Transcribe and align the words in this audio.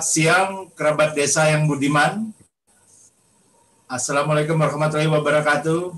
Selamat 0.00 0.16
siang 0.16 0.52
kerabat 0.72 1.12
desa 1.12 1.44
yang 1.44 1.68
budiman. 1.68 2.32
Assalamualaikum 3.84 4.56
warahmatullahi 4.56 5.12
wabarakatuh. 5.12 5.92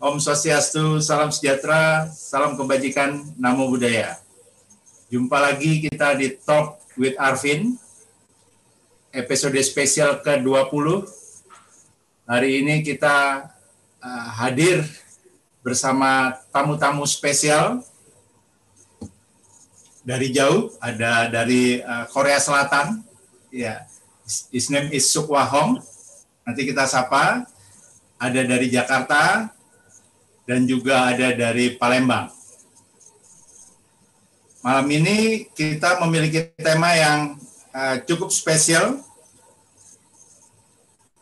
Om 0.00 0.16
Swastiastu, 0.16 1.04
salam 1.04 1.28
sejahtera, 1.28 2.08
salam 2.08 2.56
kebajikan, 2.56 3.28
namo 3.36 3.68
budaya. 3.68 4.16
Jumpa 5.12 5.36
lagi 5.36 5.84
kita 5.84 6.16
di 6.16 6.32
Talk 6.48 6.80
with 6.96 7.12
Arvin, 7.20 7.76
episode 9.12 9.60
spesial 9.60 10.24
ke-20. 10.24 11.04
Hari 12.24 12.64
ini 12.64 12.80
kita 12.80 13.52
uh, 14.00 14.28
hadir 14.40 14.80
bersama 15.60 16.40
tamu-tamu 16.48 17.04
spesial 17.04 17.84
dari 20.04 20.28
jauh, 20.30 20.68
ada 20.78 21.32
dari 21.32 21.80
uh, 21.80 22.04
Korea 22.12 22.36
Selatan, 22.36 23.00
ya, 23.48 23.88
his 24.52 24.68
name 24.68 24.92
is 24.92 25.08
Sukwa 25.08 25.42
Hong. 25.48 25.80
Nanti 26.44 26.68
kita 26.68 26.84
sapa. 26.84 27.48
Ada 28.14 28.46
dari 28.46 28.70
Jakarta 28.70 29.52
dan 30.48 30.64
juga 30.64 31.12
ada 31.12 31.34
dari 31.34 31.74
Palembang. 31.76 32.30
Malam 34.64 34.86
ini 34.96 35.44
kita 35.52 36.00
memiliki 36.04 36.52
tema 36.56 36.94
yang 36.96 37.36
uh, 37.74 38.00
cukup 38.06 38.32
spesial, 38.32 39.02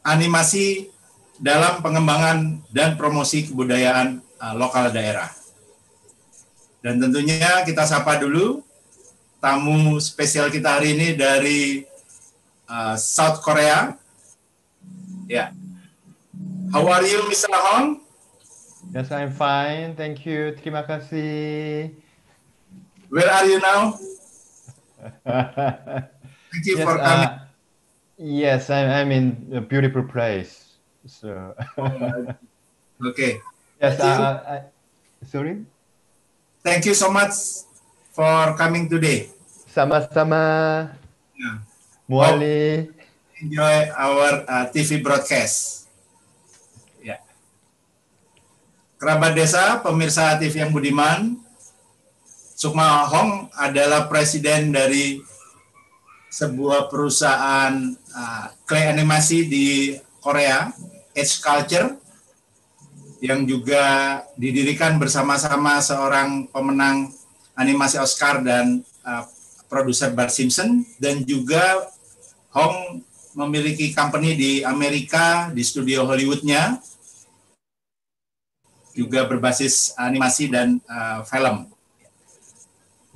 animasi 0.05 0.93
dalam 1.43 1.83
pengembangan 1.83 2.63
dan 2.71 2.95
promosi 2.95 3.51
kebudayaan 3.51 4.23
uh, 4.39 4.55
lokal 4.55 4.95
daerah. 4.95 5.27
Dan 6.83 7.03
tentunya 7.03 7.67
kita 7.67 7.83
sapa 7.83 8.19
dulu 8.19 8.63
tamu 9.43 9.99
spesial 9.99 10.47
kita 10.55 10.79
hari 10.79 10.95
ini 10.95 11.19
dari 11.19 11.83
uh, 12.71 12.95
South 12.95 13.43
Korea. 13.43 13.99
Ya. 15.27 15.27
Yeah. 15.27 15.49
How 16.71 16.87
are 16.87 17.03
you, 17.03 17.27
Mr. 17.27 17.51
Hong? 17.51 18.01
Yes, 18.95 19.11
I'm 19.11 19.35
fine. 19.35 19.99
Thank 19.99 20.23
you. 20.23 20.55
Terima 20.55 20.87
kasih. 20.87 21.91
Where 23.11 23.29
are 23.29 23.45
you 23.45 23.59
now? 23.59 23.99
Thank 26.55 26.65
you 26.65 26.79
yes, 26.79 26.87
for 26.87 26.97
coming. 26.97 27.29
Uh, 27.29 27.39
yes, 28.17 28.71
I'm, 28.71 28.89
I'm 28.89 29.11
in 29.11 29.27
a 29.53 29.61
beautiful 29.61 30.07
place. 30.07 30.79
So. 31.05 31.53
okay. 33.11 33.43
Yes. 33.83 33.99
Uh, 33.99 34.39
I, 34.47 34.57
sorry. 35.27 35.67
Thank 36.63 36.87
you 36.87 36.95
so 36.95 37.11
much 37.11 37.67
for 38.13 38.53
coming 38.61 38.87
today. 38.87 39.33
Sama-sama. 39.73 40.45
Yeah. 41.33 41.57
Muali. 42.05 42.93
Enjoy 43.41 43.77
our 43.97 44.45
uh, 44.47 44.65
TV 44.71 45.01
broadcast. 45.01 45.89
Ya. 47.01 47.17
Yeah. 47.17 47.21
Kerabat 49.01 49.33
desa, 49.35 49.81
pemirsa 49.81 50.37
TV 50.39 50.63
yang 50.63 50.71
budiman, 50.71 51.41
Sukma 52.55 53.09
Hong 53.11 53.51
adalah 53.59 54.07
presiden 54.07 54.71
dari 54.71 55.19
sebuah 56.31 56.87
perusahaan 56.87 57.75
uh, 58.15 58.47
clay 58.69 58.87
animasi 58.93 59.51
di 59.51 59.99
Korea, 60.23 60.71
Edge 61.17 61.43
Culture, 61.43 61.99
yang 63.19 63.43
juga 63.43 64.19
didirikan 64.39 65.01
bersama-sama 65.03 65.83
seorang 65.83 66.47
pemenang 66.55 67.11
animasi 67.63 67.97
Oscar 68.03 68.43
dan 68.43 68.83
uh, 69.07 69.25
produser 69.71 70.11
Bart 70.11 70.35
Simpson 70.35 70.83
dan 70.99 71.23
juga 71.23 71.89
Hong 72.53 73.01
memiliki 73.33 73.97
company 73.97 74.37
di 74.37 74.53
Amerika 74.61 75.49
di 75.49 75.65
studio 75.65 76.05
Hollywoodnya. 76.05 76.77
Juga 78.93 79.25
berbasis 79.25 79.97
animasi 79.97 80.53
dan 80.53 80.77
uh, 80.85 81.25
film. 81.25 81.73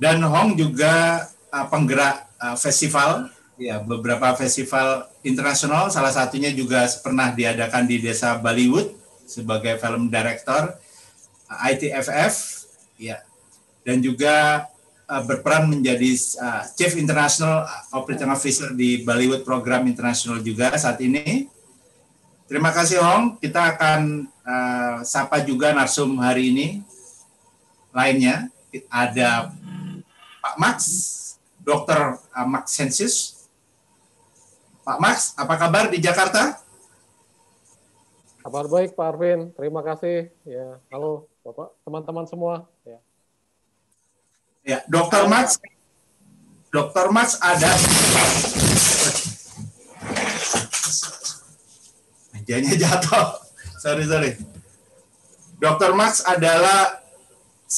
Dan 0.01 0.25
Hong 0.25 0.57
juga 0.57 1.27
uh, 1.53 1.65
penggerak 1.69 2.25
uh, 2.41 2.57
festival. 2.57 3.29
Ya 3.61 3.77
beberapa 3.77 4.33
festival 4.33 5.05
internasional. 5.21 5.93
Salah 5.93 6.13
satunya 6.13 6.49
juga 6.49 6.89
pernah 7.05 7.29
diadakan 7.29 7.85
di 7.85 8.01
desa 8.01 8.37
Bollywood 8.41 8.89
sebagai 9.29 9.77
film 9.77 10.09
director 10.09 10.77
ITFF 11.47 12.33
ya 12.97 13.21
dan 13.87 14.03
juga 14.03 14.67
uh, 15.07 15.23
berperan 15.23 15.71
menjadi 15.71 16.11
uh, 16.43 16.67
Chief 16.75 16.91
International 16.99 17.63
Operating 17.95 18.27
Officer 18.27 18.75
di 18.75 18.99
Bollywood 19.07 19.47
Program 19.47 19.87
Internasional 19.87 20.43
juga 20.43 20.75
saat 20.75 20.99
ini. 20.99 21.47
Terima 22.51 22.75
kasih 22.75 22.99
Hong. 22.99 23.39
Kita 23.39 23.79
akan 23.79 24.27
uh, 24.43 24.97
sapa 25.07 25.39
juga 25.39 25.71
narsum 25.71 26.19
hari 26.19 26.51
ini. 26.51 26.67
Lainnya 27.95 28.51
ada 28.91 29.55
Pak 30.43 30.55
Max, 30.59 30.79
Dr. 31.63 32.19
Max 32.43 32.75
Sensius. 32.75 33.47
Pak 34.83 34.99
Max, 34.99 35.31
apa 35.39 35.55
kabar 35.55 35.87
di 35.87 35.97
Jakarta? 35.99 36.59
Kabar 38.39 38.63
baik 38.71 38.95
Pak 38.95 39.07
Arvin, 39.11 39.51
terima 39.51 39.83
kasih. 39.83 40.31
Ya, 40.47 40.79
halo 40.87 41.27
Bapak, 41.43 41.75
teman-teman 41.83 42.23
semua. 42.29 42.69
Ya. 44.67 44.83
Dokter 44.91 45.31
Max, 45.31 45.63
Dokter 46.67 47.07
Max 47.15 47.39
ada 47.39 47.71
mejanya 52.35 52.73
jatuh. 52.75 53.27
Sorry, 53.83 54.03
sorry. 54.03 54.35
Dokter 55.63 55.95
Max 55.95 56.19
adalah 56.27 56.99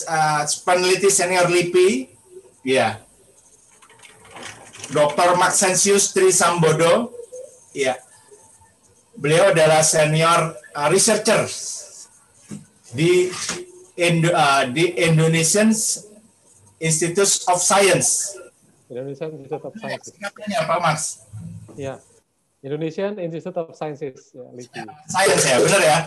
uh, 0.10 0.42
peneliti 0.66 1.14
senior 1.14 1.46
LIPI. 1.46 2.10
Ya. 2.66 2.98
Dokter 4.90 5.38
Maxensius 5.38 6.10
Trisambodo. 6.10 7.14
Ya 7.78 8.02
beliau 9.20 9.52
adalah 9.52 9.84
senior 9.84 10.56
uh, 10.72 10.88
researcher 10.88 11.44
di 12.96 13.28
Indo, 14.00 14.32
uh, 14.32 14.64
di 14.72 14.96
Indonesian 14.96 15.76
Institute 16.80 17.44
of 17.52 17.60
Science. 17.60 18.40
Indonesian 18.90 19.30
Institute 19.36 19.64
of 19.68 19.74
Science. 19.78 20.06
Singkatannya 20.10 20.58
apa, 20.64 20.76
Mas? 20.82 21.04
Ya, 21.76 22.00
Indonesian 22.64 23.20
Institute 23.20 23.56
of 23.60 23.76
Sciences. 23.76 24.32
Ya, 24.34 24.84
Science 25.08 25.44
ya, 25.46 25.58
benar 25.60 25.82
ya? 25.84 26.00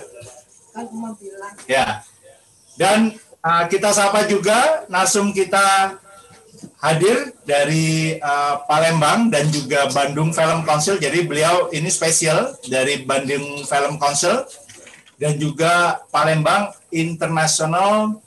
Kan 0.72 0.84
bilang. 1.20 1.54
Ya. 1.68 1.86
Dan 2.80 2.98
uh, 3.44 3.64
kita 3.68 3.92
sapa 3.92 4.24
juga 4.24 4.88
nasum 4.88 5.30
kita 5.36 5.96
hadir 6.80 7.36
dari 7.44 8.16
uh, 8.18 8.64
Palembang 8.64 9.28
dan 9.28 9.46
juga 9.52 9.86
Bandung 9.92 10.32
Film 10.32 10.64
Council. 10.64 10.96
Jadi 10.96 11.28
beliau 11.28 11.68
ini 11.70 11.92
spesial 11.92 12.56
dari 12.66 13.04
Bandung 13.04 13.62
Film 13.68 14.00
Council 14.00 14.46
dan 15.20 15.36
juga 15.38 16.02
Palembang 16.10 16.72
International 16.90 18.18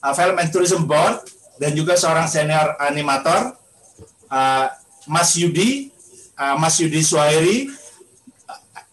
uh, 0.00 0.14
Film 0.14 0.36
and 0.38 0.50
Tourism 0.54 0.86
Board 0.86 1.37
dan 1.58 1.74
juga 1.74 1.98
seorang 1.98 2.30
senior 2.30 2.78
animator 2.78 3.58
uh, 4.30 4.66
Mas 5.04 5.34
Yudi, 5.34 5.90
uh, 6.38 6.54
Mas 6.56 6.78
Yudi 6.78 7.02
Suhairi, 7.02 7.68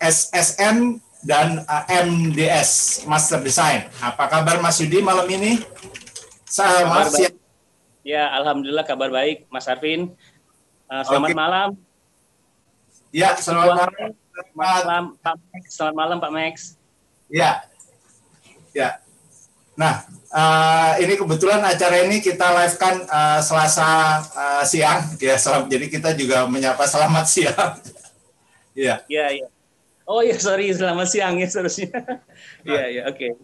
SSN 0.02 1.00
dan 1.26 1.64
uh, 1.66 1.84
MDS 1.90 3.04
Master 3.10 3.42
Design. 3.42 3.90
Apa 4.02 4.30
kabar 4.30 4.58
Mas 4.62 4.82
Yudi 4.82 5.00
malam 5.02 5.26
ini? 5.30 5.62
Selamat 6.46 7.14
siang. 7.14 7.38
Ya, 8.06 8.30
alhamdulillah 8.38 8.86
kabar 8.86 9.10
baik, 9.10 9.50
Mas 9.50 9.66
Arvin. 9.66 10.14
Uh, 10.86 11.02
selamat 11.02 11.34
okay. 11.34 11.38
malam. 11.38 11.70
Ya, 13.10 13.34
selamat 13.34 13.66
malam. 13.74 13.90
Selamat 14.14 14.50
malam, 14.54 15.04
Pak 15.26 15.36
Max. 15.42 15.64
Selamat 15.74 15.96
malam, 15.98 16.18
Pak 16.22 16.32
Max. 16.32 16.56
Ya, 17.26 17.66
ya. 18.78 19.02
Nah, 19.76 20.08
uh, 20.32 20.96
ini 21.04 21.20
kebetulan 21.20 21.60
acara 21.60 22.08
ini 22.08 22.24
kita 22.24 22.48
live 22.56 22.76
kan 22.80 22.96
uh, 23.08 23.40
Selasa 23.44 24.24
uh, 24.32 24.64
siang, 24.64 25.16
ya. 25.20 25.36
Selam, 25.36 25.68
jadi 25.68 25.92
kita 25.92 26.16
juga 26.16 26.48
menyapa 26.48 26.88
selamat 26.88 27.26
siang. 27.28 27.74
Iya. 28.76 29.08
Iya, 29.08 29.26
iya. 29.32 29.48
Oh 30.04 30.20
iya, 30.20 30.36
sorry, 30.36 30.68
selamat 30.76 31.08
siang 31.08 31.40
ya 31.40 31.48
seharusnya. 31.48 31.96
Iya, 32.68 32.84
iya, 32.92 33.02
oke. 33.08 33.40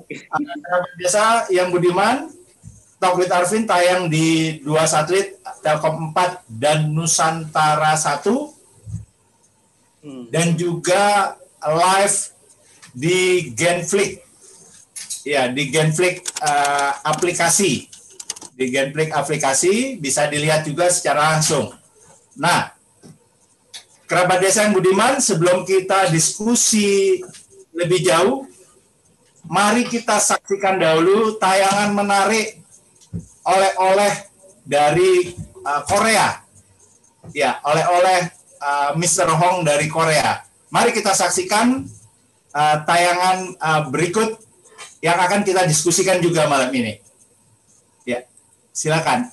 Oke. 0.00 0.24
Biasa 0.96 1.52
yang 1.52 1.68
Budiman, 1.68 2.32
Talk 2.96 3.20
with 3.20 3.28
Arvin 3.28 3.68
tayang 3.68 4.08
di 4.08 4.56
dua 4.64 4.88
satelit 4.88 5.36
Telkom 5.60 6.16
4 6.16 6.48
dan 6.48 6.88
Nusantara 6.88 7.92
1 7.92 8.24
hmm. 10.00 10.24
dan 10.32 10.56
juga 10.56 11.36
live 11.60 12.18
di 12.96 13.52
Genflix 13.52 14.25
ya 15.26 15.50
di 15.50 15.74
Genflix 15.74 16.30
uh, 16.38 17.02
aplikasi 17.02 17.90
di 18.54 18.70
Genflix 18.70 19.10
aplikasi 19.10 19.98
bisa 19.98 20.30
dilihat 20.30 20.62
juga 20.62 20.86
secara 20.86 21.34
langsung 21.34 21.74
Nah, 22.36 22.68
kerabat 24.04 24.44
desa 24.44 24.68
yang 24.68 24.76
budiman, 24.76 25.18
sebelum 25.24 25.64
kita 25.64 26.12
diskusi 26.12 27.20
lebih 27.72 28.04
jauh, 28.04 28.44
mari 29.48 29.88
kita 29.88 30.20
saksikan 30.20 30.76
dahulu 30.76 31.40
tayangan 31.40 31.96
menarik 31.96 32.60
oleh-oleh 33.40 34.12
dari 34.68 35.32
uh, 35.64 35.82
Korea. 35.88 36.44
Ya, 37.32 37.58
oleh-oleh 37.64 38.28
uh, 38.60 38.90
Mr. 39.00 39.32
Hong 39.32 39.64
dari 39.64 39.88
Korea. 39.88 40.44
Mari 40.68 40.92
kita 40.92 41.16
saksikan 41.16 41.88
uh, 42.52 42.76
tayangan 42.84 43.56
uh, 43.56 43.82
berikut 43.88 44.36
yang 45.06 45.22
akan 45.22 45.46
kita 45.46 45.62
diskusikan 45.70 46.18
juga 46.18 46.50
malam 46.50 46.74
ini. 46.74 46.98
Ya, 48.02 48.26
silakan. 48.74 49.30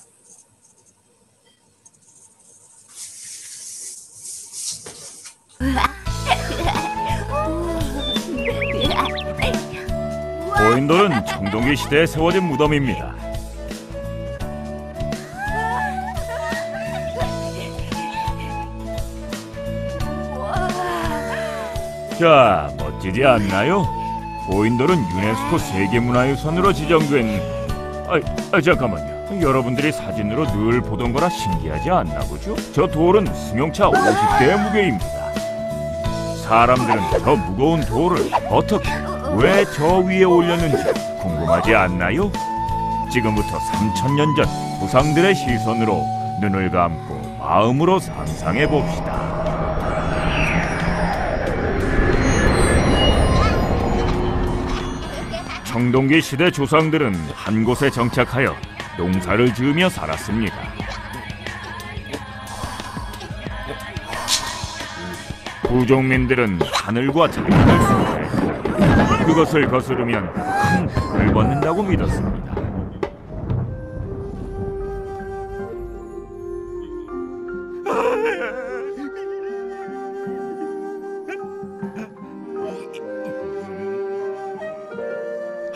고인돌은 10.54 11.26
청동기 11.26 11.74
시대에 11.74 12.06
세워진 12.06 12.44
무덤입니다. 12.44 13.18
자, 22.18 22.70
멋지지 22.78 23.24
않나요? 23.24 24.03
고인돌은 24.48 24.96
유네스코 25.10 25.58
세계문화유산으로 25.58 26.72
지정된... 26.72 27.40
아, 28.08 28.20
아 28.52 28.60
잠깐만요. 28.60 29.40
여러분들이 29.40 29.90
사진으로 29.90 30.46
늘 30.52 30.80
보던 30.82 31.12
거라 31.12 31.28
신기하지 31.30 31.90
않나 31.90 32.20
보죠? 32.20 32.54
저 32.74 32.86
돌은 32.86 33.26
승용차 33.34 33.88
50대의 33.90 34.62
무게입니다. 34.62 35.06
사람들은 36.46 37.02
저 37.24 37.34
무거운 37.34 37.80
돌을 37.80 38.30
어떻게, 38.50 38.90
왜 39.34 39.64
저 39.74 39.98
위에 40.00 40.24
올렸는지 40.24 40.76
궁금하지 41.22 41.74
않나요? 41.74 42.30
지금부터 43.10 43.58
3천년 43.58 44.36
전 44.36 44.46
조상들의 44.80 45.34
시선으로 45.34 46.04
눈을 46.42 46.70
감고 46.70 47.38
마음으로 47.38 47.98
상상해 47.98 48.68
봅시다. 48.68 49.13
청동기 55.74 56.22
시대 56.22 56.52
조상들은 56.52 57.12
한 57.34 57.64
곳에 57.64 57.90
정착하여 57.90 58.54
농사를 58.96 59.52
지으며 59.54 59.88
살았습니다. 59.88 60.54
부족민들은 65.64 66.60
하늘과 66.72 67.28
자연을 67.28 68.30
숭배했고 68.30 69.26
그것을 69.26 69.68
거스르면 69.68 70.32
큰 70.32 70.86
벌을 70.86 71.34
받는다고 71.34 71.82
믿었습니다. 71.82 72.53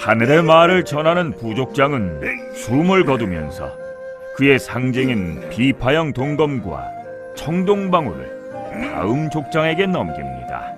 하늘의 0.08 0.42
말을 0.42 0.86
전하는 0.86 1.32
부족장은 1.32 2.54
숨을 2.54 3.04
거두면서 3.04 3.76
그의 4.36 4.58
상징인 4.58 5.50
비파형 5.50 6.14
동검과 6.14 6.82
청동방울을 7.36 8.70
다음 8.90 9.28
족장에게 9.28 9.84
넘깁니다. 9.84 10.74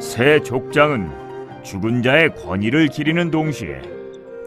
새 0.00 0.42
족장은 0.42 1.08
죽은 1.62 2.02
자의 2.02 2.34
권위를 2.34 2.88
기리는 2.88 3.30
동시에 3.30 3.82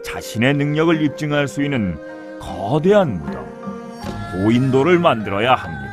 자신의 0.04 0.52
능력을 0.52 1.00
입증할 1.00 1.48
수 1.48 1.64
있는 1.64 1.96
거대한 2.38 3.14
무덤, 3.20 3.46
고인도를 4.34 4.98
만들어야 4.98 5.54
합니다. 5.54 5.83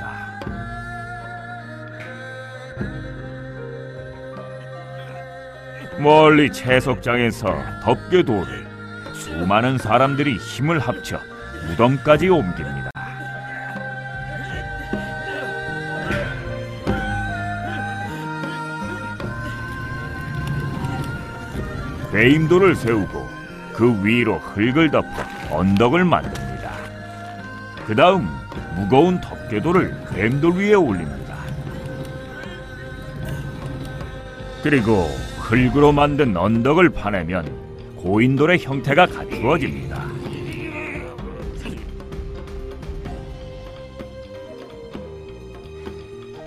멀리 6.02 6.52
채석장에서 6.52 7.56
덮개 7.84 8.24
돌을 8.24 8.66
수많은 9.14 9.78
사람들이 9.78 10.38
힘을 10.38 10.80
합쳐 10.80 11.20
무덤까지 11.68 12.28
옮깁니다. 12.28 12.90
배임돌을 22.12 22.76
세우고 22.76 23.30
그 23.74 24.04
위로 24.04 24.40
흙을 24.40 24.90
덮어 24.90 25.08
언덕을 25.52 26.04
만듭니다. 26.04 26.72
그 27.86 27.96
다음 27.96 28.28
무거운 28.76 29.22
덮개돌을 29.22 29.96
뱀돌 30.14 30.54
위에 30.54 30.74
올립니다. 30.74 31.36
그리고 34.64 35.08
흙으로 35.52 35.92
만든 35.92 36.38
언덕을 36.38 36.92
파내면 36.92 37.46
고인돌의 37.98 38.60
형태가 38.60 39.06
갖추어집니다. 39.08 40.02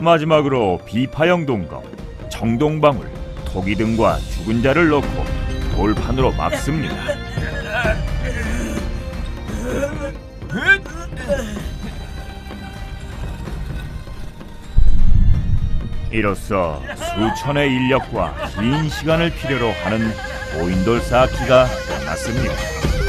마지막으로 0.00 0.80
비파형 0.86 1.44
동검, 1.44 1.82
청동방울, 2.30 3.06
토기 3.44 3.74
등과 3.74 4.18
죽은 4.18 4.62
자를 4.62 4.88
넣고 4.88 5.06
돌판으로 5.76 6.32
막습니다. 6.32 6.94
이로써 16.14 16.80
수천의 16.94 17.72
인력과 17.72 18.34
긴 18.54 18.88
시간을 18.88 19.30
필요로 19.34 19.72
하는 19.82 20.12
고인돌 20.56 21.00
쌓기가 21.00 21.66
끝났습니다. 21.66 23.03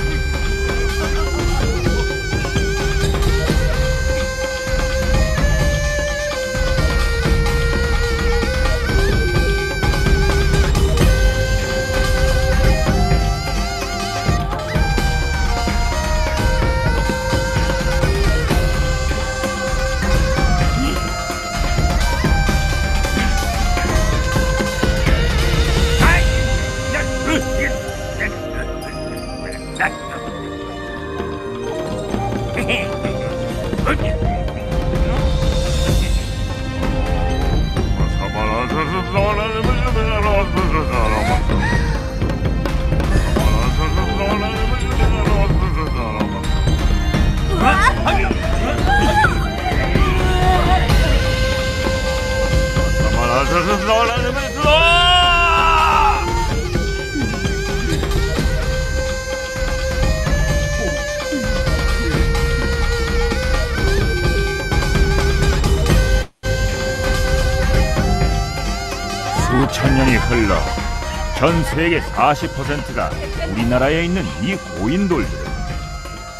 세계 71.75 72.00
40%가 72.00 73.10
우리나라에 73.51 74.05
있는 74.05 74.24
이 74.41 74.55
고인돌들은 74.55 75.46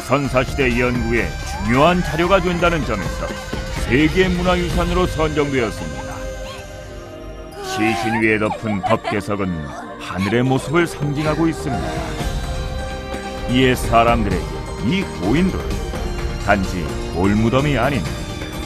선사시대 0.06 0.80
연구에 0.80 1.28
중요한 1.62 2.02
자료가 2.02 2.40
된다는 2.40 2.82
점에서 2.86 3.26
세계 3.84 4.28
문화유산으로 4.28 5.06
선정되었습니다. 5.06 6.16
시신 7.64 8.22
위에 8.22 8.38
덮은 8.38 8.80
덮개석은 8.80 9.66
하늘의 10.00 10.42
모습을 10.42 10.86
상징하고 10.86 11.48
있습니다. 11.48 11.86
이에 13.50 13.74
사람들에게 13.74 14.42
이 14.86 15.02
고인돌은 15.20 15.68
단지 16.46 16.82
돌무덤이 17.12 17.76
아닌 17.76 18.00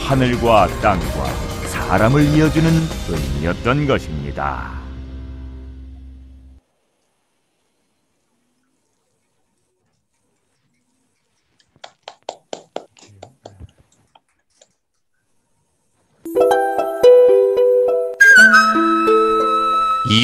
하늘과 0.05 0.69
땅과 0.81 1.25
사람을 1.67 2.23
이어주는 2.27 2.71
은이었던 3.41 3.89
것입니다. 3.89 4.90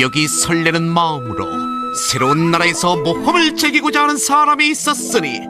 여기 0.00 0.28
설레는 0.28 0.88
마음으로 0.90 1.46
새로운 1.94 2.50
나라에서 2.50 2.96
모험을 2.96 3.56
즐기고자 3.56 4.02
하는 4.02 4.16
사람이 4.16 4.68
있었으니 4.68 5.40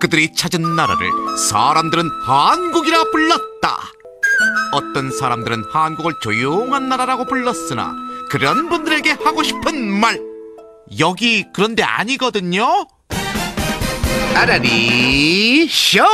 그들이 0.00 0.34
찾은 0.34 0.76
나라를 0.76 1.10
사람들은 1.38 2.08
한국이라 2.24 3.10
불렀다. 3.10 3.78
어떤 4.72 5.10
사람들은 5.10 5.64
한국을 5.72 6.12
조용한 6.22 6.88
나라라고 6.88 7.24
불렀으나 7.24 7.94
그런 8.30 8.68
분들에게 8.68 9.10
하고 9.24 9.42
싶은 9.42 9.90
말 9.98 10.20
여기 10.98 11.46
그런데 11.52 11.82
아니거든요. 11.82 12.86
아라리 14.34 15.68
쇼! 15.68 16.04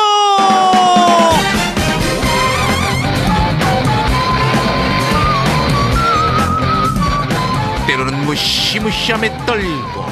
때로는 7.86 8.24
무시무시함에 8.24 9.28
떨고 9.46 10.04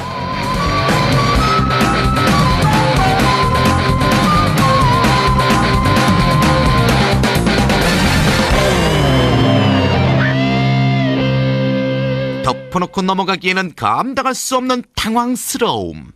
덮어놓고 12.43 13.01
넘어가기에는 13.03 13.75
감당할 13.75 14.35
수 14.35 14.57
없는 14.57 14.83
당황스러움 14.95 16.11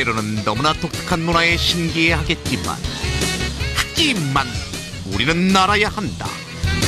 때로는 0.00 0.44
너무나 0.44 0.72
독특한 0.72 1.20
문화에 1.20 1.58
신기해하겠지만 1.58 2.74
하지만 3.76 4.46
우리는 5.12 5.54
알아야 5.54 5.88
한다. 5.88 6.26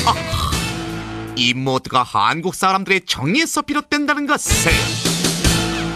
아, 0.07 0.51
이 1.37 1.53
모두가 1.53 2.05
한국 2.05 2.55
사람들의 2.55 3.03
정의에서 3.05 3.63
비롯된다는 3.63 4.27
것을 4.27 4.73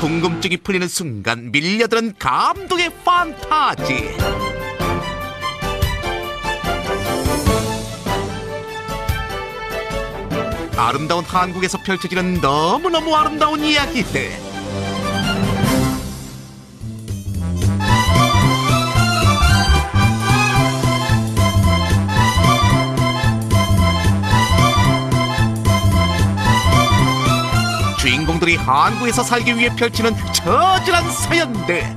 궁금증이 0.01 0.59
풀리는 0.59 0.87
순간 0.89 1.51
밀려드는 1.53 2.17
감동의 2.19 2.93
판타지. 3.03 4.17
아름다운 10.77 11.25
한국에서 11.25 11.79
펼쳐지는 11.83 12.43
너무너무 12.43 13.17
아름다운 13.17 13.65
이야기들. 13.65 14.46
주인공들이 28.27 28.57
한국에서 28.57 29.23
살기 29.23 29.57
위해 29.57 29.71
펼치는 29.75 30.13
처절한 30.33 31.11
사연들. 31.11 31.97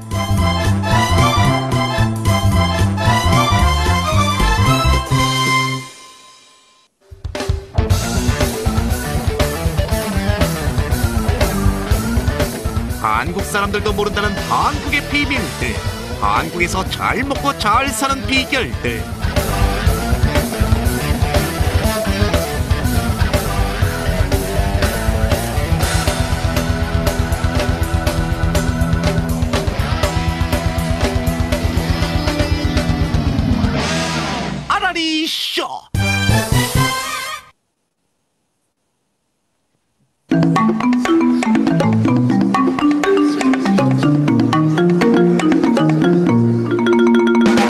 한국 13.01 13.43
사람들도 13.43 13.93
모른다는 13.93 14.31
한국의 14.50 15.09
비밀들. 15.09 15.75
한국에서 16.21 16.88
잘 16.89 17.24
먹고 17.24 17.57
잘 17.57 17.89
사는 17.89 18.25
비결들. 18.27 19.18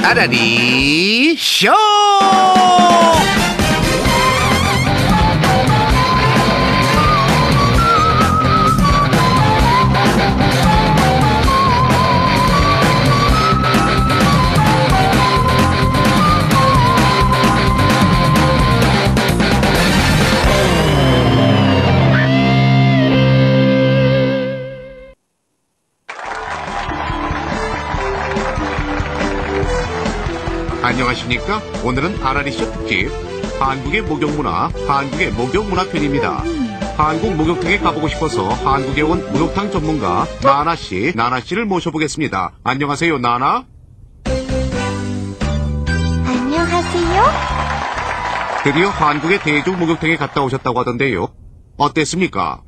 Saturday 0.09 1.35
Show. 1.35 1.88
안녕하십니까? 31.29 31.61
오늘은 31.85 32.23
아라리쇼 32.23 32.71
특집 32.71 33.09
한국의 33.59 34.01
목욕문화, 34.01 34.69
한국의 34.87 35.31
목욕문화 35.31 35.87
편입니다. 35.87 36.43
한국 36.97 37.35
목욕탕에 37.35 37.77
가보고 37.77 38.07
싶어서 38.07 38.49
한국에 38.49 39.01
온 39.03 39.31
목욕탕 39.31 39.69
전문가 39.69 40.25
나나 40.41 40.75
씨, 40.75 41.13
나나 41.15 41.39
씨를 41.39 41.65
모셔보겠습니다. 41.65 42.53
안녕하세요, 42.63 43.19
나나. 43.19 43.65
안녕하세요. 46.25 47.23
드디어 48.63 48.89
한국의 48.89 49.39
대중 49.41 49.77
목욕탕에 49.77 50.15
갔다 50.17 50.41
오셨다고 50.43 50.79
하던데요. 50.79 51.27
어땠습니까? 51.77 52.63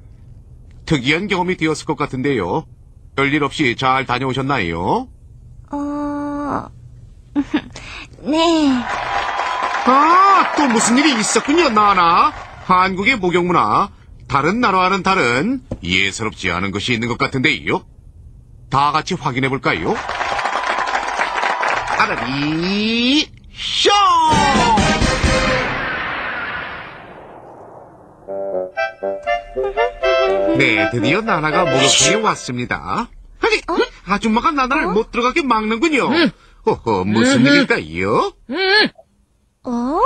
특이한 0.85 1.27
경험이 1.27 1.57
되었을 1.57 1.85
것 1.85 1.97
같은데요. 1.97 2.65
별일 3.15 3.43
없이 3.43 3.75
잘 3.75 4.05
다녀오셨나요? 4.05 5.07
어, 5.71 6.67
네. 8.23 8.83
아, 9.85 10.53
또 10.55 10.67
무슨 10.67 10.97
일이 10.97 11.19
있었군요, 11.19 11.69
나나. 11.69 12.33
한국의 12.65 13.17
목욕 13.17 13.45
문화, 13.45 13.89
다른 14.27 14.61
나라와는 14.61 15.03
다른 15.03 15.61
예사롭지 15.83 16.51
않은 16.51 16.71
것이 16.71 16.93
있는 16.93 17.07
것 17.07 17.17
같은데요. 17.17 17.83
다 18.69 18.91
같이 18.91 19.15
확인해 19.15 19.49
볼까요? 19.49 19.95
아라리 21.97 23.29
쇼! 23.53 23.89
네, 30.57 30.89
드디어 30.91 31.21
나나가 31.21 31.65
목욕탕에 31.65 32.15
왔습니다. 32.23 33.09
아니, 33.41 33.61
아줌마가 34.07 34.51
나나를 34.51 34.87
못 34.87 35.11
들어가게 35.11 35.41
막는군요. 35.41 36.09
허허, 36.65 37.03
무슨 37.05 37.45
일일까요? 37.45 38.33
어? 39.63 39.99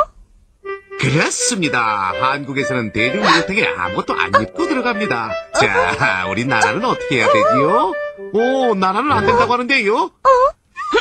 그렇습니다. 1.00 2.14
한국에서는 2.20 2.94
대중 2.94 3.22
목욕탕에 3.22 3.66
아무것도 3.78 4.14
안 4.20 4.32
입고 4.42 4.68
들어갑니다. 4.68 5.30
자, 5.60 6.26
우리 6.30 6.46
나라는 6.46 6.84
어떻게 6.86 7.18
해야 7.18 7.28
되지요? 7.28 7.94
오, 8.34 8.76
나라는 8.76 9.12
안 9.12 9.26
된다고 9.26 9.54
하는데요? 9.54 10.12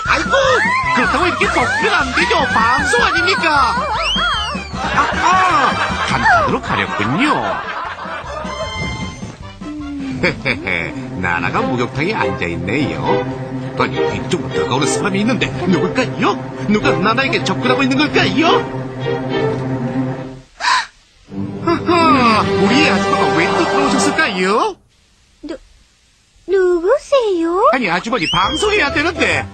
아이고, 0.07 0.31
그렇다고 0.97 1.27
이렇게 1.27 1.47
덮으면 1.47 1.95
안 1.95 2.13
되죠. 2.15 2.37
방송 2.53 3.03
아닙니까? 3.03 3.75
아하, 4.97 5.69
한판으로 6.09 6.61
가렸군요. 6.61 7.55
헤헤헤, 10.25 10.93
나나가 11.21 11.61
목욕탕에 11.63 12.13
앉아있네요. 12.15 13.54
아니, 13.79 13.97
이쪽으로 14.27 14.49
다가오는 14.55 14.87
사람이 14.87 15.21
있는데 15.21 15.47
누굴까요? 15.67 16.67
누가 16.69 16.91
나나에게 16.93 17.45
접근하고 17.45 17.83
있는 17.83 17.99
걸까요? 17.99 18.47
하하, 21.65 22.43
우리 22.43 22.89
아줌마가 22.89 23.37
왜 23.37 23.47
또 23.47 23.65
들어오셨을까요? 23.65 24.77
누구세요? 26.47 27.71
아니, 27.73 27.89
아주머니 27.91 28.29
방송해야 28.31 28.93
되는데. 28.93 29.47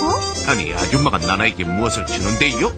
어? 0.00 0.50
아니, 0.50 0.72
아줌마가 0.72 1.18
나나에게 1.18 1.64
무엇을 1.64 2.06
주는데요? 2.06 2.72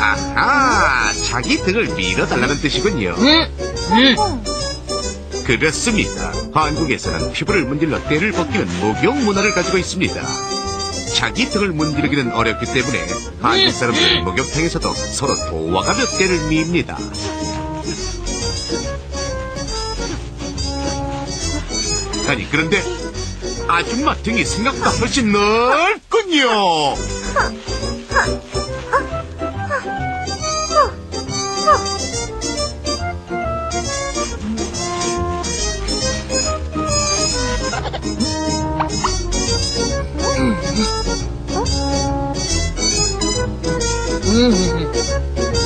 아하, 0.00 1.12
자기 1.12 1.58
등을 1.58 1.94
밀어달라는 1.94 2.60
뜻이군요. 2.60 3.14
그렇습니다. 5.44 6.32
한국에서는 6.54 7.32
피부를 7.32 7.64
문질러 7.64 8.02
때를 8.08 8.32
벗기는 8.32 8.66
목욕 8.80 9.16
문화를 9.18 9.52
가지고 9.52 9.76
있습니다. 9.78 10.22
자기 11.14 11.50
등을 11.50 11.68
문지르기는 11.72 12.32
어렵기 12.32 12.64
때문에 12.72 13.06
한국 13.42 13.72
사람들은 13.72 14.24
목욕탕에서도 14.24 14.92
서로 14.94 15.36
도와가며 15.50 16.06
때를 16.18 16.48
밉니다. 16.48 16.96
아니 22.28 22.48
그런데 22.50 22.82
아줌마 23.68 24.14
등이 24.16 24.44
생각보다 24.44 24.90
훨씬 24.90 25.30
넓군요. 25.32 26.94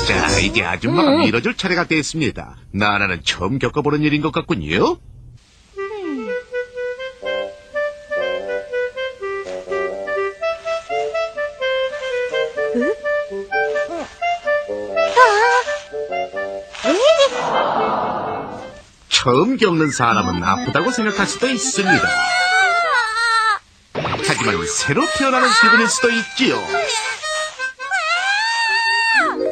자, 0.06 0.38
이제 0.40 0.62
아줌마가 0.62 1.10
밀어줄 1.18 1.56
차례가 1.56 1.84
됐습니다. 1.84 2.56
나나는 2.72 3.20
처음 3.24 3.58
겪어보는 3.58 4.02
일인 4.02 4.20
것 4.20 4.32
같군요. 4.32 4.98
처음 19.24 19.56
겪는 19.56 19.90
사람은 19.90 20.44
아프다고 20.44 20.90
생각할 20.90 21.26
수도 21.26 21.48
있습니다. 21.48 22.08
하지만 24.28 24.66
새로 24.66 25.02
태어나는 25.16 25.48
기분일 25.62 25.88
수도 25.88 26.10
있지요. 26.10 26.62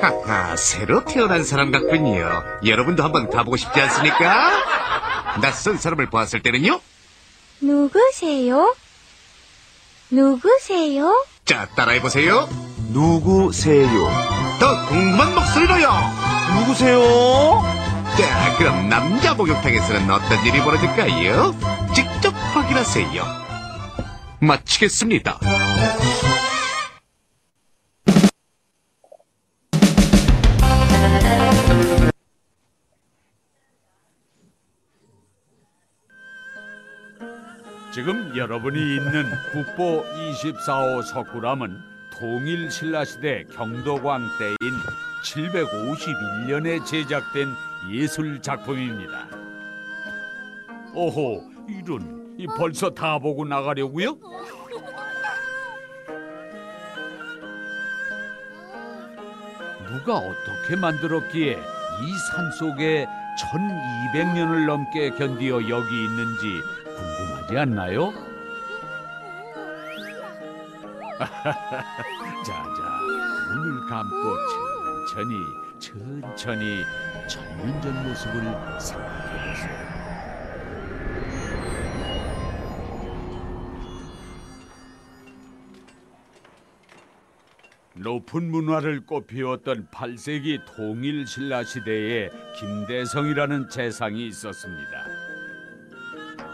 하하, 0.03 0.55
새로 0.57 1.03
태어난 1.07 1.43
사람 1.43 1.71
같군요. 1.71 2.45
여러분도 2.67 3.03
한번 3.03 3.31
가보고 3.31 3.57
싶지 3.57 3.81
않습니까? 3.81 5.41
낯선 5.41 5.79
사람을 5.79 6.11
보았을 6.11 6.43
때는요? 6.43 6.79
누구세요? 7.63 8.77
누구세요? 10.11 11.25
자, 11.47 11.67
따라해보세요. 11.75 12.47
누구세요? 12.91 13.89
더 14.61 14.87
궁금한 14.89 15.35
목소리로요. 15.35 15.89
누구세요? 16.61 17.82
자, 18.17 18.57
그럼 18.59 18.89
남자 18.89 19.35
목욕탕에서는 19.35 20.11
어떤 20.11 20.45
일이 20.47 20.61
벌어질까요? 20.61 21.55
직접 21.95 22.31
확인하세요. 22.35 23.23
마치겠습니다. 24.41 25.39
지금 37.95 38.37
여러분이 38.37 38.97
있는 38.97 39.25
국보 39.53 40.05
24호 40.05 41.03
석굴암은 41.03 41.79
통일 42.19 42.71
신라시대 42.71 43.45
경도광 43.55 44.23
때인 44.39 44.57
751년에 45.25 46.85
제작된 46.85 47.55
예술 47.91 48.41
작품입니다. 48.41 49.29
오호, 50.95 51.45
이런, 51.69 52.35
이 52.39 52.47
벌써 52.47 52.91
다 52.91 53.19
보고 53.19 53.45
나가려고요? 53.45 54.17
누가 59.89 60.17
어떻게 60.17 60.77
만들었기에 60.77 61.53
이 61.55 62.19
산 62.31 62.51
속에 62.53 63.07
1200년을 63.39 64.67
넘게 64.67 65.11
견디어 65.11 65.57
여기 65.69 66.05
있는지 66.05 66.61
궁금하지 66.85 67.59
않나요? 67.59 68.13
자자 71.23 72.83
눈을 73.55 73.89
감고 73.89 74.37
천천히 75.15 75.37
천천히 75.83 76.85
천년 77.27 77.83
전 77.83 78.09
모습을 78.09 78.41
생각해 78.81 79.51
보세요. 79.51 79.93
높은 87.97 88.51
문화를 88.51 89.05
꽃피웠던 89.07 89.89
8세기 89.89 90.65
통일 90.67 91.27
신라 91.27 91.65
시대에 91.65 92.31
김대성이라는 92.59 93.69
재상이 93.69 94.29
있었습니다. 94.29 94.91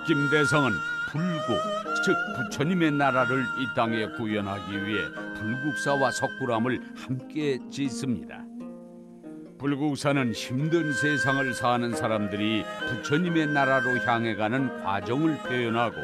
김대성은 0.07 0.73
불국, 1.11 1.59
즉 2.03 2.17
부처님의 2.37 2.93
나라를 2.93 3.43
이 3.43 3.75
땅에 3.77 4.07
구현하기 4.07 4.87
위해 4.87 5.05
불국사와 5.37 6.13
석굴암을 6.13 6.81
함께 6.97 7.59
짓습니다. 7.71 8.48
불국사는 9.59 10.33
힘든 10.33 10.93
세상을 10.93 11.53
사는 11.53 11.95
사람들이 11.95 12.65
부처님의 12.89 13.49
나라로 13.49 13.99
향해 14.07 14.37
가는 14.37 14.85
과정을 14.85 15.37
표현하고 15.39 15.97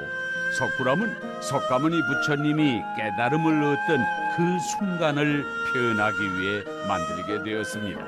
석굴암은 0.58 1.40
석가모니 1.40 1.96
부처님이 2.02 2.82
깨달음을 2.96 3.62
얻던 3.62 4.04
그 4.36 4.58
순간을 4.60 5.44
표현하기 5.72 6.18
위해 6.18 6.64
만들게 6.88 7.44
되었습니다. 7.44 8.00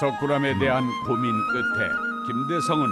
석굴암에 0.00 0.58
대한 0.58 0.84
고민 1.06 1.32
끝에 1.52 1.88
김대성은 2.26 2.88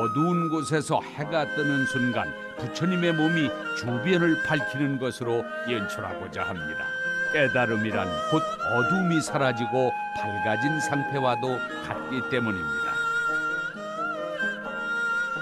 어두운 0.00 0.48
곳에서 0.48 1.00
해가 1.02 1.46
뜨는 1.54 1.84
순간 1.86 2.32
부처님의 2.58 3.12
몸이 3.12 3.50
주변을 3.78 4.42
밝히는 4.44 4.98
것으로 4.98 5.44
연출하고자 5.68 6.42
합니다. 6.42 7.01
깨달음이란 7.32 8.08
곧 8.30 8.42
어둠이 8.60 9.20
사라지고 9.20 9.92
밝아진 10.16 10.80
상태와도 10.80 11.58
같기 11.86 12.28
때문입니다. 12.30 12.92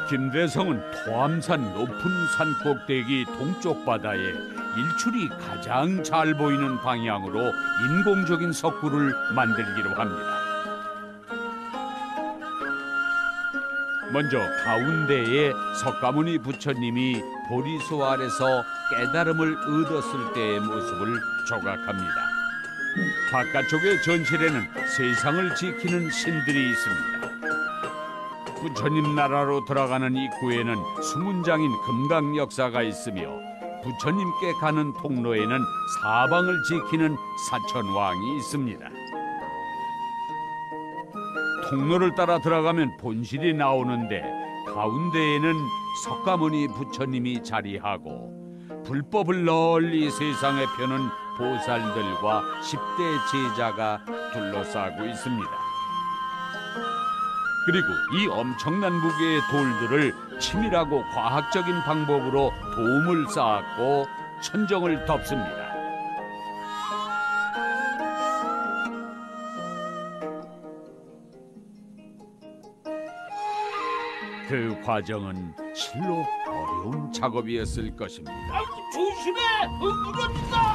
김대성은 0.08 0.82
토암산 1.04 1.74
높은 1.74 2.26
산 2.36 2.52
꼭대기 2.64 3.26
동쪽 3.26 3.84
바다에 3.84 4.18
일출이 4.76 5.28
가장 5.28 6.02
잘 6.02 6.34
보이는 6.34 6.78
방향으로 6.78 7.52
인공적인 7.86 8.52
석굴을 8.52 9.12
만들기로 9.34 9.90
합니다. 9.90 10.40
먼저 14.12 14.38
가운데에 14.64 15.52
석가모니 15.84 16.38
부처님이 16.38 17.22
보리소 17.50 18.04
아래서 18.04 18.64
깨달음을 18.90 19.56
얻었을 19.58 20.32
때의 20.34 20.60
모습을 20.60 21.20
조각합니다. 21.48 22.14
바깥쪽의 23.32 24.02
전실에는 24.04 24.68
세상을 24.96 25.56
지키는 25.56 26.10
신들이 26.10 26.70
있습니다. 26.70 27.20
부처님 28.60 29.16
나라로 29.16 29.64
들어가는 29.64 30.14
입구에는 30.14 30.76
수문장인 31.02 31.72
금강 31.86 32.36
역사가 32.36 32.82
있으며 32.82 33.28
부처님께 33.82 34.52
가는 34.60 34.92
통로에는 34.92 35.58
사방을 36.02 36.62
지키는 36.68 37.16
사천왕이 37.50 38.36
있습니다. 38.36 38.88
통로를 41.68 42.14
따라 42.14 42.38
들어가면 42.38 42.98
본실이 42.98 43.54
나오는데 43.54 44.39
가운데에는 44.66 45.54
석가모니 46.04 46.68
부처님이 46.68 47.42
자리하고 47.42 48.40
불법을 48.84 49.44
널리 49.44 50.10
세상에 50.10 50.64
펴는 50.76 50.98
보살들과 51.36 52.42
10대 52.60 53.30
제자가 53.30 54.04
둘러싸고 54.32 55.04
있습니다. 55.04 55.50
그리고 57.66 57.86
이 58.16 58.26
엄청난 58.26 58.92
무게의 58.92 59.40
돌들을 59.50 60.38
치밀하고 60.38 61.02
과학적인 61.14 61.82
방법으로 61.82 62.52
도움을 62.74 63.28
쌓았고 63.28 64.06
천정을 64.42 65.04
덮습니다. 65.04 65.69
그 74.50 74.76
과정은 74.82 75.54
실로 75.72 76.26
어려운 76.48 77.12
작업이었을 77.12 77.94
것입니다. 77.94 78.32
조심해! 78.92 79.40
무너진다! 79.78 80.72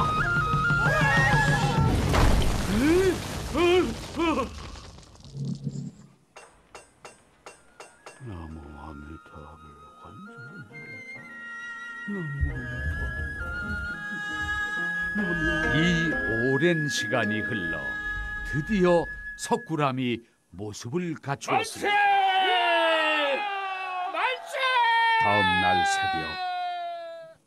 나무 8.25 8.61
아미타불 8.79 9.75
이 15.75 16.13
오랜 16.53 16.87
시간이 16.87 17.41
흘러 17.41 17.81
드디어 18.53 19.05
석굴암이 19.35 20.21
모습을 20.51 21.15
갖추었습니다. 21.15 22.24
다음 25.25 25.41
날 25.41 25.83
새벽 25.87 26.29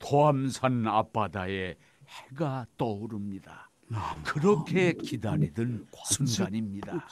토암산 0.01 0.89
앞바다에 0.89 1.77
해가 2.09 2.67
떠오릅니다. 2.77 3.71
그렇게 4.25 4.95
기다리던 4.95 5.87
순간입니다. 6.07 7.07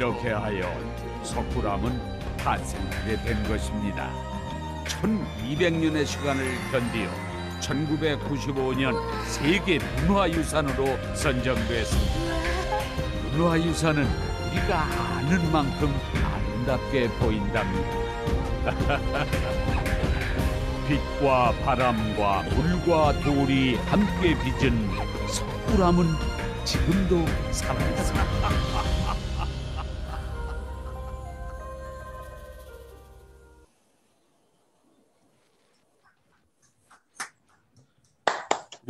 이렇게 0.00 0.30
하여 0.30 0.62
석굴암은 1.22 2.00
탄생하게 2.38 3.22
된 3.22 3.46
것입니다. 3.46 4.10
1200년의 4.86 6.06
시간을 6.06 6.42
견디어 6.72 7.10
1995년 7.60 8.94
세계 9.26 9.78
문화유산으로 9.78 10.86
선정됐습니다. 11.14 12.14
문화유산은 13.32 14.08
우리가 14.46 14.84
아는 14.84 15.52
만큼 15.52 15.94
아름답게 16.24 17.10
보인답니다. 17.18 17.90
빛과 20.88 21.52
바람과 21.62 22.44
물과 22.44 23.20
돌이 23.20 23.76
함께 23.76 24.34
빚은 24.34 24.88
석굴암은 25.28 26.06
지금도 26.64 27.26
살아있습니다. 27.50 28.80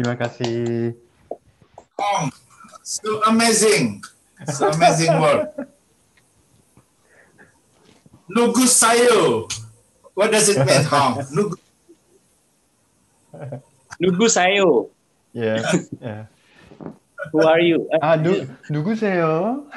Terima 0.00 0.16
kasih. 0.16 0.96
Oh, 2.00 2.32
so 2.80 3.20
amazing. 3.28 4.00
So 4.48 4.72
amazing 4.72 5.12
work. 5.20 5.52
Nugu 8.32 8.64
sayo. 8.64 9.44
What 10.16 10.32
does 10.32 10.48
it 10.48 10.56
mean, 10.64 10.88
Hong? 10.88 11.20
Nugu. 11.36 11.60
Nugu 14.00 14.24
sayo. 14.32 14.88
Yeah. 15.36 15.68
yeah. 16.00 16.32
Who 17.36 17.44
are 17.44 17.60
you? 17.60 17.84
Ah, 18.00 18.16
nu, 18.16 18.48
nugu 18.72 18.96
sayo. 18.96 19.68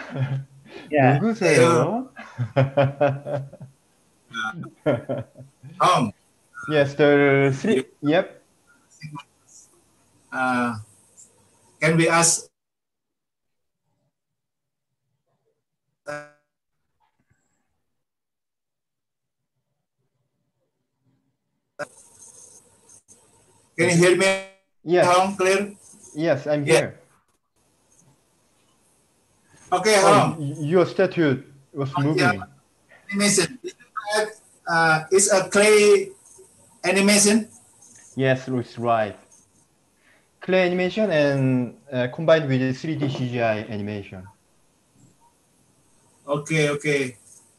Yeah. 0.87 1.19
Nugu 1.19 1.35
sayo. 1.35 2.07
Hong. 5.83 6.15
Yes, 6.71 6.95
the 6.95 7.51
three. 7.59 7.91
Yep. 7.99 8.39
Uh, 10.33 10.75
can 11.79 11.97
we 11.97 12.09
ask 12.09 12.49
Can 23.77 23.89
you 23.89 23.97
hear 23.97 24.17
me? 24.17 24.45
Yes. 24.83 25.07
Hong, 25.07 25.35
clear? 25.35 25.73
Yes, 26.15 26.45
I'm 26.47 26.65
Yeah. 26.65 26.73
here. 26.73 26.99
Okay, 29.71 29.95
Oh, 30.03 30.37
your 30.39 30.85
statue 30.85 31.41
was 31.73 31.97
moving. 31.97 32.43
Animation. 33.09 33.59
Uh, 34.67 35.03
it's 35.11 35.31
a 35.31 35.49
clay 35.49 36.09
animation. 36.83 37.49
Yes, 38.15 38.47
looks 38.47 38.77
right. 38.77 39.17
Clay 40.43 40.67
animation 40.67 41.09
and 41.09 41.77
uh, 41.91 42.07
combined 42.13 42.49
with 42.49 42.59
3D 42.75 43.07
CGI 43.07 43.63
animation. 43.71 44.27
Okay, 46.27 46.69
okay. 46.69 47.15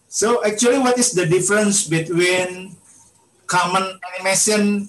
So 0.09 0.45
actually, 0.45 0.79
what 0.79 0.99
is 0.99 1.13
the 1.13 1.25
difference 1.27 1.89
between 1.89 2.77
common 3.47 3.99
animation 4.13 4.89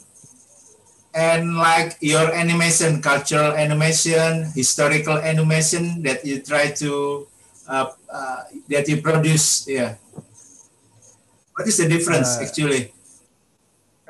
and 1.13 1.55
like 1.58 1.95
your 2.01 2.31
animation, 2.36 3.01
cultural 3.01 3.53
animation, 3.55 4.51
historical 4.53 5.17
animation 5.17 6.03
that 6.03 6.25
you 6.25 6.41
try 6.41 6.71
to 6.71 7.27
uh, 7.67 7.88
uh, 8.12 8.43
that 8.67 8.88
you 8.88 9.01
produce? 9.01 9.67
Yeah. 9.67 9.95
What 11.55 11.67
is 11.67 11.77
the 11.77 11.88
difference 11.88 12.38
Uh, 12.38 12.43
actually? 12.43 12.91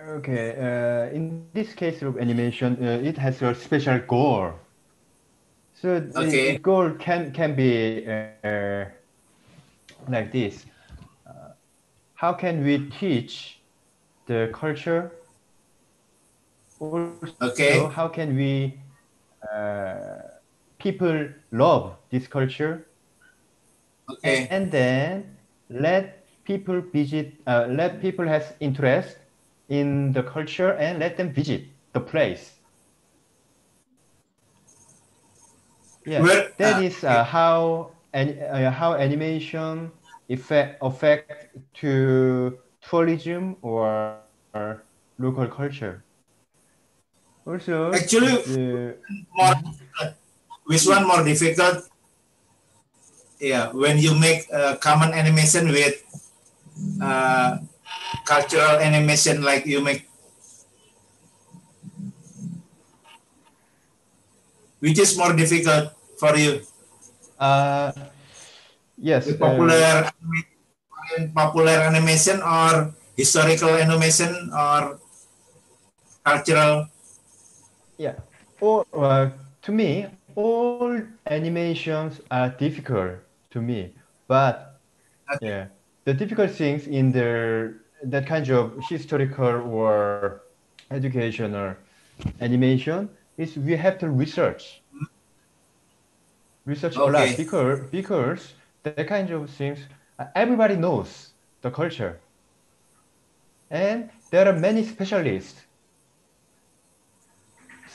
Okay, 0.08 0.52
uh, 0.58 1.16
in 1.16 1.30
this 1.30 1.74
case 1.74 2.02
of 2.02 2.18
animation, 2.18 2.78
uh, 2.82 3.00
it 3.04 3.18
has 3.18 3.42
a 3.42 3.54
special 3.56 4.00
goal. 4.00 4.54
So 5.74 6.00
the, 6.00 6.40
Okay. 6.40 6.60
goal 6.64 6.92
can 7.00 7.32
can 7.34 7.56
be 7.56 8.06
uh, 8.08 8.86
like 10.08 10.32
this. 10.32 10.66
Uh, 11.28 11.50
how 12.16 12.34
can 12.34 12.64
we 12.64 12.90
teach 12.90 13.60
the 14.28 14.50
culture? 14.54 15.12
Also, 16.80 17.42
Okay. 17.42 17.90
how 17.90 18.08
can 18.08 18.36
we 18.36 18.80
uh, 19.54 20.20
people 20.80 21.28
love 21.52 21.96
this 22.10 22.28
culture? 22.28 22.86
Okay. 24.10 24.50
And 24.50 24.72
then 24.72 25.38
let 25.70 26.26
people 26.46 26.82
visit, 26.94 27.34
uh, 27.48 27.68
let 27.70 28.02
people 28.02 28.28
has 28.28 28.54
interest 28.60 29.18
in 29.70 30.12
the 30.14 30.24
culture 30.24 30.74
and 30.74 31.00
let 31.00 31.18
them 31.18 31.32
visit 31.32 31.64
the 31.94 32.00
place. 32.00 32.52
Yeah, 36.06 36.22
Well, 36.22 36.48
that 36.58 36.78
uh, 36.78 36.82
is 36.82 37.04
uh, 37.04 37.24
how 37.24 37.92
an, 38.14 38.38
uh, 38.40 38.70
how 38.72 38.94
animation 38.94 39.92
effect 40.30 40.78
affect 40.82 41.58
to 41.82 42.58
tourism 42.82 43.58
or, 43.62 44.22
or 44.54 44.84
local 45.18 45.48
culture. 45.48 46.04
Also, 47.46 47.92
Actually, 47.92 48.38
the- 48.42 48.98
more 49.38 49.54
which 50.66 50.86
one 50.86 51.08
more 51.08 51.24
difficult? 51.24 51.90
Yeah, 53.40 53.72
when 53.74 53.98
you 53.98 54.16
make 54.18 54.48
a 54.52 54.78
common 54.78 55.14
animation 55.14 55.68
with 55.70 55.96
uh, 57.02 57.58
cultural 58.26 58.80
animation, 58.80 59.42
like 59.44 59.66
you 59.66 59.82
make 59.82 60.08
which 64.80 65.00
is 65.00 65.18
more 65.18 65.34
difficult 65.34 65.90
for 66.20 66.38
you? 66.38 66.62
Uh, 67.40 67.92
yes. 68.98 69.26
The 69.26 69.34
uh, 69.34 69.42
popular 69.42 70.12
popular 71.34 71.78
animation 71.90 72.42
or 72.42 72.94
historical 73.18 73.70
animation 73.70 74.52
or 74.54 75.00
cultural? 76.24 76.88
Yeah. 77.98 78.16
All, 78.62 78.86
uh, 78.94 79.30
to 79.64 79.72
me, 79.72 80.08
all 80.36 81.02
animations 81.26 82.22
are 82.30 82.50
difficult 82.50 83.20
to 83.52 83.62
me, 83.62 83.96
but 84.28 84.80
yeah, 85.42 85.68
the 86.04 86.14
difficult 86.14 86.52
things 86.52 86.88
in 86.88 87.12
the 87.12 87.74
that 88.04 88.28
kind 88.28 88.50
of 88.50 88.74
historical 88.90 89.46
or 89.46 90.42
educational 90.92 91.76
animation 92.42 93.10
is 93.38 93.58
we 93.58 93.76
have 93.76 93.98
to 94.00 94.10
research. 94.10 94.82
Research 96.66 96.96
a 96.96 97.06
lot 97.06 97.38
because 97.38 97.80
because 97.92 98.54
that 98.84 99.08
kind 99.08 99.30
of 99.30 99.50
things 99.50 99.80
uh, 100.20 100.26
everybody 100.36 100.76
knows 100.76 101.34
the 101.62 101.70
culture, 101.70 102.20
and 103.70 104.10
there 104.32 104.48
are 104.48 104.58
many 104.58 104.84
specialists 104.84 105.66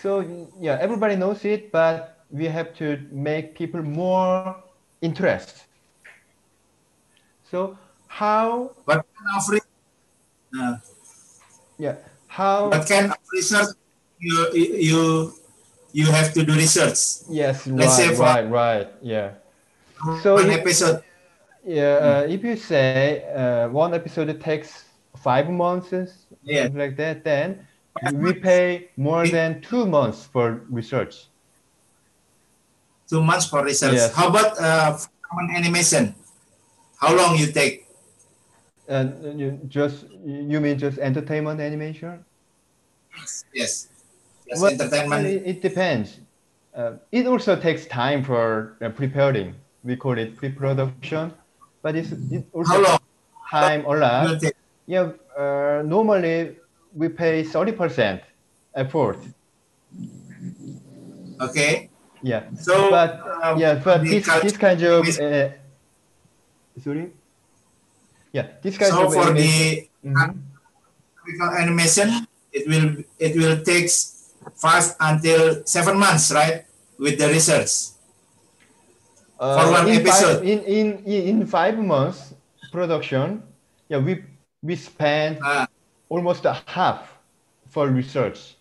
so 0.01 0.25
yeah, 0.59 0.79
everybody 0.81 1.17
knows 1.17 1.45
it, 1.45 1.71
but 1.71 2.25
we 2.31 2.47
have 2.47 2.73
to 2.77 2.99
make 3.13 3.55
people 3.55 3.83
more 3.83 4.57
interest. 5.03 5.67
So 7.51 7.77
how? 8.07 8.73
What 8.85 9.05
kind 9.15 9.37
of 9.37 9.49
re- 9.51 9.70
uh, 10.59 10.77
Yeah, 11.79 11.97
how? 12.27 12.71
kind 12.87 13.11
of 13.13 13.19
research 13.33 13.75
you 14.19 14.37
you 14.55 15.01
you 15.93 16.07
have 16.11 16.33
to 16.35 16.45
do 16.45 16.55
research? 16.55 17.25
Yes, 17.29 17.67
Let's 17.67 17.97
say 17.97 18.09
right, 18.15 18.19
right, 18.19 18.49
right. 18.51 18.89
Yeah. 19.03 19.35
So 20.23 20.35
one 20.35 20.51
if- 20.51 20.61
episode. 20.61 21.03
Yeah, 21.65 22.25
uh, 22.25 22.33
if 22.35 22.41
you 22.43 22.57
say 22.57 23.21
uh, 23.37 23.69
one 23.69 23.93
episode 23.93 24.33
takes 24.41 24.85
five 25.21 25.51
months, 25.51 25.93
Yeah. 26.43 26.69
like 26.73 26.97
that, 26.97 27.23
then 27.23 27.67
we 28.15 28.33
pay 28.33 28.89
more 28.97 29.29
than 29.29 29.61
two 29.61 29.85
months 29.85 30.25
for 30.25 30.65
research. 30.73 31.29
two 33.11 33.23
months 33.23 33.47
for 33.51 33.65
research. 33.65 33.95
Yes. 33.95 34.15
How 34.15 34.29
about 34.29 34.55
uh, 34.59 34.97
common 35.29 35.51
animation? 35.57 36.15
How 37.01 37.11
long 37.15 37.37
you 37.37 37.51
take? 37.53 37.90
And 38.91 39.39
you 39.39 39.61
just 39.69 40.05
you 40.27 40.61
mean 40.61 40.77
just 40.77 40.99
entertainment 40.99 41.61
animation? 41.61 42.25
Yes. 43.55 43.89
Yes, 44.47 44.61
Well, 44.61 44.73
entertainment. 44.73 45.27
It, 45.27 45.43
it 45.47 45.63
depends. 45.63 46.19
Uh, 46.75 46.95
it 47.13 47.27
also 47.27 47.55
takes 47.55 47.87
time 47.87 48.25
for 48.25 48.77
uh, 48.83 48.89
preparing. 48.89 49.55
We 49.85 49.95
call 49.95 50.19
it 50.19 50.37
pre-production, 50.37 51.33
but 51.83 51.95
it's 51.95 52.11
it 52.11 52.45
also 52.53 52.73
How 52.73 52.83
long? 52.83 52.99
time 53.51 53.85
a 53.87 53.95
lot. 53.97 54.43
Yeah, 54.87 55.13
uh, 55.39 55.83
normally 55.87 56.57
we 56.93 57.09
pay 57.09 57.45
thirty 57.45 57.73
percent 57.73 58.23
effort. 58.75 59.19
Okay. 61.41 61.91
Yeah, 62.23 62.43
So, 62.59 62.91
but 62.91 63.23
uh, 63.43 63.55
yeah, 63.57 63.81
but 63.83 64.03
this 64.03 64.27
this 64.43 64.57
kind 64.57 64.83
of 64.83 65.07
uh, 65.07 65.49
sorry. 66.83 67.13
Yeah, 68.33 68.47
this 68.63 68.79
kind 68.79 68.93
So 68.93 69.11
for 69.11 69.31
animation- 69.31 69.89
the 70.03 70.11
Mhm. 70.11 71.59
animation, 71.59 72.09
it 72.53 72.65
will 72.69 73.03
it 73.19 73.33
will 73.37 73.59
take 73.63 73.91
five 74.57 74.95
until 75.01 75.63
seven 75.67 75.99
months, 75.99 76.31
right? 76.33 76.65
With 76.99 77.19
the 77.19 77.29
research. 77.29 77.95
For 79.41 79.47
Uh, 79.67 79.73
one 79.73 79.89
in 79.89 80.01
episode. 80.05 80.45
Five, 80.45 80.49
in, 80.53 80.59
in 80.69 80.87
in 81.07 81.37
five 81.47 81.79
months 81.79 82.35
production, 82.73 83.43
yeah, 83.89 83.99
we 83.99 84.23
we 84.63 84.77
spent 84.77 85.39
Ah. 85.43 85.67
almost 86.13 86.45
a 86.45 86.55
half 86.67 87.09
for 87.73 87.89
research. 87.89 88.57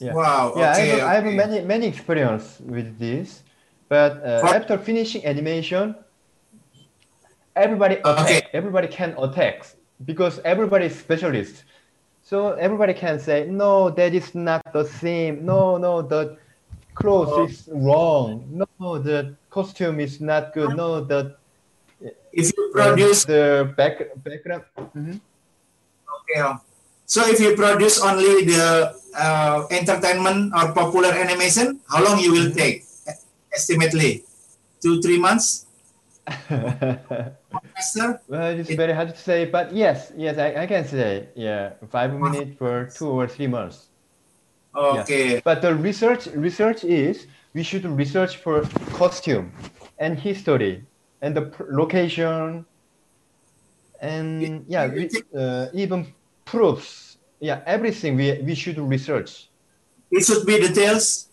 Yeah. 0.00 0.12
Wow. 0.12 0.52
Yeah, 0.56 0.72
okay. 0.76 0.82
I 0.82 0.84
have, 0.84 1.02
I 1.08 1.12
have 1.16 1.26
many 1.32 1.58
many 1.64 1.86
experience 1.88 2.60
with 2.60 2.98
this, 3.00 3.40
but 3.88 4.20
uh, 4.20 4.40
For- 4.44 4.52
after 4.58 4.76
finishing 4.76 5.24
animation, 5.24 5.96
everybody 7.56 7.96
Okay. 8.04 8.38
attack, 8.38 8.50
everybody 8.52 8.88
can 8.88 9.14
attack 9.18 9.66
because 10.04 10.40
everybody 10.44 10.86
is 10.86 10.98
specialist. 10.98 11.64
So 12.22 12.52
everybody 12.52 12.94
can 12.94 13.18
say, 13.18 13.46
no, 13.50 13.90
that 13.90 14.14
is 14.14 14.34
not 14.34 14.62
the 14.72 14.84
same. 14.84 15.44
No, 15.44 15.76
no, 15.76 16.02
the 16.02 16.36
clothes 16.94 17.32
Oh. 17.32 17.44
is 17.44 17.68
wrong. 17.72 18.46
No, 18.50 18.98
the 18.98 19.34
costume 19.50 20.00
is 20.00 20.20
not 20.20 20.54
good. 20.54 20.76
No, 20.76 21.04
the 21.04 21.36
If 22.32 22.50
you 22.56 22.70
produce 22.72 23.24
the 23.28 23.68
back 23.76 24.00
background. 24.24 24.64
Mhm. 24.96 25.20
Okay. 26.08 26.40
um, 26.40 26.60
So 27.04 27.20
if 27.28 27.38
you 27.44 27.52
produce 27.54 28.00
only 28.00 28.48
the 28.48 28.96
uh, 29.12 29.68
entertainment 29.68 30.48
or 30.56 30.72
popular 30.72 31.12
animation, 31.12 31.78
how 31.92 32.00
long 32.02 32.16
you 32.18 32.32
will 32.32 32.48
take? 32.56 32.88
Estimately, 33.52 34.24
two 34.80 35.02
three 35.04 35.18
months. 35.20 35.66
Master? 36.28 38.20
Well, 38.28 38.58
it's 38.58 38.74
very 38.74 38.92
hard 38.92 39.10
to 39.10 39.16
say, 39.16 39.44
but 39.46 39.72
yes, 39.74 40.12
yes, 40.16 40.38
I, 40.38 40.62
I 40.62 40.66
can 40.66 40.86
say, 40.86 41.28
yeah, 41.34 41.72
five 41.90 42.12
minutes 42.14 42.56
for 42.58 42.86
two 42.86 43.08
or 43.08 43.26
three 43.26 43.48
months. 43.48 43.88
Yeah. 44.74 45.00
Okay. 45.02 45.40
But 45.44 45.60
the 45.62 45.74
research 45.74 46.26
research 46.28 46.84
is 46.84 47.26
we 47.54 47.62
should 47.62 47.84
research 47.84 48.38
for 48.38 48.62
costume 48.94 49.52
and 49.98 50.18
history 50.18 50.84
and 51.20 51.36
the 51.36 51.42
pr- 51.42 51.64
location 51.70 52.64
and 54.00 54.64
yeah, 54.66 54.86
we, 54.86 55.10
uh, 55.36 55.66
even 55.74 56.06
proofs. 56.44 57.18
Yeah, 57.40 57.62
everything 57.66 58.16
we 58.16 58.40
we 58.42 58.54
should 58.54 58.78
research. 58.78 59.50
It 60.10 60.24
should 60.24 60.46
be 60.46 60.58
details. 60.60 61.28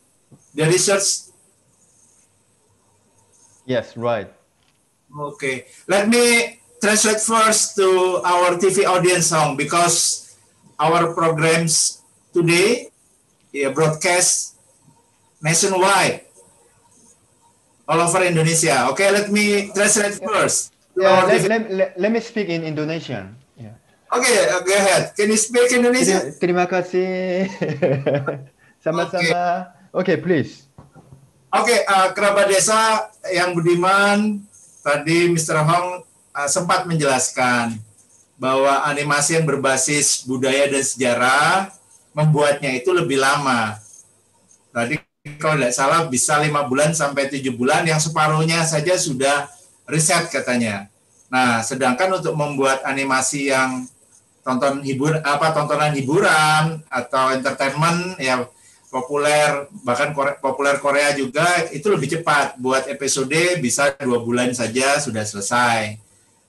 The 0.53 0.65
research. 0.65 1.31
Yes, 3.65 3.95
right. 3.95 4.31
Okay. 5.09 5.65
Let 5.87 6.09
me 6.09 6.59
translate 6.81 7.21
first 7.21 7.75
to 7.75 8.21
our 8.23 8.55
TV 8.61 8.85
audience 8.85 9.27
song 9.27 9.57
because 9.57 10.29
our 10.79 11.13
programs 11.13 12.01
today 12.31 12.89
yeah, 13.51 13.69
broadcast 13.73 14.55
nationwide 15.41 16.29
all 17.89 17.99
over 17.99 18.21
Indonesia. 18.21 18.85
Okay, 18.93 19.09
let 19.09 19.33
me 19.33 19.73
translate 19.73 20.21
first. 20.21 20.73
Yeah, 20.93 21.25
let, 21.25 21.41
let, 21.49 21.61
let, 21.71 21.89
let 21.97 22.11
me 22.11 22.21
speak 22.21 22.49
in 22.49 22.61
Indonesian. 22.61 23.33
Yeah. 23.57 23.73
Okay, 24.13 24.37
uh, 24.45 24.61
go 24.61 24.73
ahead. 24.77 25.15
Can 25.17 25.33
you 25.33 25.39
speak 25.39 25.73
Indonesia? 25.73 26.29
Terima, 26.37 26.69
kasih. 26.69 27.49
Sama-sama. 28.83 29.73
Okay, 29.89 30.21
please. 30.21 30.69
Oke, 31.49 31.73
uh, 31.89 32.13
kerabat 32.13 32.45
desa 32.45 33.09
yang 33.33 33.57
budiman, 33.57 34.45
tadi 34.89 35.29
Mr. 35.29 35.61
Hong 35.61 36.01
uh, 36.33 36.49
sempat 36.49 36.89
menjelaskan 36.89 37.77
bahwa 38.41 38.89
animasi 38.89 39.37
yang 39.37 39.45
berbasis 39.45 40.25
budaya 40.25 40.65
dan 40.65 40.81
sejarah 40.81 41.69
membuatnya 42.17 42.73
itu 42.73 42.89
lebih 42.89 43.21
lama. 43.21 43.77
Tadi 44.73 44.97
kalau 45.37 45.61
tidak 45.61 45.75
salah 45.77 46.01
bisa 46.09 46.41
lima 46.41 46.65
bulan 46.65 46.97
sampai 46.97 47.29
tujuh 47.29 47.53
bulan, 47.53 47.85
yang 47.85 48.01
separuhnya 48.01 48.65
saja 48.65 48.97
sudah 48.97 49.45
riset 49.85 50.31
katanya. 50.33 50.89
Nah, 51.29 51.61
sedangkan 51.61 52.17
untuk 52.17 52.33
membuat 52.33 52.81
animasi 52.87 53.53
yang 53.53 53.85
tonton 54.41 54.81
hibur 54.81 55.19
apa 55.21 55.53
tontonan 55.53 55.93
hiburan 55.93 56.81
atau 56.89 57.35
entertainment 57.35 58.17
ya 58.17 58.47
populer 58.89 59.69
bahkan 59.85 60.11
Kore- 60.17 60.41
populer 60.41 60.81
Korea 60.81 61.13
juga 61.13 61.45
itu 61.69 61.85
lebih 61.93 62.19
cepat 62.19 62.57
buat 62.57 62.89
episode 62.89 63.61
bisa 63.61 63.93
dua 64.01 64.19
bulan 64.21 64.49
saja 64.51 64.97
sudah 64.97 65.21
selesai. 65.23 65.97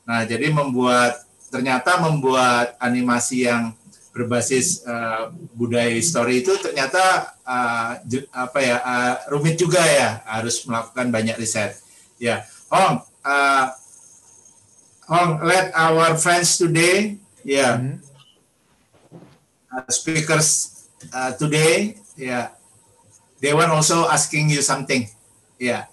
Nah 0.09 0.25
jadi 0.25 0.49
membuat 0.49 1.21
ternyata 1.53 2.01
membuat 2.01 2.81
animasi 2.81 3.45
yang 3.45 3.77
berbasis 4.11 4.83
eh, 4.83 5.25
budaya 5.55 5.93
histori 5.93 6.43
itu 6.43 6.57
ternyata 6.59 7.31
ju- 8.09 8.27
apa 8.33 8.59
ya 8.59 8.77
eh, 8.81 9.15
rumit 9.31 9.61
juga 9.61 9.85
ya 9.85 10.25
harus 10.27 10.65
melakukan 10.67 11.13
banyak 11.13 11.37
riset. 11.39 11.79
Ya, 12.21 12.45
Hong, 12.69 13.01
eh, 13.05 13.67
Hong, 15.11 15.43
let 15.43 15.75
our 15.75 16.15
friends 16.15 16.55
today, 16.55 17.19
ya, 17.43 17.83
uh, 19.75 19.91
speakers 19.91 20.87
uh, 21.11 21.35
today, 21.35 21.99
yeah, 22.21 22.53
they 23.41 23.57
want 23.57 23.73
also 23.73 24.05
asking 24.09 24.53
you 24.53 24.61
something. 24.61 25.09
Yeah. 25.59 25.89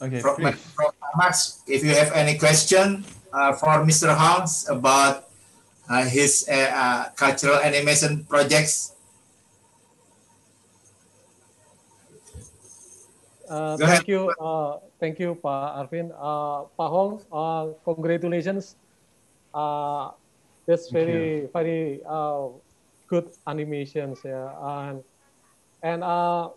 Okay, 0.00 0.20
From, 0.20 0.36
from 0.76 0.92
Max, 1.16 1.60
if 1.66 1.84
you 1.84 1.92
have 1.92 2.12
any 2.12 2.38
question 2.38 3.04
uh, 3.32 3.52
for 3.52 3.84
Mr. 3.84 4.16
Hans 4.16 4.68
about 4.68 5.28
uh, 5.88 6.04
his 6.04 6.48
uh, 6.48 6.54
uh, 6.54 7.02
cultural 7.16 7.60
animation 7.60 8.24
projects. 8.24 8.94
Uh, 13.50 13.74
ahead. 13.74 13.80
thank 13.80 14.06
you, 14.06 14.30
uh, 14.38 14.78
thank 15.02 15.18
you, 15.18 15.34
Pak 15.34 15.82
Arvin. 15.82 16.14
Uh, 16.14 16.70
Pak 16.78 16.88
Hong, 16.88 17.18
uh, 17.34 17.74
congratulations. 17.82 18.76
Uh, 19.52 20.14
that's 20.70 20.88
very, 20.88 21.50
very 21.52 21.98
uh, 22.06 22.54
good 23.10 23.26
animations. 23.50 24.22
Yeah, 24.22 24.54
and 24.62 25.02
and 25.82 26.04
uh, 26.04 26.48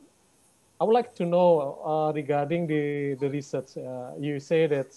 I 0.80 0.84
would 0.84 0.94
like 0.94 1.16
to 1.16 1.26
know 1.26 1.80
uh, 1.86 2.12
regarding 2.14 2.68
the 2.68 3.16
the 3.16 3.30
research. 3.30 3.78
Uh, 3.78 4.12
you 4.20 4.40
say 4.40 4.68
that 4.68 4.96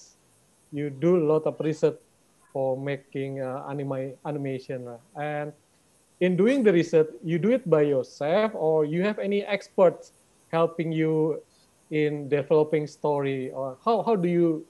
you 0.73 0.91
do 0.91 1.17
a 1.17 1.25
lot 1.25 1.47
of 1.47 1.61
research 1.61 1.99
for 2.53 2.77
making 2.77 3.41
uh, 3.41 3.65
anime 3.69 4.15
animation, 4.25 4.89
and 5.15 5.53
in 6.21 6.37
doing 6.37 6.65
the 6.65 6.73
research, 6.73 7.09
you 7.23 7.39
do 7.39 7.53
it 7.53 7.69
by 7.69 7.83
yourself, 7.83 8.53
or 8.55 8.85
you 8.85 9.03
have 9.03 9.19
any 9.19 9.45
experts 9.45 10.12
helping 10.51 10.91
you 10.91 11.43
in 11.91 12.29
developing 12.29 12.87
story, 12.87 13.51
or 13.53 13.79
how 13.85 14.03
how 14.03 14.17
do 14.17 14.29
you 14.29 14.67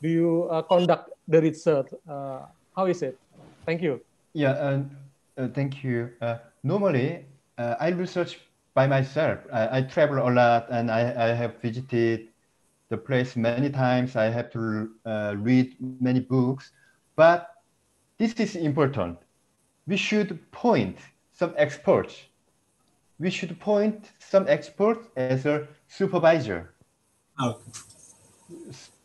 do 0.00 0.08
you 0.08 0.48
uh, 0.50 0.62
conduct 0.62 1.10
the 1.28 1.40
research? 1.40 1.92
Uh, 2.08 2.46
how 2.76 2.86
is 2.86 3.02
it? 3.02 3.18
Thank 3.66 3.82
you. 3.82 4.00
Yeah, 4.32 4.80
uh, 5.36 5.48
thank 5.52 5.84
you. 5.84 6.10
Normally, 6.62 7.26
I 7.58 7.88
research 7.90 8.40
by 8.74 8.86
myself. 8.86 9.38
I, 9.52 9.78
I 9.78 9.82
travel 9.82 10.18
a 10.18 10.30
lot 10.30 10.66
and 10.70 10.90
I, 10.90 11.00
I 11.16 11.28
have 11.34 11.60
visited 11.60 12.28
the 12.90 12.96
place 12.98 13.36
many 13.36 13.70
times. 13.70 14.16
I 14.16 14.24
have 14.26 14.50
to 14.52 14.90
uh, 15.06 15.34
read 15.38 15.76
many 15.80 16.20
books, 16.20 16.72
but 17.16 17.54
this 18.18 18.34
is 18.34 18.56
important. 18.56 19.18
We 19.86 19.96
should 19.96 20.50
point 20.52 20.98
some 21.32 21.54
experts. 21.56 22.24
We 23.18 23.30
should 23.30 23.58
point 23.60 24.10
some 24.18 24.46
experts 24.48 25.08
as 25.16 25.46
a 25.46 25.68
supervisor. 25.88 26.74
Okay. 27.40 27.58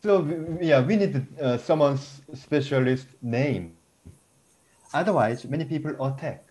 So 0.02 0.26
yeah, 0.62 0.82
we 0.82 0.96
need 0.96 1.28
uh, 1.42 1.58
someone's 1.58 2.22
specialist 2.34 3.08
name. 3.22 3.78
Otherwise, 4.94 5.46
many 5.46 5.66
people 5.66 5.94
attack. 6.06 6.49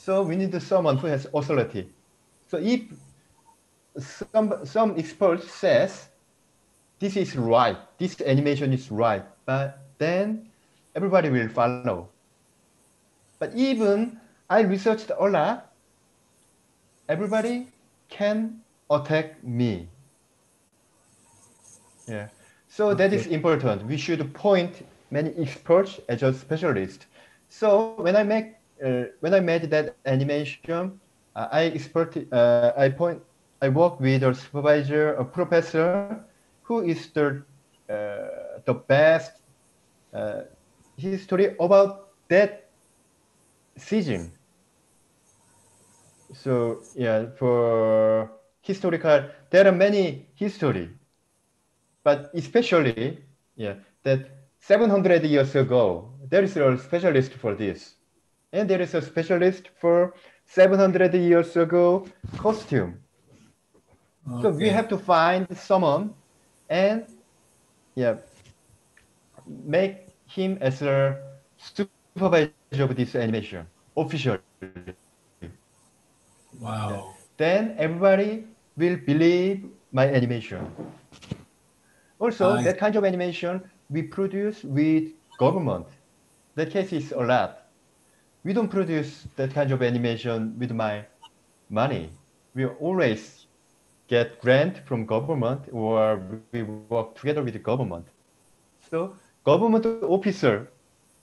So 0.00 0.22
we 0.22 0.34
need 0.34 0.56
someone 0.62 0.96
who 0.96 1.08
has 1.08 1.26
authority. 1.34 1.92
So 2.48 2.56
if 2.56 2.80
some 3.98 4.64
some 4.64 4.96
expert 4.96 5.44
says 5.44 6.08
this 6.98 7.18
is 7.18 7.36
right, 7.36 7.76
this 7.98 8.18
animation 8.22 8.72
is 8.72 8.90
right, 8.90 9.22
but 9.44 9.78
then 9.98 10.48
everybody 10.96 11.28
will 11.28 11.48
follow. 11.48 12.08
But 13.38 13.52
even 13.54 14.18
I 14.48 14.62
researched 14.62 15.12
a 15.12 15.28
lot, 15.28 15.68
everybody 17.06 17.68
can 18.08 18.62
attack 18.88 19.44
me. 19.44 19.86
Yeah. 22.08 22.28
So 22.68 22.94
that 22.94 23.12
is 23.12 23.26
important. 23.26 23.84
We 23.84 23.98
should 23.98 24.32
point 24.32 24.80
many 25.10 25.36
experts 25.36 26.00
as 26.08 26.22
a 26.22 26.32
specialist. 26.32 27.04
So 27.50 28.00
when 28.00 28.16
I 28.16 28.22
make 28.22 28.59
when 28.88 29.34
I 29.34 29.40
made 29.40 29.70
that 29.70 29.96
animation, 30.04 31.00
uh, 31.34 31.48
I 31.52 31.64
expert 31.66 32.16
uh, 32.32 32.72
I 32.76 32.88
point 32.90 33.22
I 33.60 33.68
work 33.68 34.00
with 34.00 34.22
a 34.22 34.34
supervisor, 34.34 35.14
a 35.14 35.24
professor, 35.24 36.24
who 36.64 36.80
is 36.82 37.12
the 37.12 37.42
uh, 37.88 38.60
the 38.66 38.74
best 38.74 39.32
uh, 40.14 40.42
history 40.96 41.54
about 41.58 42.08
that 42.28 42.64
season. 43.76 44.32
So 46.32 46.84
yeah, 46.94 47.26
for 47.38 48.30
historical, 48.62 49.24
there 49.50 49.66
are 49.66 49.72
many 49.72 50.28
history, 50.34 50.90
but 52.04 52.30
especially 52.34 53.18
yeah 53.56 53.74
that 54.04 54.20
700 54.58 55.24
years 55.24 55.54
ago 55.54 56.14
there 56.28 56.42
is 56.42 56.56
a 56.56 56.76
specialist 56.78 57.32
for 57.34 57.54
this, 57.54 57.96
and 58.52 58.68
there 58.68 58.80
is 58.80 58.94
a 58.94 59.02
specialist 59.02 59.68
for 59.80 60.14
700 60.46 61.14
years 61.14 61.56
ago 61.56 62.06
costume. 62.38 62.98
So 64.42 64.50
we 64.50 64.68
have 64.68 64.88
to 64.88 64.98
find 64.98 65.46
someone 65.56 66.14
and 66.68 67.04
yeah 67.96 68.16
make 69.46 70.06
him 70.26 70.58
as 70.60 70.82
a 70.82 71.16
supervisor 71.56 72.84
of 72.84 72.94
this 72.96 73.14
animation 73.14 73.66
officially. 73.96 74.38
Wow. 76.60 77.14
Then 77.36 77.74
everybody 77.78 78.44
will 78.76 78.96
believe 78.96 79.64
my 79.92 80.06
animation. 80.06 80.66
Also, 82.18 82.50
I- 82.52 82.62
that 82.62 82.78
kind 82.78 82.94
of 82.96 83.04
animation 83.04 83.62
we 83.88 84.02
produce 84.02 84.62
with 84.62 85.12
government. 85.38 85.86
That 86.54 86.70
case 86.70 86.92
is 86.92 87.12
a 87.12 87.20
lot. 87.22 87.59
We 88.44 88.52
don't 88.52 88.68
produce 88.68 89.26
that 89.36 89.52
kind 89.54 89.70
of 89.72 89.82
animation 89.82 90.58
with 90.58 90.72
my 90.72 91.04
money. 91.68 92.10
We 92.54 92.66
always 92.66 93.46
get 94.08 94.40
grant 94.40 94.78
from 94.86 95.06
government 95.06 95.62
or 95.72 96.20
we 96.52 96.62
work 96.62 97.14
together 97.14 97.42
with 97.42 97.52
the 97.54 97.60
government. 97.60 98.06
So 98.90 99.14
government 99.44 99.86
officer 100.02 100.68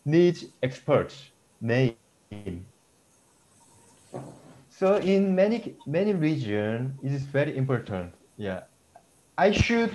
needs 0.06 0.46
experts 0.64 1.32
name. 1.62 1.96
So 4.70 4.98
in 4.98 5.36
many 5.36 5.76
many 5.86 6.14
region, 6.14 6.98
it 7.04 7.12
is 7.12 7.24
very 7.24 7.58
important. 7.58 8.14
Yeah, 8.38 8.62
I 9.38 9.52
should 9.52 9.92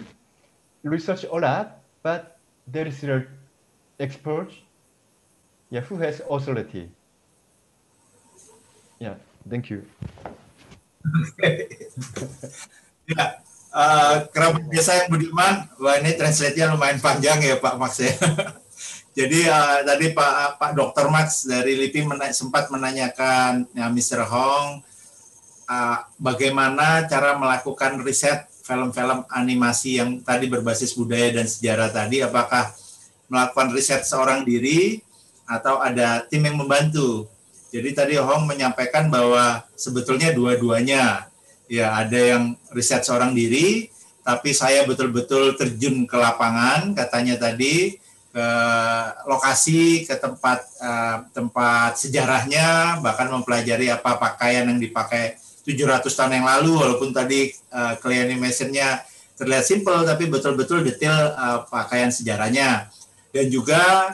research 0.82 1.24
a 1.24 1.34
lot, 1.36 1.78
but 2.02 2.38
there 2.66 2.86
is 2.86 3.02
an 3.04 3.26
expert, 4.00 4.50
yeah, 5.70 5.80
who 5.80 5.96
has 5.96 6.20
authority. 6.28 6.90
Yeah, 9.03 9.18
thank 9.50 9.66
you. 9.66 9.82
Ya, 13.03 13.42
eh, 13.74 14.14
kerabat 14.30 14.70
desa 14.70 14.94
yang 14.94 15.11
budiman, 15.11 15.66
wah 15.82 15.98
ini 15.98 16.14
translate-nya 16.14 16.70
lumayan 16.70 17.03
panjang 17.03 17.42
ya 17.42 17.59
Pak 17.59 17.74
Max 17.74 17.98
ya. 17.98 18.14
Jadi 19.18 19.42
eh, 19.42 19.78
tadi 19.82 20.14
Pak 20.14 20.62
Pak 20.62 20.70
Dr. 20.78 21.11
Max 21.11 21.50
dari 21.50 21.74
LIPI 21.74 22.07
mena- 22.07 22.30
sempat 22.30 22.70
menanyakan 22.70 23.66
ya 23.74 23.90
Mr. 23.90 24.22
Hong 24.22 24.86
eh, 25.66 25.98
bagaimana 26.14 27.11
cara 27.11 27.34
melakukan 27.34 28.07
riset 28.07 28.46
film-film 28.62 29.26
animasi 29.26 29.98
yang 29.98 30.22
tadi 30.22 30.46
berbasis 30.46 30.94
budaya 30.94 31.42
dan 31.42 31.50
sejarah 31.50 31.90
tadi 31.90 32.22
apakah 32.22 32.70
melakukan 33.26 33.74
riset 33.74 34.07
seorang 34.07 34.46
diri 34.46 35.03
atau 35.42 35.82
ada 35.82 36.22
tim 36.30 36.46
yang 36.46 36.55
membantu. 36.55 37.26
Jadi 37.72 37.90
tadi 37.96 38.14
Hong 38.20 38.44
menyampaikan 38.44 39.08
bahwa 39.08 39.64
sebetulnya 39.72 40.28
dua-duanya 40.36 41.32
ya 41.72 41.96
ada 41.96 42.20
yang 42.20 42.52
riset 42.76 43.00
seorang 43.00 43.32
diri, 43.32 43.88
tapi 44.20 44.52
saya 44.52 44.84
betul-betul 44.84 45.56
terjun 45.56 46.04
ke 46.04 46.14
lapangan 46.20 46.92
katanya 46.92 47.40
tadi 47.40 47.96
ke 48.32 48.48
lokasi, 49.28 50.08
ke 50.08 50.16
tempat 50.16 50.64
eh, 50.80 51.16
tempat 51.36 52.00
sejarahnya, 52.00 53.00
bahkan 53.04 53.28
mempelajari 53.28 53.92
apa 53.92 54.16
pakaian 54.16 54.68
yang 54.68 54.80
dipakai 54.80 55.36
700 55.64 56.08
tahun 56.08 56.32
yang 56.40 56.48
lalu, 56.48 56.72
walaupun 56.80 57.12
tadi 57.12 57.52
eh, 57.52 57.94
clay 58.00 58.24
animation-nya 58.24 59.04
terlihat 59.36 59.64
simple, 59.68 60.08
tapi 60.08 60.32
betul-betul 60.32 60.80
detail 60.80 61.36
eh, 61.36 61.60
pakaian 61.68 62.08
sejarahnya. 62.08 62.88
Dan 63.32 63.52
juga 63.52 64.12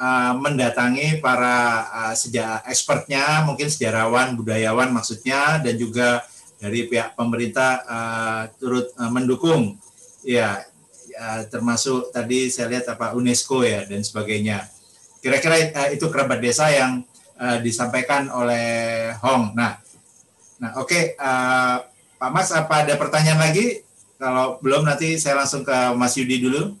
eh, 0.00 0.32
mendatangi 0.40 1.20
para 1.20 1.84
eh, 2.08 2.14
sejarah 2.16 2.64
expertnya, 2.64 3.44
mungkin 3.44 3.68
sejarawan, 3.68 4.32
budayawan 4.32 4.88
maksudnya, 4.88 5.60
dan 5.60 5.76
juga 5.76 6.24
dari 6.56 6.88
pihak 6.88 7.12
pemerintah 7.12 7.84
eh, 7.84 8.42
turut 8.56 8.88
eh, 8.96 9.10
mendukung. 9.12 9.76
Ya 10.24 10.64
ya, 11.10 11.44
termasuk 11.48 12.14
tadi 12.14 12.48
saya 12.48 12.72
lihat 12.72 12.86
apa 12.88 13.12
UNESCO 13.12 13.66
ya 13.66 13.84
dan 13.84 14.00
sebagainya. 14.00 14.64
Kira-kira 15.20 15.56
eh, 15.60 15.88
itu 15.98 16.08
kerabat 16.08 16.40
desa 16.40 16.72
yang 16.72 17.04
eh, 17.36 17.58
disampaikan 17.60 18.32
oleh 18.32 19.12
Hong. 19.20 19.52
Nah 19.52 19.76
nah 20.60 20.76
oke 20.76 21.16
eh, 21.16 21.76
Pak 22.20 22.30
Mas 22.32 22.52
apa 22.52 22.84
ada 22.84 22.94
pertanyaan 22.96 23.40
lagi? 23.40 23.84
Kalau 24.20 24.60
belum 24.60 24.84
nanti 24.84 25.16
saya 25.16 25.40
langsung 25.40 25.64
ke 25.64 25.76
Mas 25.96 26.12
Yudi 26.16 26.44
dulu 26.44 26.76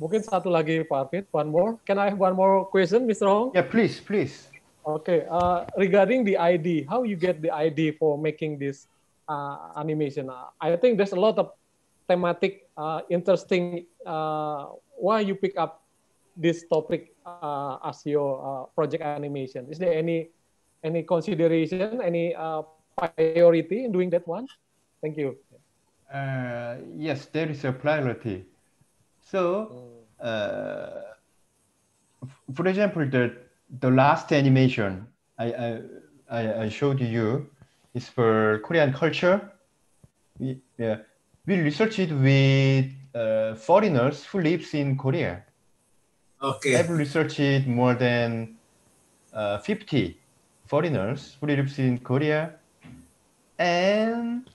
Mungkin 0.00 0.20
satu 0.24 0.48
lagi 0.48 0.82
Pak 0.88 1.08
Arvin, 1.08 1.24
one 1.30 1.48
more. 1.52 1.70
Can 1.84 2.00
I 2.00 2.12
have 2.12 2.20
one 2.20 2.34
more 2.34 2.64
question, 2.68 3.04
Mr. 3.04 3.28
Hong? 3.28 3.50
Yeah, 3.52 3.66
please, 3.66 4.00
please. 4.00 4.48
Okay, 4.82 5.22
uh, 5.30 5.62
regarding 5.78 6.26
the 6.26 6.34
ID, 6.34 6.90
how 6.90 7.06
you 7.06 7.14
get 7.14 7.38
the 7.38 7.54
ID 7.54 7.94
for 8.02 8.18
making 8.18 8.58
this 8.58 8.90
uh, 9.30 9.78
animation? 9.78 10.26
Uh, 10.26 10.50
I 10.58 10.74
think 10.74 10.98
there's 10.98 11.14
a 11.14 11.20
lot 11.20 11.38
of 11.38 11.54
thematic, 12.10 12.66
uh, 12.74 13.06
interesting. 13.06 13.86
Uh, 14.02 14.74
why 14.98 15.22
you 15.22 15.38
pick 15.38 15.54
up 15.54 15.86
this 16.34 16.64
topic 16.66 17.14
uh, 17.26 17.78
as 17.84 18.02
your 18.04 18.42
uh, 18.42 18.62
project 18.74 19.06
animation? 19.06 19.70
Is 19.70 19.78
there 19.78 19.94
any 19.94 20.34
any 20.82 21.06
consideration, 21.06 22.02
any 22.02 22.34
uh, 22.34 22.66
priority 22.98 23.84
in 23.84 23.92
doing 23.92 24.10
that 24.10 24.26
one? 24.26 24.50
Thank 25.00 25.16
you. 25.16 25.38
Uh, 26.12 26.82
yes, 26.98 27.26
there 27.30 27.48
is 27.48 27.64
a 27.64 27.72
priority. 27.72 28.44
So, 29.32 30.04
uh, 30.20 31.16
for 32.54 32.66
example, 32.68 33.08
the 33.08 33.32
the 33.80 33.90
last 33.90 34.30
animation 34.30 35.06
I, 35.38 35.80
I, 36.30 36.64
I 36.64 36.68
showed 36.68 37.00
you 37.00 37.48
is 37.94 38.08
for 38.08 38.58
Korean 38.58 38.92
culture. 38.92 39.50
We, 40.38 40.60
yeah, 40.76 40.98
we 41.46 41.60
researched 41.60 42.12
with 42.12 42.92
uh, 43.14 43.54
foreigners 43.54 44.26
who 44.26 44.42
lives 44.42 44.74
in 44.74 44.98
Korea. 44.98 45.44
Okay. 46.42 46.76
I've 46.76 46.90
researched 46.90 47.66
more 47.66 47.94
than 47.94 48.58
uh, 49.32 49.58
50 49.58 50.20
foreigners 50.66 51.38
who 51.40 51.46
lives 51.46 51.78
in 51.78 51.98
Korea, 52.00 52.56
and 53.58 54.50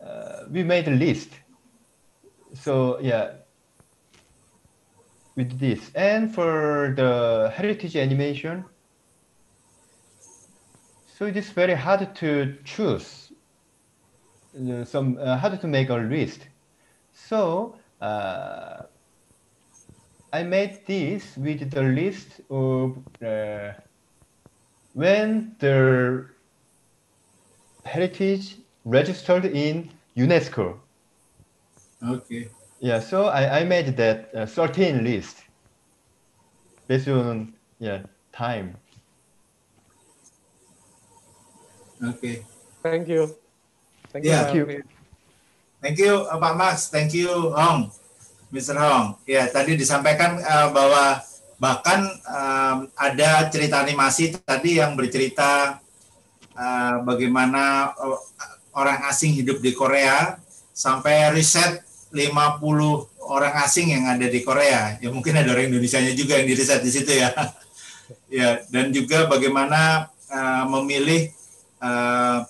uh, 0.00 0.48
we 0.50 0.62
made 0.64 0.88
a 0.88 0.96
list. 0.96 1.28
So 2.54 2.98
yeah, 3.00 3.44
with 5.36 5.58
this, 5.58 5.90
and 5.94 6.34
for 6.34 6.94
the 6.96 7.52
heritage 7.54 7.94
animation, 7.96 8.64
so 11.18 11.26
it 11.26 11.36
is 11.36 11.50
very 11.50 11.74
hard 11.74 12.14
to 12.16 12.56
choose. 12.64 13.32
uh, 14.56 14.84
Some 14.84 15.18
uh, 15.20 15.36
hard 15.36 15.60
to 15.60 15.66
make 15.66 15.90
a 15.90 15.96
list. 15.96 16.48
So 17.12 17.76
uh, 18.00 18.82
I 20.32 20.42
made 20.42 20.86
this 20.86 21.36
with 21.36 21.70
the 21.70 21.82
list 21.82 22.40
of 22.50 22.98
uh, 23.22 23.72
when 24.92 25.54
the 25.58 26.26
heritage 27.84 28.56
registered 28.84 29.44
in 29.46 29.90
UNESCO. 30.16 30.78
Okay. 32.02 32.48
Yeah, 32.80 33.00
so 33.00 33.32
I, 33.32 33.60
I 33.60 33.64
made 33.64 33.96
that 33.96 34.28
uh, 34.36 34.44
13 34.44 35.00
list 35.00 35.40
based 36.86 37.08
on 37.08 37.54
yeah 37.80 38.04
time. 38.32 38.76
Oke. 42.04 42.44
Thank 42.84 43.08
you. 43.08 43.32
Thank 44.12 44.28
you. 44.28 44.30
Yeah. 44.30 44.52
Alvin. 44.52 44.84
Thank 45.80 45.96
you 45.96 46.28
uh, 46.28 46.36
Pak 46.36 46.54
Max, 46.56 46.76
thank 46.92 47.16
you 47.16 47.32
Hong, 47.56 47.88
Mr. 48.52 48.76
Hong. 48.76 49.16
Ya 49.24 49.48
tadi 49.48 49.80
disampaikan 49.80 50.36
uh, 50.44 50.68
bahwa 50.68 51.24
bahkan 51.56 52.04
um, 52.28 52.76
ada 52.92 53.48
cerita 53.48 53.80
animasi 53.80 54.36
tadi 54.44 54.76
yang 54.76 54.92
bercerita 54.92 55.80
uh, 56.52 57.00
bagaimana 57.00 57.96
uh, 57.96 58.20
orang 58.76 59.08
asing 59.08 59.32
hidup 59.32 59.64
di 59.64 59.72
Korea 59.72 60.36
sampai 60.76 61.32
riset 61.32 61.85
50 62.16 63.28
orang 63.28 63.54
asing 63.60 63.92
yang 63.92 64.08
ada 64.08 64.24
di 64.24 64.40
Korea. 64.40 64.96
Ya 64.98 65.12
mungkin 65.12 65.36
ada 65.36 65.52
orang 65.52 65.68
Indonesia-nya 65.68 66.16
juga 66.16 66.40
yang 66.40 66.48
diriset 66.48 66.80
di 66.80 66.90
situ 66.90 67.12
ya. 67.12 67.30
ya 68.30 68.62
dan 68.72 68.90
juga 68.94 69.28
bagaimana 69.28 70.08
uh, 70.30 70.64
memilih 70.78 71.30
uh, 71.82 72.46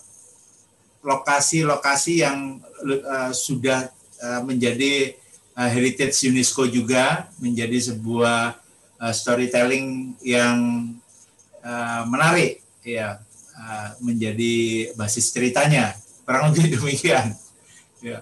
lokasi-lokasi 1.05 2.25
yang 2.25 2.61
uh, 2.83 3.31
sudah 3.33 3.89
uh, 4.21 4.41
menjadi 4.45 5.17
uh, 5.57 5.69
heritage 5.69 6.13
UNESCO 6.29 6.69
juga 6.69 7.29
menjadi 7.41 7.93
sebuah 7.93 8.57
uh, 9.01 9.13
storytelling 9.13 10.17
yang 10.21 10.57
uh, 11.65 12.03
menarik 12.05 12.61
ya 12.85 13.21
uh, 13.57 13.89
menjadi 14.03 14.91
basis 14.93 15.31
ceritanya 15.33 15.95
kurang 16.27 16.53
lebih 16.53 16.69
demikian 16.77 17.33
ya 18.03 18.21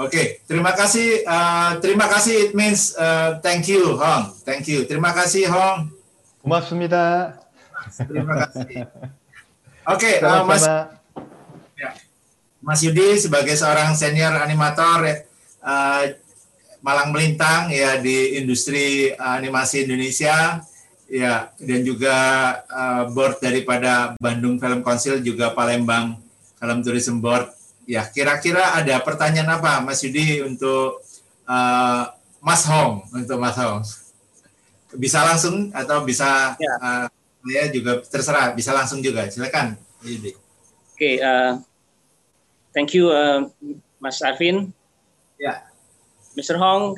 oke 0.00 0.44
terima 0.46 0.72
kasih 0.72 1.24
uh, 1.26 1.76
terima 1.82 2.06
kasih 2.08 2.50
it 2.50 2.52
means 2.56 2.94
uh, 2.96 3.38
thank 3.44 3.68
you 3.68 3.96
Hong 3.98 4.32
thank 4.46 4.64
you 4.70 4.86
terima 4.88 5.12
kasih 5.12 5.50
Hong 5.50 5.92
고맙습니다. 6.40 7.36
terima 8.08 8.48
kasih 8.48 8.88
oke 9.84 10.12
uh, 10.24 10.42
Mas 10.48 10.64
sama-sama. 10.64 10.96
Ya. 11.76 11.90
Mas 12.60 12.80
Yudi 12.84 13.16
sebagai 13.16 13.56
seorang 13.56 13.92
senior 13.96 14.36
animator 14.40 15.04
uh, 15.64 16.04
malang 16.80 17.12
melintang 17.12 17.68
ya 17.68 18.00
di 18.00 18.40
industri 18.40 19.12
uh, 19.12 19.36
animasi 19.36 19.84
Indonesia 19.84 20.64
ya 21.10 21.50
dan 21.58 21.80
juga 21.82 22.16
uh, 22.70 23.04
board 23.10 23.42
daripada 23.42 24.14
Bandung 24.16 24.56
Film 24.56 24.80
Council 24.80 25.20
juga 25.20 25.52
Palembang 25.52 26.16
Film 26.56 26.78
Tourism 26.80 27.18
Board 27.18 27.50
ya 27.85 28.05
kira-kira 28.09 28.73
ada 28.75 28.97
pertanyaan 29.01 29.61
apa 29.61 29.79
Mas 29.81 30.01
Yudi 30.01 30.41
untuk 30.41 31.05
uh, 31.45 32.03
Mas 32.41 32.65
Hong 32.65 33.05
untuk 33.13 33.37
Mas 33.37 33.57
Hong 33.57 33.81
bisa 34.97 35.21
langsung 35.25 35.69
atau 35.73 36.01
bisa 36.03 36.57
Ya. 36.57 36.73
uh, 36.81 37.05
saya 37.45 37.69
juga 37.69 38.01
terserah 38.01 38.57
bisa 38.57 38.73
langsung 38.73 38.99
juga 39.05 39.29
silakan 39.29 39.77
Yudi 40.01 40.33
Okay, 40.95 41.19
uh, 41.19 41.59
thank 42.71 42.95
you, 42.95 43.11
uh, 43.11 43.51
Mas 43.99 44.23
Arvin. 44.23 44.71
ya 45.35 45.59
Mr. 46.39 46.55
Hong, 46.55 46.95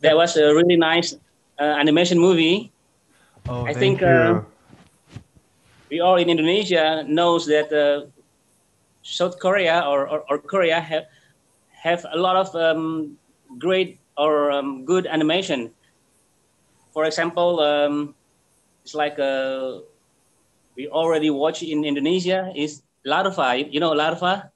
that 0.00 0.16
was 0.16 0.36
a 0.36 0.52
really 0.52 0.76
nice 0.76 1.12
uh, 1.60 1.76
animation 1.76 2.16
movie. 2.20 2.72
Oh, 3.48 3.64
I 3.64 3.72
thank 3.76 4.00
think, 4.00 4.02
uh, 4.04 4.08
you. 4.08 4.46
We 5.92 6.00
all 6.00 6.16
in 6.16 6.28
Indonesia 6.28 7.04
knows 7.04 7.44
that 7.48 7.68
uh, 7.72 8.08
South 9.04 9.38
Korea 9.38 9.84
or, 9.86 10.08
or, 10.08 10.24
or 10.28 10.38
Korea 10.38 10.80
have 10.80 11.04
have 11.70 12.04
a 12.10 12.18
lot 12.18 12.36
of 12.36 12.48
um, 12.56 13.16
great 13.58 14.00
or 14.16 14.50
um, 14.50 14.84
good 14.84 15.06
animation. 15.06 15.70
For 16.92 17.04
example, 17.04 17.60
um, 17.60 18.14
it's 18.82 18.94
like 18.94 19.18
uh, 19.18 19.84
we 20.76 20.88
already 20.88 21.30
watch 21.30 21.62
in 21.62 21.84
Indonesia 21.84 22.50
is 22.56 22.82
Larva. 23.04 23.60
You 23.60 23.80
know 23.80 23.92
Larva? 23.92 24.50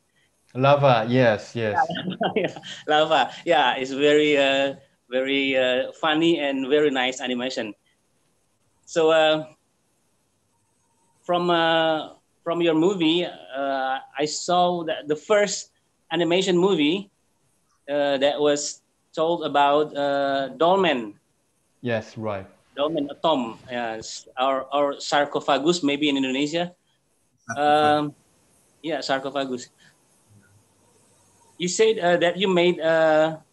Lava, 0.54 1.04
yes, 1.08 1.54
yes. 1.54 1.76
yeah, 2.36 2.56
lava. 2.86 3.30
Yeah, 3.44 3.76
it's 3.76 3.92
very, 3.92 4.36
uh, 4.36 4.74
very 5.10 5.56
uh, 5.56 5.92
funny 5.92 6.40
and 6.40 6.68
very 6.68 6.90
nice 6.90 7.20
animation. 7.20 7.74
So 8.86 9.10
uh, 9.10 9.44
from 11.22 11.50
uh, 11.50 12.17
from 12.48 12.64
your 12.64 12.72
movie, 12.72 13.28
uh, 13.28 13.98
I 14.16 14.24
saw 14.24 14.80
that 14.88 15.04
the 15.04 15.16
first 15.16 15.68
animation 16.08 16.56
movie 16.56 17.12
uh, 17.84 18.16
that 18.16 18.40
was 18.40 18.80
told 19.12 19.44
about 19.44 19.92
uh, 19.92 20.48
dolmen, 20.56 21.12
Yes, 21.84 22.16
right. 22.16 22.48
dolmen 22.72 23.04
atom, 23.12 23.60
yes, 23.68 24.24
or 24.40 24.64
or 24.72 24.96
sarcophagus 24.96 25.84
maybe 25.84 26.08
in 26.08 26.16
Indonesia. 26.16 26.72
Um, 27.52 28.16
yeah, 28.80 29.04
sarcophagus. 29.04 29.68
You 31.60 31.68
said 31.68 32.00
uh, 32.00 32.16
that 32.16 32.40
you 32.40 32.48
made 32.48 32.80
uh, 32.80 33.44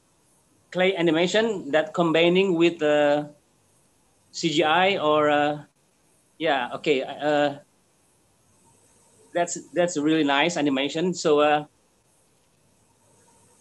clay 0.71 0.95
animation 0.95 1.75
that 1.75 1.91
combining 1.91 2.55
with 2.55 2.79
uh, 2.79 3.27
CGI 4.31 5.03
or 5.03 5.27
uh, 5.27 5.67
yeah, 6.39 6.71
okay. 6.79 7.03
Uh, 9.35 9.45
that's 9.45 9.57
that's 9.73 9.97
really 9.97 10.23
nice 10.23 10.57
animation. 10.57 11.13
So 11.13 11.39
uh, 11.39 11.65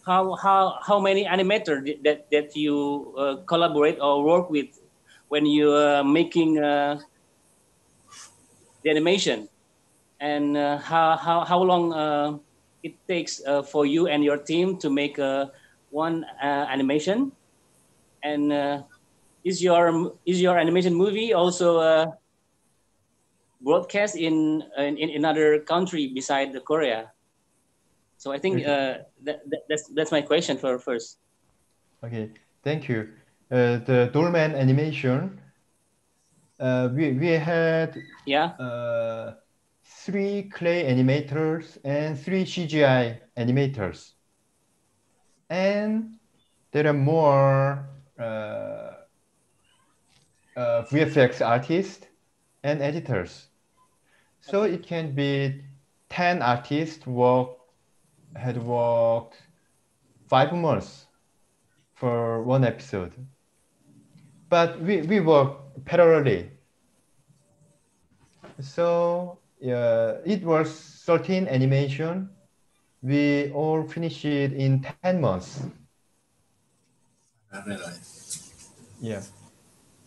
how 0.05 0.35
how 0.35 0.79
how 0.85 0.99
many 0.99 1.25
animator 1.25 1.81
that 2.03 2.29
that 2.31 2.55
you 2.55 3.13
uh, 3.17 3.37
collaborate 3.47 3.99
or 3.99 4.23
work 4.23 4.49
with 4.49 4.67
when 5.29 5.45
you 5.45 5.71
are 5.71 6.03
making 6.03 6.59
uh, 6.59 6.99
the 8.83 8.89
animation, 8.89 9.49
and 10.19 10.57
uh, 10.57 10.77
how 10.77 11.17
how 11.17 11.45
how 11.45 11.61
long 11.61 11.93
uh, 11.93 12.37
it 12.83 12.95
takes 13.07 13.41
uh, 13.45 13.63
for 13.63 13.85
you 13.85 14.07
and 14.07 14.23
your 14.23 14.37
team 14.37 14.77
to 14.79 14.89
make 14.89 15.19
uh, 15.19 15.47
one 15.89 16.25
uh, 16.43 16.65
animation, 16.69 17.31
and 18.23 18.53
uh, 18.53 18.83
is 19.43 19.63
your 19.63 20.13
is 20.25 20.41
your 20.41 20.57
animation 20.57 20.93
movie 20.93 21.33
also 21.33 21.79
uh, 21.79 22.05
broadcast 23.65 24.15
in, 24.15 24.63
in 24.77 24.97
in 24.97 25.09
another 25.17 25.59
country 25.73 26.13
beside 26.13 26.53
the 26.53 26.61
Korea? 26.61 27.11
So 28.17 28.31
I 28.31 28.39
think 28.39 28.65
uh, 28.65 29.03
that, 29.25 29.41
that 29.49 29.61
that's 29.69 29.85
that's 29.97 30.11
my 30.11 30.21
question 30.21 30.57
for 30.57 30.79
first. 30.79 31.17
Okay, 32.05 32.31
thank 32.63 32.87
you. 32.87 33.09
Uh, 33.51 33.77
the 33.89 34.09
Dolman 34.13 34.55
animation, 34.55 35.39
uh, 36.59 36.89
we, 36.93 37.13
we 37.13 37.27
had 37.37 37.97
Yeah. 38.25 38.57
uh, 38.57 39.35
three 40.05 40.49
clay 40.49 40.85
animators 40.85 41.77
and 41.83 42.17
three 42.17 42.43
CGI 42.45 43.19
animators. 43.37 44.13
And 45.49 46.17
there 46.71 46.87
are 46.87 46.93
more 46.93 47.85
uh, 48.19 48.23
uh, 50.55 50.83
VFX 50.89 51.45
artists 51.45 52.07
and 52.63 52.81
editors. 52.81 53.49
So 54.45 54.61
it 54.61 54.85
can 54.85 55.15
be 55.15 55.63
10 56.09 56.43
artists 56.43 57.07
work, 57.07 57.49
had 58.35 58.61
worked 58.61 59.41
five 60.29 60.53
months 60.53 61.07
for 61.95 62.43
one 62.43 62.63
episode. 62.63 63.13
But 64.49 64.79
we, 64.79 65.01
we 65.01 65.19
work 65.19 65.57
parallelly. 65.85 66.49
So 68.59 69.39
yeah, 69.59 70.17
it 70.23 70.43
was 70.43 70.69
13 71.05 71.47
animation. 71.47 72.29
We 73.01 73.51
all 73.51 73.81
finished 73.87 74.25
it 74.25 74.53
in 74.53 74.85
10 75.01 75.21
months. 75.21 75.63
Yeah. 79.01 79.23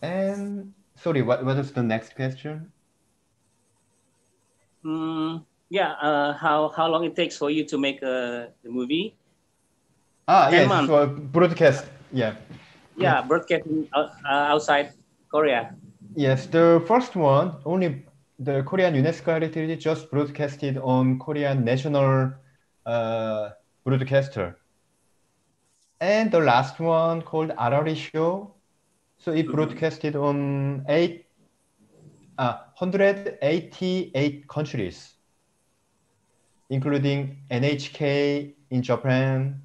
And 0.01 0.73
sorry, 0.95 1.23
what, 1.23 1.43
what 1.43 1.57
was 1.57 1.73
the 1.73 1.83
next 1.83 2.15
question? 2.15 2.71
Mm, 4.85 5.43
yeah, 5.69 5.91
uh, 6.01 6.33
how 6.33 6.69
how 6.69 6.87
long 6.87 7.03
it 7.03 7.15
takes 7.15 7.37
for 7.37 7.49
you 7.49 7.65
to 7.65 7.77
make 7.77 8.01
uh, 8.01 8.47
the 8.63 8.69
movie? 8.69 9.15
Ah, 10.27 10.49
Ten 10.49 10.59
yes, 10.59 10.67
months. 10.69 10.87
for 10.87 11.07
broadcast. 11.07 11.85
Yeah. 12.11 12.35
Yeah, 12.97 13.21
broadcasting 13.21 13.87
out, 13.95 14.09
uh, 14.25 14.53
outside 14.53 14.91
Korea. 15.31 15.75
Yes, 16.15 16.47
the 16.47 16.83
first 16.87 17.15
one, 17.15 17.55
only 17.65 18.05
the 18.37 18.63
Korean 18.63 18.93
UNESCO 18.93 19.25
heritage 19.25 19.83
just 19.83 20.09
broadcasted 20.11 20.77
on 20.77 21.19
Korean 21.19 21.63
national 21.63 22.33
uh, 22.85 23.49
broadcaster. 23.85 24.57
And 26.01 26.31
the 26.31 26.39
last 26.39 26.79
one 26.79 27.21
called 27.21 27.51
Arari 27.51 27.95
Show. 27.95 28.55
So 29.17 29.31
it 29.31 29.51
broadcasted 29.51 30.15
on 30.15 30.85
eight, 30.87 31.25
uh, 32.37 32.57
188 32.79 34.47
countries, 34.47 35.15
including 36.69 37.35
NHK 37.51 38.53
in 38.71 38.81
Japan 38.81 39.59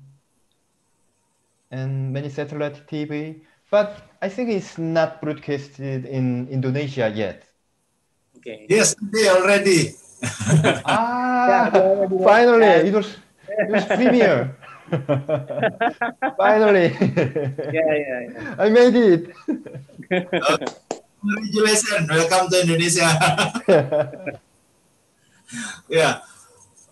and 1.70 2.12
many 2.12 2.28
satellite 2.28 2.88
TV. 2.88 3.40
But 3.70 4.02
I 4.20 4.28
think 4.28 4.50
it's 4.50 4.78
not 4.78 5.22
broadcasted 5.22 6.06
in 6.06 6.48
Indonesia 6.48 7.10
yet. 7.14 7.44
Okay. 8.38 8.66
Yes, 8.68 8.96
they 9.12 9.28
already. 9.28 9.94
Ah, 10.86 11.68
finally, 12.24 12.88
it 12.88 12.94
was, 12.94 13.16
it 13.46 13.68
was 13.70 13.84
premiere. 13.84 14.56
finally, 16.38 16.96
Yeah, 17.72 17.92
yeah, 17.94 18.20
yeah. 18.24 18.54
I 18.58 18.68
made 18.70 18.96
it. 18.96 19.30
Congratulations, 21.24 22.04
welcome 22.04 22.52
to 22.52 22.56
Indonesia. 22.68 23.08
ya, 25.88 26.20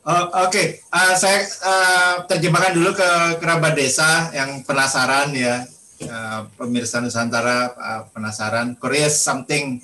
Oh, 0.03 0.49
oke. 0.49 0.83
Uh, 0.91 1.15
saya 1.15 1.47
uh, 1.63 2.27
terjemahkan 2.27 2.75
dulu 2.75 2.91
ke 2.91 3.39
kerabat 3.39 3.79
desa 3.79 4.35
yang 4.35 4.67
penasaran 4.67 5.31
ya, 5.31 5.63
uh, 6.11 6.51
pemirsa 6.59 6.99
Nusantara 6.99 7.71
uh, 7.77 8.03
penasaran. 8.11 8.75
Korea 8.83 9.07
is 9.07 9.21
something 9.23 9.79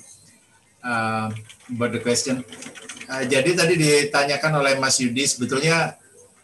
uh, 0.83 1.31
about 1.71 1.95
the 1.95 2.03
question. 2.03 2.43
Uh, 3.07 3.23
jadi 3.31 3.55
tadi 3.55 3.79
ditanyakan 3.79 4.59
oleh 4.59 4.75
Mas 4.75 4.99
Yudi 4.99 5.23
sebetulnya 5.23 5.95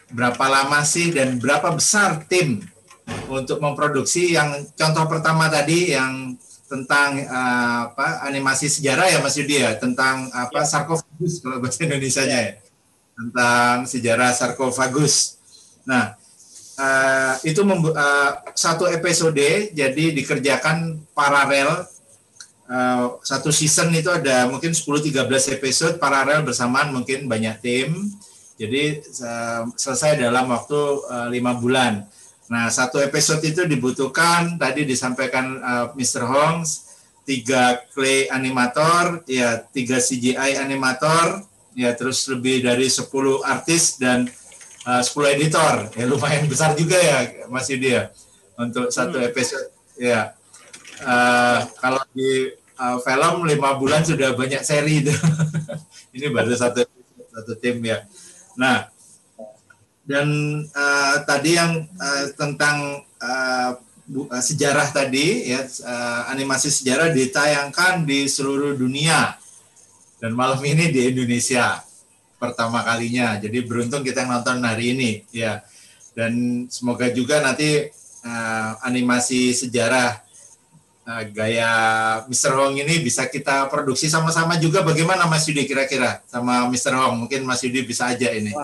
berapa 0.07 0.45
lama 0.47 0.79
sih 0.87 1.11
dan 1.11 1.35
berapa 1.35 1.75
besar 1.75 2.23
tim 2.31 2.63
untuk 3.27 3.59
memproduksi 3.59 4.39
yang 4.39 4.63
contoh 4.71 5.03
pertama 5.11 5.51
tadi 5.51 5.91
yang 5.91 6.39
tentang 6.75 7.23
uh, 7.23 7.95
apa 7.95 8.27
animasi 8.27 8.67
sejarah 8.67 9.07
ya 9.07 9.23
Mas 9.23 9.39
Yudi 9.39 9.63
ya 9.63 9.79
tentang 9.79 10.27
apa 10.35 10.67
sarkofagus 10.67 11.39
kalau 11.39 11.63
bahasa 11.63 11.87
Indonesianya 11.87 12.39
ya 12.43 12.53
tentang 13.15 13.87
sejarah 13.87 14.35
sarkofagus. 14.35 15.39
Nah 15.87 16.19
uh, 16.75 17.33
itu 17.47 17.63
uh, 17.63 18.31
satu 18.51 18.91
episode 18.91 19.71
jadi 19.71 20.05
dikerjakan 20.11 20.99
paralel 21.15 21.87
uh, 22.67 23.15
satu 23.23 23.55
season 23.55 23.95
itu 23.95 24.11
ada 24.11 24.51
mungkin 24.51 24.75
10-13 24.75 25.55
episode 25.55 25.95
paralel 25.95 26.43
bersamaan 26.43 26.91
mungkin 26.91 27.31
banyak 27.31 27.55
tim 27.63 28.11
jadi 28.55 29.03
uh, 29.03 29.67
selesai 29.75 30.15
dalam 30.15 30.47
waktu 30.47 30.79
uh, 31.11 31.27
lima 31.27 31.59
bulan. 31.59 32.07
Nah 32.51 32.69
satu 32.69 33.01
episode 33.01 33.41
itu 33.41 33.65
dibutuhkan 33.65 34.57
tadi 34.57 34.85
disampaikan 34.85 35.59
uh, 35.59 35.85
Mr. 35.97 36.23
Hongs 36.25 36.85
tiga 37.25 37.81
clay 37.89 38.29
animator 38.29 39.25
ya 39.25 39.65
tiga 39.73 39.97
CGI 39.97 40.61
animator 40.61 41.41
ya 41.73 41.91
terus 41.97 42.29
lebih 42.29 42.61
dari 42.61 42.85
10 42.85 43.09
artis 43.41 43.97
dan 43.97 44.29
uh, 44.85 45.01
10 45.01 45.35
editor 45.35 45.89
ya 45.97 46.05
lumayan 46.05 46.45
besar 46.45 46.77
juga 46.77 47.01
ya 47.01 47.49
Mas 47.49 47.65
Yudi 47.65 47.97
ya 47.97 48.13
untuk 48.61 48.93
satu 48.93 49.17
episode 49.17 49.73
ya 49.97 50.37
Uh, 51.03 51.59
kalau 51.75 51.99
di 52.15 52.55
uh, 52.79 52.97
film 53.03 53.43
lima 53.43 53.75
bulan 53.75 54.07
sudah 54.07 54.31
banyak 54.31 54.63
seri 54.63 55.03
itu. 55.03 55.11
Ini 56.15 56.31
baru 56.31 56.55
satu 56.55 56.87
satu 57.35 57.53
tim 57.59 57.83
ya. 57.83 58.07
Nah, 58.55 58.87
dan 60.05 60.27
uh, 60.69 61.15
tadi 61.25 61.57
yang 61.57 61.89
uh, 61.97 62.25
tentang 62.37 63.01
uh, 63.19 63.69
bu- 64.05 64.29
uh, 64.29 64.41
sejarah 64.41 64.93
tadi 64.93 65.49
ya 65.49 65.65
uh, 65.65 66.29
animasi 66.29 66.69
sejarah 66.69 67.09
ditayangkan 67.09 68.05
di 68.05 68.29
seluruh 68.29 68.77
dunia 68.77 69.33
dan 70.21 70.31
malam 70.37 70.61
ini 70.61 70.93
di 70.93 71.09
Indonesia 71.11 71.81
pertama 72.37 72.85
kalinya. 72.85 73.39
Jadi 73.41 73.65
beruntung 73.65 74.05
kita 74.05 74.27
nonton 74.27 74.61
hari 74.63 74.93
ini 74.95 75.11
ya. 75.33 75.63
Dan 76.15 76.65
semoga 76.71 77.11
juga 77.11 77.43
nanti 77.43 77.91
uh, 78.23 78.71
animasi 78.87 79.51
sejarah 79.51 80.15
uh, 81.03 81.23
gaya 81.27 81.71
Mr. 82.31 82.55
Hong 82.55 82.79
ini 82.79 83.03
bisa 83.03 83.27
kita 83.27 83.67
produksi 83.67 84.07
sama-sama 84.07 84.55
juga 84.55 84.79
bagaimana 84.79 85.27
Mas 85.27 85.43
Yudi 85.45 85.67
kira-kira 85.67 86.23
sama 86.31 86.71
Mr. 86.71 86.95
Hong 86.95 87.27
mungkin 87.27 87.43
Mas 87.43 87.59
Yudi 87.67 87.83
bisa 87.83 88.07
aja 88.15 88.31
ini 88.31 88.55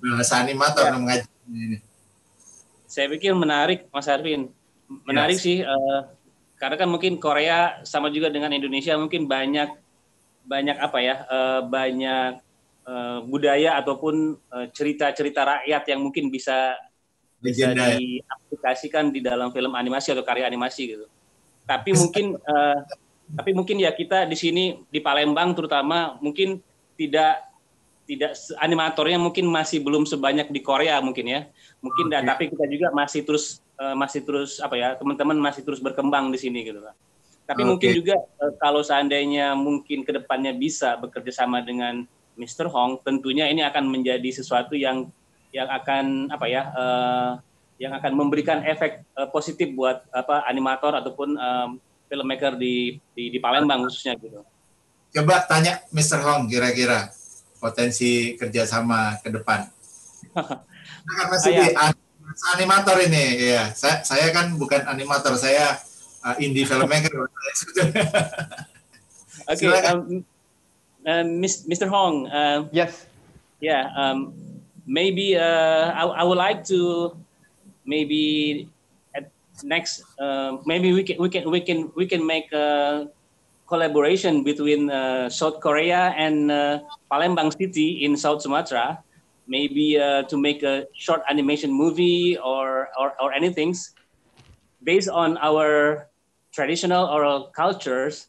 bahasa 0.00 0.40
animator 0.40 0.88
Ya. 0.88 0.92
mengajar 0.96 1.28
ini. 1.46 1.78
Saya 2.84 3.06
pikir 3.06 3.30
menarik, 3.32 3.86
Mas 3.88 4.08
Arvin. 4.08 4.50
Menarik 5.06 5.38
Yes. 5.38 5.44
sih, 5.44 5.58
eh, 5.62 6.00
karena 6.56 6.74
kan 6.74 6.88
mungkin 6.90 7.16
Korea 7.16 7.78
sama 7.86 8.10
juga 8.10 8.26
dengan 8.26 8.50
Indonesia 8.50 8.98
mungkin 8.98 9.24
banyak 9.24 9.70
banyak 10.42 10.76
apa 10.76 10.98
ya, 10.98 11.16
eh, 11.22 11.60
banyak 11.62 12.32
eh, 12.80 13.18
budaya 13.22 13.78
ataupun 13.78 14.34
cerita-cerita 14.74 15.46
rakyat 15.46 15.82
yang 15.86 16.00
mungkin 16.02 16.26
bisa 16.26 16.74
bisa 17.38 17.70
Legenda 17.70 17.86
ya. 17.86 17.96
diaplikasikan 17.96 19.08
di 19.08 19.22
dalam 19.22 19.48
film 19.48 19.72
animasi 19.72 20.10
atau 20.10 20.20
karya 20.20 20.44
animasi 20.44 20.92
gitu. 20.92 21.06
Tapi 21.64 21.92
mungkin 22.00 22.34
eh, 22.34 22.78
tapi 23.30 23.54
mungkin 23.54 23.78
ya 23.78 23.94
kita 23.94 24.26
di 24.26 24.34
sini 24.34 24.82
di 24.90 24.98
Palembang 24.98 25.54
terutama 25.54 26.18
mungkin 26.18 26.58
tidak 26.98 27.46
tidak 28.10 28.34
animatornya 28.58 29.22
mungkin 29.22 29.46
masih 29.46 29.78
belum 29.86 30.02
sebanyak 30.02 30.50
di 30.50 30.58
Korea 30.58 30.98
mungkin 30.98 31.30
ya. 31.30 31.46
Mungkin 31.78 32.10
dan 32.10 32.26
tapi 32.26 32.50
kita 32.50 32.66
juga 32.66 32.90
masih 32.90 33.22
terus 33.22 33.62
eh, 33.78 33.94
masih 33.94 34.26
terus 34.26 34.58
apa 34.58 34.74
ya, 34.74 34.98
teman-teman 34.98 35.38
masih 35.38 35.62
terus 35.62 35.78
berkembang 35.78 36.34
di 36.34 36.38
sini 36.42 36.66
gitu 36.66 36.82
Pak. 36.82 36.94
Tapi 37.46 37.62
Oke. 37.62 37.70
mungkin 37.70 37.90
juga 37.94 38.18
eh, 38.18 38.52
kalau 38.58 38.82
seandainya 38.82 39.54
mungkin 39.54 40.02
ke 40.02 40.10
depannya 40.10 40.50
bisa 40.50 40.98
bekerja 40.98 41.46
sama 41.46 41.62
dengan 41.62 42.02
Mr. 42.34 42.66
Hong, 42.66 42.98
tentunya 43.06 43.46
ini 43.46 43.62
akan 43.62 43.86
menjadi 43.86 44.34
sesuatu 44.34 44.74
yang 44.74 45.06
yang 45.54 45.70
akan 45.70 46.34
apa 46.34 46.46
ya, 46.50 46.66
eh, 46.66 47.30
yang 47.86 47.94
akan 47.94 48.12
memberikan 48.18 48.66
efek 48.66 49.06
positif 49.30 49.70
buat 49.72 50.02
apa 50.12 50.44
animator 50.50 50.92
ataupun 50.98 51.32
filmmaker 52.12 52.58
di, 52.58 53.00
di 53.16 53.32
di 53.32 53.38
Palembang 53.40 53.88
khususnya 53.88 54.18
gitu. 54.20 54.44
Coba 55.14 55.48
tanya 55.48 55.80
Mr. 55.88 56.20
Hong 56.20 56.44
kira-kira 56.44 57.08
potensi 57.60 58.34
kerjasama 58.34 59.20
ke 59.20 59.28
depan. 59.30 59.68
Nah, 61.00 61.32
Mas 61.32 61.42
Ah, 61.42 61.48
Yudi, 61.48 61.72
ya. 61.72 61.80
an- 61.80 62.04
animator 62.54 62.96
ini, 63.00 63.24
ya. 63.56 63.72
Saya, 63.72 64.04
saya 64.04 64.28
kan 64.36 64.52
bukan 64.54 64.84
animator, 64.84 65.32
saya 65.32 65.80
uh, 66.20 66.36
indie 66.36 66.68
filmmaker. 66.68 67.08
Okay, 69.48 69.66
um, 69.88 70.22
uh, 71.06 71.24
Mis- 71.24 71.64
Mr. 71.66 71.88
Hong, 71.88 72.28
uh, 72.28 72.68
Yes. 72.70 73.08
yeah, 73.58 73.90
um, 73.96 74.30
maybe 74.86 75.34
uh, 75.34 75.90
I, 75.90 76.20
I 76.20 76.22
would 76.22 76.38
like 76.38 76.62
to 76.70 77.16
maybe 77.82 78.68
at 79.16 79.32
next 79.64 80.04
uh, 80.20 80.60
maybe 80.68 80.92
we 80.92 81.02
can 81.02 81.16
we 81.18 81.28
can 81.32 81.48
we 81.50 81.58
can 81.60 81.90
we 81.96 82.04
can 82.06 82.22
make 82.22 82.52
a 82.52 83.08
collaboration 83.70 84.42
between 84.42 84.90
uh, 84.90 85.30
South 85.30 85.60
Korea 85.62 86.10
and 86.18 86.50
uh, 86.50 86.80
Palembang 87.10 87.54
City 87.54 88.02
in 88.04 88.16
South 88.18 88.42
Sumatra, 88.42 88.98
maybe 89.46 89.98
uh, 89.98 90.26
to 90.26 90.36
make 90.36 90.62
a 90.62 90.86
short 90.98 91.22
animation 91.30 91.70
movie 91.72 92.36
or 92.36 92.90
or, 92.98 93.14
or 93.22 93.32
anything 93.32 93.72
based 94.82 95.08
on 95.08 95.38
our 95.38 96.08
traditional 96.52 97.06
oral 97.06 97.50
cultures. 97.54 98.26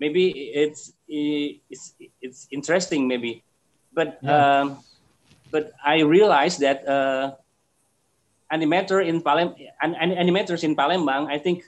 Maybe 0.00 0.30
it's 0.54 0.94
it's 1.08 1.94
it's 2.22 2.46
interesting 2.50 3.08
maybe, 3.08 3.42
but 3.92 4.18
Yeah. 4.22 4.62
um, 4.62 4.66
but 5.50 5.72
I 5.84 6.06
realized 6.06 6.60
that 6.62 6.86
uh, 6.86 7.34
animator 8.52 9.02
in 9.04 9.20
Palem 9.22 9.54
an, 9.82 9.94
an- 9.98 10.14
animators 10.16 10.62
in 10.64 10.76
Palembang, 10.76 11.26
I 11.26 11.38
think 11.38 11.64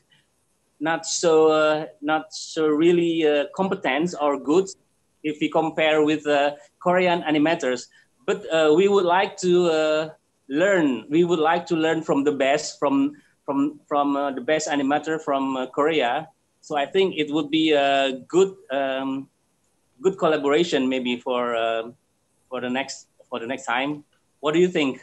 not 0.80 1.06
so 1.06 1.48
uh, 1.48 1.86
not 2.00 2.32
so 2.32 2.66
really 2.66 3.26
uh, 3.26 3.44
competent 3.54 4.14
or 4.20 4.40
good 4.40 4.66
if 5.22 5.38
we 5.40 5.48
compare 5.48 6.02
with 6.02 6.26
uh, 6.26 6.52
Korean 6.82 7.22
animators. 7.22 7.86
But 8.26 8.44
uh, 8.52 8.72
we 8.74 8.88
would 8.88 9.04
like 9.04 9.36
to 9.38 9.66
uh, 9.66 10.08
learn. 10.48 11.04
We 11.10 11.24
would 11.24 11.38
like 11.38 11.66
to 11.66 11.76
learn 11.76 12.02
from 12.02 12.24
the 12.24 12.32
best 12.32 12.78
from 12.78 13.12
from 13.44 13.80
from 13.86 14.16
uh, 14.16 14.32
the 14.32 14.40
best 14.40 14.68
animator 14.68 15.20
from 15.20 15.68
Korea. 15.74 16.28
So 16.62 16.76
I 16.76 16.86
think 16.86 17.14
it 17.16 17.32
would 17.32 17.50
be 17.50 17.72
a 17.72 18.20
good 18.28 18.54
um, 18.70 19.28
good 20.00 20.18
collaboration 20.18 20.88
maybe 20.88 21.20
for 21.20 21.54
for 22.48 22.60
the 22.60 22.70
next 22.70 23.08
for 23.28 23.38
the 23.38 23.46
next 23.46 23.66
time. 23.66 24.04
What 24.40 24.54
do 24.54 24.60
you 24.60 24.68
think? 24.68 25.00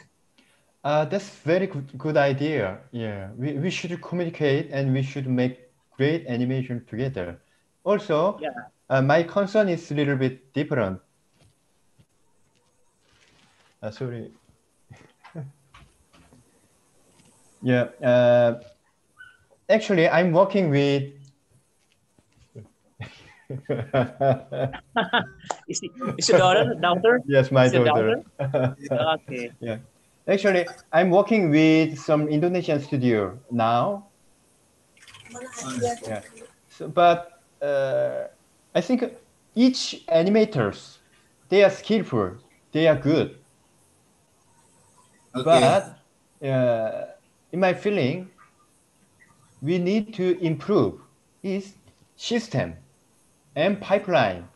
That's 0.82 1.28
very 1.44 1.66
good, 1.66 1.86
good 1.98 2.16
idea. 2.16 2.78
Yeah, 2.92 3.28
we, 3.36 3.52
we 3.58 3.70
should 3.70 4.00
communicate 4.00 4.70
and 4.72 4.94
we 4.94 5.02
should 5.02 5.28
make 5.28 5.67
great 5.98 6.26
animation 6.26 6.86
together. 6.86 7.42
Also, 7.84 8.38
Yeah. 8.40 8.50
uh, 8.88 9.02
my 9.02 9.22
concern 9.24 9.68
is 9.68 9.90
a 9.90 9.94
little 9.94 10.16
bit 10.16 10.54
different. 10.54 11.00
Uh, 13.82 13.90
sorry. 13.90 14.32
yeah, 17.62 17.90
uh, 18.02 18.62
actually, 19.68 20.08
I'm 20.08 20.32
working 20.32 20.70
with. 20.70 21.12
Is, 25.68 25.80
it, 25.80 25.90
is 26.18 26.28
your 26.28 26.38
daughter 26.38 26.74
daughter? 26.80 27.20
Yes, 27.26 27.50
my 27.50 27.64
Is 27.64 27.72
your 27.72 27.84
daughter. 27.84 28.22
okay. 28.92 29.50
Yeah. 29.60 29.78
Actually, 30.26 30.66
I'm 30.92 31.08
working 31.08 31.48
with 31.48 31.98
some 31.98 32.28
Indonesian 32.28 32.80
studio 32.80 33.38
now. 33.50 34.07
Yeah. 36.06 36.22
So, 36.68 36.88
but 36.88 37.42
uh, 37.62 38.24
I 38.74 38.80
think 38.80 39.04
each 39.54 40.04
animators, 40.08 40.98
they 41.48 41.64
are 41.64 41.70
skillful, 41.70 42.38
they 42.72 42.86
are 42.88 42.96
good. 42.96 43.38
Okay. 45.34 45.80
But 46.40 46.46
uh, 46.46 47.06
in 47.52 47.60
my 47.60 47.74
feeling, 47.74 48.30
we 49.60 49.78
need 49.78 50.12
to 50.14 50.36
improve 50.40 51.00
is 51.42 51.74
system 52.16 52.74
and 53.54 53.80
pipeline. 53.80 54.48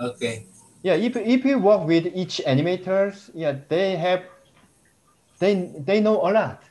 Okay. 0.00 0.46
Yeah, 0.82 0.94
if 0.94 1.16
if 1.16 1.44
you 1.44 1.58
work 1.58 1.86
with 1.86 2.06
each 2.14 2.40
animators, 2.46 3.30
yeah, 3.34 3.58
they 3.68 3.96
have 3.96 4.24
they 5.40 5.54
they 5.78 6.00
know 6.00 6.16
a 6.28 6.30
lot. 6.30 6.62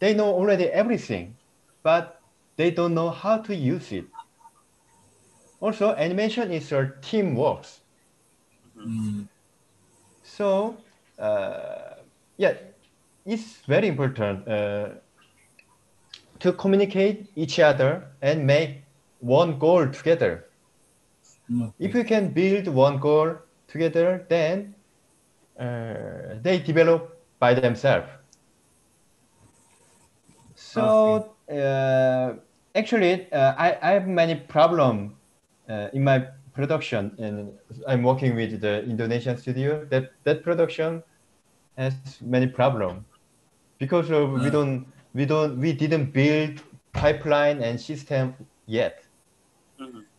They 0.00 0.14
know 0.14 0.26
already 0.34 0.64
everything, 0.66 1.36
but 1.84 2.20
they 2.56 2.72
don't 2.72 2.94
know 2.94 3.10
how 3.10 3.36
to 3.38 3.54
use 3.54 3.92
it. 3.92 4.06
Also, 5.60 5.94
animation 5.94 6.50
is 6.50 6.72
a 6.72 6.92
teamwork. 7.00 7.64
Hmm. 8.76 9.22
So, 10.22 10.76
uh, 11.18 11.94
yeah, 12.36 12.54
it's 13.24 13.58
very 13.68 13.88
important 13.88 14.48
uh, 14.48 14.88
to 16.40 16.52
communicate 16.52 17.30
each 17.36 17.60
other 17.60 18.08
and 18.20 18.46
make 18.46 18.82
one 19.20 19.58
goal 19.58 19.86
together. 19.88 20.46
If 21.78 21.94
we 21.94 22.04
can 22.04 22.30
build 22.30 22.68
one 22.68 22.98
goal 22.98 23.36
together, 23.68 24.24
then 24.28 24.74
uh, 25.58 26.40
they 26.42 26.58
develop 26.58 27.20
by 27.38 27.54
themselves. 27.54 28.08
So 30.54 30.82
uh, 30.82 31.33
actually, 32.74 33.30
uh, 33.32 33.54
I, 33.56 33.78
I 33.82 33.90
have 33.92 34.06
many 34.06 34.34
problem 34.34 35.16
uh, 35.68 35.88
in 35.92 36.04
my 36.04 36.26
production, 36.54 37.14
and 37.18 37.52
I'm 37.86 38.02
working 38.02 38.36
with 38.36 38.60
the 38.60 38.84
Indonesian 38.84 39.36
studio. 39.36 39.84
That 39.90 40.12
that 40.24 40.42
production 40.42 41.02
has 41.76 41.94
many 42.20 42.46
problem 42.46 43.04
because 43.78 44.10
of 44.10 44.32
we 44.32 44.50
don't 44.50 44.86
we 45.14 45.24
don't 45.26 45.58
we 45.58 45.72
didn't 45.72 46.12
build 46.12 46.62
pipeline 46.92 47.60
and 47.62 47.80
system 47.80 48.34
yet. 48.66 49.04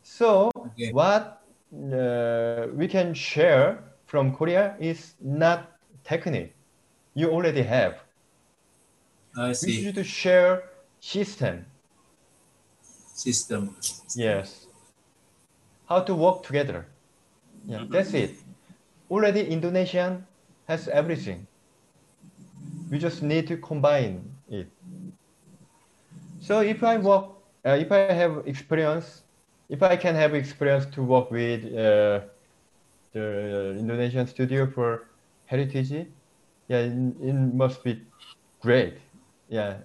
So 0.03 0.51
what 0.91 1.41
uh, 1.73 2.67
we 2.73 2.88
can 2.88 3.13
share 3.13 3.84
from 4.05 4.36
Korea 4.36 4.76
is 4.80 5.15
not 5.21 5.71
technique. 6.03 6.53
You 7.15 7.32
already 7.32 7.63
have. 7.63 7.95
I 9.38 9.53
see. 9.53 9.86
We 9.86 9.93
should 9.93 10.05
share 10.05 10.63
system. 11.05 11.65
System. 13.13 13.75
Yes. 14.15 14.65
How 15.87 15.99
to 16.01 16.15
work 16.15 16.43
together. 16.43 16.87
Yeah, 17.67 17.85
that's 17.89 18.13
it. 18.13 18.31
Already 19.09 19.41
Indonesian 19.47 20.25
has 20.67 20.87
everything. 20.87 21.45
We 22.89 22.97
just 22.97 23.21
need 23.21 23.47
to 23.47 23.57
combine 23.57 24.23
it. 24.49 24.67
So 26.39 26.61
if 26.61 26.83
I 26.83 26.97
work, 26.97 27.25
uh, 27.65 27.77
if 27.79 27.91
I 27.91 28.11
have 28.13 28.43
experience, 28.47 29.21
if 29.69 29.83
I 29.83 29.95
can 29.95 30.15
have 30.15 30.33
experience 30.33 30.85
to 30.95 31.03
work 31.03 31.29
with 31.29 31.65
uh, 31.65 32.21
the 33.13 33.75
Indonesian 33.77 34.27
studio 34.27 34.65
for 34.67 35.07
heritage, 35.45 35.91
yeah, 36.67 36.79
it, 36.79 36.93
it 37.21 37.33
must 37.33 37.83
be 37.83 38.01
great. 38.61 38.97
Yeah, 39.49 39.77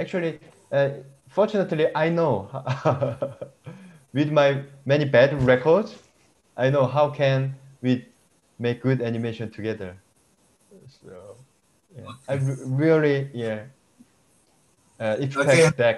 actually, 0.00 0.40
uh, 0.72 1.04
fortunately, 1.28 1.86
I 1.94 2.08
know 2.08 2.48
with 4.12 4.32
my 4.32 4.64
many 4.84 5.04
bad 5.04 5.36
records, 5.44 5.94
I 6.56 6.70
know 6.70 6.86
how 6.86 7.10
can 7.10 7.54
we 7.82 8.08
make 8.58 8.82
good 8.82 9.02
animation 9.02 9.50
together. 9.50 9.96
So, 10.88 11.36
yeah, 11.94 12.08
I 12.28 12.34
re- 12.34 12.64
really 12.64 13.18
yeah 13.34 13.68
uh, 14.98 15.16
expect 15.20 15.48
Okay. 15.48 15.70
that 15.76 15.96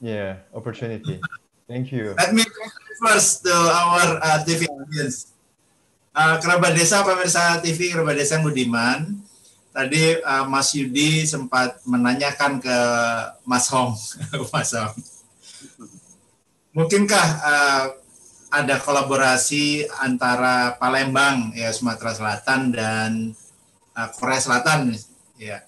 yeah 0.00 0.42
opportunity. 0.54 1.20
Thank 1.68 1.92
you. 1.92 2.14
Let 2.18 2.34
me 2.34 2.44
first 2.98 3.46
to 3.46 3.54
our 3.54 4.18
uh, 4.18 4.42
TV 4.44 4.66
audience. 4.66 5.32
Uh, 6.10 6.42
kerabat 6.42 6.74
desa, 6.74 7.06
pemirsa 7.06 7.62
TV 7.62 7.94
kerabat 7.94 8.18
desa 8.18 8.42
Budiman. 8.42 9.22
Tadi 9.70 10.18
uh, 10.18 10.50
Mas 10.50 10.74
Yudi 10.74 11.22
sempat 11.22 11.78
menanyakan 11.86 12.58
ke 12.58 12.78
Mas 13.46 13.70
Hong, 13.70 13.94
Mas 14.52 14.74
Hong. 14.74 14.94
Mungkinkah 16.74 17.26
uh, 17.42 17.84
ada 18.50 18.82
kolaborasi 18.82 19.86
antara 20.02 20.74
Palembang 20.74 21.54
ya 21.54 21.70
Sumatera 21.70 22.10
Selatan 22.10 22.74
dan 22.74 23.10
uh, 23.94 24.08
Korea 24.18 24.42
Selatan 24.42 24.90
ya. 25.38 25.62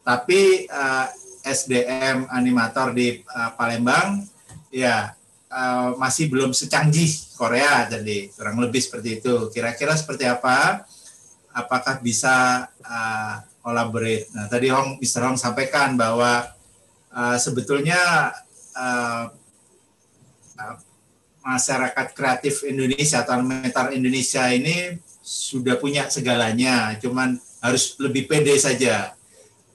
Tapi 0.00 0.66
uh, 0.72 1.06
SDM 1.44 2.32
animator 2.32 2.96
di 2.96 3.20
uh, 3.20 3.52
Palembang 3.52 4.24
ya 4.72 5.12
uh, 5.52 5.92
masih 6.00 6.32
belum 6.32 6.56
secanggih 6.56 7.36
Korea 7.36 7.84
jadi 7.92 8.32
kurang 8.32 8.64
lebih 8.64 8.80
seperti 8.80 9.20
itu. 9.20 9.52
Kira-kira 9.52 9.92
seperti 9.92 10.24
apa? 10.24 10.88
Apakah 11.52 12.00
bisa 12.00 12.66
uh, 12.80 13.34
collaborate? 13.60 14.28
Nah, 14.32 14.48
tadi 14.48 14.72
Hong 14.72 14.96
Mr. 14.98 15.28
Hong 15.28 15.36
sampaikan 15.36 15.94
bahwa 15.94 16.48
uh, 17.12 17.36
sebetulnya 17.36 18.32
uh, 18.72 19.24
uh, 20.58 20.76
masyarakat 21.44 22.06
kreatif 22.16 22.64
Indonesia 22.64 23.20
atau 23.20 23.36
animator 23.36 23.92
Indonesia 23.92 24.48
ini 24.48 24.96
sudah 25.22 25.78
punya 25.78 26.08
segalanya, 26.10 26.96
cuman 26.98 27.38
harus 27.62 27.94
lebih 28.00 28.26
pede 28.26 28.56
saja. 28.58 29.14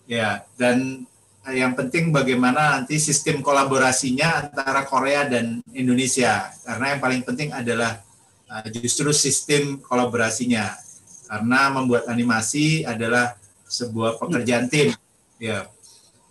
Ya, 0.07 0.47
dan 0.55 1.07
yang 1.51 1.75
penting 1.75 2.11
bagaimana 2.11 2.79
nanti 2.79 2.99
sistem 2.99 3.39
kolaborasinya 3.39 4.47
antara 4.47 4.83
Korea 4.83 5.27
dan 5.27 5.63
Indonesia 5.71 6.51
karena 6.67 6.95
yang 6.95 6.99
paling 6.99 7.23
penting 7.23 7.55
adalah 7.55 8.03
justru 8.67 9.15
sistem 9.15 9.79
kolaborasinya 9.79 10.75
karena 11.27 11.69
membuat 11.75 12.07
animasi 12.07 12.87
adalah 12.87 13.35
sebuah 13.67 14.17
pekerjaan 14.17 14.71
tim. 14.71 14.95
Ya. 15.37 15.67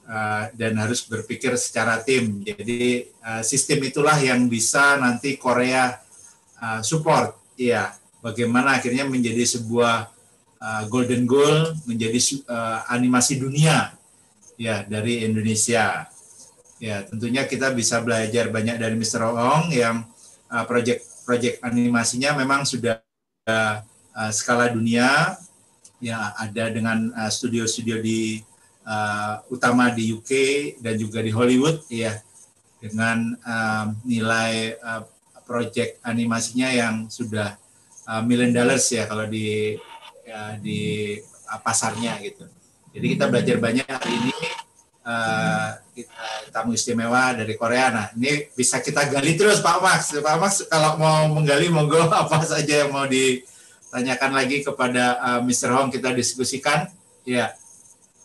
Uh, 0.06 0.46
dan 0.54 0.78
harus 0.78 1.02
berpikir 1.02 1.50
secara 1.58 1.98
tim. 1.98 2.38
Jadi 2.46 3.10
uh, 3.26 3.42
sistem 3.42 3.82
itulah 3.90 4.14
yang 4.22 4.46
bisa 4.46 4.94
nanti 5.02 5.34
Korea 5.34 5.98
uh, 6.62 6.80
support. 6.80 7.34
Ya 7.58 7.90
bagaimana 8.22 8.78
akhirnya 8.78 9.02
menjadi 9.02 9.42
sebuah 9.58 10.06
uh, 10.62 10.82
golden 10.86 11.26
goal 11.26 11.74
menjadi 11.90 12.18
uh, 12.46 12.86
animasi 12.86 13.42
dunia. 13.42 13.92
Ya 14.56 14.86
dari 14.86 15.26
Indonesia. 15.26 16.06
Ya, 16.76 17.00
tentunya 17.08 17.48
kita 17.48 17.72
bisa 17.72 18.04
belajar 18.04 18.52
banyak 18.52 18.76
dari 18.76 18.92
Mr. 19.00 19.24
Ong 19.32 19.72
yang 19.72 20.04
uh, 20.52 20.64
proyek-proyek 20.68 21.64
animasinya 21.64 22.36
memang 22.36 22.68
sudah 22.68 23.00
uh, 23.48 23.80
uh, 24.16 24.32
skala 24.32 24.72
dunia 24.72 25.36
ya 26.00 26.32
ada 26.40 26.72
dengan 26.72 27.12
uh, 27.12 27.30
studio-studio 27.30 28.00
di 28.00 28.40
uh, 28.88 29.44
utama 29.52 29.92
di 29.92 30.12
UK 30.16 30.32
dan 30.80 30.96
juga 30.96 31.20
di 31.20 31.32
Hollywood 31.32 31.84
ya 31.92 32.16
dengan 32.80 33.36
um, 33.36 33.86
nilai 34.04 34.76
uh, 34.80 35.02
project 35.46 36.02
animasinya 36.02 36.68
yang 36.72 36.94
sudah 37.08 37.56
uh, 38.08 38.22
million 38.24 38.52
dollars 38.52 38.84
ya 38.90 39.06
kalau 39.06 39.24
di 39.28 39.76
ya, 40.26 40.58
di 40.60 41.14
uh, 41.48 41.60
pasarnya 41.60 42.18
gitu. 42.24 42.44
Jadi 42.96 43.06
kita 43.12 43.28
belajar 43.28 43.56
banyak 43.60 43.86
hari 43.86 44.12
ini 44.12 44.36
uh, 45.04 45.70
kita 45.92 46.16
tamu 46.50 46.72
istimewa 46.72 47.32
dari 47.36 47.54
Korea. 47.56 47.92
Nah 47.92 48.06
ini 48.16 48.50
bisa 48.52 48.80
kita 48.80 49.06
gali 49.08 49.36
terus 49.36 49.60
Pak 49.60 49.78
Max. 49.80 50.00
Pak 50.16 50.36
Max 50.36 50.52
kalau 50.66 50.96
mau 51.00 51.28
menggali 51.30 51.68
monggo 51.68 52.08
apa 52.10 52.42
saja 52.44 52.84
yang 52.84 52.90
mau 52.92 53.04
ditanyakan 53.86 54.32
lagi 54.34 54.66
kepada 54.66 55.04
uh, 55.22 55.40
Mr. 55.46 55.70
Hong 55.72 55.88
kita 55.94 56.10
diskusikan. 56.12 56.90
Ya. 57.22 57.54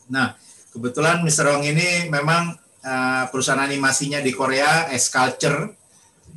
Nah 0.09 0.35
kebetulan 0.73 1.21
Mr. 1.21 1.53
Hong 1.53 1.63
ini 1.63 2.09
memang 2.09 2.57
uh, 2.83 3.23
perusahaan 3.29 3.61
animasinya 3.61 4.19
di 4.19 4.33
Korea, 4.33 4.89
S 4.89 5.13
Culture, 5.13 5.69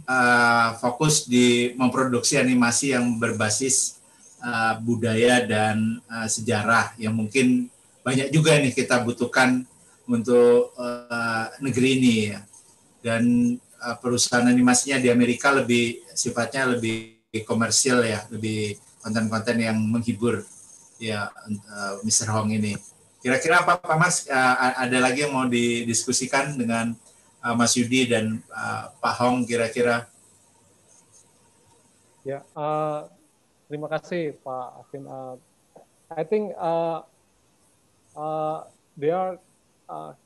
uh, 0.07 0.69
fokus 0.79 1.25
di 1.25 1.73
memproduksi 1.75 2.37
animasi 2.37 2.93
yang 2.93 3.17
berbasis 3.17 3.99
uh, 4.45 4.77
budaya 4.79 5.43
dan 5.43 5.99
uh, 6.13 6.29
sejarah 6.29 6.93
yang 7.01 7.17
mungkin 7.17 7.73
banyak 8.05 8.29
juga 8.29 8.61
nih 8.61 8.77
kita 8.77 9.01
butuhkan 9.01 9.65
untuk 10.05 10.77
uh, 10.77 11.49
negeri 11.65 11.89
ini 11.99 12.15
ya. 12.29 12.41
Dan 13.05 13.57
uh, 13.81 13.97
perusahaan 14.01 14.45
animasinya 14.45 15.01
di 15.01 15.09
Amerika 15.09 15.53
lebih 15.53 16.05
sifatnya 16.13 16.77
lebih 16.77 17.17
komersil 17.49 18.05
ya, 18.05 18.23
lebih 18.31 18.84
konten-konten 19.05 19.61
yang 19.61 19.77
menghibur 19.77 20.41
ya 20.97 21.29
uh, 21.69 22.01
Mr. 22.01 22.33
Hong 22.33 22.49
ini. 22.57 22.81
Kira-kira 23.21 23.61
apa 23.61 23.77
Pak 23.77 23.97
Mas 24.01 24.25
uh, 24.29 24.55
ada 24.81 24.99
lagi 25.01 25.29
yang 25.29 25.37
mau 25.37 25.45
didiskusikan 25.45 26.57
dengan 26.57 26.97
uh, 27.45 27.53
Mas 27.53 27.77
Yudi 27.77 28.09
dan 28.09 28.41
Pak 29.01 29.15
Hong 29.21 29.45
kira-kira? 29.45 30.09
Ya, 32.25 32.41
uh, 32.57 33.05
terima 33.69 33.93
kasih 33.93 34.41
Pak 34.41 34.69
Afin. 34.81 35.05
Uh, 35.05 35.37
I 36.09 36.25
think 36.25 36.57
uh, 36.57 37.05
uh, 38.17 38.65
they 38.97 39.13
are 39.13 39.37
uh, 39.89 40.17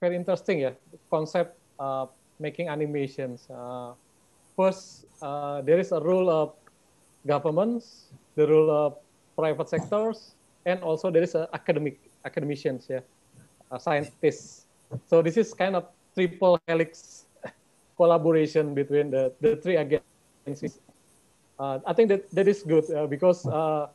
very 0.00 0.16
interesting 0.20 0.60
ya 0.60 0.72
concept 1.08 1.56
uh, 1.80 2.04
making 2.36 2.68
animations. 2.68 3.48
Uh, 3.48 3.96
first, 4.56 5.08
uh, 5.22 5.62
there 5.62 5.80
is 5.80 5.92
a 5.92 6.00
role 6.00 6.28
of 6.28 6.52
governments, 7.24 8.05
the 8.36 8.46
role 8.46 8.70
of 8.70 8.90
private 9.34 9.68
sectors, 9.68 10.36
and 10.64 10.82
also 10.84 11.10
there 11.10 11.24
is 11.24 11.34
academic 11.34 11.98
academicians, 12.24 12.86
yeah, 12.88 13.00
uh, 13.72 13.78
scientists. 13.78 14.66
So 15.08 15.22
this 15.22 15.36
is 15.36 15.52
kind 15.54 15.74
of 15.74 15.88
triple 16.14 16.60
helix 16.68 17.26
collaboration 17.96 18.74
between 18.74 19.10
the, 19.10 19.32
the 19.40 19.56
three 19.56 19.76
agencies. 19.76 20.78
Uh, 21.58 21.80
I 21.86 21.92
think 21.92 22.08
that 22.10 22.28
that 22.36 22.48
is 22.48 22.62
good 22.62 22.84
uh, 22.92 23.06
because 23.06 23.46
uh, 23.48 23.88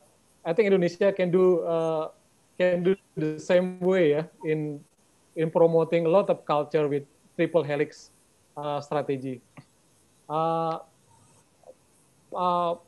I 0.43 0.53
think 0.53 0.65
Indonesia 0.65 1.13
can 1.13 1.29
do 1.29 1.61
uh, 1.61 2.09
can 2.57 2.81
do 2.81 2.97
the 3.13 3.37
same 3.37 3.77
way 3.79 4.17
yeah, 4.17 4.25
in 4.45 4.81
in 5.37 5.53
promoting 5.53 6.09
a 6.09 6.11
lot 6.11 6.29
of 6.33 6.41
culture 6.45 6.87
with 6.89 7.05
triple 7.37 7.61
helix 7.61 8.09
uh, 8.57 8.81
strategy. 8.81 9.41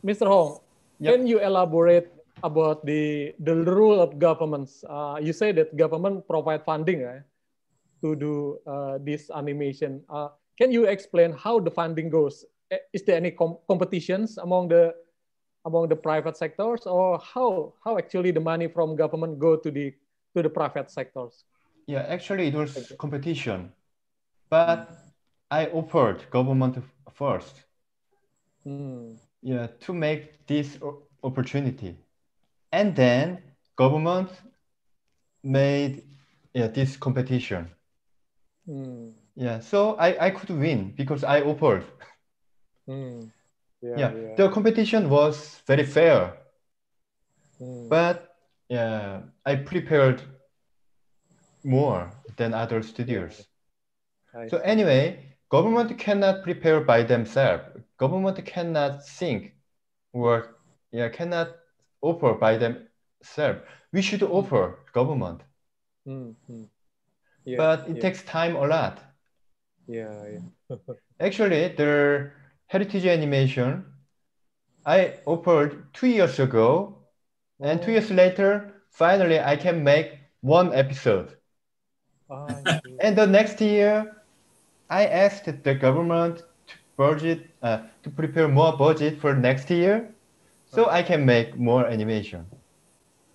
Mr. 0.04 0.26
Hong, 0.26 0.63
yep. 1.04 1.16
can 1.16 1.28
you 1.28 1.40
elaborate 1.44 2.08
about 2.44 2.86
the 2.86 3.34
the 3.40 3.56
role 3.64 4.00
of 4.00 4.20
governments. 4.20 4.84
Uh, 4.88 5.18
you 5.20 5.32
say 5.34 5.52
that 5.56 5.76
government 5.76 6.28
provide 6.28 6.64
funding 6.64 7.02
right, 7.02 7.24
to 8.04 8.16
do 8.16 8.60
uh, 8.68 9.00
this 9.02 9.32
animation. 9.32 10.04
Uh, 10.12 10.30
can 10.60 10.72
you 10.72 10.86
explain 10.86 11.32
how 11.32 11.60
the 11.60 11.72
funding 11.72 12.12
goes? 12.12 12.46
Is 12.92 13.04
there 13.08 13.16
any 13.16 13.32
com 13.32 13.58
competitions 13.68 14.38
among 14.38 14.68
the 14.68 14.94
among 15.66 15.88
the 15.88 15.96
private 15.96 16.36
sectors, 16.36 16.86
or 16.86 17.18
how 17.24 17.74
how 17.84 17.98
actually 17.98 18.32
the 18.32 18.44
money 18.44 18.68
from 18.68 18.96
government 18.96 19.40
go 19.40 19.56
to 19.56 19.72
the 19.72 19.96
to 20.36 20.44
the 20.44 20.52
private 20.52 20.92
sectors? 20.92 21.48
Yeah, 21.88 22.04
actually 22.08 22.48
it 22.48 22.56
was 22.56 22.92
competition, 23.00 23.72
but 24.50 24.92
I 25.52 25.68
offered 25.72 26.28
government 26.30 26.84
first. 27.16 27.64
Mm. 28.68 29.20
Yeah, 29.44 29.68
to 29.82 29.94
make 29.94 30.48
this 30.48 30.80
opportunity 31.22 31.98
and 32.72 32.96
then 32.96 33.40
government 33.76 34.30
made 35.44 36.04
yeah, 36.54 36.68
this 36.68 36.98
competition. 36.98 37.70
Mm. 38.68 39.14
Yeah, 39.36 39.60
so 39.60 39.96
I, 39.96 40.28
I 40.28 40.30
could 40.30 40.50
win 40.50 40.94
because 40.96 41.24
I 41.24 41.42
offered. 41.42 41.84
Mm. 42.88 43.32
Yeah, 43.82 43.98
yeah. 43.98 44.14
yeah, 44.14 44.36
the 44.38 44.50
competition 44.50 45.10
was 45.10 45.62
very 45.68 45.86
fair. 45.86 46.38
Mm. 47.62 47.90
But 47.90 48.36
yeah, 48.70 49.22
I 49.46 49.56
prepared 49.56 50.22
more 51.64 52.12
than 52.38 52.54
other 52.54 52.82
studios. 52.82 53.46
I 54.34 54.48
so 54.48 54.58
see. 54.58 54.64
anyway, 54.64 55.36
government 55.50 55.98
cannot 56.00 56.44
prepare 56.44 56.82
by 56.82 57.04
themselves. 57.04 57.66
Government 58.04 58.46
cannot 58.46 59.08
think 59.08 59.56
or 60.12 60.58
yeah, 60.92 61.08
cannot 61.08 61.56
offer 62.02 62.34
by 62.34 62.58
themselves. 62.58 63.62
We 63.94 64.02
should 64.02 64.24
offer 64.24 64.80
government. 64.92 65.40
Mm-hmm. 66.06 66.64
Yeah, 67.46 67.58
but 67.58 67.88
it 67.88 67.96
yeah. 67.96 68.02
takes 68.02 68.22
time 68.24 68.58
a 68.58 68.68
lot. 68.68 69.00
Yeah, 69.88 70.22
yeah. 70.34 70.76
Actually, 71.22 71.70
the 71.78 72.32
heritage 72.68 73.06
animation 73.06 73.86
I 74.86 75.20
offered 75.26 75.94
two 75.94 76.08
years 76.08 76.38
ago, 76.40 76.98
oh. 77.62 77.66
and 77.66 77.82
two 77.82 77.94
years 77.94 78.12
oh. 78.12 78.16
later, 78.16 78.84
finally 78.92 79.40
I 79.40 79.56
can 79.56 79.82
make 79.82 80.12
one 80.42 80.74
episode. 80.74 81.38
Oh, 82.30 82.48
and 83.00 83.16
the 83.16 83.28
next 83.28 83.62
year, 83.62 84.12
I 84.90 85.06
asked 85.06 85.46
the 85.64 85.76
government 85.76 86.44
budget 86.98 87.50
uh, 87.62 87.80
to 88.04 88.10
prepare 88.10 88.48
more 88.48 88.78
budget 88.78 89.20
for 89.20 89.36
next 89.36 89.70
year, 89.70 90.10
so 90.66 90.90
I 90.90 91.04
can 91.04 91.26
make 91.26 91.58
more 91.58 91.86
animation. 91.88 92.46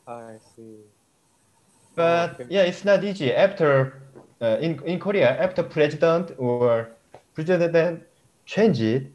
I 0.06 0.38
see. 0.56 0.76
But 1.94 2.40
okay. 2.40 2.46
yeah, 2.50 2.62
it's 2.62 2.84
not 2.84 3.04
easy. 3.04 3.32
After 3.32 4.02
uh, 4.40 4.58
in 4.60 4.80
in 4.84 4.98
Korea, 4.98 5.36
after 5.42 5.62
president 5.62 6.32
or 6.38 6.88
president 7.34 8.02
change 8.46 8.80
it, 8.80 9.12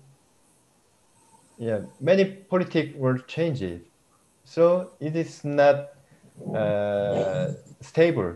yeah, 1.57 1.81
many 1.99 2.25
politics 2.25 2.93
will 2.97 3.17
change 3.27 3.61
it. 3.61 3.85
So 4.43 4.91
it 4.99 5.15
is 5.15 5.43
not 5.43 5.89
uh, 6.53 7.53
stable. 7.81 8.35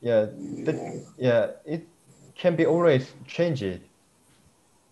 Yeah, 0.00 0.26
that, 0.64 0.76
yeah, 1.16 1.50
it 1.64 1.88
can 2.34 2.56
be 2.56 2.66
always 2.66 3.12
changed. 3.26 3.80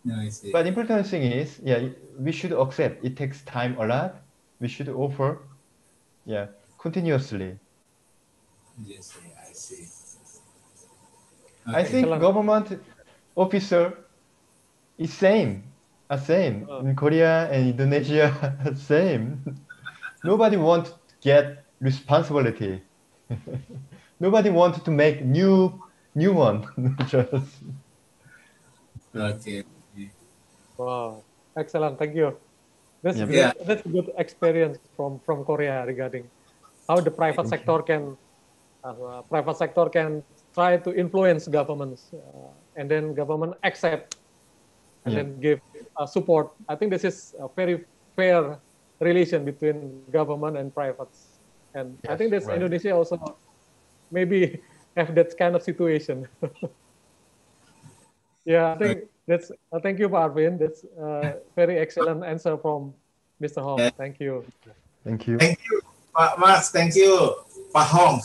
No, 0.05 0.17
I 0.17 0.29
see. 0.29 0.51
But 0.51 0.67
important 0.67 1.07
thing 1.07 1.23
is, 1.23 1.61
yeah, 1.63 1.89
we 2.19 2.33
should 2.33 2.53
accept 2.53 3.05
it 3.05 3.17
takes 3.17 3.43
time 3.43 3.77
a 3.79 3.87
lot. 3.87 4.17
We 4.61 4.69
should 4.69 4.89
offer, 4.89 5.39
yeah, 6.27 6.47
continuously. 6.79 7.59
Yes, 8.85 9.17
I 9.39 9.53
see. 9.53 9.87
Okay. 11.69 11.79
I 11.79 11.85
think 11.85 12.09
government 12.09 12.81
officer 13.37 13.97
is 14.99 15.13
same, 15.13 15.63
a 16.11 16.19
same 16.19 16.67
oh. 16.69 16.81
in 16.81 16.97
Korea 16.97 17.49
and 17.53 17.69
Indonesia, 17.69 18.75
same. 18.77 19.39
Nobody 20.25 20.57
want 20.57 20.87
to 20.87 20.93
get 21.21 21.65
responsibility. 21.81 22.83
Nobody 24.21 24.51
want 24.51 24.85
to 24.85 24.91
make 24.91 25.25
new 25.25 25.81
new 26.15 26.33
one. 26.33 26.67
Just. 27.07 27.63
Okay. 29.15 29.63
Wow, 30.77 31.23
excellent. 31.57 31.99
Thank 31.99 32.15
you. 32.15 32.37
That's 33.03 33.19
yeah. 33.19 33.27
Good, 33.27 33.67
that's 33.67 33.87
a 33.87 33.89
good 33.89 34.13
experience 34.17 34.79
from 34.97 35.19
from 35.27 35.45
Korea 35.45 35.85
regarding 35.85 36.31
how 36.89 37.01
the 37.01 37.11
private 37.11 37.49
Thank 37.49 37.67
sector 37.67 37.83
can 37.83 38.17
uh, 38.85 39.23
private 39.27 39.57
sector 39.57 39.89
can 39.89 40.23
try 40.55 40.77
to 40.77 40.95
influence 40.95 41.49
governments 41.49 42.11
uh, 42.15 42.53
and 42.77 42.91
then 42.91 43.15
government 43.15 43.55
accept 43.63 44.17
and 45.05 45.15
yeah. 45.15 45.23
then 45.23 45.41
give 45.41 45.61
uh, 45.97 46.07
support. 46.07 46.53
I 46.69 46.77
think 46.77 46.93
this 46.93 47.05
is 47.05 47.35
a 47.39 47.49
very 47.49 47.85
fair 48.15 48.59
relation 49.01 49.45
between 49.45 50.03
government 50.11 50.57
and 50.57 50.75
privates. 50.75 51.39
And 51.75 51.99
yes, 52.05 52.13
I 52.13 52.17
think 52.17 52.31
that 52.31 52.45
right. 52.45 52.55
Indonesia 52.55 52.95
also 52.95 53.37
maybe 54.11 54.61
have 54.97 55.15
that 55.15 55.37
kind 55.37 55.57
of 55.57 55.63
situation. 55.63 56.29
yeah, 58.45 58.75
I 58.75 58.79
think 58.79 59.05
that's 59.27 59.51
uh, 59.73 59.81
thank 59.81 59.99
you, 59.99 60.09
Arvin. 60.09 60.59
That's 60.59 60.85
uh, 60.99 61.39
very 61.55 61.79
excellent 61.79 62.25
answer 62.25 62.57
from 62.59 62.95
Mr. 63.41 63.63
Hong. 63.63 63.79
Thank 63.99 64.21
you. 64.21 64.45
Thank 65.05 65.27
you. 65.27 65.39
Thank 65.39 65.59
you. 65.67 65.83
Pak 66.13 66.39
Max, 66.39 66.71
thank 66.71 66.95
you. 66.95 67.35
Pak 67.73 67.89
Hong. 67.89 68.21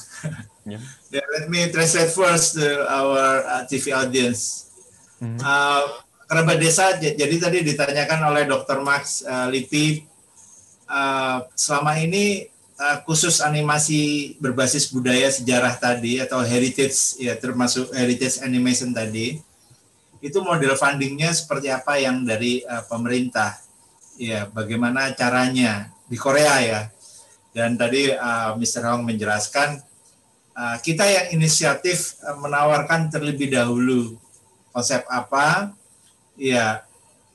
Yeah. 0.67 0.83
Yeah, 1.07 1.23
let 1.39 1.47
me 1.47 1.71
translate 1.71 2.11
first 2.11 2.59
to 2.59 2.83
our 2.83 3.39
uh, 3.47 3.63
TV 3.63 3.95
audience. 3.95 4.67
Mhm. 5.23 5.39
Uh, 5.39 6.03
kerabat 6.27 6.59
desa, 6.59 6.99
jadi 6.99 7.35
tadi 7.39 7.63
ditanyakan 7.63 8.27
oleh 8.27 8.43
Dr. 8.43 8.83
Max 8.83 9.23
uh, 9.23 9.47
Lipi, 9.47 10.03
uh, 10.91 11.47
selama 11.55 11.95
ini 11.95 12.51
uh, 12.75 12.99
khusus 13.07 13.39
animasi 13.39 14.35
berbasis 14.43 14.91
budaya 14.91 15.31
sejarah 15.31 15.79
tadi 15.79 16.19
atau 16.19 16.43
heritage 16.43 17.15
ya 17.23 17.39
termasuk 17.39 17.95
heritage 17.95 18.43
animation 18.43 18.91
tadi, 18.91 19.39
itu 20.21 20.39
model 20.41 20.73
fundingnya 20.77 21.33
seperti 21.33 21.69
apa 21.73 21.97
yang 22.01 22.23
dari 22.25 22.61
uh, 22.65 22.83
pemerintah? 22.85 23.57
Ya, 24.17 24.49
bagaimana 24.49 25.13
caranya 25.13 25.93
di 26.09 26.17
Korea 26.17 26.61
ya? 26.61 26.81
Dan 27.53 27.77
tadi 27.77 28.09
uh, 28.13 28.57
Mr. 28.57 28.83
Hong 28.89 29.05
menjelaskan 29.05 29.85
Uh, 30.57 30.73
kita 30.81 31.05
yang 31.05 31.37
inisiatif 31.37 32.17
uh, 32.25 32.33
menawarkan 32.41 33.13
terlebih 33.13 33.53
dahulu 33.53 34.17
konsep 34.73 35.05
apa, 35.05 35.69
ya, 36.33 36.81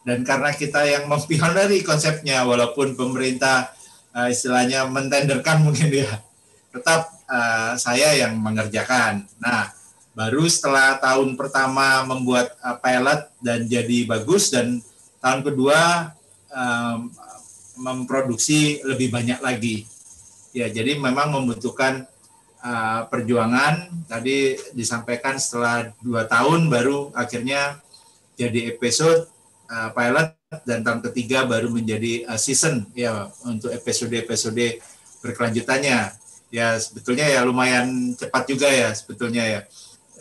dan 0.03 0.26
karena 0.26 0.51
kita 0.51 0.83
yang 0.83 1.07
mempioneri 1.07 1.87
konsepnya, 1.87 2.43
walaupun 2.43 2.99
pemerintah 2.99 3.70
uh, 4.11 4.26
istilahnya 4.26 4.91
mentenderkan 4.91 5.62
mungkin 5.62 5.95
ya, 5.95 6.18
tetap 6.74 7.14
uh, 7.30 7.78
saya 7.78 8.11
yang 8.18 8.35
mengerjakan. 8.43 9.22
Nah, 9.39 9.70
baru 10.12 10.44
setelah 10.44 11.00
tahun 11.00 11.34
pertama 11.40 12.04
membuat 12.04 12.52
uh, 12.60 12.76
pilot 12.76 13.32
dan 13.40 13.64
jadi 13.64 14.04
bagus, 14.04 14.52
dan 14.52 14.84
tahun 15.24 15.40
kedua 15.40 16.12
um, 16.52 17.08
memproduksi 17.80 18.84
lebih 18.84 19.08
banyak 19.08 19.40
lagi. 19.40 19.88
Ya, 20.52 20.68
jadi 20.68 21.00
memang 21.00 21.32
membutuhkan 21.32 22.04
uh, 22.60 23.08
perjuangan. 23.08 23.88
Tadi 24.04 24.60
disampaikan 24.76 25.40
setelah 25.40 25.96
dua 26.04 26.28
tahun 26.28 26.68
baru 26.68 27.08
akhirnya 27.16 27.80
jadi 28.36 28.76
episode 28.76 29.32
uh, 29.72 29.88
pilot 29.96 30.36
dan 30.68 30.84
tahun 30.84 31.00
ketiga 31.08 31.48
baru 31.48 31.72
menjadi 31.72 32.28
uh, 32.28 32.36
season 32.36 32.84
ya 32.92 33.32
untuk 33.48 33.72
episode-episode 33.72 34.84
berkelanjutannya. 35.24 36.20
Ya 36.52 36.76
sebetulnya 36.76 37.24
ya 37.32 37.48
lumayan 37.48 38.12
cepat 38.12 38.44
juga 38.44 38.68
ya 38.68 38.92
sebetulnya 38.92 39.40
ya 39.48 39.60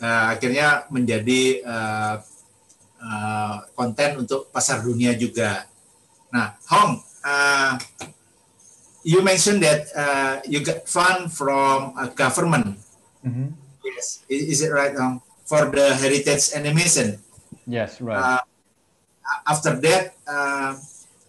Uh, 0.02 0.34
akhirnya 0.34 0.82
menjadi 0.90 1.62
uh, 1.62 2.18
uh, 2.98 3.56
konten 3.78 4.26
untuk 4.26 4.50
pasar 4.50 4.82
dunia 4.82 5.14
juga. 5.14 5.70
Nah, 6.34 6.58
Hong, 6.66 6.98
uh, 7.22 7.78
you 9.06 9.22
mentioned 9.22 9.62
that 9.62 9.86
uh, 9.94 10.42
you 10.42 10.58
got 10.58 10.90
fund 10.90 11.30
from 11.30 11.94
a 11.94 12.10
government. 12.10 12.82
Mhm. 13.22 13.54
Yes, 13.86 14.26
is, 14.26 14.58
is 14.58 14.58
it 14.66 14.74
right, 14.74 14.90
Hong? 14.98 15.22
For 15.46 15.70
the 15.70 15.94
heritage 15.94 16.50
animation. 16.58 17.22
Yes, 17.62 18.02
right. 18.02 18.18
Uh, 18.18 18.42
after 19.46 19.78
that, 19.86 20.18
uh, 20.26 20.74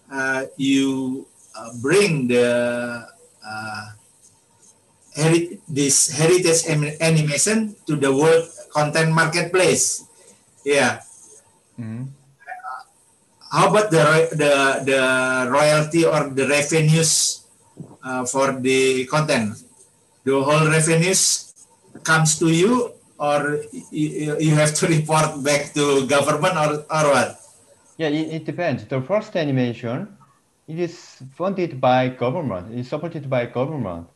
uh, 0.09 0.41
you 0.57 1.21
uh, 1.53 1.69
bring 1.77 2.25
the 2.25 2.49
uh, 3.37 3.85
heri- 5.13 5.61
this 5.69 6.09
heritage 6.09 6.65
animation 6.97 7.77
to 7.85 7.93
the 7.93 8.09
world 8.09 8.49
content 8.73 9.11
marketplace. 9.13 10.03
Yeah. 10.65 10.99
Mhm. 11.79 12.09
How 13.51 13.69
about 13.69 13.91
the 13.91 14.03
the 14.33 14.53
the 14.89 15.01
royalty 15.51 16.03
or 16.05 16.29
the 16.33 16.47
revenues 16.49 17.45
uh, 18.03 18.25
for 18.25 18.57
the 18.59 19.05
content? 19.05 19.53
The 20.25 20.41
whole 20.41 20.65
revenues 20.67 21.53
comes 22.03 22.39
to 22.39 22.49
you, 22.49 22.93
or 23.19 23.61
you, 23.91 24.37
you 24.39 24.55
have 24.55 24.73
to 24.81 24.87
report 24.97 25.43
back 25.43 25.73
to 25.77 26.07
government, 26.07 26.55
or 26.57 26.69
or 26.89 27.03
what? 27.13 27.29
Yeah, 27.97 28.07
it, 28.09 28.41
it 28.41 28.43
depends. 28.45 28.85
The 28.85 29.01
first 29.01 29.35
animation, 29.37 30.17
it 30.67 30.79
is 30.79 31.21
funded 31.37 31.79
by 31.79 32.09
government. 32.09 32.73
It's 32.73 32.89
supported 32.89 33.29
by 33.29 33.45
government. 33.45 34.07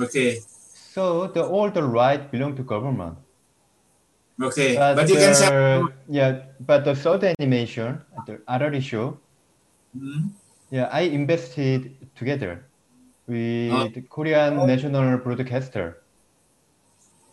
Okay, 0.00 0.40
So 0.94 1.26
the 1.28 1.44
all 1.44 1.70
the 1.70 1.82
right 1.84 2.30
belong 2.30 2.56
to 2.56 2.62
government. 2.62 3.18
Okay, 4.42 4.74
But, 4.74 4.94
but 4.94 5.08
you 5.08 5.16
can 5.16 5.34
say, 5.34 5.48
uh, 5.76 5.84
yeah, 6.08 6.46
but 6.60 6.84
the 6.84 6.94
third 6.94 7.24
animation, 7.24 8.04
the 8.24 8.38
Arari 8.48 8.82
show, 8.82 9.20
Hmm, 9.94 10.34
yeah, 10.70 10.88
I 10.92 11.02
invested 11.02 12.10
together 12.14 12.70
with 13.26 14.08
Korean 14.10 14.66
national 14.66 15.18
broadcaster. 15.18 16.04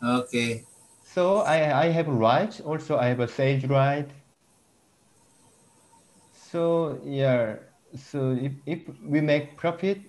okay, 0.03 0.65
So 1.03 1.41
I, 1.41 1.83
I 1.83 1.85
have 1.89 2.07
rights. 2.07 2.59
Also, 2.59 2.97
I 2.97 3.05
have 3.09 3.19
a 3.19 3.27
sales 3.27 3.65
right. 3.65 4.09
So 6.33 7.01
yeah, 7.05 7.57
so 7.95 8.31
if, 8.33 8.53
if 8.65 8.87
we 9.01 9.21
make 9.21 9.57
profit, 9.57 10.01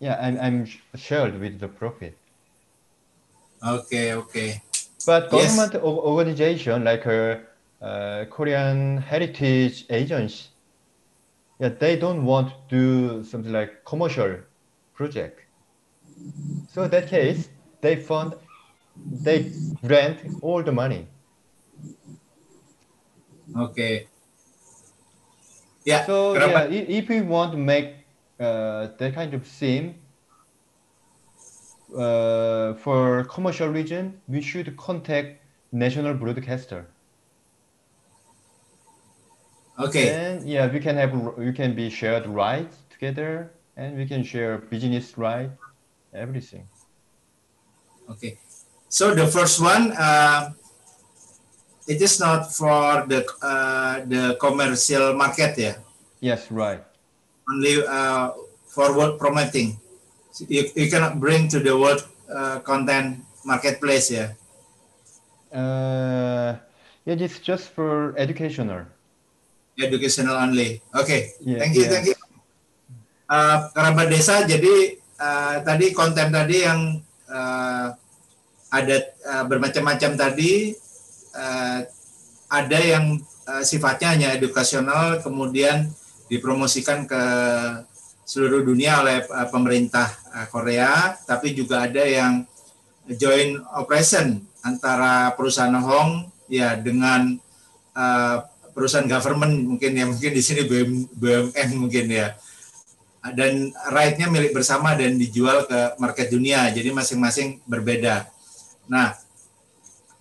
yeah, 0.00 0.18
I'm 0.20 0.38
I'm 0.40 0.66
sh- 0.66 0.80
shared 0.96 1.40
with 1.40 1.60
the 1.60 1.68
profit. 1.68 2.20
okay, 3.62 4.12
okay, 4.14 4.62
But 5.04 5.28
government 5.30 5.74
o- 5.74 6.00
organization 6.02 6.84
like 6.84 7.04
a 7.06 7.44
uh, 7.80 8.26
Korean 8.30 8.98
Heritage 8.98 9.86
Agency, 9.90 10.50
yeah, 11.60 11.68
they 11.68 11.96
don't 11.96 12.24
want 12.24 12.68
to 12.68 12.76
do 12.76 13.24
something 13.24 13.52
like 13.52 13.84
commercial 13.84 14.40
project. 14.94 15.40
So 16.66 16.84
in 16.84 16.90
that 16.92 17.08
case, 17.08 17.50
they 17.80 17.96
fund, 17.96 18.36
they 19.24 19.58
grant 19.84 20.24
all 20.40 20.62
the 20.62 20.72
money. 20.72 21.08
okay. 23.56 24.08
Yeah, 25.84 26.04
So 26.06 26.34
yeah, 26.34 26.64
if 26.70 27.08
we 27.08 27.20
want 27.22 27.52
to 27.52 27.58
make 27.58 28.06
uh, 28.38 28.88
that 28.98 29.14
kind 29.14 29.34
of 29.34 29.46
theme 29.46 30.02
uh, 31.94 32.57
for 32.74 33.24
commercial 33.24 33.68
reason, 33.68 34.20
we 34.28 34.40
should 34.40 34.76
contact 34.76 35.40
national 35.72 36.14
broadcaster. 36.14 36.86
okay. 39.78 40.04
Then 40.06 40.46
yeah, 40.46 40.66
we 40.66 40.80
can 40.80 40.96
have 40.96 41.14
we 41.36 41.52
can 41.52 41.74
be 41.74 41.90
shared 41.90 42.26
rights 42.26 42.76
together, 42.90 43.52
and 43.76 43.96
we 43.96 44.06
can 44.06 44.24
share 44.24 44.58
business 44.58 45.16
right, 45.16 45.50
everything. 46.12 46.66
Okay. 48.10 48.38
So 48.88 49.14
the 49.14 49.26
first 49.26 49.60
one, 49.60 49.92
uh, 49.92 50.50
it 51.86 52.00
is 52.02 52.18
not 52.20 52.52
for 52.52 53.06
the 53.06 53.24
uh, 53.42 54.04
the 54.04 54.36
commercial 54.40 55.14
market, 55.14 55.58
yeah. 55.58 55.76
Yes, 56.20 56.50
right. 56.50 56.82
Only 57.48 57.84
uh, 57.86 58.32
for 58.66 58.96
world 58.96 59.18
promoting. 59.18 59.78
You, 60.46 60.70
you 60.74 60.90
cannot 60.90 61.18
bring 61.20 61.48
to 61.48 61.58
the 61.58 61.76
world 61.76 62.06
uh, 62.30 62.60
content 62.60 63.24
marketplace, 63.44 64.12
yeah. 64.12 64.36
Uh, 65.48 66.60
yeah, 67.08 67.16
it's 67.16 67.40
just 67.40 67.72
for 67.72 68.12
educational. 68.16 68.84
Educational 69.80 70.36
only. 70.36 70.82
Okay. 70.94 71.32
Yeah, 71.40 71.58
thank 71.58 71.74
you, 71.74 71.88
yeah. 71.88 71.92
thank 71.92 72.06
you. 72.12 72.16
Uh, 73.28 73.68
kerabat 73.76 74.08
desa, 74.08 74.44
jadi 74.48 74.96
uh, 75.20 75.60
tadi 75.60 75.92
konten 75.92 76.32
tadi 76.32 76.64
yang 76.64 77.00
uh, 77.28 77.92
ada 78.72 78.96
uh, 79.28 79.44
bermacam-macam 79.48 80.16
tadi, 80.16 80.72
uh, 81.36 81.80
ada 82.48 82.78
yang 82.80 83.20
uh, 83.48 83.62
sifatnya 83.64 84.16
hanya 84.16 84.28
edukasional, 84.36 85.20
kemudian 85.20 85.92
dipromosikan 86.28 87.08
ke 87.08 87.22
seluruh 88.28 88.60
dunia 88.60 89.00
oleh 89.00 89.24
uh, 89.24 89.48
pemerintah 89.48 90.12
uh, 90.36 90.44
Korea, 90.52 91.16
tapi 91.24 91.56
juga 91.56 91.88
ada 91.88 92.04
yang 92.04 92.44
joint 93.16 93.56
operation 93.72 94.44
antara 94.60 95.32
perusahaan 95.32 95.72
Hong 95.80 96.28
ya 96.52 96.76
dengan 96.76 97.40
uh, 97.96 98.36
perusahaan 98.76 99.08
government 99.08 99.64
mungkin 99.64 99.96
ya 99.96 100.04
mungkin 100.04 100.32
di 100.36 100.42
sini 100.44 100.68
BUM, 100.68 101.08
BUMN 101.16 101.68
mungkin 101.80 102.06
ya 102.12 102.36
dan 103.34 103.74
right-nya 103.90 104.30
milik 104.30 104.54
bersama 104.54 104.94
dan 104.94 105.18
dijual 105.18 105.66
ke 105.66 105.98
market 105.98 106.30
dunia 106.30 106.70
jadi 106.70 106.94
masing-masing 106.94 107.64
berbeda. 107.66 108.28
Nah 108.86 109.16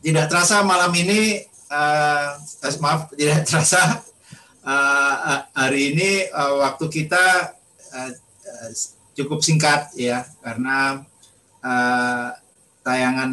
tidak 0.01 0.32
terasa 0.32 0.64
malam 0.64 0.89
ini 0.95 1.43
uh, 1.70 2.39
eh, 2.39 2.78
maaf 2.82 3.12
tidak 3.14 3.45
terasa 3.45 4.01
uh, 4.66 5.45
hari 5.53 5.93
ini 5.93 6.10
uh, 6.34 6.66
waktu 6.66 6.86
kita 6.89 7.57
uh, 7.98 8.12
uh, 8.14 8.70
cukup 9.18 9.41
singkat 9.41 9.89
ya 9.98 10.30
karena 10.45 11.02
uh, 11.66 12.30
tayangan 12.86 13.32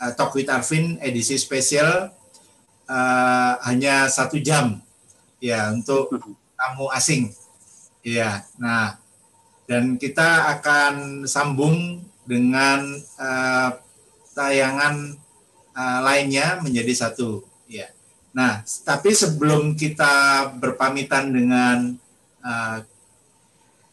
uh, 0.00 0.12
Talk 0.16 0.32
with 0.32 0.48
Arvin 0.48 0.96
edisi 1.04 1.36
spesial 1.36 2.08
uh, 2.88 3.52
hanya 3.68 4.08
satu 4.08 4.40
jam 4.40 4.80
ya 5.44 5.68
untuk 5.76 6.08
tamu 6.56 6.88
asing 6.88 7.28
ya 8.00 8.48
nah 8.56 8.96
Dan 9.68 10.00
kita 10.00 10.48
akan 10.56 11.28
sambung 11.28 12.00
dengan 12.24 12.80
uh, 13.20 13.70
tayangan 14.32 15.12
uh, 15.76 16.00
lainnya 16.00 16.56
menjadi 16.64 17.04
satu. 17.04 17.44
Ya. 17.68 17.92
Nah, 18.32 18.64
tapi 18.64 19.12
sebelum 19.12 19.76
kita 19.76 20.48
berpamitan 20.56 21.36
dengan 21.36 22.00
uh, 22.40 22.80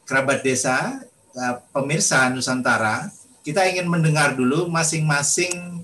kerabat 0.06 0.46
desa, 0.46 1.02
uh, 1.36 1.56
pemirsa 1.74 2.30
Nusantara, 2.30 3.10
kita 3.46 3.66
ingin 3.66 3.90
mendengar 3.90 4.34
dulu 4.34 4.70
masing-masing 4.70 5.84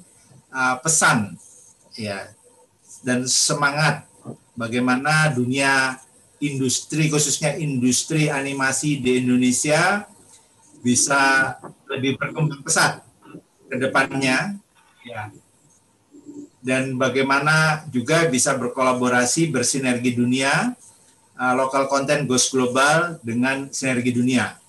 uh, 0.54 0.78
pesan, 0.82 1.38
ya, 1.98 2.30
dan 3.02 3.26
semangat 3.26 4.06
bagaimana 4.54 5.34
dunia 5.34 5.98
industri 6.42 7.10
khususnya 7.10 7.54
industri 7.58 8.30
animasi 8.30 8.98
di 8.98 9.22
Indonesia 9.22 10.10
bisa 10.82 11.54
lebih 11.86 12.18
berkembang 12.18 12.66
pesat 12.66 13.06
ke 13.70 13.76
depannya 13.78 14.58
ya. 15.06 15.30
Dan 16.62 16.94
bagaimana 16.94 17.86
juga 17.90 18.30
bisa 18.30 18.54
berkolaborasi 18.54 19.50
bersinergi 19.50 20.14
dunia 20.14 20.78
uh, 21.42 21.54
lokal 21.58 21.90
konten 21.90 22.30
goes 22.30 22.54
global 22.54 23.18
dengan 23.26 23.74
sinergi 23.74 24.14
dunia 24.14 24.62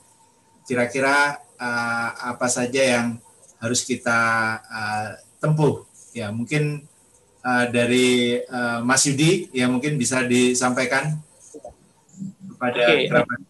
kira-kira 0.64 1.36
uh, 1.60 2.08
apa 2.32 2.48
saja 2.48 2.80
yang 2.80 3.20
harus 3.60 3.84
kita 3.84 4.20
uh, 4.64 5.20
tempuh 5.36 5.84
ya 6.16 6.32
mungkin 6.32 6.88
uh, 7.44 7.66
dari 7.68 8.40
uh, 8.48 8.80
Mas 8.80 9.04
Yudi 9.04 9.52
ya 9.52 9.68
mungkin 9.68 10.00
bisa 10.00 10.24
disampaikan 10.24 11.20
kepada 12.62 12.78
okay. 12.78 13.10
kerabat. 13.10 13.40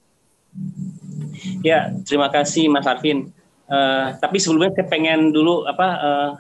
Ya, 1.61 1.93
terima 2.09 2.33
kasih 2.33 2.73
Mas 2.73 2.89
Arvin. 2.89 3.29
Uh, 3.69 4.17
tapi 4.21 4.37
sebelumnya 4.41 4.73
saya 4.73 4.89
pengen 4.89 5.33
dulu 5.33 5.65
apa 5.69 5.89
uh, 6.01 6.31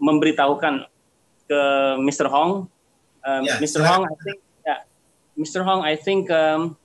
memberitahukan 0.00 0.84
ke 1.48 1.62
Mr. 2.04 2.28
Hong. 2.28 2.68
Uh, 3.24 3.40
yeah, 3.44 3.56
Mr. 3.60 3.84
Hong, 3.84 4.04
I 4.04 4.16
think, 4.24 4.38
Mr. 5.42 5.64
Hong, 5.64 5.82
I 5.82 5.96
think 5.96 6.30
um, 6.30 6.76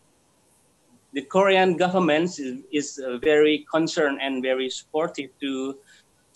the 1.14 1.22
Korean 1.22 1.78
government 1.78 2.40
is, 2.40 2.64
is 2.72 3.00
uh, 3.00 3.18
very 3.18 3.66
concerned 3.72 4.20
and 4.22 4.42
very 4.42 4.70
supportive 4.70 5.30
to 5.42 5.78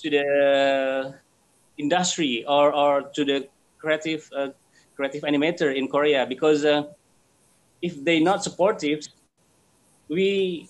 to 0.01 0.09
the 0.09 1.15
industry 1.77 2.43
or, 2.47 2.73
or 2.73 3.03
to 3.13 3.23
the 3.23 3.47
creative 3.77 4.29
uh, 4.35 4.49
creative 4.95 5.23
animator 5.23 5.75
in 5.75 5.87
Korea 5.87 6.25
because 6.25 6.65
uh, 6.65 6.83
if 7.81 8.03
they 8.03 8.19
not 8.19 8.43
supportive, 8.43 8.99
we 10.09 10.69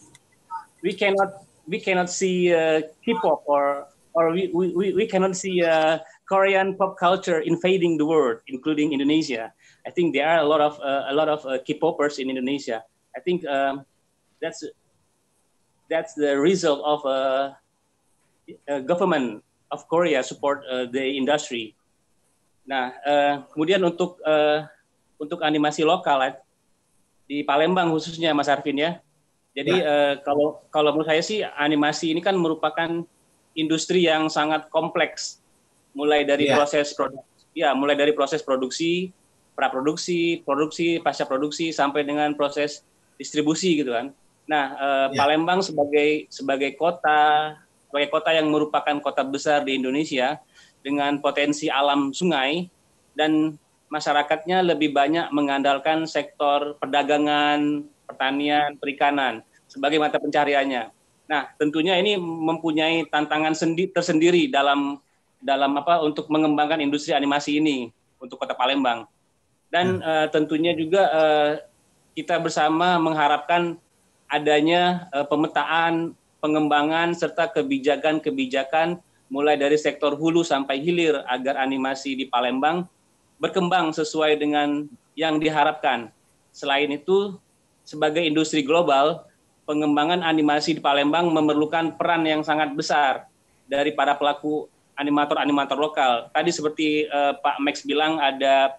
we 0.84 0.94
cannot 0.94 1.44
we 1.68 1.80
cannot 1.80 2.10
see 2.10 2.54
uh, 2.54 2.82
K-pop 3.04 3.44
or 3.46 3.88
or 4.14 4.32
we, 4.32 4.48
we, 4.54 4.94
we 4.94 5.06
cannot 5.08 5.36
see 5.36 5.64
uh, 5.64 6.00
Korean 6.28 6.76
pop 6.76 6.98
culture 6.98 7.40
invading 7.40 7.98
the 7.98 8.06
world, 8.06 8.40
including 8.48 8.92
Indonesia. 8.92 9.54
I 9.86 9.90
think 9.90 10.14
there 10.14 10.28
are 10.30 10.40
a 10.42 10.48
lot 10.48 10.62
of 10.62 10.78
uh, 10.80 11.10
a 11.10 11.14
lot 11.14 11.30
of 11.30 11.42
uh, 11.46 11.58
K-popers 11.66 12.20
in 12.22 12.30
Indonesia. 12.30 12.86
I 13.16 13.20
think 13.20 13.46
um, 13.46 13.86
that's 14.42 14.64
that's 15.90 16.14
the 16.14 16.38
result 16.38 16.80
of 16.86 17.00
a, 17.04 17.58
uh, 18.70 18.78
a 18.78 18.82
government 18.82 19.44
of 19.74 19.88
Korea 19.90 20.22
support 20.22 20.62
uh, 20.70 20.86
the 20.86 21.02
industry. 21.02 21.74
Nah, 22.68 22.94
uh, 23.04 23.34
kemudian 23.52 23.82
untuk 23.82 24.22
uh, 24.22 24.70
untuk 25.18 25.42
animasi 25.42 25.82
lokal 25.82 26.38
di 27.26 27.42
Palembang 27.42 27.90
khususnya 27.90 28.36
Mas 28.38 28.52
Arvin 28.52 28.78
ya. 28.78 28.92
Jadi 29.52 29.84
uh, 29.84 30.16
kalau 30.24 30.64
kalau 30.72 30.96
menurut 30.96 31.12
saya 31.12 31.20
sih 31.20 31.44
animasi 31.44 32.16
ini 32.16 32.24
kan 32.24 32.38
merupakan 32.40 33.04
industri 33.52 34.08
yang 34.08 34.32
sangat 34.32 34.72
kompleks, 34.72 35.44
mulai 35.92 36.24
dari 36.24 36.48
ya. 36.48 36.56
proses 36.56 36.96
produksi, 36.96 37.28
ya 37.52 37.76
mulai 37.76 38.00
dari 38.00 38.16
proses 38.16 38.40
produksi, 38.40 39.12
praproduksi, 39.54 40.42
produksi, 40.44 40.98
pasca 41.04 41.28
produksi 41.28 41.70
sampai 41.76 42.08
dengan 42.08 42.34
proses 42.34 42.84
distribusi 43.20 43.78
gitu 43.78 43.94
kan. 43.94 44.16
Nah, 44.50 44.66
uh, 44.76 45.08
ya. 45.14 45.18
Palembang 45.22 45.62
sebagai 45.62 46.28
sebagai 46.28 46.74
kota 46.76 47.56
sebagai 47.92 48.10
kota 48.10 48.32
yang 48.32 48.48
merupakan 48.48 48.98
kota 49.04 49.22
besar 49.28 49.68
di 49.68 49.76
Indonesia 49.76 50.40
dengan 50.82 51.20
potensi 51.20 51.68
alam 51.68 52.16
sungai 52.16 52.66
dan 53.14 53.60
masyarakatnya 53.92 54.64
lebih 54.64 54.96
banyak 54.96 55.28
mengandalkan 55.36 56.08
sektor 56.08 56.80
perdagangan, 56.80 57.84
pertanian, 58.08 58.80
perikanan 58.80 59.44
sebagai 59.68 60.00
mata 60.00 60.18
pencariannya. 60.18 60.90
Nah, 61.28 61.48
tentunya 61.56 61.96
ini 62.00 62.20
mempunyai 62.20 63.08
tantangan 63.08 63.56
sendi 63.56 63.88
tersendiri 63.88 64.52
dalam 64.52 65.00
dalam 65.40 65.72
apa 65.80 66.04
untuk 66.04 66.28
mengembangkan 66.28 66.84
industri 66.84 67.16
animasi 67.16 67.60
ini 67.60 67.88
untuk 68.20 68.38
Kota 68.40 68.52
Palembang. 68.52 69.08
Dan 69.72 70.04
uh, 70.04 70.28
tentunya 70.28 70.76
juga 70.76 71.08
uh, 71.10 71.52
kita 72.12 72.38
bersama 72.44 73.00
mengharapkan 73.00 73.80
adanya 74.28 75.08
uh, 75.16 75.24
pemetaan, 75.24 76.12
pengembangan 76.44 77.16
serta 77.16 77.48
kebijakan-kebijakan 77.56 79.00
mulai 79.32 79.56
dari 79.56 79.80
sektor 79.80 80.20
hulu 80.20 80.44
sampai 80.44 80.84
hilir 80.84 81.24
agar 81.24 81.56
animasi 81.64 82.20
di 82.20 82.28
Palembang 82.28 82.84
berkembang 83.40 83.96
sesuai 83.96 84.36
dengan 84.36 84.92
yang 85.16 85.40
diharapkan. 85.40 86.12
Selain 86.52 86.92
itu, 86.92 87.40
sebagai 87.88 88.20
industri 88.22 88.68
global, 88.68 89.24
pengembangan 89.64 90.20
animasi 90.20 90.76
di 90.76 90.82
Palembang 90.84 91.32
memerlukan 91.32 91.96
peran 91.96 92.28
yang 92.28 92.44
sangat 92.44 92.76
besar 92.76 93.32
dari 93.72 93.96
para 93.96 94.20
pelaku 94.20 94.68
animator-animator 95.00 95.80
lokal. 95.80 96.28
Tadi 96.36 96.52
seperti 96.52 97.08
uh, 97.08 97.40
Pak 97.40 97.64
Max 97.64 97.88
bilang 97.88 98.20
ada 98.20 98.76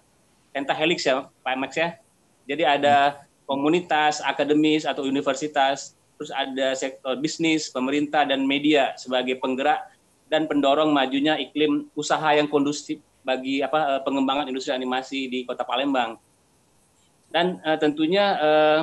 pentahelix 0.53 1.03
ya, 1.03 1.27
Pak 1.41 1.55
Max 1.57 1.75
ya. 1.75 1.97
Jadi 2.45 2.63
ada 2.63 3.25
komunitas, 3.49 4.21
akademis 4.23 4.87
atau 4.87 5.03
universitas, 5.03 5.97
terus 6.15 6.31
ada 6.31 6.77
sektor 6.77 7.17
bisnis, 7.19 7.67
pemerintah 7.73 8.23
dan 8.23 8.45
media 8.45 8.93
sebagai 8.95 9.41
penggerak 9.41 9.81
dan 10.31 10.47
pendorong 10.47 10.93
majunya 10.93 11.35
iklim 11.35 11.89
usaha 11.97 12.25
yang 12.33 12.47
kondusif 12.47 13.01
bagi 13.23 13.63
apa 13.63 13.97
eh, 13.97 14.01
pengembangan 14.03 14.47
industri 14.47 14.71
animasi 14.75 15.27
di 15.27 15.39
Kota 15.43 15.63
Palembang. 15.63 16.19
Dan 17.33 17.57
uh, 17.65 17.73
tentunya 17.81 18.37
uh, 18.37 18.81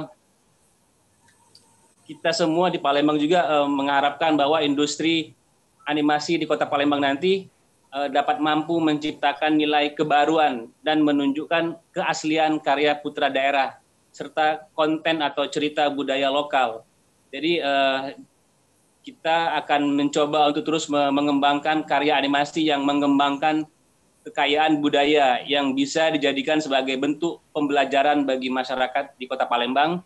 kita 2.03 2.35
semua 2.35 2.67
di 2.67 2.83
Palembang 2.83 3.15
juga 3.15 3.47
uh, 3.47 3.71
mengharapkan 3.71 4.35
bahwa 4.35 4.59
industri 4.59 5.39
animasi 5.87 6.35
di 6.35 6.51
Kota 6.51 6.67
Palembang 6.67 6.99
nanti 6.99 7.47
dapat 7.91 8.39
mampu 8.39 8.79
menciptakan 8.79 9.59
nilai 9.59 9.91
kebaruan 9.99 10.71
dan 10.87 11.03
menunjukkan 11.03 11.75
keaslian 11.91 12.63
karya 12.63 12.95
putra 12.95 13.27
daerah 13.27 13.81
serta 14.15 14.67
konten 14.75 15.23
atau 15.23 15.47
cerita 15.51 15.87
budaya 15.91 16.31
lokal. 16.31 16.87
Jadi 17.31 17.63
uh, 17.63 18.15
kita 19.01 19.59
akan 19.65 19.97
mencoba 19.97 20.51
untuk 20.53 20.67
terus 20.67 20.91
mengembangkan 20.91 21.87
karya 21.89 22.19
animasi 22.19 22.69
yang 22.69 22.85
mengembangkan 22.85 23.65
kekayaan 24.29 24.85
budaya 24.85 25.41
yang 25.49 25.73
bisa 25.73 26.13
dijadikan 26.13 26.61
sebagai 26.61 27.01
bentuk 27.01 27.41
pembelajaran 27.57 28.29
bagi 28.29 28.53
masyarakat 28.53 29.17
di 29.17 29.25
Kota 29.25 29.49
Palembang 29.49 30.05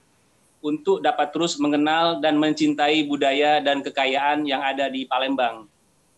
untuk 0.63 1.03
dapat 1.03 1.35
terus 1.35 1.59
mengenal 1.59 2.23
dan 2.23 2.39
mencintai 2.39 3.05
budaya 3.05 3.59
dan 3.61 3.83
kekayaan 3.83 4.47
yang 4.47 4.63
ada 4.63 4.87
di 4.87 5.05
Palembang. 5.05 5.67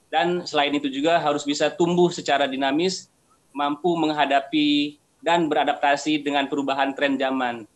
Dan 0.07 0.47
selain 0.47 0.71
itu 0.75 0.87
juga 0.87 1.19
harus 1.19 1.43
bisa 1.43 1.67
tumbuh 1.69 2.09
secara 2.15 2.47
dinamis, 2.47 3.11
mampu 3.51 3.97
menghadapi 3.99 5.01
dan 5.25 5.51
beradaptasi 5.51 6.23
dengan 6.23 6.47
perubahan 6.47 6.95
tren 6.95 7.19
zaman. 7.19 7.67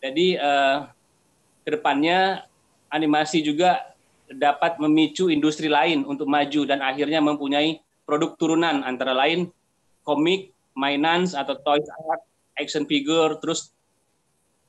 Jadi 0.00 0.40
eh, 0.40 0.76
ke 1.64 1.70
depannya 1.76 2.48
animasi 2.88 3.44
juga 3.44 3.92
dapat 4.28 4.80
memicu 4.80 5.28
industri 5.28 5.68
lain 5.68 6.08
untuk 6.08 6.24
maju 6.24 6.64
dan 6.64 6.80
akhirnya 6.80 7.20
mempunyai 7.20 7.80
produk 8.08 8.36
turunan 8.40 8.80
antara 8.84 9.12
lain 9.12 9.52
komik, 10.04 10.52
mainan 10.76 11.28
atau 11.28 11.56
toys 11.60 11.88
art, 12.08 12.24
action 12.56 12.88
figure, 12.88 13.36
terus 13.40 13.72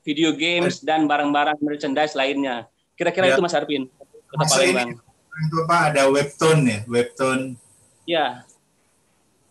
video 0.03 0.35
games 0.35 0.83
dan 0.83 1.07
barang-barang 1.07 1.59
merchandise 1.63 2.15
lainnya. 2.15 2.67
Kira-kira 2.95 3.31
ya. 3.31 3.35
itu 3.35 3.43
Mas 3.43 3.55
Arvin. 3.55 3.87
Mas 4.35 4.55
ini 4.59 4.95
itu 5.35 5.57
Pak 5.67 5.81
ada 5.91 6.07
webtoon 6.07 6.59
ya, 6.63 6.79
webtoon. 6.87 7.39
Ya. 8.07 8.47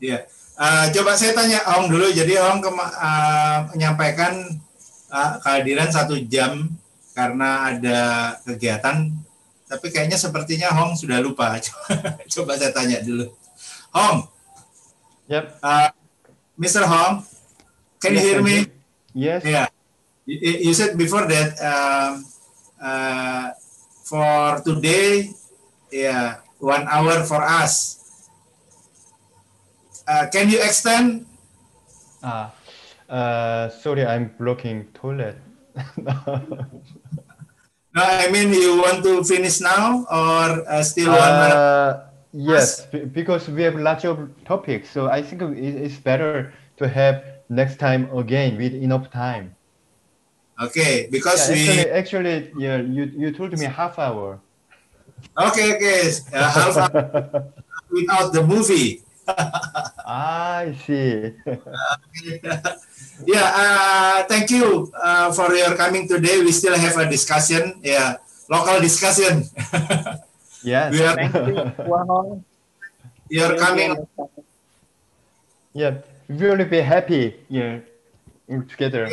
Ya. 0.01 0.25
Uh, 0.55 0.87
coba 0.95 1.19
saya 1.19 1.35
tanya 1.35 1.61
Ong 1.77 1.91
dulu. 1.91 2.09
Jadi 2.15 2.39
Ong 2.39 2.63
uh, 2.63 3.59
menyampaikan 3.75 4.39
uh, 5.11 5.33
kehadiran 5.43 5.91
satu 5.91 6.17
jam 6.25 6.71
karena 7.15 7.75
ada 7.75 8.01
kegiatan. 8.43 9.11
Tapi 9.65 9.87
kayaknya 9.91 10.21
sepertinya 10.21 10.71
Hong 10.77 10.95
sudah 10.95 11.19
lupa. 11.25 11.57
Coba 12.35 12.55
saya 12.55 12.71
tanya 12.71 13.01
dulu. 13.01 13.33
Hong, 13.95 14.29
Yep. 15.25 15.57
Uh, 15.65 15.89
Mr. 16.61 16.85
Hong, 16.85 17.25
can 17.97 18.13
yes, 18.13 18.21
you 18.21 18.23
hear 18.29 18.41
me? 18.45 18.57
Yes. 19.17 19.41
Yeah. 19.41 19.69
You, 20.29 20.69
you, 20.69 20.75
said 20.77 20.97
before 21.01 21.25
that 21.25 21.57
um, 21.65 22.25
uh, 22.77 23.57
for 24.05 24.61
today. 24.61 25.33
Yeah, 25.95 26.41
one 26.59 26.87
hour 26.89 27.23
for 27.25 27.43
us. 27.43 28.01
Uh, 30.09 30.27
can 30.33 30.51
you 30.51 30.59
extend? 30.63 31.27
Ah, 32.23 32.55
uh, 33.09 33.69
sorry, 33.69 34.05
I'm 34.07 34.35
blocking 34.39 34.87
toilet. 34.95 35.37
No, 37.95 38.03
I 38.03 38.31
mean 38.31 38.53
you 38.53 38.77
want 38.83 39.03
to 39.05 39.25
finish 39.25 39.61
now 39.61 40.05
or 40.11 40.69
uh, 40.69 40.83
still 40.83 41.17
one 41.17 41.39
minute? 41.39 41.61
Uh, 41.61 42.09
yes, 42.33 42.87
be- 42.91 43.05
because 43.05 43.49
we 43.49 43.63
have 43.63 43.75
lots 43.77 44.05
of 44.05 44.29
topics, 44.45 44.91
so 44.91 45.09
I 45.09 45.23
think 45.23 45.43
it's 45.57 45.99
better 45.99 46.53
to 46.79 46.89
have 46.89 47.23
next 47.49 47.79
time 47.79 48.11
again 48.17 48.57
with 48.59 48.75
enough 48.75 49.11
time. 49.11 49.55
Okay, 50.61 51.09
because 51.11 51.49
Yeah, 51.49 51.51
we 51.51 51.85
actually, 51.85 51.91
actually, 51.91 52.53
yeah, 52.57 52.79
you 52.81 53.05
you 53.05 53.33
told 53.33 53.53
me 53.59 53.67
half 53.67 53.99
hour. 53.99 54.41
Okay 55.33 55.75
okay 55.77 56.01
uh, 56.33 56.51
half 56.51 56.77
hour 56.77 57.53
without 57.91 58.33
the 58.33 58.43
movie. 58.43 59.03
I 60.05 60.77
see. 60.85 61.33
yeah, 63.25 63.47
uh, 63.57 64.17
thank 64.29 64.51
you 64.51 64.93
uh, 65.01 65.33
for 65.33 65.49
your 65.55 65.75
coming 65.77 66.07
today. 66.07 66.41
We 66.45 66.53
still 66.53 66.77
have 66.77 66.97
a 66.99 67.09
discussion, 67.09 67.81
yeah, 67.83 68.17
local 68.51 68.81
discussion. 68.81 69.49
yes. 70.63 70.93
We 70.93 71.01
are- 71.01 71.17
Thank 71.17 71.35
you, 71.35 71.57
Wahong. 71.89 72.45
You're 73.31 73.57
coming. 73.57 73.97
yeah, 75.73 76.05
we 76.29 76.37
will 76.45 76.65
be 76.69 76.81
happy. 76.85 77.41
Yeah, 77.49 77.81
together. 78.69 79.09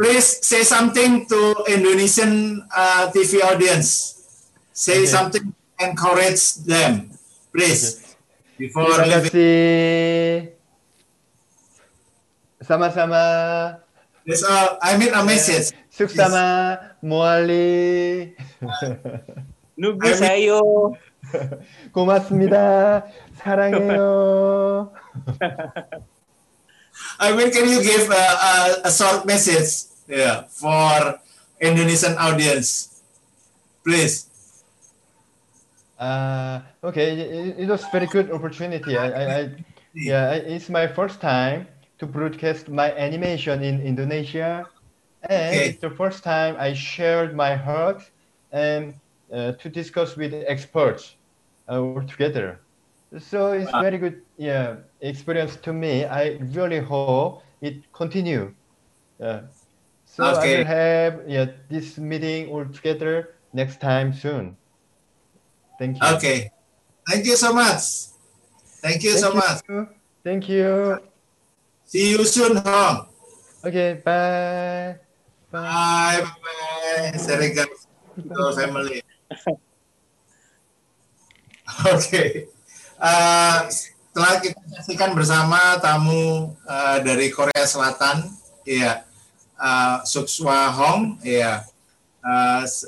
Please 0.00 0.40
say 0.46 0.62
something 0.64 1.26
to 1.28 1.64
Indonesian 1.68 2.64
uh, 2.74 3.10
TV 3.12 3.42
audience. 3.44 4.17
Say 4.77 5.05
Okay. 5.05 5.11
something, 5.11 5.45
encourage 5.79 6.55
them, 6.65 7.11
please. 7.53 8.15
Before 8.57 8.89
Terima 8.89 9.05
leaving. 9.05 9.29
kasih. 9.29 10.53
Sama-sama. 12.63 13.23
That's 14.25 14.43
all. 14.47 14.79
I 14.81 14.95
mean 14.97 15.11
a 15.13 15.21
message. 15.25 15.75
Suksama 15.91 16.79
Muali. 17.03 18.33
Nugu 19.77 20.09
sayo. 20.15 20.95
고맙습니다. 21.91 23.03
사랑해요. 23.41 24.91
I 27.19 27.31
mean, 27.35 27.49
can 27.51 27.67
you 27.69 27.81
give 27.81 28.09
a, 28.11 28.15
a, 28.15 28.53
a 28.85 28.91
short 28.91 29.25
message, 29.25 29.89
yeah, 30.07 30.43
for 30.49 31.19
Indonesian 31.59 32.15
audience, 32.17 33.01
please? 33.83 34.29
Uh, 35.98 36.60
okay, 36.84 37.18
it, 37.18 37.58
it 37.60 37.68
was 37.68 37.86
very 37.86 38.06
good 38.06 38.30
opportunity. 38.30 38.98
I, 38.98 39.08
I, 39.08 39.38
I 39.40 39.50
yeah, 40.02 40.30
I- 40.30 40.44
it's 40.54 40.68
my 40.70 40.86
first 40.86 41.20
time 41.20 41.68
to 41.98 42.06
broadcast 42.06 42.68
my 42.68 42.92
animation 42.94 43.62
in 43.62 43.80
Indonesia, 43.82 44.68
and 45.28 45.60
Okay. 45.60 45.68
it's 45.68 45.78
the 45.80 45.90
first 45.90 46.24
time 46.24 46.56
I 46.58 46.74
shared 46.74 47.34
my 47.36 47.56
heart 47.56 48.02
and 48.52 48.94
uh, 49.32 49.52
to 49.60 49.68
discuss 49.70 50.16
with 50.16 50.34
experts 50.34 51.16
uh, 51.68 51.80
all 51.80 52.02
together. 52.02 52.60
So 53.18 53.52
it's 53.52 53.72
Wow. 53.72 53.74
very 53.74 53.98
good, 53.98 54.22
yeah, 54.36 54.76
experience 55.00 55.56
to 55.62 55.72
me. 55.72 56.04
I 56.04 56.38
really 56.40 56.80
hope 56.80 57.30
it 57.60 57.90
continue. 57.92 58.52
Yeah. 59.18 59.40
So 60.04 60.34
I 60.34 60.46
will 60.46 60.64
have 60.64 61.22
yeah 61.26 61.46
this 61.68 61.98
meeting 61.98 62.48
all 62.48 62.66
together 62.66 63.28
next 63.52 63.80
time 63.80 64.12
soon. 64.12 64.56
Thank 65.78 65.96
you. 65.96 66.06
Okay. 66.16 66.38
Thank 67.06 67.24
you 67.24 67.36
so 67.36 67.54
much. 67.54 68.10
Thank 68.82 69.02
you 69.02 69.14
so 69.16 69.30
Thank 69.32 69.38
much. 69.40 69.58
you. 69.68 69.78
Thank 70.22 70.44
you. 70.50 70.98
See 71.86 72.10
you 72.12 72.24
soon, 72.26 72.58
Hong. 72.60 73.06
Okay, 73.64 74.02
bye. 74.04 74.98
Bye. 75.48 76.20
Bye. 76.20 76.20
Bye. 76.20 77.16
Serigas 77.16 77.70
to 78.18 78.52
family. 78.52 79.00
Oke. 81.94 82.50
Eh, 82.98 83.58
setelah 83.70 84.34
kita 84.42 84.58
saksikan 84.74 85.14
bersama 85.14 85.78
tamu 85.78 86.52
eh, 86.66 86.98
dari 87.06 87.30
Korea 87.30 87.62
Selatan, 87.62 88.26
ya, 88.66 89.06
uh, 89.56 90.02
Sukswa 90.02 90.68
Hong, 90.74 91.16
ya, 91.22 91.62
s- 92.66 92.84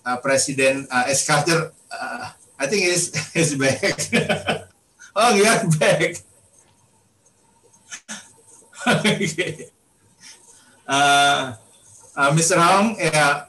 eh, 0.00 0.18
Presiden 0.24 0.88
uh, 0.88 1.04
S. 1.06 1.28
Eh, 1.90 2.26
I 2.60 2.66
think 2.68 2.86
is 2.86 3.10
is 3.40 3.56
back. 3.58 3.82
oh, 5.18 5.34
yeah, 5.34 5.66
back. 5.80 6.22
Oke. 8.86 9.70
Eh, 10.90 11.42
eh, 12.16 12.30
Mr. 12.34 12.58
Hong, 12.58 12.98
ya, 12.98 13.46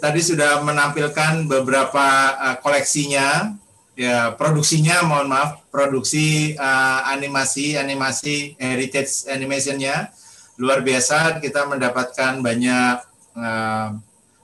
tadi 0.00 0.20
sudah 0.20 0.60
menampilkan 0.64 1.46
beberapa 1.46 2.06
eh, 2.36 2.56
koleksinya, 2.60 3.56
ya 3.94 4.32
produksinya, 4.34 5.04
mohon 5.04 5.28
maaf, 5.30 5.68
produksi 5.68 6.56
eh, 6.56 7.00
animasi, 7.12 7.76
animasi 7.76 8.56
heritage 8.56 9.28
animationnya 9.28 10.10
luar 10.56 10.80
biasa. 10.80 11.40
Kita 11.40 11.68
mendapatkan 11.68 12.40
banyak 12.40 12.96
eh, 13.36 13.88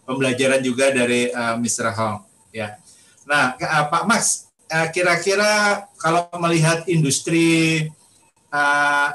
pembelajaran 0.09 0.61
juga 0.65 0.91
dari 0.93 1.29
eh, 1.29 1.55
Mr. 1.59 1.93
Hong. 1.97 2.25
Ya, 2.49 2.81
nah 3.29 3.53
eh, 3.61 3.85
Pak 3.93 4.05
Max, 4.09 4.49
eh, 4.73 4.89
kira-kira 4.89 5.85
kalau 6.01 6.25
melihat 6.41 6.89
industri 6.89 7.85
eh, 8.49 9.09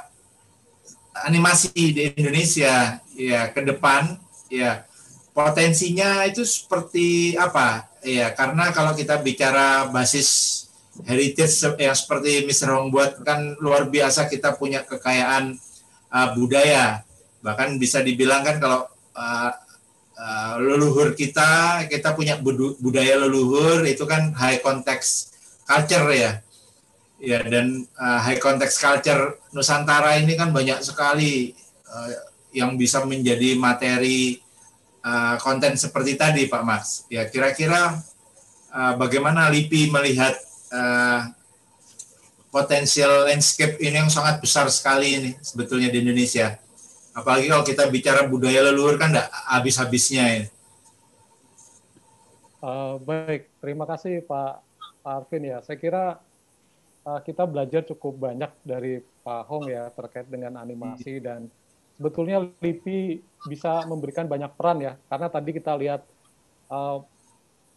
animasi 1.25 1.73
di 1.73 2.01
Indonesia 2.13 3.01
ya 3.17 3.49
ke 3.49 3.61
depan 3.65 4.17
ya 4.49 4.85
potensinya 5.33 6.25
itu 6.29 6.45
seperti 6.45 7.33
apa 7.37 7.89
ya 8.05 8.33
karena 8.33 8.69
kalau 8.69 8.93
kita 8.93 9.21
bicara 9.21 9.89
basis 9.89 10.61
heritage 11.05 11.57
yang 11.81 11.97
seperti 11.97 12.45
Mr. 12.45 12.69
Hong 12.77 12.93
buat 12.93 13.17
kan 13.25 13.57
luar 13.57 13.89
biasa 13.89 14.29
kita 14.29 14.53
punya 14.53 14.85
kekayaan 14.85 15.57
uh, 16.13 16.29
budaya 16.37 17.01
bahkan 17.41 17.75
bisa 17.81 18.05
dibilang 18.05 18.45
kan 18.45 18.61
kalau 18.61 18.85
uh, 19.17 19.51
uh, 20.23 20.55
leluhur 20.63 21.11
kita 21.19 21.83
kita 21.91 22.15
punya 22.15 22.39
budaya 22.79 23.19
leluhur 23.19 23.83
itu 23.83 24.07
kan 24.07 24.31
high 24.39 24.63
context 24.63 25.35
culture 25.67 26.07
ya 26.15 26.39
Ya 27.23 27.39
dan 27.39 27.87
uh, 27.95 28.19
high 28.19 28.35
context 28.35 28.83
culture 28.83 29.39
Nusantara 29.55 30.19
ini 30.19 30.35
kan 30.35 30.51
banyak 30.51 30.83
sekali 30.83 31.55
uh, 31.87 32.11
yang 32.51 32.75
bisa 32.75 32.99
menjadi 33.07 33.55
materi 33.55 34.43
uh, 35.07 35.39
konten 35.39 35.79
seperti 35.79 36.19
tadi 36.19 36.51
Pak 36.51 36.63
Max. 36.67 37.07
Ya 37.07 37.23
kira-kira 37.23 37.95
uh, 38.75 38.93
bagaimana 38.99 39.47
LIPI 39.47 39.87
melihat 39.87 40.35
uh, 40.75 41.31
potensial 42.51 43.23
landscape 43.23 43.79
ini 43.79 44.03
yang 44.03 44.11
sangat 44.11 44.43
besar 44.43 44.67
sekali 44.67 45.15
ini 45.15 45.31
sebetulnya 45.39 45.95
di 45.95 46.03
Indonesia. 46.03 46.59
Apalagi 47.13 47.45
kalau 47.45 47.61
kita 47.61 47.85
bicara 47.93 48.25
budaya 48.25 48.65
leluhur 48.65 48.97
kan 48.97 49.13
enggak 49.13 49.29
habis-habisnya 49.45 50.25
ya. 50.25 50.45
Eh, 52.63 52.95
baik, 53.03 53.51
terima 53.61 53.85
kasih 53.85 54.25
Pak 54.25 54.63
Pak 55.05 55.13
Arvin 55.13 55.51
ya. 55.51 55.61
Saya 55.61 55.77
kira 55.77 56.17
eh, 57.05 57.19
kita 57.21 57.45
belajar 57.45 57.85
cukup 57.85 58.17
banyak 58.17 58.49
dari 58.65 59.03
Pak 59.21 59.43
Hong 59.45 59.69
ya 59.69 59.93
terkait 59.93 60.25
dengan 60.25 60.57
animasi 60.57 61.21
dan 61.21 61.51
sebetulnya 61.99 62.41
LIPI 62.59 63.21
bisa 63.45 63.85
memberikan 63.85 64.25
banyak 64.25 64.49
peran 64.57 64.81
ya 64.81 64.93
karena 65.07 65.27
tadi 65.29 65.49
kita 65.53 65.75
lihat 65.77 66.01
eh, 66.71 66.97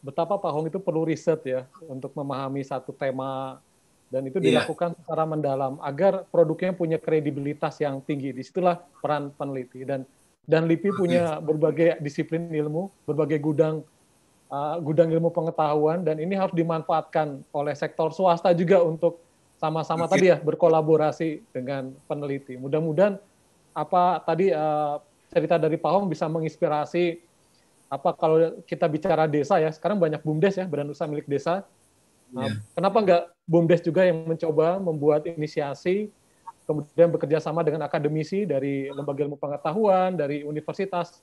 betapa 0.00 0.38
Pak 0.38 0.52
Hong 0.54 0.70
itu 0.70 0.78
perlu 0.78 1.02
riset 1.02 1.42
ya 1.42 1.66
untuk 1.90 2.14
memahami 2.14 2.62
satu 2.62 2.94
tema 2.94 3.58
dan 4.06 4.22
itu 4.26 4.38
Iya. 4.38 4.62
dilakukan 4.62 4.94
secara 5.02 5.24
mendalam 5.26 5.82
agar 5.82 6.22
produknya 6.30 6.70
punya 6.72 6.98
kredibilitas 7.00 7.78
yang 7.82 7.98
tinggi. 8.02 8.30
Di 8.30 8.42
situlah 8.46 8.78
peran 9.02 9.34
peneliti 9.34 9.82
dan 9.82 10.06
dan 10.46 10.70
LIPI 10.70 10.90
punya 10.94 11.42
berbagai 11.42 11.98
disiplin 11.98 12.46
ilmu, 12.46 12.86
berbagai 13.02 13.42
gudang 13.42 13.82
uh, 14.46 14.78
gudang 14.78 15.10
ilmu 15.10 15.34
pengetahuan 15.34 16.06
dan 16.06 16.22
ini 16.22 16.38
harus 16.38 16.54
dimanfaatkan 16.54 17.42
oleh 17.50 17.74
sektor 17.74 18.14
swasta 18.14 18.54
juga 18.54 18.78
untuk 18.78 19.18
sama-sama 19.58 20.06
Oke. 20.06 20.12
tadi 20.14 20.26
ya 20.30 20.38
berkolaborasi 20.38 21.50
dengan 21.50 21.90
peneliti. 22.06 22.54
Mudah-mudahan 22.54 23.18
apa 23.74 24.22
tadi 24.22 24.54
uh, 24.54 25.02
cerita 25.34 25.58
dari 25.58 25.76
Pak 25.76 25.90
Hong 25.90 26.06
bisa 26.06 26.30
menginspirasi 26.30 27.18
apa 27.86 28.10
kalau 28.14 28.62
kita 28.66 28.86
bicara 28.90 29.30
desa 29.30 29.62
ya 29.62 29.70
sekarang 29.70 29.98
banyak 29.98 30.18
bumdes 30.22 30.58
ya 30.58 30.66
badan 30.66 30.94
usaha 30.94 31.10
milik 31.10 31.26
desa. 31.26 31.66
Nah, 32.30 32.50
Iya. 32.50 32.54
Kenapa 32.74 32.98
nggak 33.02 33.22
bumdes 33.46 33.82
juga 33.82 34.02
yang 34.02 34.26
mencoba 34.26 34.82
membuat 34.82 35.22
inisiasi 35.26 36.10
kemudian 36.66 37.14
bekerja 37.14 37.38
sama 37.38 37.62
dengan 37.62 37.86
akademisi 37.86 38.42
dari 38.42 38.90
lembaga 38.90 39.22
ilmu 39.22 39.38
pengetahuan 39.38 40.18
dari 40.18 40.42
universitas 40.42 41.22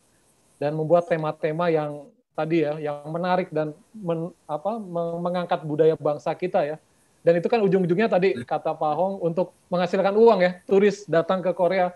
dan 0.56 0.72
membuat 0.72 1.04
tema-tema 1.12 1.68
yang 1.68 2.08
tadi 2.32 2.64
ya 2.64 2.80
yang 2.80 3.04
menarik 3.12 3.52
dan 3.52 3.76
men, 3.92 4.32
apa 4.48 4.80
meng- 4.80 5.20
mengangkat 5.20 5.60
budaya 5.68 5.94
bangsa 6.00 6.32
kita 6.34 6.64
ya. 6.64 6.78
Dan 7.24 7.40
itu 7.40 7.48
kan 7.48 7.60
ujung-ujungnya 7.64 8.08
tadi 8.12 8.36
kata 8.44 8.76
Pak 8.76 8.94
Hong 9.00 9.16
untuk 9.24 9.56
menghasilkan 9.72 10.12
uang 10.16 10.40
ya, 10.44 10.52
turis 10.68 11.08
datang 11.08 11.40
ke 11.40 11.56
Korea, 11.56 11.96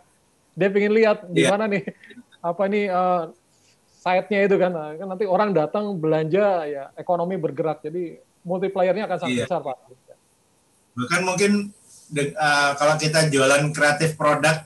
dia 0.55 0.71
pengen 0.71 0.95
lihat 0.95 1.27
di 1.27 1.43
Iya. 1.43 1.51
mana 1.51 1.67
nih 1.67 1.83
apa 2.39 2.63
nih 2.67 2.85
eh, 2.87 3.23
site-nya 3.97 4.39
itu 4.47 4.55
kan. 4.55 4.71
Nah, 4.71 4.91
kan 4.95 5.07
nanti 5.07 5.25
orang 5.27 5.51
datang 5.51 5.95
belanja 5.99 6.63
ya 6.67 6.83
ekonomi 6.95 7.35
bergerak. 7.35 7.83
Jadi 7.83 8.19
multiplier-nya 8.47 9.03
akan 9.05 9.17
sangat 9.19 9.35
Iya. 9.35 9.45
besar, 9.45 9.59
Pak. 9.59 9.77
Bahkan 10.95 11.21
mungkin 11.21 11.51
de- 12.07 12.33
uh, 12.33 12.71
kalau 12.73 12.95
kita 12.95 13.27
jualan 13.27 13.67
kreatif 13.69 14.15
produk 14.15 14.63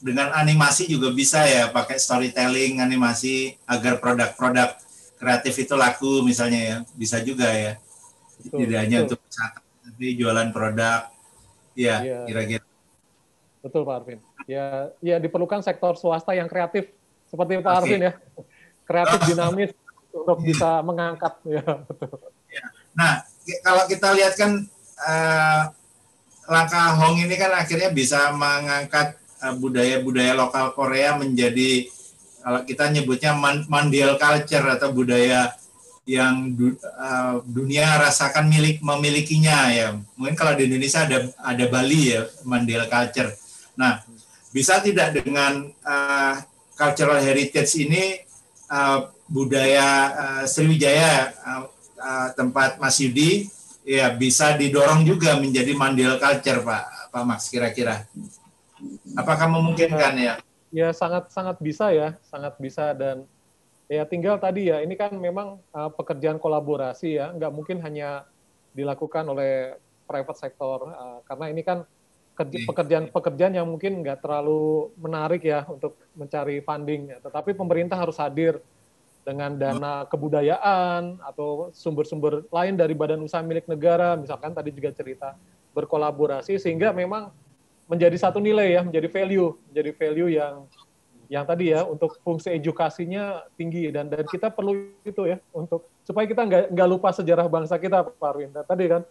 dengan 0.00 0.32
animasi 0.32 0.88
juga 0.88 1.12
bisa 1.12 1.44
ya 1.44 1.68
pakai 1.68 2.00
storytelling 2.00 2.80
animasi 2.80 3.52
agar 3.68 4.00
produk-produk 4.00 4.80
kreatif 5.20 5.52
itu 5.60 5.76
laku 5.76 6.24
misalnya 6.24 6.60
ya 6.64 6.76
bisa 6.96 7.20
juga 7.20 7.52
ya 7.52 7.76
Betul, 8.40 8.64
tidak 8.64 8.78
hanya 8.80 8.96
betul. 8.96 9.06
untuk 9.12 9.18
wisata 9.20 9.60
tapi 9.60 10.06
jualan 10.16 10.48
produk 10.50 11.00
ya 11.76 11.96
Iya. 12.00 12.18
kira-kira 12.24 12.64
Betul 13.60 13.84
Pak 13.84 13.94
Arvin. 14.00 14.18
Ya, 14.48 14.88
ya 15.04 15.20
diperlukan 15.20 15.60
sektor 15.60 15.92
swasta 15.92 16.32
yang 16.32 16.48
kreatif 16.48 16.88
seperti 17.28 17.60
Pak. 17.60 17.84
Arvin 17.84 18.08
ya, 18.08 18.12
kreatif 18.88 19.20
dinamis 19.28 19.70
untuk 20.16 20.40
bisa 20.40 20.80
mengangkat. 20.80 21.36
Ya, 21.44 21.60
betul. 21.84 22.08
Nah, 22.94 23.22
kalau 23.62 23.84
kita 23.86 24.14
lihat 24.14 24.34
kan 24.36 24.62
eh, 25.06 25.62
langkah 26.50 26.98
Hong 26.98 27.22
ini 27.22 27.34
kan 27.38 27.54
akhirnya 27.54 27.90
bisa 27.94 28.34
mengangkat 28.34 29.14
eh, 29.42 29.54
budaya-budaya 29.54 30.34
lokal 30.34 30.74
Korea 30.74 31.14
menjadi 31.14 31.86
kalau 32.40 32.64
kita 32.64 32.88
nyebutnya 32.88 33.36
man- 33.36 33.68
Mandel 33.68 34.16
culture 34.16 34.64
atau 34.64 34.90
budaya 34.90 35.52
yang 36.08 36.56
du- 36.56 36.80
eh, 36.80 37.34
dunia 37.46 38.00
rasakan 38.00 38.50
milik 38.50 38.82
memilikinya 38.82 39.70
ya. 39.70 39.94
Mungkin 40.18 40.34
kalau 40.34 40.56
di 40.58 40.66
Indonesia 40.66 41.06
ada 41.06 41.30
ada 41.38 41.64
Bali 41.70 42.16
ya 42.16 42.26
Mandel 42.42 42.88
culture. 42.90 43.30
Nah, 43.78 44.02
bisa 44.50 44.82
tidak 44.82 45.14
dengan 45.14 45.70
eh, 45.70 46.34
cultural 46.74 47.22
heritage 47.22 47.72
ini 47.78 48.18
eh, 48.66 48.98
budaya 49.30 49.88
eh, 50.10 50.44
Sriwijaya 50.50 51.30
eh, 51.30 51.62
uh, 52.00 52.28
tempat 52.34 52.80
Mas 52.80 52.96
Yudi 52.98 53.46
ya 53.84 54.12
bisa 54.12 54.56
didorong 54.56 55.04
juga 55.04 55.36
menjadi 55.36 55.72
Mandel 55.76 56.16
culture 56.16 56.64
Pak 56.64 57.12
Pak 57.12 57.24
Max 57.26 57.48
kira-kira. 57.52 58.08
Apakah 59.16 59.50
memungkinkan 59.50 60.14
ya? 60.16 60.34
Ya 60.70 60.88
sangat 60.94 61.28
sangat 61.34 61.60
bisa 61.60 61.90
ya, 61.92 62.16
sangat 62.24 62.56
bisa 62.56 62.94
dan 62.96 63.26
ya 63.90 64.06
tinggal 64.06 64.38
tadi 64.38 64.70
ya 64.70 64.80
ini 64.80 64.94
kan 64.94 65.10
memang 65.12 65.58
uh, 65.74 65.90
pekerjaan 65.90 66.38
kolaborasi 66.38 67.18
ya, 67.18 67.34
nggak 67.34 67.52
mungkin 67.52 67.82
hanya 67.82 68.24
dilakukan 68.70 69.26
oleh 69.26 69.74
private 70.06 70.38
sector 70.38 70.94
uh, 70.94 71.18
karena 71.26 71.50
ini 71.50 71.62
kan 71.66 71.82
pekerjaan-pekerjaan 72.40 73.52
yang 73.52 73.68
mungkin 73.68 74.00
nggak 74.00 74.24
terlalu 74.24 74.88
menarik 74.96 75.44
ya 75.44 75.66
untuk 75.68 75.98
mencari 76.16 76.64
funding, 76.64 77.12
ya. 77.12 77.18
tetapi 77.20 77.52
pemerintah 77.52 78.00
harus 78.00 78.16
hadir 78.16 78.64
dengan 79.30 79.54
dana 79.54 80.02
kebudayaan 80.10 81.22
atau 81.22 81.70
sumber-sumber 81.70 82.42
lain 82.50 82.74
dari 82.74 82.98
badan 82.98 83.22
usaha 83.22 83.38
milik 83.46 83.70
negara, 83.70 84.18
misalkan 84.18 84.50
tadi 84.50 84.74
juga 84.74 84.90
cerita 84.90 85.38
berkolaborasi 85.70 86.58
sehingga 86.58 86.90
memang 86.90 87.30
menjadi 87.86 88.18
satu 88.18 88.42
nilai 88.42 88.74
ya, 88.74 88.82
menjadi 88.82 89.06
value, 89.06 89.54
menjadi 89.70 89.90
value 89.94 90.30
yang 90.34 90.66
yang 91.30 91.46
tadi 91.46 91.70
ya 91.70 91.86
untuk 91.86 92.18
fungsi 92.26 92.58
edukasinya 92.58 93.46
tinggi. 93.54 93.86
Dan 93.94 94.10
dan 94.10 94.26
kita 94.26 94.50
perlu 94.50 94.90
itu 95.06 95.30
ya 95.30 95.38
untuk 95.54 95.86
supaya 96.02 96.26
kita 96.26 96.42
nggak 96.42 96.64
nggak 96.74 96.88
lupa 96.90 97.14
sejarah 97.14 97.46
bangsa 97.46 97.78
kita 97.78 98.02
Pak 98.02 98.18
Arwin. 98.18 98.50
Tadi 98.50 98.84
kan 98.90 99.06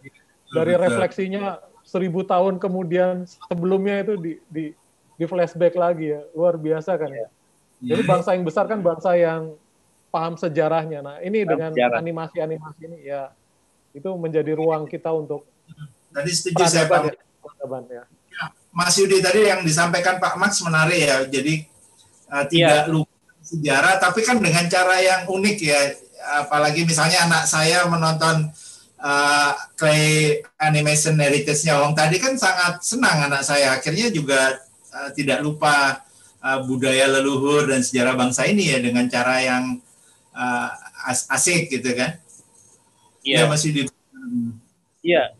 dari 0.52 0.76
refleksinya 0.76 1.64
seribu 1.80 2.20
tahun 2.28 2.60
kemudian 2.60 3.24
sebelumnya 3.48 4.04
itu 4.04 4.14
di 4.20 4.32
di 4.52 4.64
di 5.16 5.24
flashback 5.24 5.80
lagi 5.80 6.12
ya. 6.12 6.20
Luar 6.36 6.60
biasa 6.60 6.92
kan 7.00 7.08
ya. 7.08 7.28
Jadi 7.80 8.04
bangsa 8.04 8.36
yang 8.36 8.44
besar 8.44 8.68
kan 8.68 8.84
bangsa 8.84 9.16
yang 9.16 9.56
paham 10.10 10.34
sejarahnya. 10.36 11.00
Nah 11.00 11.16
ini 11.22 11.46
Paham 11.46 11.72
dengan 11.72 11.98
animasi-animasi 12.02 12.80
ini 12.90 12.98
ya 13.06 13.30
itu 13.90 14.10
menjadi 14.14 14.52
ruang 14.54 14.86
kita 14.86 15.10
untuk 15.10 15.46
Tadi 16.10 16.30
setuju 16.34 16.62
saya 16.66 16.90
Pak. 16.90 17.00
ya. 17.06 17.14
peradaban 17.38 17.84
ya. 17.86 18.02
Mas 18.70 18.94
Yudi 18.98 19.18
tadi 19.18 19.46
yang 19.46 19.62
disampaikan 19.66 20.22
Pak 20.22 20.38
Max 20.38 20.62
menarik 20.62 20.98
ya. 20.98 21.16
Jadi 21.26 21.66
uh, 22.30 22.44
tidak 22.46 22.90
lupa 22.90 23.14
sejarah, 23.42 23.98
tapi 23.98 24.20
kan 24.22 24.38
dengan 24.38 24.66
cara 24.70 24.98
yang 24.98 25.22
unik 25.30 25.58
ya. 25.62 25.80
Apalagi 26.44 26.84
misalnya 26.84 27.24
anak 27.26 27.48
saya 27.48 27.88
menonton 27.88 28.52
uh, 29.00 29.52
clay 29.74 30.38
animation 30.60 31.16
heritage-nya 31.16 31.80
Hong 31.80 31.96
tadi 31.96 32.20
kan 32.20 32.36
sangat 32.36 32.84
senang 32.84 33.30
anak 33.30 33.42
saya. 33.42 33.78
Akhirnya 33.78 34.12
juga 34.12 34.60
uh, 34.94 35.10
tidak 35.16 35.40
lupa 35.42 36.04
uh, 36.44 36.60
budaya 36.66 37.08
leluhur 37.08 37.70
dan 37.70 37.80
sejarah 37.82 38.14
bangsa 38.14 38.46
ini 38.46 38.70
ya 38.70 38.78
dengan 38.78 39.08
cara 39.08 39.40
yang 39.40 39.80
uh, 40.34 40.68
as- 41.06 41.28
asik 41.30 41.70
gitu 41.70 41.90
kan. 41.94 42.18
Iya. 43.22 43.44
Ya 43.44 43.50
Mas 43.50 43.62
Yudi. 43.64 43.86
Iya, 45.00 45.32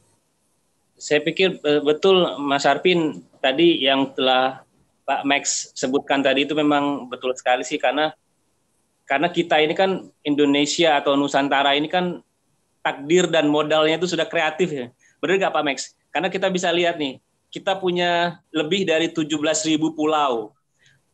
saya 0.96 1.20
pikir 1.20 1.60
betul 1.84 2.24
Mas 2.40 2.64
Arvin 2.68 3.24
tadi 3.40 3.80
yang 3.80 4.12
telah 4.12 4.64
Pak 5.04 5.24
Max 5.24 5.72
sebutkan 5.74 6.20
tadi 6.20 6.44
itu 6.44 6.52
memang 6.54 7.08
betul 7.08 7.32
sekali 7.34 7.64
sih 7.64 7.80
karena 7.80 8.14
karena 9.08 9.26
kita 9.26 9.58
ini 9.58 9.74
kan 9.74 10.06
Indonesia 10.22 11.00
atau 11.00 11.18
Nusantara 11.18 11.74
ini 11.74 11.90
kan 11.90 12.22
takdir 12.84 13.26
dan 13.26 13.50
modalnya 13.50 13.98
itu 13.98 14.06
sudah 14.06 14.28
kreatif 14.28 14.70
ya. 14.70 14.86
Benar 15.18 15.48
nggak 15.48 15.54
Pak 15.56 15.64
Max? 15.66 15.78
Karena 16.14 16.28
kita 16.30 16.46
bisa 16.46 16.70
lihat 16.70 16.94
nih, 16.94 17.18
kita 17.50 17.74
punya 17.74 18.38
lebih 18.54 18.86
dari 18.86 19.10
17.000 19.10 19.98
pulau, 19.98 20.54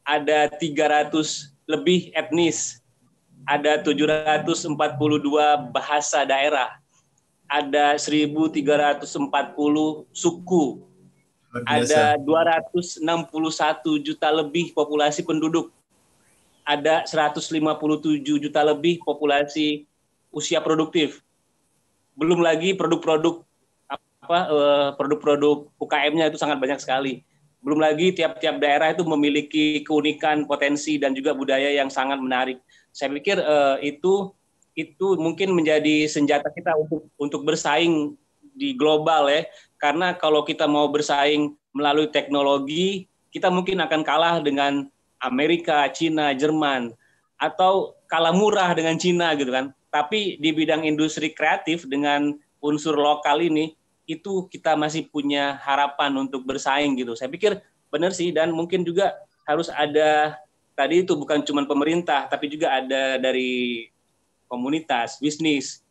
ada 0.05 0.47
300 0.53 1.57
lebih 1.65 2.13
etnis, 2.13 2.85
ada 3.47 3.79
742 3.79 4.75
bahasa 5.71 6.27
daerah, 6.27 6.75
ada 7.47 7.95
1.340 7.95 9.15
suku, 10.11 10.65
ada 11.63 12.19
261 12.19 14.03
juta 14.03 14.29
lebih 14.35 14.75
populasi 14.75 15.23
penduduk, 15.23 15.71
ada 16.67 17.07
157 17.07 17.55
juta 18.43 18.61
lebih 18.67 18.99
populasi 19.07 19.87
usia 20.35 20.59
produktif. 20.59 21.23
Belum 22.19 22.43
lagi 22.43 22.75
produk-produk 22.75 23.47
apa 24.27 24.39
eh, 24.51 24.89
produk-produk 24.99 25.71
UKM-nya 25.79 26.35
itu 26.35 26.39
sangat 26.43 26.59
banyak 26.59 26.83
sekali. 26.83 27.23
Belum 27.63 27.79
lagi 27.79 28.11
tiap-tiap 28.11 28.59
daerah 28.59 28.91
itu 28.91 29.07
memiliki 29.07 29.87
keunikan, 29.87 30.47
potensi 30.51 30.99
dan 30.99 31.15
juga 31.15 31.35
budaya 31.35 31.71
yang 31.71 31.87
sangat 31.87 32.19
menarik. 32.19 32.59
Saya 32.97 33.13
pikir 33.13 33.37
eh, 33.37 33.77
itu 33.93 34.33
itu 34.73 35.21
mungkin 35.21 35.53
menjadi 35.53 36.09
senjata 36.09 36.49
kita 36.49 36.73
untuk 36.81 37.13
untuk 37.21 37.45
bersaing 37.45 38.17
di 38.57 38.73
global 38.73 39.29
ya. 39.29 39.45
Karena 39.77 40.17
kalau 40.17 40.41
kita 40.49 40.65
mau 40.65 40.89
bersaing 40.89 41.53
melalui 41.77 42.09
teknologi, 42.09 43.05
kita 43.29 43.53
mungkin 43.53 43.85
akan 43.85 44.01
kalah 44.01 44.41
dengan 44.41 44.89
Amerika, 45.21 45.85
Cina, 45.93 46.33
Jerman 46.33 46.97
atau 47.37 47.93
kalah 48.09 48.33
murah 48.33 48.73
dengan 48.73 48.97
Cina 48.97 49.37
gitu 49.37 49.53
kan. 49.53 49.77
Tapi 49.93 50.41
di 50.41 50.57
bidang 50.57 50.89
industri 50.89 51.37
kreatif 51.37 51.85
dengan 51.85 52.33
unsur 52.65 52.97
lokal 52.97 53.45
ini 53.45 53.77
itu 54.09 54.49
kita 54.49 54.73
masih 54.73 55.05
punya 55.13 55.61
harapan 55.61 56.17
untuk 56.17 56.49
bersaing 56.49 56.97
gitu. 56.97 57.13
Saya 57.13 57.29
pikir 57.29 57.61
benar 57.93 58.17
sih 58.17 58.33
dan 58.33 58.57
mungkin 58.57 58.89
juga 58.89 59.13
harus 59.45 59.69
ada 59.69 60.41
tadi 60.77 61.03
itu 61.03 61.17
bukan 61.17 61.41
cuma 61.43 61.65
pemerintah 61.65 62.29
tapi 62.29 62.53
juga 62.53 62.77
ada 62.77 63.17
dari 63.17 63.89
komunitas, 64.47 65.19
bisnis, 65.19 65.83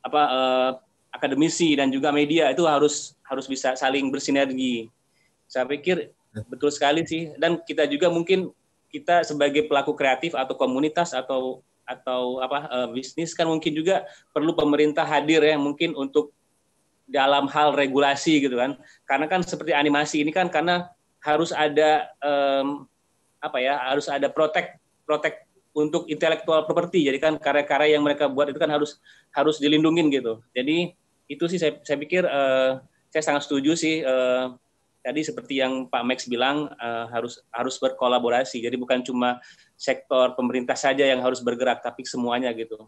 apa 0.00 0.22
eh, 0.30 0.70
akademisi 1.12 1.76
dan 1.76 1.92
juga 1.92 2.08
media 2.14 2.48
itu 2.48 2.64
harus 2.64 3.18
harus 3.26 3.44
bisa 3.50 3.76
saling 3.76 4.08
bersinergi. 4.08 4.88
Saya 5.50 5.68
pikir 5.68 6.08
betul 6.48 6.72
sekali 6.72 7.04
sih 7.04 7.34
dan 7.36 7.60
kita 7.60 7.84
juga 7.84 8.08
mungkin 8.08 8.48
kita 8.88 9.26
sebagai 9.26 9.68
pelaku 9.68 9.92
kreatif 9.92 10.32
atau 10.32 10.56
komunitas 10.56 11.12
atau 11.12 11.60
atau 11.84 12.40
apa 12.40 12.70
eh, 12.70 12.88
bisnis 12.94 13.36
kan 13.36 13.50
mungkin 13.50 13.74
juga 13.74 14.06
perlu 14.32 14.54
pemerintah 14.56 15.04
hadir 15.04 15.42
ya 15.42 15.58
mungkin 15.58 15.92
untuk 15.98 16.32
dalam 17.04 17.50
hal 17.50 17.74
regulasi 17.76 18.40
gitu 18.40 18.56
kan 18.56 18.78
karena 19.04 19.26
kan 19.28 19.44
seperti 19.44 19.74
animasi 19.76 20.24
ini 20.24 20.32
kan 20.32 20.48
karena 20.48 20.88
harus 21.20 21.52
ada 21.52 22.08
apa 23.42 23.58
ya 23.58 23.74
harus 23.90 24.06
ada 24.06 24.30
protek 24.30 24.78
protek 25.02 25.42
untuk 25.74 26.06
intellectual 26.06 26.62
property 26.62 27.02
jadi 27.02 27.18
kan 27.18 27.34
karya-karya 27.42 27.98
yang 27.98 28.04
mereka 28.06 28.30
buat 28.30 28.48
itu 28.48 28.60
kan 28.62 28.70
harus 28.70 29.02
harus 29.34 29.58
dilindungin 29.58 30.08
gitu 30.14 30.38
jadi 30.54 30.94
itu 31.26 31.44
sih 31.50 31.58
saya, 31.58 31.82
saya 31.82 31.98
pikir 31.98 32.22
eh, 32.22 32.70
saya 33.10 33.22
sangat 33.26 33.50
setuju 33.50 33.74
sih 33.74 34.00
eh, 34.04 34.46
tadi 35.02 35.20
seperti 35.26 35.58
yang 35.58 35.90
Pak 35.90 36.02
Max 36.06 36.18
bilang 36.30 36.70
uh, 36.78 37.10
harus 37.10 37.42
harus 37.50 37.76
berkolaborasi. 37.82 38.62
Jadi 38.62 38.78
bukan 38.78 39.02
cuma 39.02 39.42
sektor 39.74 40.32
pemerintah 40.38 40.78
saja 40.78 41.02
yang 41.02 41.18
harus 41.20 41.42
bergerak, 41.42 41.82
tapi 41.82 42.06
semuanya 42.06 42.54
gitu. 42.54 42.86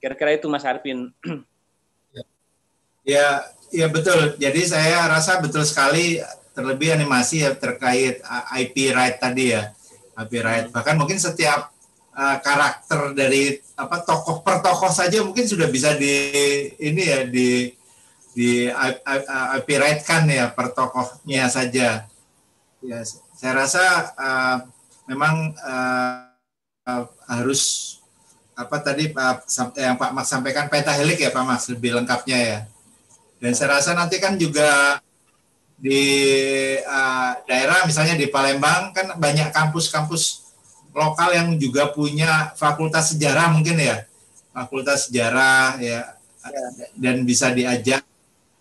Kira-kira 0.00 0.40
itu 0.40 0.48
Mas 0.48 0.64
Arvin. 0.64 1.12
Ya, 3.04 3.44
ya 3.68 3.86
betul. 3.92 4.40
Jadi 4.40 4.64
saya 4.64 5.04
rasa 5.04 5.36
betul 5.36 5.60
sekali 5.68 6.24
terlebih 6.54 6.94
animasi 6.94 7.42
ya 7.42 7.52
terkait 7.58 8.22
IP 8.54 8.94
right 8.94 9.18
tadi 9.18 9.52
ya. 9.52 9.74
IP 10.14 10.32
right. 10.40 10.70
Bahkan 10.70 10.94
mungkin 10.94 11.18
setiap 11.18 11.74
uh, 12.14 12.36
karakter 12.38 13.12
dari 13.12 13.58
apa 13.74 14.06
tokoh 14.06 14.40
per 14.46 14.62
tokoh 14.62 14.90
saja 14.94 15.20
mungkin 15.26 15.44
sudah 15.44 15.66
bisa 15.66 15.98
di 15.98 16.14
ini 16.78 17.02
ya 17.02 17.20
di 17.26 17.74
di 18.34 18.70
IP 19.58 19.68
right 19.78 20.00
kan 20.06 20.30
ya 20.30 20.50
per 20.54 20.70
tokohnya 20.70 21.50
saja. 21.50 22.06
Ya, 22.84 23.00
saya 23.34 23.52
rasa 23.56 23.84
uh, 24.14 24.56
memang 25.10 25.56
uh, 25.58 26.30
uh, 26.86 27.04
harus 27.26 27.94
apa 28.54 28.78
tadi 28.78 29.10
Pak 29.10 29.50
yang 29.74 29.98
Pak 29.98 30.14
Max 30.14 30.30
sampaikan 30.30 30.70
peta 30.70 30.94
helik 30.94 31.18
ya 31.18 31.34
Pak 31.34 31.44
Max 31.44 31.66
lebih 31.66 31.98
lengkapnya 31.98 32.38
ya. 32.38 32.58
Dan 33.42 33.52
saya 33.52 33.76
rasa 33.76 33.98
nanti 33.98 34.22
kan 34.22 34.38
juga 34.38 35.02
di 35.74 36.02
uh, 36.80 37.32
daerah 37.44 37.84
misalnya 37.84 38.14
di 38.14 38.30
Palembang 38.30 38.94
kan 38.94 39.18
banyak 39.18 39.50
kampus-kampus 39.50 40.44
lokal 40.94 41.34
yang 41.34 41.48
juga 41.58 41.90
punya 41.90 42.54
fakultas 42.54 43.12
sejarah 43.12 43.50
mungkin 43.50 43.76
ya. 43.78 44.06
Fakultas 44.54 45.10
sejarah 45.10 45.82
ya, 45.82 46.14
ya. 46.14 46.64
dan 46.94 47.26
bisa 47.26 47.50
diajak 47.50 48.06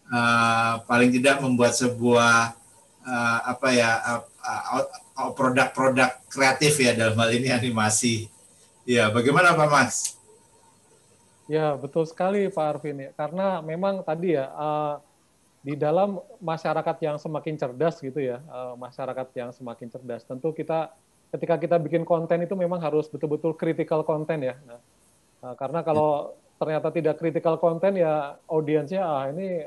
uh, 0.09 0.81
paling 0.89 1.13
tidak 1.13 1.37
membuat 1.37 1.77
sebuah 1.77 2.57
uh, 3.05 3.39
apa 3.45 3.67
ya 3.69 3.91
produk-produk 5.37 6.09
uh, 6.09 6.17
uh, 6.17 6.25
kreatif 6.33 6.81
ya 6.81 6.97
dalam 6.97 7.13
hal 7.13 7.29
ini 7.37 7.53
animasi. 7.53 8.27
Ya, 8.83 9.07
bagaimana 9.07 9.55
Pak 9.55 9.69
Mas? 9.69 9.95
Ya, 11.47 11.77
betul 11.77 12.03
sekali 12.09 12.49
Pak 12.49 12.65
Arvin 12.65 12.99
ya. 12.99 13.11
Karena 13.15 13.61
memang 13.63 14.03
tadi 14.03 14.35
ya 14.35 14.49
uh, 14.51 14.99
di 15.63 15.79
dalam 15.79 16.19
masyarakat 16.43 16.97
yang 16.99 17.15
semakin 17.15 17.55
cerdas 17.55 18.03
gitu 18.03 18.19
ya, 18.19 18.43
uh, 18.51 18.75
masyarakat 18.75 19.27
yang 19.39 19.49
semakin 19.55 19.87
cerdas. 19.87 20.27
Tentu 20.27 20.51
kita 20.51 20.91
ketika 21.31 21.55
kita 21.55 21.79
bikin 21.79 22.03
konten 22.03 22.43
itu 22.43 22.51
memang 22.53 22.83
harus 22.83 23.07
betul-betul 23.07 23.55
critical 23.55 24.03
konten 24.03 24.43
ya. 24.43 24.59
Nah, 24.67 24.79
uh, 25.39 25.55
karena 25.55 25.79
kalau 25.79 26.35
ternyata 26.59 26.91
tidak 26.91 27.15
critical 27.15 27.55
konten 27.57 27.95
ya 27.95 28.35
audiensnya 28.45 29.01
ah 29.07 29.31
ini 29.31 29.63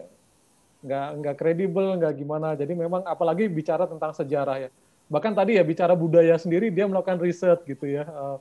nggak 0.84 1.08
nggak 1.24 1.36
kredibel 1.40 1.96
nggak 1.96 2.12
gimana. 2.12 2.52
Jadi 2.52 2.76
memang 2.76 3.00
apalagi 3.08 3.48
bicara 3.48 3.88
tentang 3.88 4.12
sejarah 4.12 4.68
ya. 4.68 4.70
Bahkan 5.08 5.32
tadi 5.32 5.56
ya 5.56 5.64
bicara 5.64 5.96
budaya 5.96 6.36
sendiri 6.36 6.68
dia 6.68 6.84
melakukan 6.84 7.24
riset 7.24 7.64
gitu 7.64 7.88
ya. 7.88 8.04
Uh, 8.04 8.36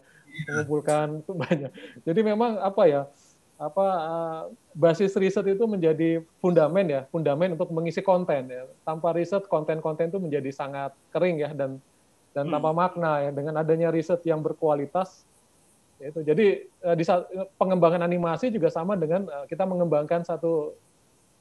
mengumpulkan 0.51 1.23
itu 1.23 1.31
banyak. 1.47 1.71
Jadi 2.03 2.19
memang 2.19 2.59
apa 2.59 2.83
ya? 2.83 3.01
Apa 3.55 3.85
uh, 3.87 4.41
basis 4.75 5.15
riset 5.15 5.47
itu 5.47 5.63
menjadi 5.63 6.19
fundamen 6.43 6.85
ya, 6.91 7.01
fundamen 7.07 7.55
untuk 7.55 7.71
mengisi 7.71 8.03
konten 8.03 8.51
ya. 8.51 8.67
Tanpa 8.83 9.15
riset 9.15 9.47
konten-konten 9.47 10.11
itu 10.11 10.19
menjadi 10.19 10.51
sangat 10.51 10.91
kering 11.15 11.39
ya 11.39 11.55
dan 11.55 11.79
dan 12.35 12.51
tanpa 12.51 12.75
hmm. 12.75 12.79
makna 12.79 13.11
ya 13.23 13.31
dengan 13.31 13.55
adanya 13.63 13.89
riset 13.95 14.19
yang 14.27 14.43
berkualitas 14.43 15.23
itu. 16.03 16.19
Jadi 16.19 16.67
uh, 16.83 16.95
di 16.99 17.03
pengembangan 17.55 18.03
animasi 18.03 18.51
juga 18.51 18.67
sama 18.67 18.99
dengan 18.99 19.23
uh, 19.31 19.47
kita 19.47 19.63
mengembangkan 19.63 20.27
satu 20.27 20.75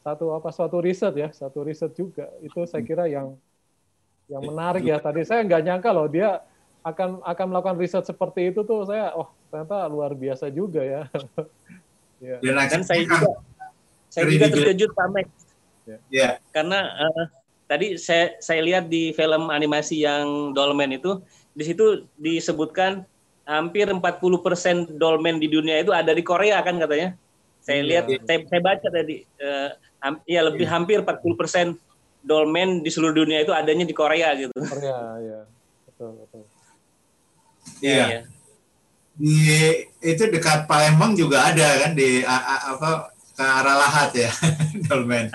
satu 0.07 0.39
apa 0.39 0.55
suatu 0.55 0.79
riset 0.79 1.15
ya, 1.19 1.29
satu 1.35 1.67
riset 1.67 1.91
juga. 1.99 2.31
Itu 2.39 2.63
saya 2.63 2.87
hmm. 2.87 2.89
kira 2.89 3.05
yang 3.11 3.35
yang 4.31 4.43
menarik 4.45 4.87
ya 4.87 4.97
tadi 5.03 5.21
saya 5.27 5.45
nggak 5.45 5.63
nyangka 5.69 5.91
loh 5.93 6.09
dia 6.09 6.41
akan 6.85 7.21
akan 7.25 7.47
melakukan 7.49 7.77
riset 7.81 8.05
seperti 8.05 8.53
itu 8.53 8.65
tuh 8.65 8.89
saya 8.89 9.13
oh 9.17 9.29
ternyata 9.53 9.85
luar 9.89 10.17
biasa 10.17 10.49
juga 10.49 10.81
ya 10.81 11.03
Yeah. 12.25 12.41
Dan, 12.41 12.57
Dan 12.73 12.83
saya 12.89 13.05
juga 13.05 13.29
saya 14.09 14.25
juga 14.31 14.47
terkejut 14.49 14.91
Pak 14.97 15.09
Max. 15.13 15.27
Yeah. 15.85 16.01
yeah. 16.09 16.33
Karena 16.57 16.89
uh, 17.05 17.25
tadi 17.69 18.01
saya 18.01 18.41
saya 18.41 18.65
lihat 18.65 18.89
di 18.89 19.13
film 19.13 19.53
animasi 19.53 20.01
yang 20.01 20.57
Dolmen 20.57 20.97
itu 20.97 21.21
di 21.53 21.63
situ 21.69 22.09
disebutkan 22.17 23.05
hampir 23.45 23.85
40% 23.85 24.01
dolmen 24.97 25.37
di 25.37 25.53
dunia 25.53 25.85
itu 25.85 25.93
ada 25.93 26.17
di 26.17 26.25
Korea 26.25 26.65
kan 26.65 26.81
katanya. 26.81 27.13
Saya 27.61 27.85
yeah. 27.85 27.89
lihat 27.93 28.05
yeah. 28.09 28.23
saya, 28.25 28.39
saya 28.49 28.61
baca 28.65 28.89
tadi 28.89 29.17
uh, 29.45 29.71
ya 30.25 30.41
lebih 30.49 30.65
yeah. 30.65 30.73
hampir 30.73 30.99
40% 31.05 31.77
dolmen 32.25 32.81
di 32.81 32.89
seluruh 32.89 33.13
dunia 33.13 33.45
itu 33.45 33.53
adanya 33.53 33.85
di 33.85 33.93
Korea 33.93 34.33
gitu. 34.33 34.57
Korea 34.57 34.99
ya. 35.21 35.41
Betul 35.85 36.11
betul. 36.25 36.43
Iya. 37.85 37.93
Yeah. 37.93 38.09
Yeah 38.09 38.34
di 39.15 39.71
itu 40.03 40.23
dekat 40.27 40.67
Palembang 40.67 41.15
juga 41.15 41.47
ada 41.47 41.87
kan 41.87 41.93
di 41.95 42.27
a, 42.27 42.35
a, 42.35 42.57
apa 42.75 42.91
ke 43.35 43.43
arah 43.43 43.77
Lahat 43.79 44.11
ya 44.15 44.31
dolmen. 44.91 45.31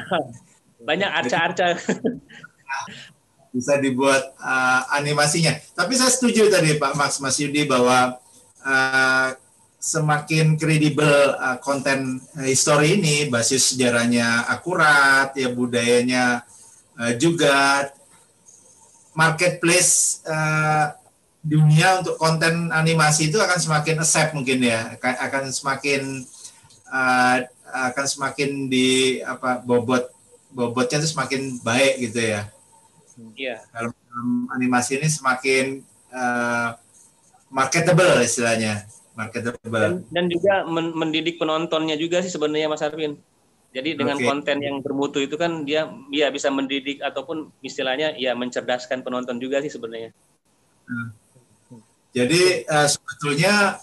Banyak 0.84 1.12
arca-arca. 1.12 1.76
Bisa 3.56 3.82
dibuat 3.82 4.36
uh, 4.40 4.82
animasinya. 4.94 5.58
Tapi 5.74 5.98
saya 5.98 6.12
setuju 6.14 6.48
tadi 6.54 6.78
Pak 6.78 6.94
Max 6.96 7.18
Mas 7.18 7.42
Yudi 7.42 7.66
bahwa 7.66 8.22
uh, 8.62 9.30
semakin 9.80 10.60
kredibel 10.60 11.34
uh, 11.34 11.58
konten 11.58 12.22
histori 12.46 13.00
ini, 13.00 13.26
basis 13.32 13.74
sejarahnya 13.74 14.48
akurat, 14.54 15.34
ya 15.34 15.50
budayanya 15.50 16.46
uh, 17.00 17.14
juga 17.18 17.90
marketplace 19.18 20.22
uh, 20.30 20.99
dunia 21.40 22.04
untuk 22.04 22.20
konten 22.20 22.68
animasi 22.70 23.32
itu 23.32 23.40
akan 23.40 23.60
semakin 23.60 23.96
accept 24.04 24.36
mungkin 24.36 24.60
ya 24.60 25.00
akan 25.00 25.48
semakin 25.56 26.28
uh, 26.92 27.38
akan 27.70 28.06
semakin 28.06 28.68
di 28.68 29.20
apa 29.24 29.64
bobot 29.64 30.12
bobotnya 30.52 31.00
itu 31.00 31.14
semakin 31.14 31.62
baik 31.62 32.10
gitu 32.10 32.20
ya. 32.20 32.42
Iya. 33.36 33.62
Kalau 33.72 33.92
animasi 34.56 34.98
ini 34.98 35.08
semakin 35.08 35.84
uh, 36.12 36.74
marketable 37.52 38.20
istilahnya, 38.24 38.88
marketable. 39.14 39.60
Dan, 39.64 39.94
dan 40.10 40.26
juga 40.32 40.66
mendidik 40.72 41.38
penontonnya 41.38 42.00
juga 42.00 42.24
sih 42.24 42.32
sebenarnya 42.32 42.72
Mas 42.72 42.84
Arvin. 42.84 43.20
Jadi 43.70 43.94
dengan 43.94 44.18
okay. 44.18 44.26
konten 44.26 44.58
yang 44.66 44.82
bermutu 44.82 45.22
itu 45.22 45.38
kan 45.38 45.62
dia 45.62 45.86
dia 46.10 46.34
bisa 46.34 46.50
mendidik 46.50 47.06
ataupun 47.06 47.54
istilahnya 47.62 48.18
ya 48.18 48.34
mencerdaskan 48.34 49.06
penonton 49.06 49.38
juga 49.38 49.62
sih 49.62 49.70
sebenarnya. 49.70 50.10
Hmm. 50.90 51.14
Jadi 52.10 52.66
uh, 52.66 52.90
sebetulnya 52.90 53.78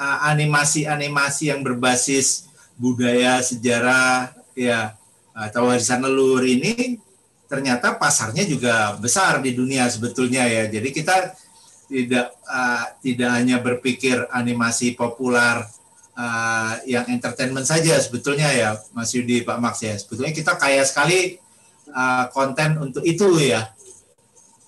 uh, 0.00 0.18
animasi-animasi 0.32 1.52
yang 1.52 1.60
berbasis 1.60 2.48
budaya, 2.76 3.40
sejarah, 3.44 4.32
ya 4.56 4.96
atau 5.36 5.68
warisan 5.68 6.00
leluhur 6.00 6.40
ini 6.48 6.96
ternyata 7.46 8.00
pasarnya 8.00 8.48
juga 8.48 8.96
besar 8.96 9.44
di 9.44 9.52
dunia 9.52 9.84
sebetulnya 9.86 10.48
ya. 10.48 10.64
Jadi 10.72 10.88
kita 10.90 11.36
tidak 11.86 12.34
uh, 12.48 12.84
tidak 13.04 13.30
hanya 13.30 13.62
berpikir 13.62 14.26
animasi 14.32 14.96
populer 14.96 15.62
uh, 16.18 16.72
yang 16.88 17.06
entertainment 17.06 17.68
saja 17.68 17.94
sebetulnya 18.00 18.50
ya 18.50 18.80
Mas 18.96 19.14
Yudi 19.14 19.44
Pak 19.44 19.60
Max 19.60 19.84
ya. 19.84 19.94
Sebetulnya 19.94 20.32
kita 20.34 20.58
kaya 20.58 20.82
sekali 20.82 21.38
uh, 21.92 22.26
konten 22.32 22.80
untuk 22.80 23.04
itu 23.06 23.28
ya. 23.38 23.70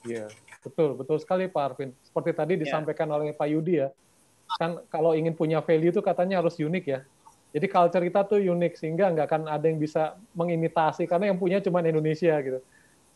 Iya. 0.07 0.29
Betul, 0.69 0.95
betul 1.01 1.17
sekali 1.17 1.49
Pak 1.49 1.63
Arvin. 1.73 1.91
Seperti 2.05 2.31
tadi 2.37 2.53
ya. 2.57 2.69
disampaikan 2.69 3.09
oleh 3.09 3.33
Pak 3.33 3.49
Yudi 3.49 3.81
ya, 3.81 3.89
kan 4.61 4.81
kalau 4.93 5.17
ingin 5.17 5.33
punya 5.33 5.65
value 5.65 5.93
itu 5.93 6.05
katanya 6.05 6.45
harus 6.45 6.61
unik 6.61 6.85
ya. 6.85 7.01
Jadi 7.49 7.67
culture 7.67 8.05
kita 8.05 8.21
tuh 8.29 8.41
unik 8.45 8.77
sehingga 8.77 9.09
nggak 9.09 9.27
akan 9.27 9.43
ada 9.49 9.65
yang 9.65 9.81
bisa 9.81 10.21
mengimitasi 10.37 11.09
karena 11.09 11.33
yang 11.33 11.39
punya 11.41 11.65
cuma 11.65 11.81
Indonesia 11.81 12.37
gitu. 12.45 12.61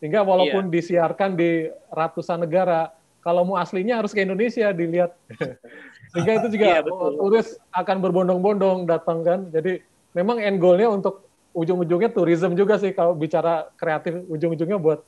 Sehingga 0.01 0.25
walaupun 0.25 0.67
yeah. 0.67 0.73
disiarkan 0.73 1.37
di 1.37 1.69
ratusan 1.93 2.41
negara, 2.43 2.91
kalau 3.21 3.45
mau 3.45 3.55
aslinya 3.61 4.01
harus 4.01 4.11
ke 4.11 4.25
Indonesia 4.25 4.73
dilihat. 4.73 5.13
sehingga 6.11 6.43
itu 6.43 6.57
juga 6.57 6.65
yeah, 6.65 6.81
betul. 6.81 7.11
turis 7.21 7.47
akan 7.71 7.97
berbondong-bondong 8.01 8.89
datang 8.89 9.21
kan. 9.21 9.39
Jadi 9.53 9.79
memang 10.17 10.41
end 10.41 10.57
goal-nya 10.57 10.89
untuk 10.89 11.23
ujung-ujungnya 11.53 12.09
tourism 12.09 12.57
juga 12.57 12.81
sih 12.81 12.91
kalau 12.91 13.13
bicara 13.13 13.69
kreatif 13.77 14.25
ujung-ujungnya 14.25 14.81
buat 14.81 15.05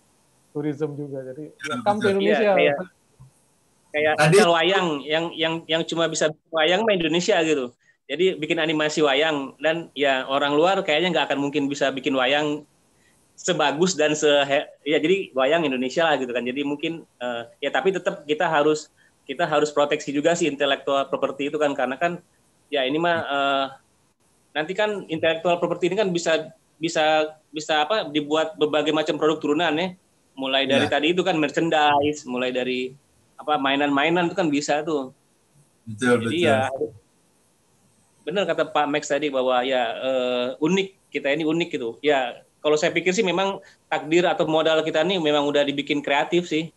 tourism 0.56 0.96
juga. 0.96 1.20
Jadi 1.28 1.52
ya, 1.52 1.76
come 1.84 2.00
to 2.00 2.08
Indonesia. 2.16 2.40
Iya, 2.40 2.54
kayak 2.56 2.76
kayak 3.92 4.14
Tadi, 4.16 4.38
wayang 4.48 4.88
yang 5.04 5.26
yang 5.36 5.54
yang 5.68 5.82
cuma 5.84 6.08
bisa 6.08 6.32
wayang 6.48 6.88
main 6.88 7.04
Indonesia 7.04 7.36
gitu. 7.44 7.76
Jadi 8.08 8.40
bikin 8.40 8.64
animasi 8.64 9.04
wayang 9.04 9.60
dan 9.60 9.92
ya 9.92 10.24
orang 10.32 10.56
luar 10.56 10.80
kayaknya 10.88 11.12
nggak 11.12 11.26
akan 11.32 11.40
mungkin 11.44 11.68
bisa 11.68 11.92
bikin 11.92 12.16
wayang 12.16 12.64
sebagus 13.36 14.00
dan 14.00 14.16
se 14.16 14.32
ya 14.88 14.98
jadi 15.04 15.36
wayang 15.36 15.68
Indonesia 15.68 16.08
lah 16.08 16.16
gitu 16.16 16.32
kan. 16.32 16.48
Jadi 16.48 16.64
mungkin 16.64 17.04
uh, 17.20 17.52
ya 17.60 17.68
tapi 17.76 17.92
tetap 17.92 18.24
kita 18.24 18.48
harus 18.48 18.88
kita 19.28 19.44
harus 19.44 19.74
proteksi 19.74 20.16
juga 20.16 20.38
sih 20.38 20.48
intelektual 20.48 21.10
properti 21.12 21.50
itu 21.52 21.58
kan 21.60 21.74
karena 21.74 21.98
kan 22.00 22.22
ya 22.70 22.86
ini 22.86 22.96
mah 23.02 23.18
uh, 23.26 23.66
nanti 24.54 24.72
kan 24.78 25.04
intelektual 25.10 25.58
properti 25.58 25.92
ini 25.92 25.98
kan 25.98 26.08
bisa 26.14 26.54
bisa 26.78 27.36
bisa 27.50 27.88
apa 27.88 28.06
dibuat 28.08 28.54
berbagai 28.56 28.94
macam 28.94 29.18
produk 29.18 29.42
turunan 29.42 29.74
ya 29.76 29.98
mulai 30.36 30.68
dari 30.68 30.86
Ya. 30.86 30.92
tadi 30.92 31.16
itu 31.16 31.24
kan 31.24 31.40
merchandise, 31.40 32.28
mulai 32.28 32.52
dari 32.52 32.92
apa 33.36 33.56
mainan-mainan 33.60 34.28
itu 34.28 34.36
kan 34.36 34.48
bisa 34.52 34.84
tuh. 34.84 35.12
Betul, 35.88 36.28
Jadi 36.28 36.44
betul. 36.44 36.48
ya 36.48 36.60
benar 38.26 38.44
kata 38.50 38.66
Pak 38.74 38.90
Max 38.90 39.06
tadi 39.06 39.30
bahwa 39.30 39.62
ya 39.62 39.84
eh, 40.02 40.48
unik 40.58 40.88
kita 41.14 41.30
ini 41.32 41.46
unik 41.46 41.70
gitu. 41.78 41.96
Ya 42.02 42.42
kalau 42.60 42.74
saya 42.76 42.90
pikir 42.90 43.14
sih 43.14 43.22
memang 43.22 43.62
takdir 43.86 44.26
atau 44.26 44.50
modal 44.50 44.82
kita 44.82 45.06
ini 45.06 45.22
memang 45.22 45.46
udah 45.46 45.62
dibikin 45.62 46.02
kreatif 46.02 46.50
sih. 46.50 46.74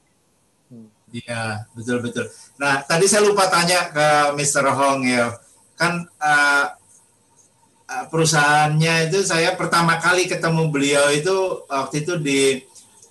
Iya, 1.09 1.65
betul 1.73 2.05
betul. 2.05 2.29
Nah, 2.61 2.85
tadi 2.85 3.09
saya 3.09 3.25
lupa 3.25 3.49
tanya 3.49 3.89
ke 3.89 4.37
Mr. 4.37 4.69
Hong 4.77 5.09
ya. 5.09 5.33
Kan 5.73 6.05
eh, 6.05 6.67
perusahaannya 7.89 9.09
itu 9.09 9.25
saya 9.25 9.57
pertama 9.57 9.97
kali 9.97 10.29
ketemu 10.29 10.69
beliau 10.69 11.09
itu 11.09 11.65
waktu 11.73 12.05
itu 12.05 12.13
di 12.21 12.41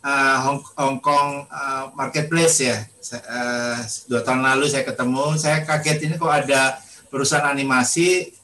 eh, 0.03 0.37
Hong, 0.43 0.59
Hong 0.77 0.97
Kong 1.01 1.47
eh, 1.47 1.85
Marketplace 1.95 2.57
ya. 2.61 2.77
Eh, 3.13 3.77
dua 4.11 4.21
tahun 4.21 4.43
lalu 4.43 4.65
saya 4.67 4.83
ketemu, 4.83 5.25
saya 5.39 5.63
kaget 5.63 5.97
ini 6.05 6.15
kok 6.19 6.31
ada 6.31 6.77
perusahaan 7.07 7.47
animasi 7.47 8.35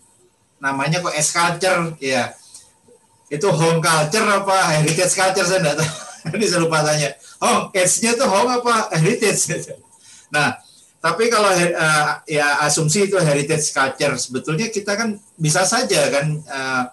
namanya 0.63 1.03
kok 1.03 1.13
S 1.13 1.35
Culture 1.35 1.99
ya. 1.99 2.31
Itu 3.27 3.49
home 3.49 3.81
culture 3.81 4.27
apa 4.30 4.77
heritage 4.77 5.13
culture 5.17 5.43
saya 5.43 5.59
enggak 5.59 5.77
tahu. 5.81 5.91
Ini 6.38 6.45
saya 6.47 6.61
lupa 6.63 6.85
tanya. 6.85 7.09
Hong, 7.43 7.73
S-nya 7.75 8.15
tuh 8.15 8.30
home 8.30 8.61
apa 8.61 8.93
heritage? 8.95 9.43
Nah, 10.34 10.57
tapi 10.97 11.30
kalau 11.30 11.53
eh, 11.53 11.73
ya 12.25 12.65
asumsi 12.65 13.05
itu 13.05 13.13
heritage 13.21 13.69
culture, 13.69 14.17
sebetulnya 14.17 14.65
kita 14.73 14.97
kan 14.97 15.13
bisa 15.38 15.61
saja 15.61 16.09
kan 16.09 16.25
eh, 16.41 16.84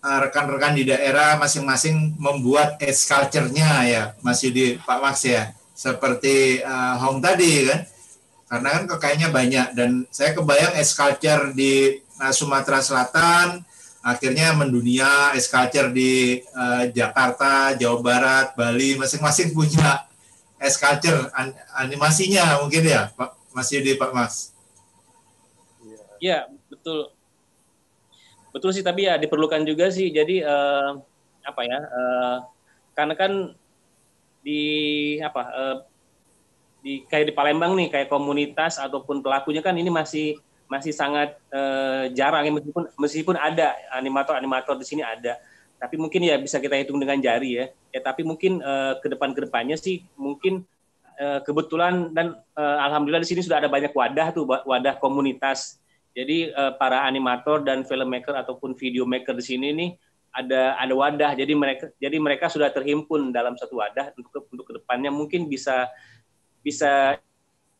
rekan-rekan 0.00 0.72
di 0.72 0.88
daerah 0.88 1.36
masing-masing 1.36 2.16
membuat 2.16 2.80
S 2.80 3.04
culture-nya 3.04 3.70
ya, 3.84 4.02
Mas 4.24 4.40
Yudi, 4.40 4.80
Pak 4.80 4.98
Max 5.00 5.28
ya, 5.28 5.52
seperti 5.76 6.64
eh, 6.64 6.94
Hong 7.00 7.20
tadi 7.20 7.68
kan, 7.68 7.80
karena 8.48 8.68
kan 8.80 8.84
kekayanya 8.96 9.28
banyak. 9.28 9.66
Dan 9.76 10.08
saya 10.08 10.32
kebayang 10.32 10.74
S 10.80 10.96
culture 10.96 11.52
di 11.52 12.00
eh, 12.00 12.32
Sumatera 12.32 12.80
Selatan 12.80 13.60
akhirnya 14.00 14.56
mendunia 14.56 15.36
S 15.36 15.52
culture 15.52 15.92
di 15.92 16.40
eh, 16.40 16.84
Jakarta, 16.96 17.76
Jawa 17.76 17.98
Barat, 18.00 18.46
Bali 18.56 18.96
masing-masing 18.96 19.52
punya 19.52 20.08
S 20.60 20.80
culture 20.80 21.28
an- 21.36 21.56
animasinya 21.76 22.60
mungkin 22.60 22.84
ya 22.84 23.12
Pak 23.16 23.52
Mas 23.52 23.68
Yudi 23.72 23.96
Pak 23.96 24.12
Mas. 24.12 24.34
Ya 26.20 26.48
betul, 26.68 27.08
betul 28.54 28.70
sih. 28.74 28.84
Tapi 28.86 29.00
ya 29.08 29.14
diperlukan 29.22 29.62
juga 29.66 29.86
sih. 29.96 30.06
Jadi 30.10 30.42
eh, 30.42 30.90
apa 31.46 31.60
ya? 31.64 31.78
eh, 31.98 32.36
karena 32.96 33.14
kan 33.20 33.32
di 34.44 34.60
apa? 35.20 35.42
eh, 35.56 35.76
di 36.80 37.04
kayak 37.08 37.32
di 37.32 37.34
Palembang 37.36 37.76
nih, 37.76 37.88
kayak 37.92 38.08
komunitas 38.08 38.80
ataupun 38.80 39.20
pelakunya 39.20 39.60
kan 39.60 39.76
ini 39.76 39.92
masih 39.92 40.40
masih 40.70 40.94
sangat 40.94 41.34
eh, 41.52 42.08
jarang 42.16 42.46
ya 42.46 42.52
meskipun 42.54 42.84
meskipun 42.96 43.36
ada 43.36 43.74
animator-animator 43.92 44.78
di 44.80 44.86
sini 44.88 45.02
ada. 45.04 45.36
Tapi 45.80 45.96
mungkin 45.96 46.20
ya 46.24 46.36
bisa 46.40 46.60
kita 46.60 46.76
hitung 46.80 47.00
dengan 47.00 47.20
jari 47.20 47.50
ya. 47.60 47.64
Ya 47.92 48.00
tapi 48.00 48.24
mungkin 48.24 48.64
eh, 48.64 48.92
ke 49.02 49.06
depan 49.12 49.36
ke 49.36 49.40
depannya 49.44 49.76
sih 49.76 50.08
mungkin 50.16 50.64
eh, 51.20 51.40
kebetulan 51.44 52.12
dan 52.16 52.32
eh, 52.56 52.78
alhamdulillah 52.86 53.20
di 53.24 53.28
sini 53.28 53.42
sudah 53.44 53.60
ada 53.60 53.68
banyak 53.68 53.92
wadah 53.92 54.28
tuh 54.32 54.44
wa- 54.48 54.64
wadah 54.64 54.96
komunitas. 55.02 55.76
Jadi 56.20 56.52
eh, 56.52 56.72
para 56.76 57.08
animator 57.08 57.64
dan 57.64 57.88
filmmaker 57.88 58.36
ataupun 58.36 58.76
video 58.76 59.08
maker 59.08 59.32
di 59.32 59.44
sini 59.44 59.68
nih 59.72 59.90
ada 60.36 60.76
ada 60.76 60.92
wadah. 60.92 61.32
Jadi 61.32 61.56
mereka 61.56 61.88
jadi 61.96 62.16
mereka 62.20 62.52
sudah 62.52 62.68
terhimpun 62.68 63.32
dalam 63.32 63.56
satu 63.56 63.80
wadah 63.80 64.12
untuk 64.20 64.44
untuk 64.52 64.64
ke 64.68 64.72
depannya 64.76 65.08
mungkin 65.08 65.48
bisa 65.48 65.88
bisa 66.60 67.16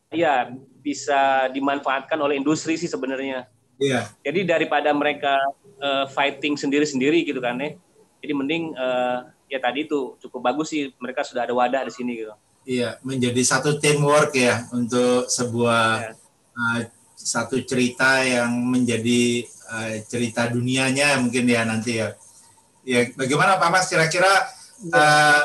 ya 0.09 0.49
bisa 0.81 1.53
dimanfaatkan 1.53 2.17
oleh 2.17 2.41
industri 2.41 2.81
sih 2.81 2.89
sebenarnya. 2.89 3.45
Iya. 3.77 4.09
Jadi 4.25 4.49
daripada 4.49 4.89
mereka 4.97 5.37
eh, 5.77 6.09
fighting 6.09 6.57
sendiri-sendiri 6.57 7.29
gitu 7.29 7.45
kan 7.45 7.61
ya. 7.61 7.77
Jadi 8.25 8.33
mending 8.33 8.73
eh, 8.73 9.19
ya 9.53 9.59
tadi 9.61 9.85
itu 9.85 10.17
cukup 10.17 10.41
bagus 10.49 10.73
sih 10.73 10.89
mereka 10.97 11.27
sudah 11.29 11.45
ada 11.45 11.53
wadah 11.53 11.85
di 11.85 11.93
sini 11.93 12.25
gitu. 12.25 12.33
Iya, 12.69 13.01
menjadi 13.01 13.41
satu 13.41 13.81
teamwork 13.81 14.37
ya 14.37 14.69
untuk 14.71 15.27
sebuah 15.33 16.13
uh, 16.53 16.81
satu 17.21 17.61
cerita 17.63 18.25
yang 18.25 18.51
menjadi 18.65 19.45
uh, 19.69 19.93
cerita 20.09 20.49
dunianya 20.49 21.21
mungkin 21.21 21.45
ya 21.45 21.63
nanti 21.69 22.01
ya. 22.01 22.17
Ya, 22.81 23.07
bagaimana 23.13 23.61
Pak 23.61 23.71
Mas 23.71 23.87
kira-kira 23.93 24.49
uh, 24.91 25.45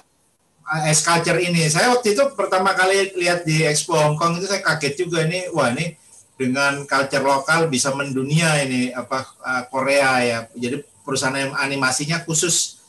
S 0.88 1.04
Culture 1.04 1.38
ini? 1.44 1.68
Saya 1.68 1.92
waktu 1.92 2.16
itu 2.16 2.24
pertama 2.34 2.72
kali 2.72 3.12
lihat 3.20 3.44
di 3.44 3.68
Expo 3.68 3.94
Hong 4.00 4.16
Kong 4.16 4.40
itu 4.40 4.48
saya 4.48 4.64
kaget 4.64 5.06
juga 5.06 5.28
ini, 5.28 5.52
wah 5.52 5.70
ini 5.76 5.94
dengan 6.36 6.84
culture 6.84 7.24
lokal 7.24 7.72
bisa 7.72 7.92
mendunia 7.96 8.60
ini 8.64 8.92
apa 8.96 9.28
uh, 9.44 9.64
Korea 9.68 10.24
ya. 10.24 10.40
Jadi 10.56 10.84
perusahaan 11.04 11.54
animasinya 11.60 12.24
khusus 12.24 12.80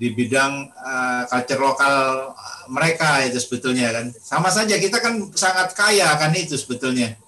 di 0.00 0.16
bidang 0.16 0.72
uh, 0.72 1.28
culture 1.28 1.60
lokal 1.60 2.32
mereka 2.72 3.20
itu 3.28 3.36
sebetulnya 3.36 3.92
kan 3.92 4.08
sama 4.16 4.48
saja 4.48 4.80
kita 4.80 4.96
kan 4.96 5.28
sangat 5.36 5.76
kaya 5.76 6.08
kan 6.16 6.32
itu 6.32 6.56
sebetulnya 6.56 7.20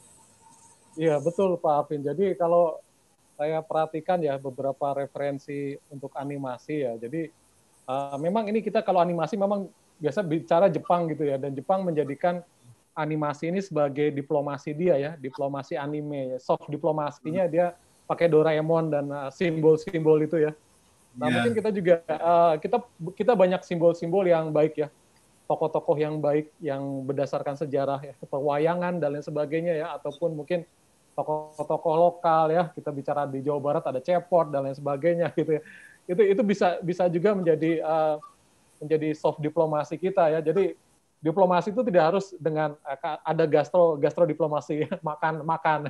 Iya 0.97 1.16
betul 1.20 1.56
Pak 1.56 1.73
Alvin. 1.73 2.05
Jadi 2.05 2.36
kalau 2.36 2.81
saya 3.36 3.64
perhatikan 3.64 4.20
ya 4.20 4.36
beberapa 4.36 4.93
referensi 4.93 5.77
untuk 5.89 6.12
animasi 6.14 6.85
ya. 6.85 6.93
Jadi 7.01 7.32
uh, 7.89 8.16
memang 8.20 8.47
ini 8.52 8.60
kita 8.60 8.85
kalau 8.85 9.01
animasi 9.01 9.40
memang 9.40 9.66
biasa 9.97 10.20
bicara 10.20 10.69
Jepang 10.69 11.09
gitu 11.09 11.24
ya. 11.24 11.40
Dan 11.40 11.56
Jepang 11.56 11.82
menjadikan 11.82 12.44
animasi 12.93 13.48
ini 13.48 13.64
sebagai 13.64 14.12
diplomasi 14.12 14.77
dia 14.77 15.01
ya, 15.01 15.12
diplomasi 15.16 15.81
anime. 15.81 16.36
ya. 16.36 16.39
Soft 16.39 16.69
diplomasinya 16.69 17.48
dia 17.48 17.73
pakai 18.05 18.28
Doraemon 18.28 18.93
dan 18.93 19.05
uh, 19.09 19.31
simbol-simbol 19.32 20.20
itu 20.20 20.36
ya. 20.36 20.52
Nah 21.16 21.28
Ya. 21.28 21.32
mungkin 21.40 21.52
kita 21.56 21.70
juga 21.73 21.94
uh, 22.09 22.56
kita 22.60 22.81
kita 23.16 23.32
banyak 23.36 23.60
simbol-simbol 23.64 24.24
yang 24.24 24.48
baik 24.48 24.81
ya 24.81 24.89
tokoh-tokoh 25.44 26.01
yang 26.01 26.16
baik 26.24 26.48
yang 26.64 26.81
berdasarkan 27.05 27.52
sejarah 27.60 28.01
ya 28.01 28.14
pewayangan 28.24 28.97
dan 28.97 29.12
lain 29.12 29.20
sebagainya 29.20 29.77
ya 29.77 29.86
ataupun 30.01 30.32
mungkin 30.32 30.64
tokoh-tokoh 31.12 31.94
lokal 31.97 32.52
ya. 32.52 32.62
Kita 32.72 32.90
bicara 32.90 33.28
di 33.28 33.44
Jawa 33.44 33.60
Barat 33.60 33.84
ada 33.89 34.01
cepot 34.01 34.48
dan 34.48 34.68
lain 34.68 34.76
sebagainya 34.76 35.32
gitu 35.39 35.60
ya. 35.60 35.62
Itu 36.09 36.22
itu 36.24 36.43
bisa 36.43 36.82
bisa 36.82 37.06
juga 37.06 37.36
menjadi 37.36 37.80
uh, 37.84 38.16
menjadi 38.82 39.14
soft 39.14 39.39
diplomasi 39.39 39.97
kita 39.97 40.32
ya. 40.32 40.40
Jadi 40.43 40.74
diplomasi 41.22 41.70
itu 41.70 41.86
tidak 41.86 42.02
harus 42.12 42.34
dengan 42.34 42.74
uh, 42.82 43.18
ada 43.22 43.44
gastro 43.47 43.94
gastro 44.01 44.26
diplomasi 44.26 44.89
makan 45.09 45.47
makan. 45.47 45.89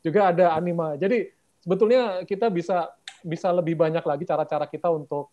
Juga 0.00 0.32
ada 0.32 0.54
anima 0.54 0.96
jadi 0.96 1.32
sebetulnya 1.60 2.24
kita 2.24 2.48
bisa 2.48 2.88
bisa 3.20 3.52
lebih 3.52 3.76
banyak 3.76 4.00
lagi 4.00 4.24
cara-cara 4.24 4.64
kita 4.64 4.88
untuk 4.88 5.28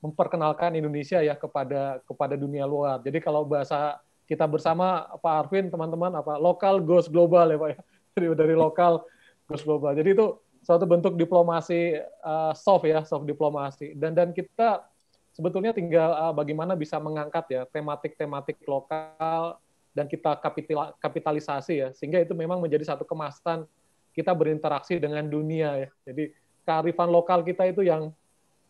memperkenalkan 0.00 0.76
Indonesia 0.76 1.20
ya 1.24 1.32
kepada 1.36 2.00
kepada 2.04 2.36
dunia 2.36 2.68
luar. 2.68 3.00
Jadi 3.00 3.24
kalau 3.24 3.44
bahasa 3.44 4.00
kita 4.28 4.44
bersama 4.48 5.08
Pak 5.20 5.34
Arvin 5.48 5.68
teman-teman 5.68 6.12
apa 6.20 6.36
lokal 6.40 6.80
goes 6.80 7.08
global 7.08 7.48
ya 7.48 7.56
Pak 7.60 7.70
ya. 7.72 7.80
Dari 8.14 8.30
dari 8.30 8.54
lokal 8.54 9.02
goes 9.50 9.66
global. 9.66 9.90
Jadi 9.90 10.14
itu 10.14 10.38
suatu 10.62 10.86
bentuk 10.86 11.18
diplomasi 11.18 11.98
uh, 12.22 12.54
soft 12.54 12.86
ya, 12.86 13.02
soft 13.02 13.26
diplomasi. 13.26 13.98
Dan 13.98 14.14
dan 14.14 14.30
kita 14.30 14.86
sebetulnya 15.34 15.74
tinggal 15.74 16.14
uh, 16.14 16.30
bagaimana 16.30 16.78
bisa 16.78 17.02
mengangkat 17.02 17.42
ya 17.50 17.62
tematik-tematik 17.66 18.62
lokal 18.70 19.58
dan 19.90 20.06
kita 20.06 20.38
kapital, 20.38 20.94
kapitalisasi 21.02 21.74
ya 21.74 21.88
sehingga 21.90 22.22
itu 22.22 22.38
memang 22.38 22.62
menjadi 22.62 22.94
satu 22.94 23.02
kemasan 23.02 23.66
kita 24.14 24.30
berinteraksi 24.30 25.02
dengan 25.02 25.26
dunia 25.26 25.86
ya. 25.86 25.88
Jadi 26.06 26.30
kearifan 26.62 27.10
lokal 27.10 27.42
kita 27.42 27.66
itu 27.66 27.82
yang 27.82 28.14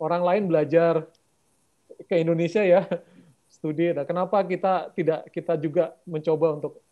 orang 0.01 0.25
lain 0.25 0.45
belajar 0.49 1.05
ke 2.09 2.17
Indonesia 2.17 2.65
ya 2.65 2.89
studi. 3.55 3.93
Nah, 3.93 4.09
kenapa 4.09 4.41
kita 4.45 4.93
tidak 4.97 5.29
kita 5.33 5.57
juga 5.61 5.93
mencoba 6.09 6.61
untuk 6.61 6.84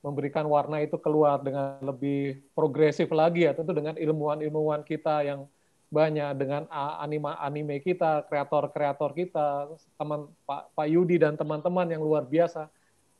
memberikan 0.00 0.48
warna 0.48 0.80
itu 0.80 0.96
keluar 0.96 1.40
dengan 1.44 1.76
lebih 1.84 2.40
progresif 2.56 3.12
lagi 3.12 3.44
ya 3.44 3.52
tentu 3.52 3.76
dengan 3.76 3.96
ilmuwan-ilmuwan 4.00 4.80
kita 4.80 5.24
yang 5.24 5.44
banyak 5.90 6.30
dengan 6.38 6.70
a- 6.70 7.02
anima 7.02 7.34
anime 7.42 7.82
kita, 7.82 8.22
kreator-kreator 8.30 9.10
kita, 9.12 9.68
teman 9.98 10.30
Pak 10.46 10.70
Pak 10.72 10.86
Yudi 10.86 11.18
dan 11.18 11.34
teman-teman 11.34 11.84
yang 11.90 12.00
luar 12.00 12.24
biasa. 12.24 12.70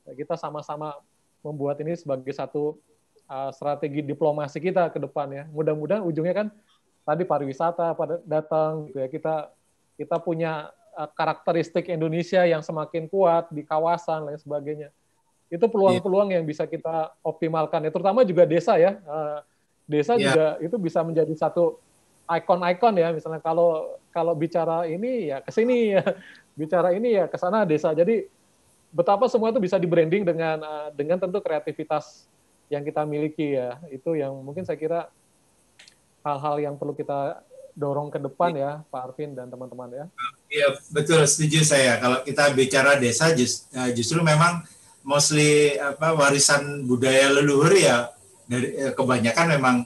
Nah, 0.07 0.15
Kita 0.15 0.39
sama-sama 0.39 0.94
membuat 1.43 1.82
ini 1.82 1.98
sebagai 1.98 2.31
satu 2.31 2.78
strategi 3.55 4.02
diplomasi 4.02 4.59
kita 4.59 4.90
ke 4.90 4.98
depan 4.98 5.31
ya. 5.31 5.44
Mudah-mudahan 5.55 6.02
ujungnya 6.02 6.35
kan 6.35 6.48
tadi 7.07 7.23
pariwisata 7.23 7.94
pada 7.94 8.19
datang 8.27 8.90
gitu 8.90 8.98
ya. 9.02 9.09
Kita 9.11 9.35
kita 9.94 10.16
punya 10.19 10.70
karakteristik 11.15 11.86
Indonesia 11.90 12.43
yang 12.47 12.62
semakin 12.62 13.07
kuat 13.07 13.51
di 13.55 13.62
kawasan 13.62 14.27
lain 14.31 14.40
sebagainya. 14.40 14.90
Itu 15.51 15.66
peluang-peluang 15.66 16.31
yang 16.31 16.47
bisa 16.47 16.64
kita 16.64 17.10
optimalkan 17.27 17.82
ya, 17.82 17.90
terutama 17.90 18.22
juga 18.22 18.47
desa 18.47 18.78
ya. 18.78 18.97
Uh, 19.02 19.43
Desa 19.90 20.14
Iya. 20.14 20.22
juga 20.31 20.47
itu 20.62 20.77
bisa 20.78 21.02
menjadi 21.02 21.35
satu 21.35 21.82
ikon-ikon 22.31 22.94
ya. 22.94 23.10
Misalnya 23.10 23.43
kalau 23.43 23.98
kalau 24.14 24.39
bicara 24.39 24.86
ini 24.86 25.35
ya 25.35 25.43
ke 25.43 25.51
sini 25.51 25.98
ya, 25.98 26.06
bicara 26.60 26.94
ini 26.94 27.18
ya 27.18 27.27
ke 27.27 27.35
sana 27.35 27.66
desa. 27.66 27.90
Jadi 27.90 28.31
betapa 28.94 29.27
semua 29.27 29.51
itu 29.51 29.59
bisa 29.59 29.74
di 29.82 29.90
branding 29.90 30.22
dengan 30.22 30.62
uh, 30.62 30.89
dengan 30.94 31.18
tentu 31.18 31.43
kreativitas 31.43 32.31
yang 32.70 32.86
kita 32.86 33.02
miliki 33.02 33.59
ya. 33.59 33.82
Itu 33.90 34.14
yang 34.14 34.31
mungkin 34.47 34.62
saya 34.62 34.78
kira 34.78 35.10
hal-hal 36.22 36.62
yang 36.62 36.74
perlu 36.78 36.94
kita 36.94 37.43
dorong 37.74 38.14
ke 38.14 38.22
depan 38.22 38.55
ya, 38.55 38.70
Pak 38.94 39.10
Arvin 39.10 39.35
dan 39.35 39.51
teman-teman 39.51 39.90
ya. 39.90 40.05
Iya 40.47 40.78
betul, 40.94 41.22
setuju 41.27 41.66
saya. 41.66 41.98
Kalau 41.98 42.22
kita 42.22 42.51
bicara 42.55 42.94
desa, 42.94 43.35
just, 43.35 43.70
uh, 43.74 43.90
justru 43.90 44.22
memang 44.22 44.62
mostly 45.05 45.77
apa 45.81 46.12
warisan 46.12 46.85
budaya 46.85 47.32
leluhur 47.32 47.72
ya 47.72 48.12
dari 48.44 48.74
eh, 48.77 48.93
kebanyakan 48.93 49.47
memang 49.56 49.77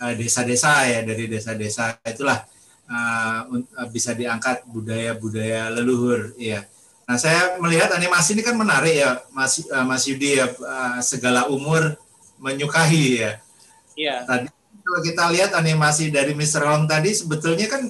uh, 0.00 0.12
desa-desa 0.14 0.86
ya 0.88 1.00
dari 1.02 1.26
desa-desa 1.28 1.98
itulah 2.06 2.46
uh, 2.88 3.46
bisa 3.90 4.16
diangkat 4.16 4.64
budaya-budaya 4.70 5.68
leluhur 5.74 6.32
ya. 6.38 6.64
Nah 7.02 7.18
saya 7.18 7.58
melihat 7.58 7.92
animasi 7.92 8.38
ini 8.38 8.42
kan 8.46 8.54
menarik 8.54 8.94
ya 8.94 9.20
Mas 9.34 9.66
uh, 9.68 9.84
Mas 9.84 10.06
Yudi 10.06 10.38
ya 10.38 10.46
uh, 10.48 10.98
segala 11.02 11.50
umur 11.50 11.98
menyukai 12.38 13.22
ya. 13.22 13.32
Iya. 13.98 14.24
Tadi 14.24 14.48
kalau 14.82 15.00
kita 15.02 15.24
lihat 15.30 15.50
animasi 15.54 16.10
dari 16.10 16.34
Mr. 16.34 16.62
Hong 16.66 16.90
tadi 16.90 17.14
sebetulnya 17.14 17.70
kan 17.70 17.86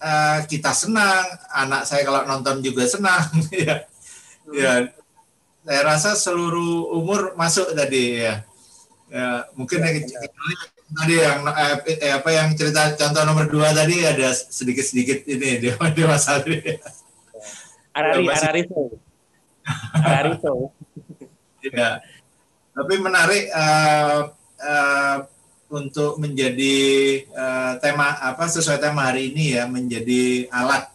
uh, 0.00 0.38
kita 0.44 0.72
senang, 0.72 1.24
anak 1.52 1.88
saya 1.88 2.02
kalau 2.04 2.24
nonton 2.28 2.60
juga 2.64 2.84
senang 2.88 3.28
ya. 3.52 3.84
Hmm. 4.44 4.56
Ya, 4.56 4.72
saya 5.60 5.80
rasa 5.84 6.16
seluruh 6.16 6.96
umur 6.96 7.36
masuk 7.36 7.72
tadi 7.76 8.24
ya. 8.24 8.44
Ya, 9.10 9.42
mungkin 9.58 9.82
ya, 9.82 9.90
ya. 9.90 10.28
tadi 10.94 11.14
yang 11.18 11.42
eh, 11.42 11.76
eh, 11.98 12.12
apa 12.14 12.30
yang 12.30 12.54
cerita 12.54 12.94
contoh 12.94 13.22
nomor 13.26 13.50
dua 13.50 13.74
tadi 13.74 14.06
ada 14.06 14.30
sedikit 14.30 14.86
sedikit 14.86 15.26
ini 15.26 15.58
dewa 15.58 15.90
dewasa 15.90 16.38
tadi. 16.38 16.78
Arari, 17.90 18.30
ya, 18.30 18.38
Ararito. 18.38 18.82
Ararito. 19.98 20.54
ya. 21.74 21.98
Tapi 22.70 22.94
menarik 23.02 23.50
uh, 23.50 24.30
uh, 24.62 25.16
untuk 25.74 26.22
menjadi 26.22 26.78
uh, 27.34 27.72
tema 27.82 28.14
apa 28.22 28.46
sesuai 28.46 28.78
tema 28.78 29.10
hari 29.10 29.34
ini 29.34 29.58
ya 29.58 29.66
menjadi 29.66 30.46
alat 30.54 30.86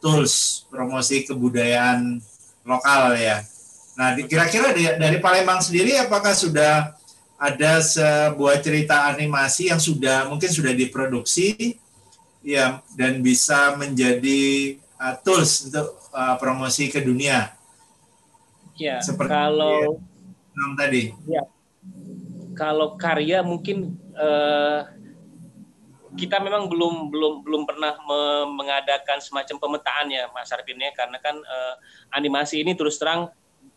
tools 0.00 0.64
promosi 0.72 1.28
kebudayaan 1.28 2.16
lokal 2.64 3.12
ya. 3.12 3.44
Nah, 3.98 4.14
kira-kira 4.14 4.70
dari 4.94 5.18
Palembang 5.18 5.58
sendiri 5.58 5.98
apakah 5.98 6.30
sudah 6.30 6.94
ada 7.34 7.82
sebuah 7.82 8.62
cerita 8.62 9.10
animasi 9.10 9.74
yang 9.74 9.82
sudah 9.82 10.30
mungkin 10.30 10.46
sudah 10.46 10.70
diproduksi 10.70 11.74
ya 12.46 12.78
dan 12.94 13.18
bisa 13.18 13.74
menjadi 13.74 14.78
uh, 15.02 15.18
tools 15.18 15.66
untuk 15.66 15.98
uh, 16.14 16.38
promosi 16.38 16.86
ke 16.86 17.02
dunia? 17.02 17.50
Ya, 18.78 19.02
Seperti 19.02 19.34
kalau 19.34 19.98
yang 20.54 20.72
tadi. 20.78 21.02
Ya. 21.26 21.42
Kalau 22.54 22.94
karya 22.94 23.42
mungkin 23.42 23.98
uh, 24.14 24.86
kita 26.14 26.38
memang 26.38 26.70
belum 26.70 27.10
belum 27.10 27.32
belum 27.42 27.62
pernah 27.66 27.98
me 28.02 28.18
mengadakan 28.62 29.18
semacam 29.18 29.58
pemetaan 29.58 30.06
ya 30.10 30.30
Mas 30.30 30.54
Arvin 30.54 30.78
ya 30.78 30.94
karena 30.94 31.18
kan 31.18 31.34
uh, 31.34 31.74
animasi 32.14 32.62
ini 32.62 32.78
terus 32.78 32.98
terang 32.98 33.30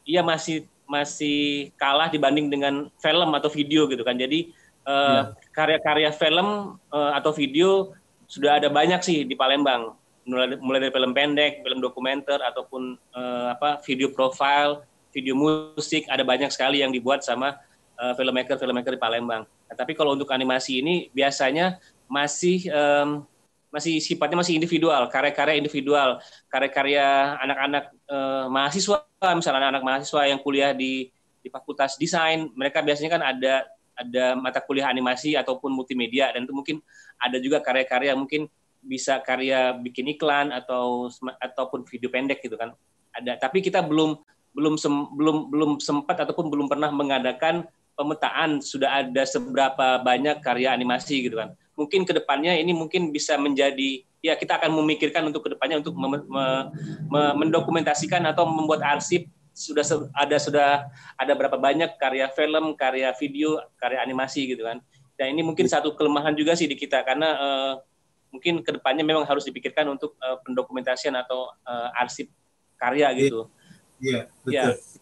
dia 0.06 0.22
masih 0.22 0.68
masih 0.91 1.72
kalah 1.80 2.11
dibanding 2.11 2.52
dengan 2.52 2.91
film 2.99 3.30
atau 3.32 3.48
video 3.48 3.88
gitu 3.88 4.03
kan. 4.03 4.19
Jadi 4.19 4.52
uh, 4.84 5.32
ya. 5.32 5.40
karya-karya 5.56 6.11
film 6.11 6.76
uh, 6.91 7.11
atau 7.15 7.32
video 7.32 7.95
sudah 8.28 8.60
ada 8.60 8.68
banyak 8.68 8.99
sih 8.99 9.23
di 9.23 9.36
Palembang. 9.36 9.95
Mulai, 10.22 10.60
mulai 10.61 10.80
dari 10.86 10.94
film 10.94 11.11
pendek, 11.18 11.65
film 11.65 11.80
dokumenter 11.82 12.38
ataupun 12.44 12.94
uh, 13.15 13.57
apa 13.57 13.82
video 13.88 14.14
profile, 14.14 14.86
video 15.15 15.34
musik 15.34 16.06
ada 16.11 16.22
banyak 16.22 16.52
sekali 16.53 16.84
yang 16.86 16.94
dibuat 16.94 17.26
sama 17.26 17.57
uh, 17.98 18.14
filmmaker 18.14 18.60
filmmaker 18.60 18.94
di 18.95 19.02
Palembang. 19.02 19.44
Nah, 19.48 19.76
tapi 19.76 19.95
kalau 19.98 20.14
untuk 20.14 20.30
animasi 20.30 20.84
ini 20.84 21.07
biasanya 21.15 21.80
masih 22.11 22.68
um, 22.69 23.23
masih 23.72 24.03
sifatnya 24.03 24.44
masih 24.44 24.60
individual, 24.60 25.07
karya-karya 25.07 25.56
individual, 25.56 26.19
karya-karya 26.52 27.40
anak-anak 27.40 27.84
uh, 28.11 28.52
mahasiswa, 28.52 29.07
misalnya 29.22 29.69
anak-anak 29.69 29.84
mahasiswa 29.85 30.22
yang 30.26 30.41
kuliah 30.41 30.73
di 30.73 31.14
di 31.41 31.49
Fakultas 31.49 31.98
Desain, 31.98 32.49
mereka 32.57 32.81
biasanya 32.81 33.18
kan 33.18 33.23
ada 33.26 33.53
ada 33.93 34.34
mata 34.34 34.57
kuliah 34.65 34.89
animasi 34.89 35.38
ataupun 35.38 35.69
multimedia 35.69 36.34
dan 36.34 36.49
itu 36.49 36.53
mungkin 36.53 36.81
ada 37.22 37.38
juga 37.38 37.61
karya-karya 37.61 38.18
mungkin 38.18 38.49
bisa 38.81 39.22
karya 39.22 39.77
bikin 39.77 40.10
iklan 40.10 40.49
atau 40.49 41.06
ataupun 41.38 41.85
video 41.85 42.10
pendek 42.10 42.41
gitu 42.41 42.57
kan. 42.57 42.73
Ada, 43.14 43.38
tapi 43.38 43.61
kita 43.61 43.85
belum 43.85 44.18
belum 44.57 44.76
sem, 44.81 44.93
belum 45.14 45.53
belum 45.53 45.72
sempat 45.77 46.18
ataupun 46.18 46.49
belum 46.49 46.65
pernah 46.65 46.89
mengadakan 46.89 47.69
pemetaan 47.93 48.57
sudah 48.64 49.06
ada 49.06 49.22
seberapa 49.22 50.02
banyak 50.02 50.41
karya 50.41 50.73
animasi 50.73 51.30
gitu 51.30 51.38
kan. 51.38 51.53
Mungkin 51.81 52.05
ke 52.05 52.13
depannya 52.13 52.53
ini 52.53 52.77
mungkin 52.77 53.09
bisa 53.09 53.41
menjadi 53.41 54.05
ya 54.21 54.37
kita 54.37 54.61
akan 54.61 54.77
memikirkan 54.85 55.25
untuk 55.25 55.49
ke 55.49 55.57
depannya 55.57 55.81
untuk 55.81 55.97
me, 55.97 56.21
me, 56.21 56.45
me, 57.09 57.21
mendokumentasikan 57.41 58.21
atau 58.29 58.45
membuat 58.45 58.85
arsip 58.85 59.25
sudah 59.51 59.83
ada 60.13 60.37
sudah 60.37 60.69
ada 61.17 61.33
berapa 61.33 61.57
banyak 61.57 61.97
karya 61.97 62.29
film, 62.31 62.77
karya 62.77 63.09
video, 63.17 63.57
karya 63.81 63.99
animasi 64.05 64.45
gitu 64.45 64.63
kan. 64.63 64.77
Dan 65.17 65.33
ini 65.33 65.41
mungkin 65.41 65.65
satu 65.65 65.97
kelemahan 65.97 66.37
juga 66.37 66.53
sih 66.53 66.69
di 66.69 66.77
kita 66.77 67.01
karena 67.01 67.29
uh, 67.35 67.73
mungkin 68.31 68.61
ke 68.61 68.77
depannya 68.77 69.03
memang 69.03 69.25
harus 69.27 69.43
dipikirkan 69.43 69.89
untuk 69.89 70.15
uh, 70.21 70.39
pendokumentasian 70.45 71.17
atau 71.17 71.51
uh, 71.65 71.89
arsip 71.99 72.29
karya 72.77 73.11
gitu. 73.17 73.49
Iya, 73.99 74.29
betul. 74.45 74.53
Ya 74.53 75.01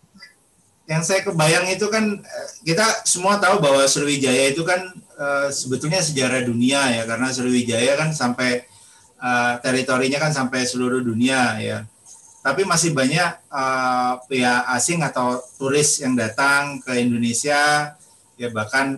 yang 0.90 1.06
saya 1.06 1.22
kebayang 1.22 1.70
itu 1.70 1.86
kan 1.94 2.18
eh, 2.18 2.48
kita 2.66 3.06
semua 3.06 3.38
tahu 3.38 3.61
bahwa 3.61 3.86
Sriwijaya 3.86 4.49
itu 4.49 4.66
kan 4.66 4.90
uh, 5.22 5.53
sebetulnya 5.53 6.02
sejarah 6.02 6.41
dunia 6.41 6.82
ya 6.90 7.06
karena 7.06 7.30
Sriwijaya 7.30 7.94
kan 7.94 8.10
sampai 8.10 8.66
uh, 9.22 9.61
teritorinya 9.61 10.18
kan 10.18 10.34
sampai 10.34 10.66
seluruh 10.66 11.06
dunia 11.06 11.61
ya. 11.61 11.86
Tapi 12.41 12.66
masih 12.66 12.98
banyak 12.98 13.38
uh, 13.53 14.18
pihak 14.26 14.66
asing 14.74 15.06
atau 15.06 15.38
turis 15.61 16.02
yang 16.02 16.18
datang 16.18 16.82
ke 16.82 16.98
Indonesia 16.98 17.94
ya 18.40 18.49
bahkan 18.49 18.98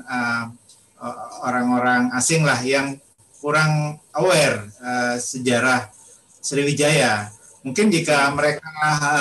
orang-orang 1.43 2.13
uh, 2.13 2.17
asing 2.21 2.47
lah 2.47 2.61
yang 2.63 2.95
kurang 3.43 3.99
aware 4.15 4.63
uh, 4.79 5.19
sejarah 5.19 5.91
Sriwijaya. 6.39 7.35
Mungkin 7.67 7.91
jika 7.91 8.31
mereka 8.31 8.63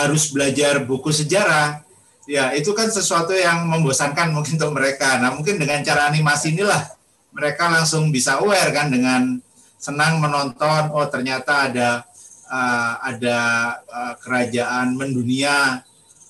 harus 0.07 0.31
belajar 0.31 0.87
buku 0.87 1.11
sejarah 1.11 1.90
ya 2.31 2.55
itu 2.55 2.71
kan 2.71 2.87
sesuatu 2.87 3.35
yang 3.35 3.67
membosankan 3.67 4.31
mungkin 4.31 4.55
untuk 4.55 4.79
mereka. 4.79 5.19
Nah 5.19 5.35
mungkin 5.35 5.59
dengan 5.59 5.83
cara 5.83 6.07
animasi 6.07 6.55
inilah 6.55 6.79
mereka 7.35 7.67
langsung 7.67 8.15
bisa 8.15 8.39
aware 8.39 8.71
kan 8.71 8.87
dengan 8.87 9.43
senang 9.75 10.23
menonton. 10.23 10.95
Oh 10.95 11.11
ternyata 11.11 11.67
ada 11.67 12.07
uh, 12.47 12.95
ada 13.03 13.39
uh, 13.83 14.15
kerajaan 14.23 14.95
mendunia 14.95 15.83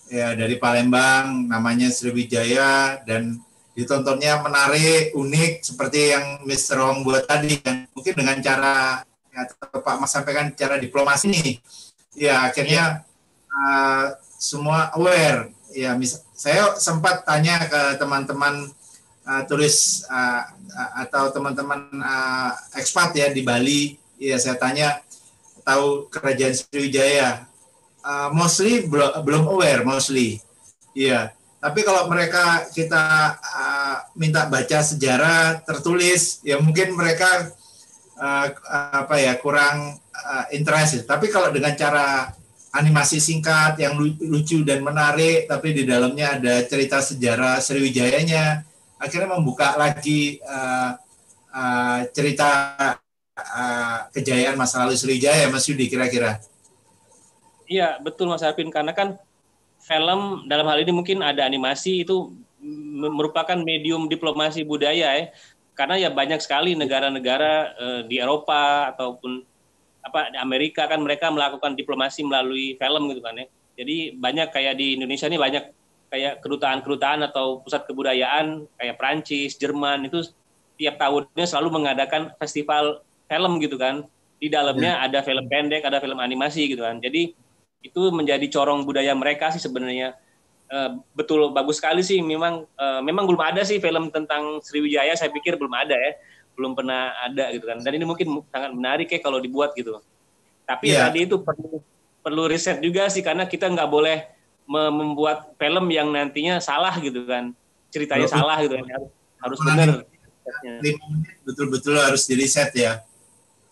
ya 0.08 0.32
dari 0.32 0.56
Palembang 0.56 1.52
namanya 1.52 1.92
Sriwijaya 1.92 3.04
dan 3.04 3.36
ditontonnya 3.76 4.40
menarik 4.40 5.12
unik 5.12 5.52
seperti 5.62 6.16
yang 6.16 6.24
Mr. 6.48 6.80
Hong 6.80 7.04
buat 7.04 7.28
tadi 7.28 7.60
kan 7.60 7.86
mungkin 7.92 8.14
dengan 8.16 8.40
cara 8.42 9.04
ya, 9.30 9.46
Pak 9.70 9.96
Mas 10.00 10.10
sampaikan 10.10 10.50
cara 10.56 10.80
diplomasi 10.80 11.30
nih 11.30 11.56
ya 12.18 12.50
akhirnya 12.50 13.06
uh, 13.52 14.18
semua 14.40 14.90
aware 14.98 15.59
ya 15.74 15.94
mis 15.94 16.18
saya 16.34 16.76
sempat 16.76 17.22
tanya 17.26 17.62
ke 17.66 17.96
teman-teman 17.96 18.70
uh, 19.26 19.42
turis 19.46 20.04
uh, 20.10 20.42
atau 21.00 21.30
teman-teman 21.34 21.90
uh, 22.00 22.52
ekspat 22.78 23.14
ya 23.16 23.28
di 23.30 23.42
Bali. 23.42 23.96
Ya 24.20 24.36
saya 24.36 24.60
tanya 24.60 25.00
tahu 25.64 26.12
kerajaan 26.12 26.52
Sriwijaya? 26.52 27.48
Uh, 28.00 28.32
mostly 28.32 28.84
belum 29.24 29.44
aware 29.48 29.84
mostly. 29.84 30.40
Iya 30.92 31.32
tapi 31.60 31.84
kalau 31.84 32.08
mereka 32.08 32.72
kita 32.72 33.36
uh, 33.36 33.96
minta 34.16 34.48
baca 34.48 34.80
sejarah 34.80 35.60
tertulis 35.60 36.40
ya 36.40 36.56
mungkin 36.56 36.96
mereka 36.96 37.52
uh, 38.16 38.46
apa 38.96 39.20
ya 39.20 39.36
kurang 39.36 40.00
uh, 40.00 40.44
interest. 40.56 41.04
Tapi 41.04 41.28
kalau 41.28 41.52
dengan 41.52 41.76
cara 41.76 42.32
animasi 42.70 43.18
singkat 43.18 43.82
yang 43.82 43.98
lucu 43.98 44.62
dan 44.62 44.86
menarik, 44.86 45.50
tapi 45.50 45.74
di 45.74 45.82
dalamnya 45.82 46.38
ada 46.38 46.62
cerita 46.62 47.02
sejarah 47.02 47.58
Sriwijayanya. 47.58 48.62
Akhirnya 49.00 49.34
membuka 49.34 49.74
lagi 49.74 50.38
uh, 50.46 50.94
uh, 51.50 51.98
cerita 52.14 52.76
uh, 53.34 53.98
kejayaan 54.14 54.54
masa 54.54 54.86
lalu 54.86 54.94
Sriwijaya, 54.94 55.50
Mas 55.50 55.66
Yudi 55.66 55.90
kira-kira. 55.90 56.38
Iya, 57.66 57.98
betul 57.98 58.30
Mas 58.30 58.46
Arvin. 58.46 58.70
Karena 58.70 58.94
kan 58.94 59.18
film 59.82 60.46
dalam 60.46 60.66
hal 60.70 60.78
ini 60.82 60.92
mungkin 60.94 61.26
ada 61.26 61.42
animasi 61.42 62.06
itu 62.06 62.30
merupakan 63.00 63.58
medium 63.58 64.06
diplomasi 64.06 64.62
budaya 64.62 65.16
ya. 65.18 65.26
Karena 65.74 65.96
ya 65.96 66.10
banyak 66.12 66.38
sekali 66.44 66.76
negara-negara 66.76 67.72
di 68.04 68.20
Eropa 68.20 68.92
ataupun 68.92 69.49
apa 70.00 70.32
di 70.32 70.38
Amerika 70.40 70.88
kan 70.88 71.00
mereka 71.00 71.28
melakukan 71.28 71.76
diplomasi 71.76 72.24
melalui 72.24 72.76
film 72.80 73.08
gitu 73.12 73.20
kan 73.20 73.36
ya. 73.36 73.46
Jadi 73.80 74.16
banyak 74.16 74.48
kayak 74.52 74.74
di 74.76 75.00
Indonesia 75.00 75.26
ini 75.28 75.38
banyak 75.40 75.64
kayak 76.10 76.42
kedutaan-kedutaan 76.42 77.22
atau 77.30 77.62
pusat 77.62 77.86
kebudayaan 77.86 78.66
kayak 78.76 78.98
Prancis, 78.98 79.56
Jerman 79.56 80.10
itu 80.10 80.26
tiap 80.76 80.98
tahunnya 80.98 81.46
selalu 81.46 81.80
mengadakan 81.80 82.34
festival 82.40 83.04
film 83.30 83.60
gitu 83.62 83.78
kan. 83.78 84.04
Di 84.40 84.48
dalamnya 84.48 85.04
ada 85.04 85.20
film 85.20 85.44
pendek, 85.46 85.84
ada 85.84 86.00
film 86.00 86.16
animasi 86.16 86.66
gitu 86.72 86.82
kan. 86.82 86.98
Jadi 86.98 87.36
itu 87.80 88.02
menjadi 88.12 88.44
corong 88.48 88.84
budaya 88.84 89.12
mereka 89.16 89.52
sih 89.52 89.60
sebenarnya. 89.60 90.16
Eh, 90.70 90.90
betul 91.18 91.50
bagus 91.50 91.82
sekali 91.82 91.98
sih 91.98 92.22
memang 92.22 92.62
eh, 92.62 93.00
memang 93.02 93.26
belum 93.26 93.42
ada 93.42 93.66
sih 93.66 93.82
film 93.82 94.06
tentang 94.14 94.62
Sriwijaya 94.62 95.18
saya 95.18 95.34
pikir 95.34 95.58
belum 95.58 95.74
ada 95.74 95.98
ya 95.98 96.14
belum 96.54 96.72
pernah 96.74 97.14
ada 97.20 97.50
gitu 97.50 97.64
kan 97.64 97.78
dan 97.80 97.92
ini 97.92 98.04
mungkin 98.04 98.42
sangat 98.48 98.70
menarik 98.72 99.08
ya 99.08 99.18
kalau 99.18 99.38
dibuat 99.38 99.72
gitu 99.72 99.98
tapi 100.64 100.92
Iya. 100.92 101.08
tadi 101.08 101.26
itu 101.26 101.36
perlu 101.40 101.80
perlu 102.20 102.42
riset 102.46 102.78
juga 102.78 103.08
sih 103.08 103.24
karena 103.24 103.48
kita 103.48 103.66
nggak 103.66 103.88
boleh 103.88 104.28
me- 104.64 104.92
membuat 104.92 105.56
film 105.56 105.88
yang 105.88 106.12
nantinya 106.12 106.60
salah 106.60 106.92
gitu 106.98 107.24
kan 107.24 107.50
ceritanya 107.88 108.28
Betul. 108.28 108.36
salah 108.38 108.56
gitu 108.60 108.74
kan 108.76 109.02
harus 109.40 109.58
benar 109.60 109.88
betul-betul 111.44 111.94
harus 111.96 112.22
di 112.26 112.34
riset 112.36 112.70
ya. 112.74 112.92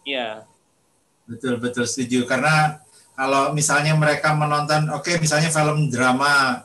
Iya 0.05 0.47
Betul 1.29 1.61
betul 1.61 1.85
setuju 1.85 2.25
karena 2.25 2.81
kalau 3.13 3.53
misalnya 3.53 3.93
mereka 3.93 4.33
menonton 4.33 4.89
oke 4.89 5.21
misalnya 5.21 5.53
film 5.53 5.93
drama 5.93 6.65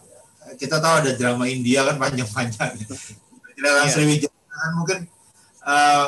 kita 0.56 0.80
tahu 0.80 1.04
ada 1.04 1.12
drama 1.18 1.44
India 1.46 1.84
kan 1.84 2.00
panjang-panjang. 2.04 2.72
Tidak 2.80 3.72
Iya. 3.74 3.92
Sriwijaya 3.92 4.32
kan 4.48 4.72
mungkin 4.74 4.98
eh, 5.68 6.08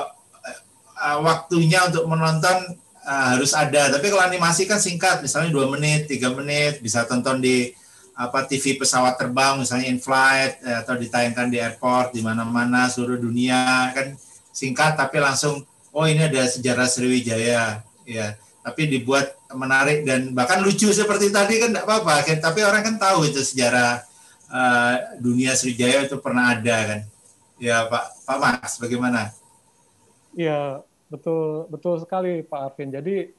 eh, 1.01 1.17
waktunya 1.23 1.87
untuk 1.87 2.05
menonton 2.07 2.77
eh, 3.03 3.25
harus 3.35 3.51
ada. 3.55 3.91
Tapi 3.95 4.05
kalau 4.11 4.23
animasi 4.23 4.67
kan 4.67 4.79
singkat, 4.79 5.23
misalnya 5.23 5.51
dua 5.51 5.71
menit, 5.71 6.11
tiga 6.11 6.31
menit, 6.31 6.79
bisa 6.79 7.07
tonton 7.07 7.39
di 7.39 7.71
apa 8.15 8.47
TV 8.47 8.79
pesawat 8.79 9.19
terbang, 9.19 9.59
misalnya 9.59 9.91
in 9.91 9.99
flight 9.99 10.63
atau 10.63 10.95
ditayangkan 10.95 11.51
di 11.51 11.59
airport 11.59 12.15
di 12.15 12.23
mana-mana 12.23 12.87
seluruh 12.87 13.19
dunia 13.19 13.91
kan 13.91 14.15
singkat 14.55 14.95
tapi 14.95 15.19
langsung 15.19 15.67
oh 15.91 16.07
ini 16.07 16.27
ada 16.27 16.43
sejarah 16.47 16.87
Sriwijaya 16.87 17.83
ya. 18.03 18.27
Tapi 18.65 18.89
dibuat 18.89 19.37
menarik 19.53 20.03
dan 20.03 20.33
bahkan 20.35 20.59
lucu 20.59 20.89
seperti 20.89 21.29
tadi 21.29 21.61
kan 21.61 21.69
tidak 21.71 21.85
apa-apa. 21.85 22.25
kan. 22.27 22.37
Tapi 22.43 22.59
orang 22.65 22.81
kan 22.83 22.95
tahu 22.99 23.29
itu 23.29 23.39
sejarah 23.39 24.03
eh, 24.51 24.95
dunia 25.23 25.55
Sriwijaya 25.55 26.07
itu 26.07 26.19
pernah 26.19 26.51
ada 26.51 26.77
kan. 26.87 26.99
Ya 27.55 27.87
Pak 27.87 28.27
Pak 28.27 28.37
Mas 28.39 28.73
bagaimana? 28.79 29.31
Iya, 30.35 30.83
betul 31.07 31.71
betul 31.71 31.95
sekali 32.03 32.43
Pak 32.43 32.59
Arvin. 32.71 32.91
Jadi 32.91 33.31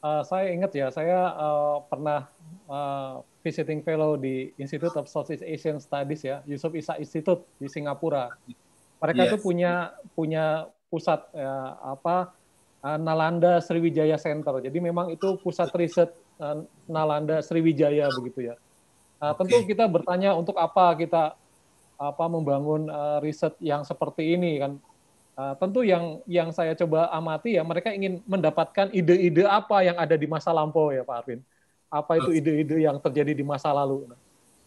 eh, 0.00 0.22
saya 0.24 0.48
ingat 0.48 0.72
ya, 0.72 0.88
saya 0.88 1.28
eh, 1.28 1.76
pernah 1.92 2.24
eh, 2.66 3.14
visiting 3.44 3.84
fellow 3.84 4.16
di 4.16 4.50
Institute 4.56 4.96
of 4.96 5.06
Southeast 5.12 5.44
Asian 5.44 5.76
Studies 5.78 6.24
ya, 6.24 6.40
Yusuf 6.48 6.72
Isa 6.72 6.96
Institute 6.96 7.44
di 7.60 7.68
Singapura. 7.68 8.32
Mereka 8.98 9.22
Yes. 9.22 9.28
itu 9.30 9.36
punya 9.44 9.94
punya 10.16 10.66
pusat 10.88 11.20
ya, 11.36 11.76
apa 11.84 12.32
eh, 12.80 12.98
Nalanda 12.98 13.60
Sriwijaya 13.60 14.16
Center. 14.16 14.64
Jadi 14.64 14.78
memang 14.80 15.12
itu 15.12 15.36
pusat 15.44 15.68
riset 15.76 16.10
eh, 16.40 16.56
Nalanda 16.88 17.44
Sriwijaya 17.44 18.08
begitu 18.16 18.50
ya. 18.52 18.56
Nah, 19.18 19.34
tentu 19.34 19.58
kita 19.66 19.84
bertanya 19.90 20.32
untuk 20.32 20.56
apa 20.56 20.96
kita 20.96 21.36
apa 21.98 22.24
membangun 22.30 22.88
eh, 22.88 23.18
riset 23.20 23.52
yang 23.60 23.84
seperti 23.84 24.32
ini 24.32 24.56
kan 24.62 24.80
Uh, 25.38 25.54
tentu 25.54 25.86
yang 25.86 26.18
yang 26.26 26.50
saya 26.50 26.74
coba 26.74 27.06
amati 27.14 27.54
ya 27.54 27.62
mereka 27.62 27.94
ingin 27.94 28.18
mendapatkan 28.26 28.90
ide-ide 28.90 29.46
apa 29.46 29.86
yang 29.86 29.94
ada 29.94 30.18
di 30.18 30.26
masa 30.26 30.50
lampau 30.50 30.90
ya 30.90 31.06
Pak 31.06 31.14
Arvin. 31.14 31.38
Apa 31.86 32.18
itu 32.18 32.34
ide-ide 32.34 32.82
yang 32.82 32.98
terjadi 32.98 33.38
di 33.38 33.46
masa 33.46 33.70
lalu? 33.70 34.10
Nah, 34.10 34.18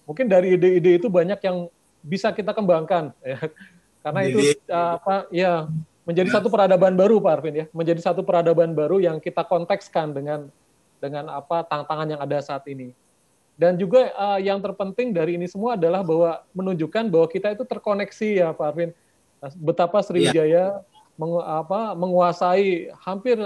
mungkin 0.07 0.31
dari 0.31 0.55
ide-ide 0.55 0.95
itu 0.95 1.11
banyak 1.11 1.43
yang 1.43 1.67
bisa 1.99 2.31
kita 2.31 2.55
kembangkan 2.55 3.11
ya. 3.19 3.51
Karena 3.99 4.21
itu 4.23 4.39
uh, 4.71 4.95
apa 4.95 5.27
ya 5.27 5.67
menjadi 6.07 6.39
satu 6.39 6.47
peradaban 6.47 6.95
baru 6.95 7.19
Pak 7.19 7.31
Arvin 7.35 7.55
ya, 7.59 7.65
menjadi 7.75 7.99
satu 7.99 8.23
peradaban 8.23 8.71
baru 8.71 9.03
yang 9.03 9.19
kita 9.19 9.43
kontekskan 9.43 10.15
dengan 10.15 10.47
dengan 11.03 11.35
apa 11.35 11.67
tantangan 11.67 12.15
yang 12.15 12.21
ada 12.23 12.39
saat 12.39 12.63
ini. 12.71 12.95
Dan 13.59 13.75
juga 13.75 14.07
uh, 14.15 14.39
yang 14.39 14.63
terpenting 14.63 15.11
dari 15.11 15.35
ini 15.35 15.51
semua 15.51 15.75
adalah 15.75 15.99
bahwa 15.99 16.47
menunjukkan 16.55 17.11
bahwa 17.11 17.27
kita 17.27 17.59
itu 17.59 17.67
terkoneksi 17.67 18.29
ya 18.39 18.55
Pak 18.55 18.71
Arvin 18.71 18.95
betapa 19.57 19.99
Sriwijaya 20.05 20.85
mengu- 21.17 21.43
apa, 21.43 21.97
menguasai 21.97 22.93
hampir 23.01 23.41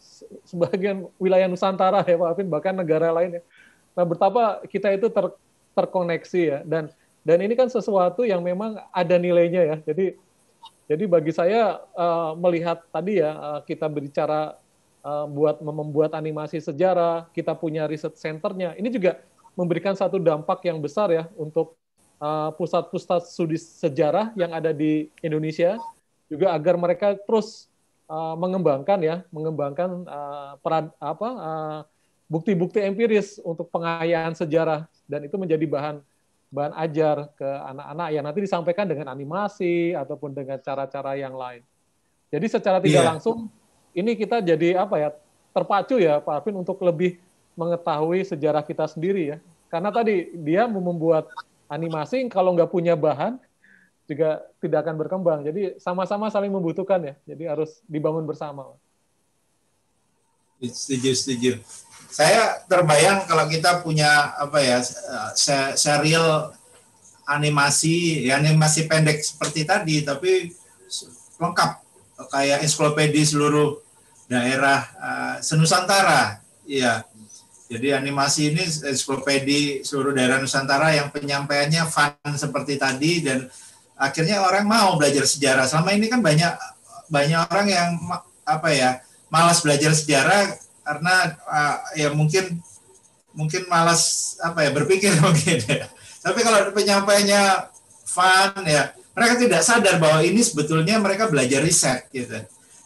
se- 0.00 0.28
sebagian 0.48 1.08
wilayah 1.20 1.46
Nusantara 1.48 2.00
ya 2.04 2.16
Pak 2.16 2.28
Alvin, 2.32 2.48
bahkan 2.48 2.74
negara 2.76 3.12
lainnya. 3.12 3.44
Nah, 3.92 4.04
betapa 4.08 4.64
kita 4.68 4.92
itu 4.96 5.12
ter- 5.12 5.36
terkoneksi 5.76 6.42
ya 6.42 6.58
dan 6.66 6.90
dan 7.20 7.38
ini 7.44 7.52
kan 7.52 7.68
sesuatu 7.68 8.24
yang 8.24 8.40
memang 8.40 8.80
ada 8.90 9.16
nilainya 9.20 9.62
ya. 9.64 9.76
Jadi 9.84 10.16
jadi 10.90 11.04
bagi 11.06 11.30
saya 11.30 11.78
eh, 11.78 12.30
melihat 12.40 12.82
tadi 12.90 13.20
ya 13.22 13.30
eh, 13.30 13.60
kita 13.68 13.86
berbicara 13.86 14.56
eh, 15.04 15.26
buat 15.30 15.60
membuat 15.62 16.16
animasi 16.16 16.58
sejarah, 16.58 17.28
kita 17.30 17.54
punya 17.54 17.86
riset 17.86 18.16
centernya. 18.16 18.74
Ini 18.74 18.88
juga 18.90 19.20
memberikan 19.54 19.92
satu 19.92 20.16
dampak 20.16 20.64
yang 20.66 20.80
besar 20.80 21.12
ya 21.12 21.24
untuk 21.36 21.76
uh, 22.20 22.52
pusat-pusat 22.54 23.26
studi 23.26 23.56
sejarah 23.58 24.30
yang 24.36 24.52
ada 24.52 24.70
di 24.70 25.08
Indonesia 25.24 25.80
juga 26.30 26.54
agar 26.54 26.78
mereka 26.78 27.18
terus 27.18 27.66
uh, 28.06 28.38
mengembangkan 28.38 29.00
ya, 29.02 29.16
mengembangkan 29.34 30.06
uh, 30.06 30.52
perad- 30.62 30.94
apa 31.02 31.28
uh, 31.34 31.80
bukti-bukti 32.30 32.78
empiris 32.78 33.42
untuk 33.42 33.66
pengayaan 33.74 34.38
sejarah 34.38 34.86
dan 35.10 35.26
itu 35.26 35.34
menjadi 35.34 35.66
bahan 35.66 35.96
bahan 36.50 36.74
ajar 36.82 37.30
ke 37.38 37.46
anak-anak 37.46 38.08
yang 38.10 38.24
nanti 38.26 38.40
disampaikan 38.42 38.86
dengan 38.86 39.06
animasi 39.10 39.94
ataupun 39.94 40.34
dengan 40.34 40.58
cara-cara 40.58 41.14
yang 41.14 41.34
lain. 41.34 41.62
Jadi 42.30 42.46
secara 42.46 42.78
tidak 42.82 43.02
Iya. 43.02 43.10
langsung 43.10 43.50
ini 43.94 44.14
kita 44.14 44.42
jadi 44.42 44.82
apa 44.82 44.98
ya 44.98 45.08
terpacu 45.50 45.98
ya 45.98 46.18
Pak 46.22 46.42
Arvin 46.42 46.58
untuk 46.58 46.78
lebih 46.82 47.18
mengetahui 47.58 48.22
sejarah 48.26 48.62
kita 48.66 48.86
sendiri 48.86 49.34
ya. 49.34 49.38
Karena 49.70 49.94
tadi 49.94 50.34
dia 50.42 50.66
membuat 50.66 51.30
animasi 51.70 52.26
kalau 52.26 52.50
nggak 52.58 52.68
punya 52.68 52.98
bahan 52.98 53.38
juga 54.10 54.42
tidak 54.58 54.82
akan 54.82 54.96
berkembang. 54.98 55.40
Jadi 55.46 55.78
sama-sama 55.78 56.26
saling 56.26 56.50
membutuhkan 56.50 56.98
ya. 56.98 57.14
Jadi 57.30 57.46
harus 57.46 57.78
dibangun 57.86 58.26
bersama. 58.26 58.74
Setuju, 60.58 61.14
setuju. 61.14 61.52
Saya 62.10 62.58
terbayang 62.66 63.22
kalau 63.30 63.46
kita 63.46 63.86
punya 63.86 64.34
apa 64.34 64.58
ya 64.58 64.82
se- 65.38 65.78
serial 65.78 66.52
animasi, 67.22 68.26
ya 68.26 68.42
animasi 68.42 68.90
pendek 68.90 69.22
seperti 69.22 69.62
tadi, 69.62 70.02
tapi 70.02 70.50
lengkap 71.38 71.70
kayak 72.28 72.66
ensiklopedia 72.66 73.24
seluruh 73.24 73.78
daerah 74.26 74.90
eh, 74.98 75.36
senusantara, 75.40 76.42
iya. 76.66 77.06
Jadi 77.70 77.94
animasi 77.94 78.50
ini 78.50 78.66
ensiklopedia 78.66 79.86
seluruh 79.86 80.10
daerah 80.10 80.42
Nusantara 80.42 80.90
yang 80.90 81.14
penyampaiannya 81.14 81.86
fun 81.86 82.34
seperti 82.34 82.74
tadi 82.74 83.22
dan 83.22 83.46
akhirnya 83.94 84.42
orang 84.42 84.66
mau 84.66 84.98
belajar 84.98 85.22
sejarah. 85.22 85.70
Selama 85.70 85.94
ini 85.94 86.10
kan 86.10 86.18
banyak 86.18 86.50
banyak 87.06 87.40
orang 87.46 87.68
yang 87.70 87.88
apa 88.42 88.68
ya 88.74 88.98
malas 89.30 89.62
belajar 89.62 89.94
sejarah 89.94 90.50
karena 90.82 91.38
uh, 91.46 91.78
ya 91.94 92.10
mungkin 92.10 92.58
mungkin 93.38 93.70
malas 93.70 94.34
apa 94.42 94.66
ya 94.66 94.74
berpikir 94.74 95.14
mungkin. 95.22 95.62
Tapi 96.26 96.40
kalau 96.42 96.74
penyampaiannya 96.74 97.70
fun 98.02 98.66
ya 98.66 98.90
mereka 99.14 99.34
tidak 99.38 99.62
sadar 99.62 100.02
bahwa 100.02 100.26
ini 100.26 100.42
sebetulnya 100.42 100.98
mereka 100.98 101.30
belajar 101.30 101.62
riset 101.62 102.10
gitu. 102.10 102.34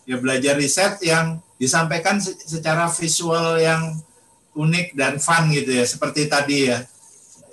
Ya 0.05 0.20
belajar 0.20 0.61
riset 0.61 1.01
yang 1.01 1.40
disampaikan 1.56 2.20
se- 2.20 2.36
secara 2.44 2.85
visual 2.93 3.56
yang 3.56 3.97
unik 4.55 4.94
dan 4.94 5.18
fun 5.18 5.51
gitu 5.51 5.70
ya 5.70 5.85
seperti 5.85 6.31
tadi 6.31 6.70
ya. 6.70 6.86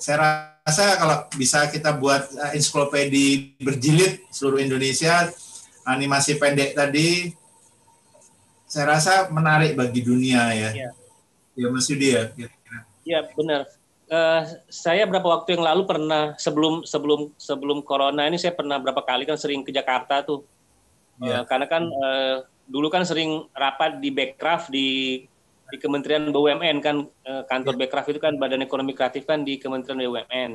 Saya 0.01 0.17
rasa 0.65 0.97
kalau 0.97 1.17
bisa 1.37 1.65
kita 1.69 1.93
buat 1.97 2.29
uh, 2.37 2.51
ensiklopedia 2.53 3.57
berjilid 3.61 4.25
seluruh 4.29 4.61
Indonesia 4.61 5.29
animasi 5.85 6.37
pendek 6.37 6.77
tadi 6.77 7.33
saya 8.71 8.95
rasa 8.95 9.27
menarik 9.27 9.75
bagi 9.75 9.99
dunia 9.99 10.47
ya. 10.55 10.69
Iya. 10.71 10.89
Ya 11.59 11.67
Mas 11.67 11.91
Yudi 11.91 12.15
ya. 12.15 12.31
Iya 13.03 13.19
benar. 13.35 13.67
Eh, 14.07 14.41
saya 14.71 15.03
berapa 15.03 15.23
waktu 15.23 15.59
yang 15.59 15.67
lalu 15.67 15.83
pernah 15.87 16.35
sebelum 16.39 16.87
sebelum 16.87 17.35
sebelum 17.35 17.83
corona 17.83 18.27
ini 18.27 18.39
saya 18.39 18.55
pernah 18.55 18.79
berapa 18.79 19.03
kali 19.03 19.27
kan 19.27 19.35
sering 19.35 19.67
ke 19.67 19.75
Jakarta 19.75 20.23
tuh. 20.23 20.47
Iya. 21.19 21.43
Eh, 21.43 21.43
karena 21.51 21.67
kan 21.67 21.83
eh, 21.83 22.47
dulu 22.63 22.87
kan 22.87 23.03
sering 23.03 23.43
rapat 23.51 23.99
di 23.99 24.07
Bekraf 24.11 24.71
di 24.71 25.19
di 25.71 25.79
Kementerian 25.79 26.27
BUMN 26.29 26.77
kan 26.83 27.07
eh, 27.23 27.43
kantor 27.47 27.79
Bekraf 27.79 28.05
itu 28.11 28.19
kan 28.19 28.35
Badan 28.35 28.61
Ekonomi 28.61 28.91
Kreatif 28.91 29.23
kan 29.23 29.47
di 29.47 29.55
Kementerian 29.55 29.97
BUMN. 30.03 30.51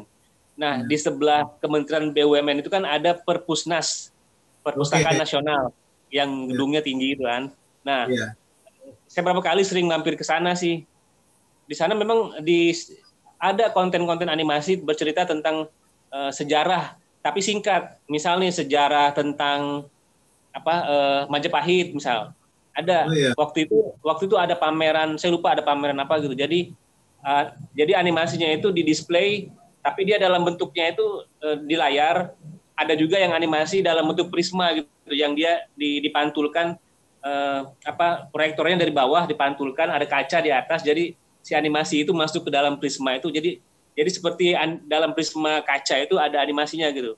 Nah 0.60 0.80
Hmm. 0.80 0.86
di 0.88 0.96
sebelah 1.00 1.48
Kementerian 1.60 2.12
BUMN 2.12 2.60
itu 2.60 2.68
kan 2.68 2.84
ada 2.84 3.16
Perpusnas 3.16 4.12
Perpustakaan 4.60 5.16
Oke. 5.16 5.22
Nasional 5.24 5.72
yang 6.12 6.28
gedungnya 6.52 6.84
tinggi 6.84 7.16
itu 7.16 7.24
kan. 7.24 7.48
Nah 7.80 8.04
Iya. 8.06 8.36
saya 9.08 9.22
berapa 9.24 9.40
kali 9.40 9.64
sering 9.64 9.88
mampir 9.88 10.14
ke 10.14 10.24
sana 10.26 10.52
sih. 10.52 10.84
Di 11.66 11.74
sana 11.74 11.96
memang 11.96 12.38
di 12.44 12.70
ada 13.36 13.72
konten-konten 13.72 14.28
animasi 14.30 14.80
bercerita 14.80 15.26
tentang 15.28 15.68
uh, 16.12 16.30
sejarah 16.32 16.96
tapi 17.20 17.42
singkat. 17.42 17.98
Misalnya 18.06 18.52
sejarah 18.54 19.10
tentang 19.12 19.90
apa 20.54 20.74
uh, 20.88 21.22
Majapahit 21.28 21.92
misal. 21.92 22.32
Ada 22.76 23.08
Oh, 23.08 23.14
iya. 23.16 23.32
waktu 23.32 23.64
itu 23.64 23.96
waktu 24.04 24.28
itu 24.28 24.36
ada 24.36 24.52
pameran, 24.52 25.16
saya 25.16 25.32
lupa 25.32 25.56
ada 25.56 25.64
pameran 25.64 25.96
apa 25.96 26.20
gitu. 26.20 26.36
Jadi 26.36 26.76
uh, 27.24 27.56
jadi 27.72 27.96
animasinya 27.96 28.52
itu 28.52 28.68
di 28.68 28.84
display 28.84 29.48
tapi 29.80 30.04
dia 30.04 30.20
dalam 30.20 30.44
bentuknya 30.44 30.92
itu 30.92 31.24
uh, 31.40 31.56
di 31.56 31.72
layar. 31.72 32.36
Ada 32.76 32.92
juga 32.92 33.16
yang 33.16 33.32
animasi 33.32 33.80
dalam 33.80 34.04
bentuk 34.12 34.28
prisma 34.28 34.76
gitu 34.76 35.12
yang 35.16 35.32
dia 35.32 35.64
di- 35.72 36.04
dipantulkan 36.04 36.76
eh, 37.24 37.60
apa 37.88 38.28
proyektornya 38.28 38.84
dari 38.84 38.92
bawah 38.92 39.24
dipantulkan 39.24 39.88
ada 39.88 40.04
kaca 40.04 40.44
di 40.44 40.52
atas 40.52 40.84
jadi 40.84 41.16
si 41.40 41.56
animasi 41.56 42.04
itu 42.04 42.12
masuk 42.12 42.44
ke 42.44 42.50
dalam 42.52 42.76
prisma 42.76 43.16
itu 43.16 43.32
jadi 43.32 43.56
jadi 43.96 44.10
seperti 44.12 44.52
an- 44.52 44.84
dalam 44.84 45.16
prisma 45.16 45.64
kaca 45.64 46.04
itu 46.04 46.20
ada 46.20 46.36
animasinya 46.44 46.84
gitu. 46.92 47.16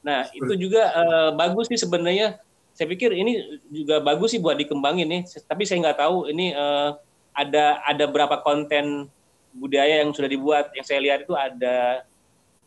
Nah 0.00 0.24
itu 0.32 0.56
juga 0.56 0.88
eh, 0.88 1.30
bagus 1.36 1.68
sih 1.68 1.76
sebenarnya. 1.76 2.40
Saya 2.74 2.90
pikir 2.90 3.14
ini 3.14 3.62
juga 3.70 4.02
bagus 4.02 4.34
sih 4.34 4.42
buat 4.42 4.58
dikembangin 4.58 5.06
nih. 5.06 5.22
Tapi 5.46 5.62
saya 5.62 5.78
nggak 5.78 5.98
tahu 5.98 6.26
ini 6.34 6.50
eh, 6.50 6.90
ada 7.30 7.78
ada 7.86 8.04
berapa 8.10 8.42
konten 8.42 9.06
budaya 9.54 10.02
yang 10.02 10.10
sudah 10.10 10.26
dibuat. 10.26 10.74
Yang 10.74 10.86
saya 10.90 11.00
lihat 11.00 11.18
itu 11.22 11.34
ada 11.38 12.02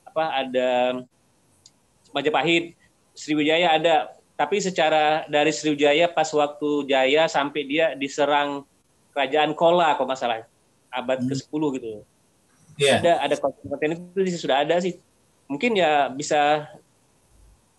apa 0.08 0.24
ada 0.32 0.70
Majapahit, 2.16 2.74
Sriwijaya 3.12 3.76
ada. 3.76 4.16
Tapi 4.40 4.64
secara 4.64 5.28
dari 5.28 5.52
Sriwijaya 5.52 6.08
pas 6.08 6.32
waktu 6.32 6.88
Jaya 6.88 7.28
sampai 7.28 7.68
dia 7.68 7.92
diserang 8.00 8.64
kerajaan 9.12 9.52
Kola 9.58 9.92
kalau 10.00 10.08
nggak 10.08 10.20
salah 10.24 10.46
abad 10.94 11.20
ke-10 11.26 11.62
gitu. 11.78 11.90
Iya. 12.78 13.02
Ada 13.02 13.12
ada 13.28 13.36
konten-konten 13.42 13.98
itu 13.98 14.30
sih 14.30 14.40
sudah 14.40 14.64
ada 14.64 14.78
sih. 14.80 15.02
Mungkin 15.50 15.76
ya 15.76 16.08
bisa 16.14 16.70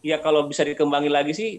ya 0.02 0.18
kalau 0.18 0.46
bisa 0.50 0.66
dikembangin 0.66 1.14
lagi 1.14 1.32
sih 1.34 1.50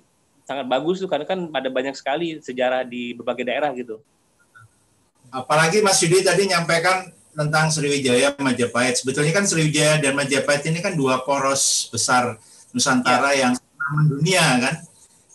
sangat 0.50 0.66
bagus 0.66 0.98
tuh 0.98 1.06
karena 1.06 1.30
kan 1.30 1.46
ada 1.54 1.70
banyak 1.70 1.94
sekali 1.94 2.42
sejarah 2.42 2.82
di 2.82 3.14
berbagai 3.14 3.46
daerah 3.46 3.70
gitu. 3.78 4.02
Apalagi 5.30 5.86
Mas 5.86 6.02
Yudi 6.02 6.26
tadi 6.26 6.50
nyampaikan 6.50 7.06
tentang 7.38 7.70
Sriwijaya 7.70 8.34
Majapahit. 8.42 9.06
Sebetulnya 9.06 9.30
kan 9.30 9.46
Sriwijaya 9.46 10.02
dan 10.02 10.18
Majapahit 10.18 10.66
ini 10.74 10.82
kan 10.82 10.98
dua 10.98 11.22
poros 11.22 11.86
besar 11.94 12.42
Nusantara 12.74 13.38
yang 13.38 13.54
mendunia 13.94 14.42
kan. 14.58 14.76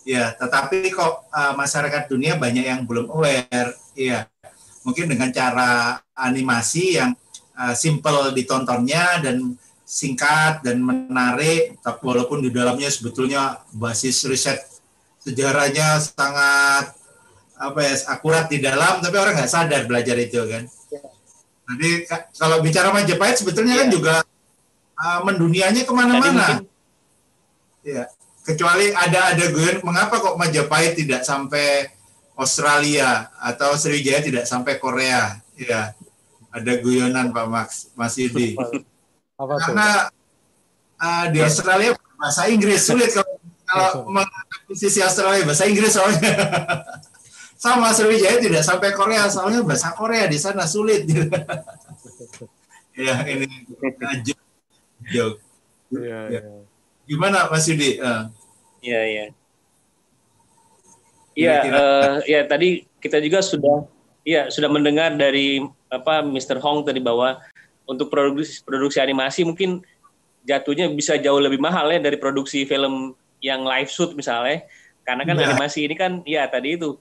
Ya, 0.03 0.35
tetapi 0.35 0.91
kok 0.91 1.31
uh, 1.31 1.55
masyarakat 1.55 2.11
dunia 2.11 2.35
banyak 2.35 2.67
yang 2.67 2.83
belum 2.83 3.07
aware. 3.15 3.71
Iya. 3.95 4.27
Mungkin 4.83 5.15
dengan 5.15 5.31
cara 5.31 6.03
animasi 6.13 6.99
yang 6.99 7.15
uh, 7.55 7.73
simple 7.73 8.35
ditontonnya 8.35 9.23
dan 9.23 9.55
singkat 9.87 10.61
dan 10.67 10.83
menarik, 10.83 11.79
tapi 11.81 12.03
walaupun 12.03 12.43
di 12.43 12.51
dalamnya 12.51 12.91
sebetulnya 12.91 13.63
basis 13.71 14.27
riset 14.27 14.74
sejarahnya 15.25 15.99
sangat 16.05 16.93
apa 17.57 17.79
ya 17.81 17.95
akurat 18.13 18.45
di 18.53 18.61
dalam, 18.61 19.01
tapi 19.01 19.17
orang 19.17 19.41
nggak 19.41 19.49
sadar 19.49 19.89
belajar 19.89 20.21
itu 20.21 20.45
kan. 20.45 20.69
Jadi 21.65 22.05
ka- 22.05 22.29
kalau 22.37 22.61
bicara 22.61 22.93
Majapahit 22.93 23.41
sebetulnya 23.41 23.81
kan 23.81 23.89
juga 23.89 24.15
uh, 25.01 25.21
mendunianya 25.25 25.89
ke 25.89 25.93
mana-mana. 25.97 26.61
Ya, 27.81 28.13
kecuali 28.45 28.93
ada 28.93 29.33
ada 29.33 29.45
gue 29.49 29.81
mengapa 29.81 30.21
kok 30.21 30.37
Majapahit 30.37 31.01
tidak 31.01 31.25
sampai 31.25 31.89
Australia 32.37 33.33
atau 33.41 33.73
Sriwijaya 33.81 34.21
tidak 34.21 34.45
sampai 34.45 34.77
Korea? 34.77 35.41
Ya, 35.57 35.97
ada 36.53 36.73
guyonan 36.83 37.33
Pak 37.33 37.47
Max, 37.49 37.69
Mas 37.97 38.19
Yudi. 38.21 38.61
Karena 39.41 40.11
uh, 41.01 41.25
di 41.33 41.39
Australia 41.41 41.97
bahasa 42.21 42.51
Inggris 42.51 42.85
sulit 42.85 43.09
kalau 43.15 43.41
kalau 43.65 44.05
mengakuisisi 44.65 45.05
Australia 45.05 45.45
bahasa 45.45 45.69
Inggris 45.69 45.93
soalnya. 45.93 46.33
Sama 47.65 47.93
Sriwijaya 47.97 48.41
tidak 48.45 48.61
sampai 48.61 48.93
Korea 48.93 49.25
soalnya 49.33 49.65
bahasa 49.65 49.97
Korea 49.97 50.29
di 50.29 50.37
sana 50.37 50.69
sulit. 50.69 51.09
ya 52.93 53.25
ini 53.25 53.49
uh, 53.73 54.17
joke. 54.21 54.45
joke. 55.09 55.39
Iya, 55.89 56.19
Ya. 56.29 56.41
iya. 56.45 56.61
Gimana 57.09 57.49
Mas 57.49 57.65
Yudi? 57.65 57.97
Uh, 58.05 58.29
Iya, 58.85 59.01
iya. 59.09 59.25
Iya, 61.35 61.57
eh, 61.65 62.15
ya 62.29 62.41
tadi 62.45 62.85
kita 63.01 63.17
juga 63.25 63.41
sudah 63.41 63.89
ya 64.29 64.53
sudah 64.53 64.69
mendengar 64.69 65.17
dari 65.17 65.65
apa 65.89 66.21
Mr. 66.21 66.61
Hong 66.61 66.85
tadi 66.85 67.01
bahwa 67.01 67.41
untuk 67.89 68.13
produksi 68.13 68.61
produksi 68.61 69.01
animasi 69.01 69.41
mungkin 69.49 69.81
jatuhnya 70.45 70.93
bisa 70.93 71.17
jauh 71.17 71.41
lebih 71.41 71.65
mahal 71.65 71.89
ya 71.89 71.97
dari 71.97 72.21
produksi 72.21 72.69
film 72.69 73.17
yang 73.45 73.61
live 73.69 73.93
shoot 73.93 74.17
misalnya. 74.17 74.65
Karena 75.05 75.29
kan 75.29 75.37
Iya. 75.37 75.53
animasi 75.53 75.85
ini 75.85 75.95
kan 76.01 76.25
ya 76.25 76.49
tadi 76.49 76.81
itu 76.81 76.97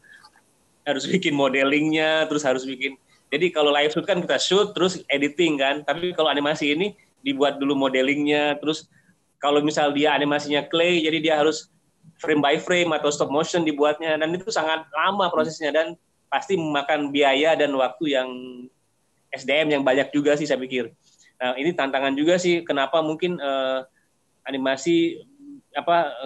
harus 0.84 1.08
bikin 1.08 1.32
modelingnya, 1.32 2.28
terus 2.28 2.44
harus 2.44 2.68
bikin. 2.68 3.00
Jadi 3.32 3.56
kalau 3.56 3.72
live 3.72 3.96
shoot 3.96 4.04
kan 4.04 4.20
kita 4.20 4.36
shoot 4.36 4.76
terus 4.76 5.00
editing 5.08 5.56
kan. 5.56 5.88
Tapi 5.88 6.12
kalau 6.12 6.28
animasi 6.28 6.76
ini 6.76 6.92
dibuat 7.24 7.56
dulu 7.64 7.88
modelingnya, 7.88 8.60
terus 8.60 8.92
kalau 9.40 9.64
misal 9.64 9.96
dia 9.96 10.12
animasinya 10.12 10.68
clay, 10.68 11.00
jadi 11.00 11.18
dia 11.24 11.34
harus 11.40 11.72
frame 12.20 12.44
by 12.44 12.60
frame 12.60 12.92
atau 12.92 13.08
stop 13.08 13.32
motion 13.32 13.64
dibuatnya 13.64 14.20
dan 14.20 14.28
itu 14.36 14.52
sangat 14.52 14.84
lama 14.92 15.32
prosesnya 15.32 15.72
dan 15.72 15.96
pasti 16.28 16.60
memakan 16.60 17.12
biaya 17.12 17.56
dan 17.56 17.72
waktu 17.76 18.16
yang 18.20 18.30
SDM 19.34 19.80
yang 19.80 19.84
banyak 19.84 20.12
juga 20.12 20.36
sih 20.36 20.46
saya 20.46 20.60
pikir. 20.60 20.92
Nah 21.42 21.56
ini 21.58 21.74
tantangan 21.74 22.14
juga 22.14 22.38
sih 22.38 22.62
kenapa 22.64 23.02
mungkin 23.02 23.40
eh, 23.40 23.80
animasi 24.46 25.24
apa 25.74 26.26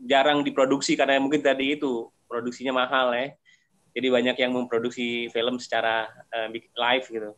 jarang 0.00 0.42
diproduksi 0.46 0.94
karena 0.94 1.18
mungkin 1.18 1.42
tadi 1.42 1.76
itu 1.78 2.08
produksinya 2.26 2.74
mahal 2.74 3.14
ya. 3.14 3.34
Jadi 3.94 4.10
banyak 4.10 4.36
yang 4.42 4.52
memproduksi 4.54 5.30
film 5.30 5.62
secara 5.62 6.10
eh, 6.34 6.50
live 6.74 7.06
gitu. 7.06 7.30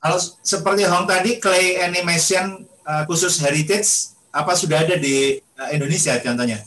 kalau 0.00 0.16
seperti 0.40 0.88
Hong 0.88 1.04
tadi 1.04 1.36
clay 1.36 1.76
animation 1.76 2.64
uh, 2.88 3.04
khusus 3.04 3.36
heritage 3.36 4.16
apa 4.32 4.56
sudah 4.56 4.80
ada 4.80 4.96
di 4.96 5.36
uh, 5.60 5.68
Indonesia 5.76 6.16
contohnya? 6.24 6.64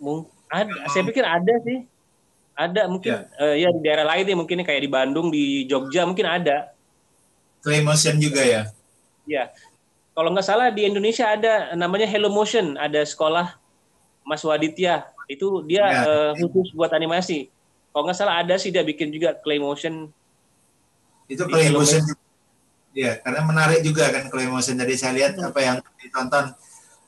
Mung- 0.00 0.32
ada, 0.52 0.72
saya 0.92 1.02
pikir 1.08 1.24
ada 1.24 1.54
sih. 1.64 1.88
Ada 2.52 2.84
mungkin 2.84 3.24
eh, 3.40 3.64
ya 3.64 3.72
di 3.72 3.80
daerah 3.80 4.04
lain 4.04 4.28
ya 4.28 4.36
mungkin 4.36 4.60
kayak 4.60 4.84
di 4.84 4.90
Bandung, 4.92 5.32
di 5.32 5.64
Jogja 5.64 6.04
mungkin 6.04 6.28
ada. 6.28 6.76
Clay 7.64 7.80
motion 7.80 8.20
juga 8.20 8.44
ya? 8.44 8.68
Ya. 9.24 9.48
Kalau 10.12 10.28
nggak 10.28 10.44
salah 10.44 10.68
di 10.68 10.84
Indonesia 10.84 11.24
ada 11.24 11.72
namanya 11.72 12.04
Hello 12.04 12.28
Motion, 12.28 12.76
ada 12.76 13.00
sekolah 13.00 13.56
Mas 14.28 14.44
Waditya. 14.44 15.08
Itu 15.24 15.64
dia 15.64 15.88
Ya. 15.88 16.00
eh, 16.04 16.32
khusus 16.36 16.76
buat 16.76 16.92
animasi. 16.92 17.48
Kalau 17.92 18.04
nggak 18.08 18.18
salah 18.18 18.44
ada 18.44 18.60
sih 18.60 18.68
dia 18.68 18.84
bikin 18.84 19.08
juga 19.08 19.32
clay 19.40 19.56
motion. 19.56 20.12
Itu 21.28 21.48
clay 21.48 21.72
motion. 21.72 22.04
Ya, 22.92 23.16
karena 23.24 23.40
menarik 23.40 23.80
juga 23.80 24.12
kan 24.12 24.28
clay 24.28 24.48
motion. 24.48 24.76
Tadi 24.76 24.94
saya 25.00 25.16
lihat 25.16 25.32
apa 25.40 25.60
yang 25.64 25.76
ditonton 25.96 26.52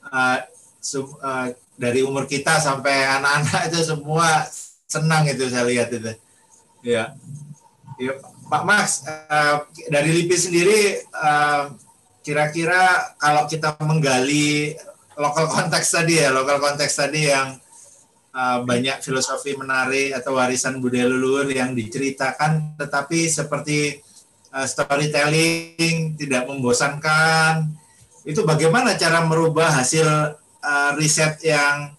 uh, 0.08 0.38
sum- 0.80 1.16
uh, 1.20 1.52
dari 1.76 2.00
umur 2.00 2.24
kita 2.24 2.56
sampai 2.56 3.04
anak-anak 3.20 3.68
itu 3.68 3.80
semua 3.84 4.48
senang 4.88 5.28
itu 5.28 5.44
saya 5.52 5.68
lihat 5.68 5.92
itu. 5.92 6.12
Ya. 6.80 7.12
Ya, 8.00 8.12
Pak 8.48 8.64
Max, 8.64 9.04
uh, 9.06 9.68
dari 9.92 10.08
LIPI 10.24 10.36
sendiri 10.40 10.80
uh, 11.12 11.68
kira-kira 12.24 13.12
kalau 13.20 13.44
kita 13.44 13.76
menggali 13.84 14.72
lokal 15.14 15.46
konteks 15.46 15.92
tadi 15.92 16.24
ya, 16.24 16.32
lokal 16.32 16.58
konteks 16.58 16.96
tadi 16.96 17.28
yang 17.28 17.60
uh, 18.32 18.64
banyak 18.64 19.04
filosofi 19.04 19.54
menarik 19.54 20.16
atau 20.16 20.40
warisan 20.40 20.80
budaya 20.80 21.06
leluhur 21.06 21.46
yang 21.52 21.76
diceritakan, 21.76 22.80
tetapi 22.80 23.28
seperti 23.28 24.00
uh, 24.56 24.64
storytelling 24.64 26.16
tidak 26.16 26.48
membosankan. 26.48 27.68
Itu 28.24 28.48
bagaimana 28.48 28.96
cara 28.96 29.20
merubah 29.22 29.68
hasil 29.84 30.08
uh, 30.64 30.90
riset 30.96 31.44
yang 31.44 31.92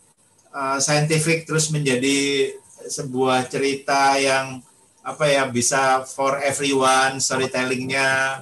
uh, 0.49 0.81
scientific 0.81 1.45
terus 1.45 1.69
menjadi 1.69 2.49
sebuah 2.89 3.45
cerita 3.45 4.18
yang 4.18 4.61
apa 5.06 5.30
ya 5.30 5.45
bisa 5.45 6.02
for 6.02 6.41
everyone 6.41 7.22
storytellingnya 7.22 8.41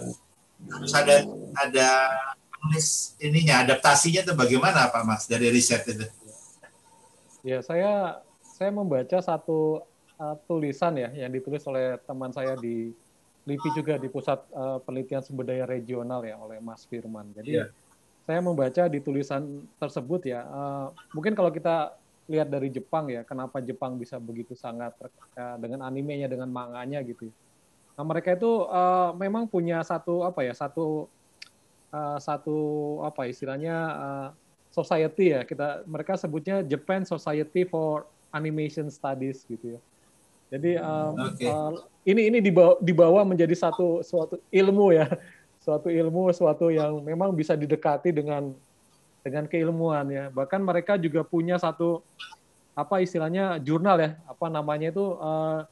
terus 0.63 0.95
ada 0.95 1.27
ada 1.57 1.87
penulis 2.63 3.17
ininya 3.19 3.67
adaptasinya 3.67 4.23
itu 4.23 4.33
bagaimana 4.33 4.87
Pak 4.87 5.03
Mas 5.03 5.23
dari 5.27 5.51
riset 5.51 5.83
itu? 5.87 6.07
Ya, 7.43 7.59
saya 7.59 8.23
saya 8.41 8.71
membaca 8.71 9.19
satu 9.19 9.83
uh, 10.15 10.35
tulisan 10.47 10.95
ya 10.95 11.11
yang 11.11 11.31
ditulis 11.33 11.65
oleh 11.67 11.99
teman 12.07 12.31
saya 12.31 12.55
di 12.55 12.95
LIPI 13.43 13.69
juga 13.75 13.93
di 13.99 14.07
Pusat 14.07 14.39
uh, 14.55 14.79
Penelitian 14.79 15.19
Sumber 15.19 15.43
Daya 15.43 15.67
Regional 15.67 16.23
ya 16.23 16.39
oleh 16.39 16.63
Mas 16.63 16.87
Firman. 16.87 17.27
Jadi 17.35 17.59
Iya. 17.59 17.67
saya 18.23 18.39
membaca 18.39 18.87
di 18.87 19.03
tulisan 19.03 19.67
tersebut 19.75 20.23
ya, 20.31 20.47
uh, 20.47 20.87
mungkin 21.11 21.35
kalau 21.35 21.51
kita 21.51 21.91
lihat 22.31 22.47
dari 22.47 22.71
Jepang 22.71 23.11
ya, 23.11 23.27
kenapa 23.27 23.59
Jepang 23.59 23.99
bisa 23.99 24.15
begitu 24.15 24.55
sangat 24.55 24.95
uh, 25.35 25.59
dengan 25.59 25.83
animenya, 25.83 26.31
dengan 26.31 26.47
manganya 26.47 27.03
gitu. 27.03 27.27
Nah 27.99 28.03
mereka 28.07 28.31
itu 28.31 28.63
uh, 28.71 29.11
memang 29.19 29.45
punya 29.51 29.83
satu 29.83 30.23
apa 30.23 30.47
ya 30.47 30.55
satu 30.55 31.11
uh, 31.93 32.17
satu 32.17 32.57
apa 33.05 33.29
istilahnya 33.29 33.77
uh, 33.93 34.27
society 34.73 35.37
ya 35.37 35.45
kita 35.45 35.85
mereka 35.85 36.17
sebutnya 36.17 36.65
Japan 36.65 37.05
Society 37.05 37.63
for 37.69 38.09
Animation 38.33 38.89
Studies 38.89 39.45
gitu 39.45 39.77
ya. 39.77 39.79
Jadi 40.53 40.77
um, 40.81 41.13
okay. 41.33 41.49
uh, 41.49 41.73
ini 42.05 42.29
ini 42.29 42.37
dibawa, 42.41 42.77
dibawa 42.81 43.21
menjadi 43.25 43.53
satu 43.53 44.01
suatu 44.01 44.41
ilmu 44.49 44.93
ya, 44.93 45.09
suatu 45.65 45.89
ilmu, 45.89 46.33
suatu 46.33 46.73
yang 46.73 47.01
memang 47.01 47.33
bisa 47.33 47.53
didekati 47.53 48.09
dengan 48.09 48.53
dengan 49.21 49.45
keilmuan 49.49 50.05
ya. 50.09 50.25
Bahkan 50.33 50.61
mereka 50.61 50.97
juga 50.97 51.21
punya 51.25 51.57
satu 51.57 52.01
apa 52.73 53.01
istilahnya 53.01 53.61
jurnal 53.61 53.97
ya, 54.01 54.11
apa 54.25 54.45
namanya 54.49 54.89
itu 54.89 55.17
uh, 55.21 55.65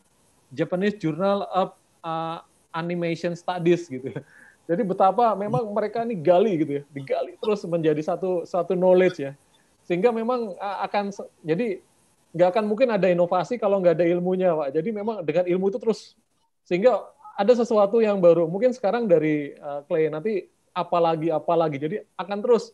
Japanese 0.53 0.97
Journal 1.01 1.45
of 1.49 1.73
uh, 2.05 2.41
Animation 2.73 3.33
Studies 3.33 3.89
gitu. 3.89 4.13
Ya. 4.13 4.21
Jadi 4.71 4.87
betapa 4.87 5.35
memang 5.35 5.67
mereka 5.75 6.07
ini 6.07 6.15
gali 6.15 6.63
gitu 6.63 6.79
ya, 6.79 6.83
digali 6.95 7.35
terus 7.35 7.59
menjadi 7.67 7.99
satu 7.99 8.47
satu 8.47 8.71
knowledge 8.71 9.19
ya. 9.19 9.35
Sehingga 9.83 10.15
memang 10.15 10.55
akan 10.55 11.11
jadi 11.43 11.83
nggak 12.31 12.49
akan 12.55 12.63
mungkin 12.71 12.87
ada 12.95 13.11
inovasi 13.11 13.59
kalau 13.59 13.83
nggak 13.83 13.99
ada 13.99 14.07
ilmunya, 14.07 14.55
Pak. 14.55 14.71
Jadi 14.71 14.89
memang 14.95 15.27
dengan 15.27 15.43
ilmu 15.43 15.67
itu 15.67 15.75
terus 15.75 16.15
sehingga 16.63 17.03
ada 17.35 17.51
sesuatu 17.51 17.99
yang 17.99 18.23
baru. 18.23 18.47
Mungkin 18.47 18.71
sekarang 18.71 19.11
dari 19.11 19.59
uh, 19.59 19.83
Clay 19.91 20.07
nanti 20.07 20.47
apalagi 20.71 21.27
apalagi. 21.27 21.75
Jadi 21.75 21.95
akan 22.15 22.39
terus 22.39 22.71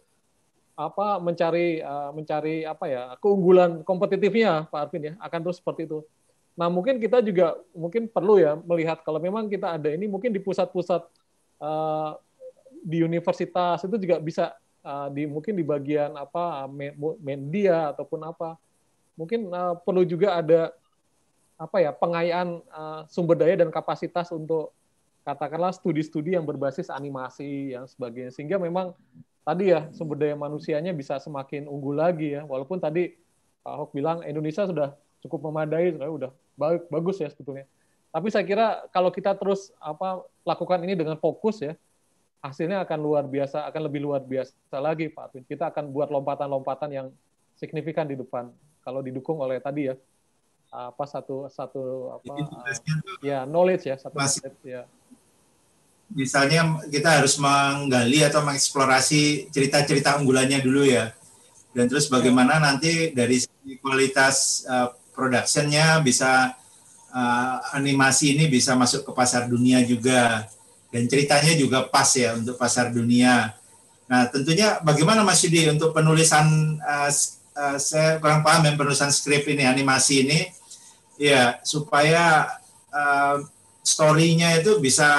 apa 0.78 1.18
mencari 1.18 1.82
uh, 1.82 2.14
mencari 2.14 2.62
apa 2.62 2.86
ya 2.86 3.04
keunggulan 3.18 3.82
kompetitifnya 3.82 4.70
Pak 4.70 4.80
Arvin 4.86 5.10
ya 5.10 5.14
akan 5.18 5.40
terus 5.42 5.58
seperti 5.58 5.90
itu. 5.90 6.06
Nah 6.54 6.70
mungkin 6.70 7.02
kita 7.02 7.26
juga 7.26 7.58
mungkin 7.74 8.06
perlu 8.06 8.38
ya 8.38 8.54
melihat 8.62 9.02
kalau 9.02 9.18
memang 9.18 9.50
kita 9.50 9.82
ada 9.82 9.90
ini 9.90 10.06
mungkin 10.06 10.30
di 10.30 10.38
pusat-pusat 10.38 11.06
uh, 11.62 12.18
di 12.84 13.04
universitas 13.04 13.84
itu 13.84 13.96
juga 14.00 14.18
bisa 14.22 14.56
uh, 14.86 15.08
di 15.12 15.28
mungkin 15.28 15.58
di 15.58 15.66
bagian 15.66 16.16
apa 16.16 16.66
media 17.20 17.92
ataupun 17.92 18.22
apa. 18.24 18.56
Mungkin 19.18 19.50
uh, 19.50 19.76
perlu 19.82 20.06
juga 20.06 20.38
ada 20.38 20.72
apa 21.58 21.82
ya 21.82 21.90
pengayaan 21.90 22.62
uh, 22.70 23.02
sumber 23.10 23.34
daya 23.34 23.58
dan 23.58 23.74
kapasitas 23.74 24.30
untuk 24.30 24.72
katakanlah 25.26 25.74
studi-studi 25.74 26.38
yang 26.38 26.46
berbasis 26.46 26.88
animasi 26.94 27.74
yang 27.74 27.90
sebagainya. 27.90 28.30
Sehingga 28.32 28.62
memang 28.62 28.94
tadi 29.42 29.74
ya 29.74 29.90
sumber 29.92 30.22
daya 30.22 30.38
manusianya 30.38 30.94
bisa 30.94 31.18
semakin 31.18 31.66
unggul 31.66 31.98
lagi 31.98 32.38
ya. 32.38 32.46
Walaupun 32.46 32.78
tadi 32.78 33.18
Pak 33.66 33.74
Ahok 33.74 33.92
bilang 33.98 34.22
Indonesia 34.24 34.64
sudah 34.70 34.96
cukup 35.26 35.50
memadai 35.50 35.98
sudah 35.98 36.08
udah 36.08 36.32
bagus 36.88 37.18
ya 37.20 37.28
sebetulnya 37.28 37.66
tapi 38.18 38.34
saya 38.34 38.42
kira 38.50 38.82
kalau 38.90 39.14
kita 39.14 39.38
terus 39.38 39.70
apa 39.78 40.26
lakukan 40.42 40.82
ini 40.82 40.98
dengan 40.98 41.22
fokus 41.22 41.62
ya 41.62 41.78
hasilnya 42.42 42.82
akan 42.82 42.98
luar 42.98 43.30
biasa 43.30 43.70
akan 43.70 43.82
lebih 43.86 44.02
luar 44.10 44.26
biasa 44.26 44.58
lagi 44.82 45.14
Pak 45.14 45.30
Arvin 45.30 45.46
kita 45.46 45.70
akan 45.70 45.94
buat 45.94 46.10
lompatan-lompatan 46.10 46.90
yang 46.90 47.08
signifikan 47.58 48.10
di 48.10 48.18
depan. 48.18 48.50
Kalau 48.82 49.06
didukung 49.06 49.38
oleh 49.38 49.62
tadi 49.62 49.94
ya 49.94 49.96
apa 50.74 51.06
satu 51.06 51.46
satu 51.46 52.10
apa 52.18 52.34
ya 53.22 53.46
knowledge 53.46 53.86
ya 53.86 54.02
satu 54.02 54.18
Mas, 54.18 54.42
ya. 54.66 54.90
Misalnya 56.10 56.82
kita 56.90 57.22
harus 57.22 57.38
menggali 57.38 58.26
atau 58.26 58.42
mengeksplorasi 58.42 59.54
cerita-cerita 59.54 60.18
unggulannya 60.18 60.58
dulu 60.66 60.90
ya. 60.90 61.14
Dan 61.70 61.86
terus 61.86 62.10
bagaimana 62.10 62.58
nanti 62.58 63.12
dari 63.12 63.44
kualitas 63.84 64.66
uh, 64.66 64.90
productionnya 65.14 66.00
bisa 66.02 66.56
uh, 67.12 67.56
animasi 67.76 68.36
ini 68.36 68.50
bisa 68.52 68.76
masuk 68.76 69.08
ke 69.08 69.12
pasar 69.16 69.48
dunia 69.48 69.84
juga. 69.84 70.48
Dan 70.88 71.04
ceritanya 71.12 71.52
juga 71.60 71.84
pas 71.84 72.08
ya 72.16 72.34
untuk 72.36 72.56
pasar 72.56 72.96
dunia. 72.96 73.52
Nah 74.08 74.32
tentunya 74.32 74.80
bagaimana 74.80 75.20
Mas 75.22 75.44
Yudi 75.44 75.68
untuk 75.68 75.92
penulisan 75.92 76.80
uh, 76.80 77.12
uh, 77.60 77.78
saya 77.78 78.24
kurang 78.24 78.40
paham 78.40 78.64
yang 78.72 78.80
penulisan 78.80 79.12
skrip 79.12 79.44
ini 79.52 79.68
animasi 79.68 80.24
ini. 80.24 80.40
Ya 81.20 81.60
supaya 81.66 82.56
uh, 82.94 83.44
story-nya 83.84 84.64
itu 84.64 84.80
bisa 84.80 85.10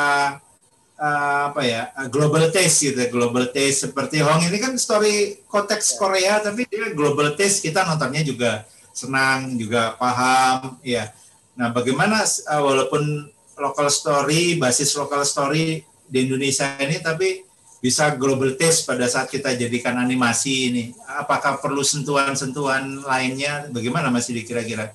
uh, 0.96 1.40
apa 1.52 1.62
ya 1.66 1.92
global 2.08 2.48
taste 2.48 2.88
gitu 2.88 3.00
global 3.12 3.52
taste. 3.52 3.90
Seperti 3.90 4.24
Hong 4.24 4.40
ini 4.48 4.56
kan 4.56 4.72
story 4.80 5.44
konteks 5.44 5.94
ya. 5.94 5.96
Korea 6.00 6.34
tapi 6.40 6.64
dia 6.64 6.96
global 6.96 7.36
taste. 7.36 7.60
Kita 7.60 7.84
nontonnya 7.84 8.24
juga 8.24 8.64
senang 8.96 9.54
juga 9.54 9.94
paham 9.94 10.80
ya 10.82 11.12
nah 11.58 11.74
bagaimana 11.74 12.22
uh, 12.22 12.62
walaupun 12.62 13.26
local 13.58 13.90
story 13.90 14.54
basis 14.54 14.94
local 14.94 15.26
story 15.26 15.82
di 16.06 16.18
Indonesia 16.24 16.78
ini 16.78 17.02
tapi 17.02 17.48
bisa 17.78 18.10
global 18.18 18.58
taste 18.58 18.86
pada 18.90 19.06
saat 19.06 19.30
kita 19.30 19.54
jadikan 19.54 19.94
animasi 20.02 20.70
ini. 20.70 20.84
Apakah 21.06 21.62
perlu 21.62 21.86
sentuhan-sentuhan 21.86 23.06
lainnya? 23.06 23.70
Bagaimana 23.70 24.10
masih 24.10 24.34
dikira-kira? 24.42 24.90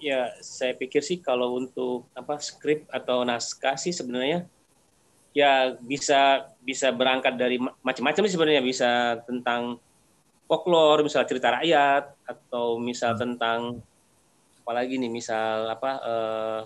Ya, 0.00 0.32
saya 0.40 0.72
pikir 0.72 1.04
sih 1.04 1.20
kalau 1.20 1.60
untuk 1.60 2.08
apa 2.16 2.40
skrip 2.40 2.88
atau 2.88 3.20
naskah 3.20 3.76
sih 3.76 3.92
sebenarnya 3.92 4.48
ya 5.30 5.76
bisa 5.78 6.50
bisa 6.64 6.90
berangkat 6.90 7.36
dari 7.36 7.60
macam-macam 7.60 8.24
sih 8.24 8.34
sebenarnya 8.34 8.64
bisa 8.64 9.20
tentang 9.28 9.76
folklore, 10.48 11.04
misal 11.04 11.28
cerita 11.28 11.52
rakyat 11.52 12.16
atau 12.24 12.80
misal 12.80 13.12
tentang 13.20 13.84
apalagi 14.60 15.00
nih 15.00 15.10
misal 15.10 15.66
apa 15.72 15.90
eh, 16.04 16.60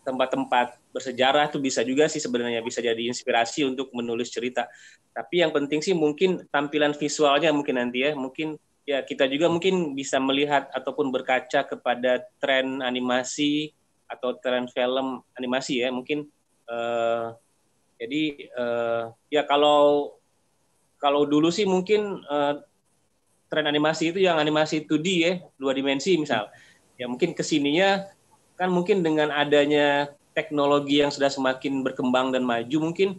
tempat-tempat 0.00 0.80
bersejarah 0.90 1.52
itu 1.52 1.60
bisa 1.60 1.84
juga 1.84 2.08
sih 2.08 2.18
sebenarnya 2.18 2.64
bisa 2.64 2.80
jadi 2.80 2.98
inspirasi 2.98 3.68
untuk 3.68 3.92
menulis 3.92 4.32
cerita. 4.32 4.66
Tapi 5.12 5.44
yang 5.44 5.52
penting 5.52 5.84
sih 5.84 5.92
mungkin 5.92 6.48
tampilan 6.48 6.96
visualnya 6.96 7.52
mungkin 7.52 7.76
nanti 7.78 8.08
ya, 8.08 8.16
mungkin 8.16 8.56
ya 8.88 9.04
kita 9.04 9.28
juga 9.28 9.52
mungkin 9.52 9.92
bisa 9.92 10.16
melihat 10.18 10.72
ataupun 10.72 11.12
berkaca 11.12 11.68
kepada 11.68 12.24
tren 12.40 12.80
animasi 12.80 13.70
atau 14.10 14.34
tren 14.40 14.66
film 14.72 15.22
animasi 15.36 15.84
ya, 15.84 15.92
mungkin 15.92 16.26
uh, 16.66 17.36
jadi 18.00 18.22
uh, 18.56 19.04
ya 19.28 19.44
kalau 19.44 20.16
kalau 20.96 21.28
dulu 21.28 21.52
sih 21.52 21.68
mungkin 21.68 22.24
uh, 22.26 22.64
tren 23.50 23.66
animasi 23.66 24.14
itu 24.14 24.22
yang 24.24 24.40
animasi 24.40 24.86
2D 24.88 25.06
ya, 25.20 25.32
dua 25.60 25.76
dimensi 25.76 26.16
misal. 26.16 26.48
Ya 27.00 27.08
mungkin 27.08 27.32
ke 27.32 27.40
sininya 27.40 28.04
kan 28.60 28.68
mungkin 28.68 29.00
dengan 29.00 29.32
adanya 29.32 30.12
teknologi 30.36 31.00
yang 31.00 31.08
sudah 31.08 31.32
semakin 31.32 31.80
berkembang 31.80 32.28
dan 32.28 32.44
maju 32.44 32.92
mungkin 32.92 33.16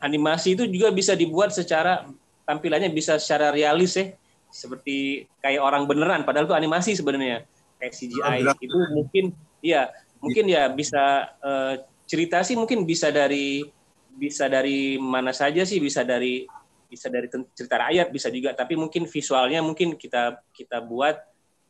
animasi 0.00 0.56
itu 0.56 0.64
juga 0.72 0.88
bisa 0.88 1.12
dibuat 1.12 1.52
secara 1.52 2.08
tampilannya 2.48 2.88
bisa 2.88 3.20
secara 3.20 3.52
realis 3.52 3.92
ya. 3.92 4.16
Seperti 4.48 5.28
kayak 5.44 5.60
orang 5.60 5.84
beneran 5.84 6.24
padahal 6.24 6.48
itu 6.48 6.56
animasi 6.56 6.96
sebenarnya. 6.96 7.44
Kayak 7.76 7.92
CGI 7.92 8.40
oh, 8.48 8.56
itu 8.56 8.76
mungkin 8.96 9.24
ya 9.60 9.92
mungkin 10.24 10.44
ya 10.48 10.72
bisa 10.72 11.28
uh, 11.44 11.76
cerita 12.08 12.40
sih 12.40 12.56
mungkin 12.56 12.88
bisa 12.88 13.12
dari 13.12 13.68
bisa 14.16 14.48
dari 14.48 14.96
mana 14.96 15.36
saja 15.36 15.60
sih 15.68 15.76
bisa 15.76 16.08
dari 16.08 16.48
bisa 16.88 17.12
dari 17.12 17.28
cerita 17.52 17.76
rakyat 17.84 18.08
bisa 18.08 18.32
juga. 18.32 18.56
Tapi 18.56 18.80
mungkin 18.80 19.04
visualnya 19.04 19.60
mungkin 19.60 20.00
kita 20.00 20.40
kita 20.56 20.80
buat 20.80 21.20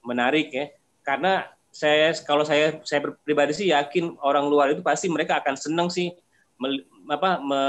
menarik 0.06 0.50
ya 0.54 0.66
karena 1.02 1.46
saya 1.72 2.12
kalau 2.28 2.44
saya 2.44 2.78
saya 2.84 3.00
pribadi 3.24 3.56
sih 3.56 3.72
yakin 3.72 4.20
orang 4.20 4.46
luar 4.46 4.70
itu 4.76 4.84
pasti 4.84 5.08
mereka 5.08 5.40
akan 5.40 5.56
senang 5.56 5.88
sih 5.88 6.12
mel, 6.60 6.84
apa 7.08 7.40
me, 7.40 7.62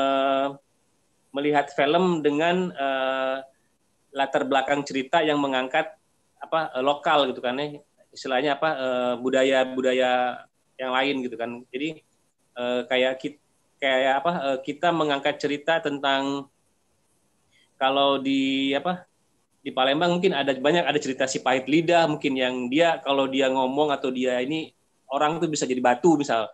melihat 1.34 1.72
film 1.72 2.20
dengan 2.20 2.70
uh, 2.76 3.42
latar 4.14 4.44
belakang 4.46 4.84
cerita 4.84 5.24
yang 5.24 5.40
mengangkat 5.40 5.90
apa 6.38 6.70
uh, 6.76 6.84
lokal 6.84 7.32
gitu 7.32 7.40
kan 7.40 7.58
ya. 7.58 7.80
Istilahnya 8.14 8.60
apa 8.60 8.70
uh, 8.78 9.14
budaya 9.18 9.66
budaya 9.66 10.44
yang 10.78 10.92
lain 10.94 11.16
gitu 11.26 11.40
kan. 11.40 11.64
Jadi 11.72 12.04
uh, 12.60 12.86
kayak 12.86 13.14
kita 13.18 13.40
kayak 13.84 14.24
apa 14.24 14.64
kita 14.64 14.96
mengangkat 14.96 15.36
cerita 15.44 15.84
tentang 15.84 16.48
kalau 17.76 18.16
di 18.16 18.72
apa 18.72 19.04
di 19.64 19.72
Palembang 19.72 20.20
mungkin 20.20 20.36
ada 20.36 20.52
banyak 20.52 20.84
ada 20.84 21.00
cerita 21.00 21.24
si 21.24 21.40
pahit 21.40 21.72
lidah 21.72 22.04
mungkin 22.12 22.36
yang 22.36 22.68
dia 22.68 23.00
kalau 23.00 23.32
dia 23.32 23.48
ngomong 23.48 23.96
atau 23.96 24.12
dia 24.12 24.44
ini 24.44 24.76
orang 25.08 25.40
tuh 25.40 25.48
bisa 25.48 25.64
jadi 25.64 25.80
batu 25.80 26.20
misal. 26.20 26.52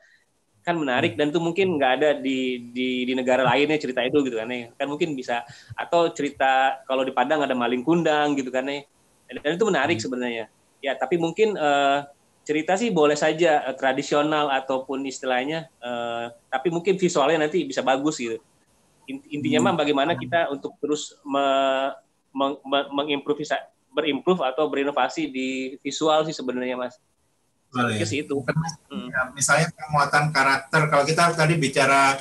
Kan 0.61 0.77
menarik 0.77 1.17
dan 1.17 1.33
tuh 1.33 1.41
mungkin 1.41 1.81
nggak 1.81 1.91
ada 1.97 2.09
di, 2.21 2.69
di 2.69 3.09
di 3.09 3.13
negara 3.17 3.41
lainnya 3.41 3.81
cerita 3.81 4.05
itu 4.05 4.21
gitu 4.21 4.37
kan 4.37 4.45
ya. 4.53 4.69
Kan 4.77 4.93
mungkin 4.93 5.17
bisa. 5.17 5.41
Atau 5.73 6.13
cerita 6.13 6.85
kalau 6.85 7.01
di 7.01 7.09
Padang 7.09 7.41
ada 7.41 7.57
maling 7.57 7.81
kundang 7.81 8.37
gitu 8.37 8.53
kan 8.53 8.69
ya. 8.69 8.85
Dan 9.41 9.57
itu 9.57 9.65
menarik 9.65 9.97
hmm. 9.97 10.05
sebenarnya. 10.05 10.45
Ya 10.77 10.93
tapi 10.93 11.17
mungkin 11.17 11.57
uh, 11.57 12.05
cerita 12.45 12.77
sih 12.77 12.93
boleh 12.93 13.17
saja 13.17 13.65
uh, 13.65 13.73
tradisional 13.73 14.53
ataupun 14.53 15.01
istilahnya 15.09 15.65
uh, 15.81 16.29
tapi 16.53 16.69
mungkin 16.69 16.93
visualnya 16.93 17.49
nanti 17.49 17.65
bisa 17.65 17.81
bagus 17.81 18.21
gitu. 18.21 18.37
Intinya 19.09 19.65
hmm. 19.65 19.65
mah 19.65 19.75
bagaimana 19.81 20.13
kita 20.13 20.53
untuk 20.53 20.77
terus 20.77 21.17
me, 21.25 21.41
mengimprove 22.95 23.43
berimprove 23.91 24.41
atau 24.45 24.69
berinovasi 24.69 25.27
di 25.27 25.75
visual 25.83 26.23
sih 26.23 26.35
sebenarnya 26.35 26.79
mas. 26.79 26.95
Boleh. 27.69 28.01
sih 28.01 28.25
itu. 28.25 28.41
Ya, 28.89 29.29
misalnya 29.29 29.69
penguatan 29.77 30.33
karakter 30.33 30.81
kalau 30.89 31.03
kita 31.05 31.37
tadi 31.37 31.53
bicara 31.53 32.17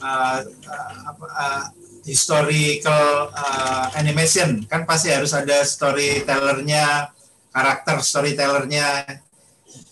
uh, 0.00 0.40
uh, 0.40 0.92
apa, 1.12 1.24
uh, 1.36 1.64
historical 2.08 3.28
uh, 3.28 3.92
animation 3.98 4.64
kan 4.64 4.88
pasti 4.88 5.12
harus 5.12 5.36
ada 5.36 5.60
storytellernya 5.66 7.12
karakter 7.52 8.00
storytellernya. 8.00 9.20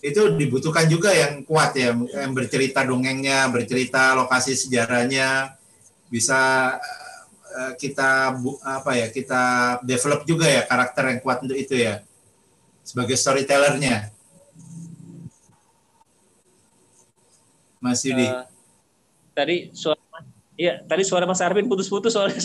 Itu 0.01 0.33
dibutuhkan 0.33 0.89
juga 0.89 1.13
yang 1.13 1.45
kuat 1.45 1.77
ya 1.77 1.93
yang 1.93 2.33
bercerita 2.33 2.81
dongengnya 2.81 3.45
bercerita 3.53 4.17
lokasi 4.17 4.57
sejarahnya. 4.57 5.53
Bisa 6.09 6.73
kita 7.79 8.35
bu- 8.35 8.59
apa 8.61 8.91
ya 8.99 9.07
kita 9.11 9.43
develop 9.83 10.27
juga 10.27 10.47
ya 10.47 10.63
karakter 10.67 11.15
yang 11.15 11.19
kuat 11.23 11.43
untuk 11.43 11.55
itu 11.55 11.75
ya 11.75 12.03
sebagai 12.85 13.17
storytellernya 13.17 14.11
Mas 17.79 18.01
Yudi. 18.01 18.25
Eh, 18.25 18.45
tadi 19.37 19.55
suara 19.71 20.01
Iya, 20.55 20.79
tadi 20.87 21.03
suara 21.03 21.27
Mas 21.27 21.43
Arvin 21.43 21.67
putus-putus 21.67 22.15
soalnya. 22.15 22.39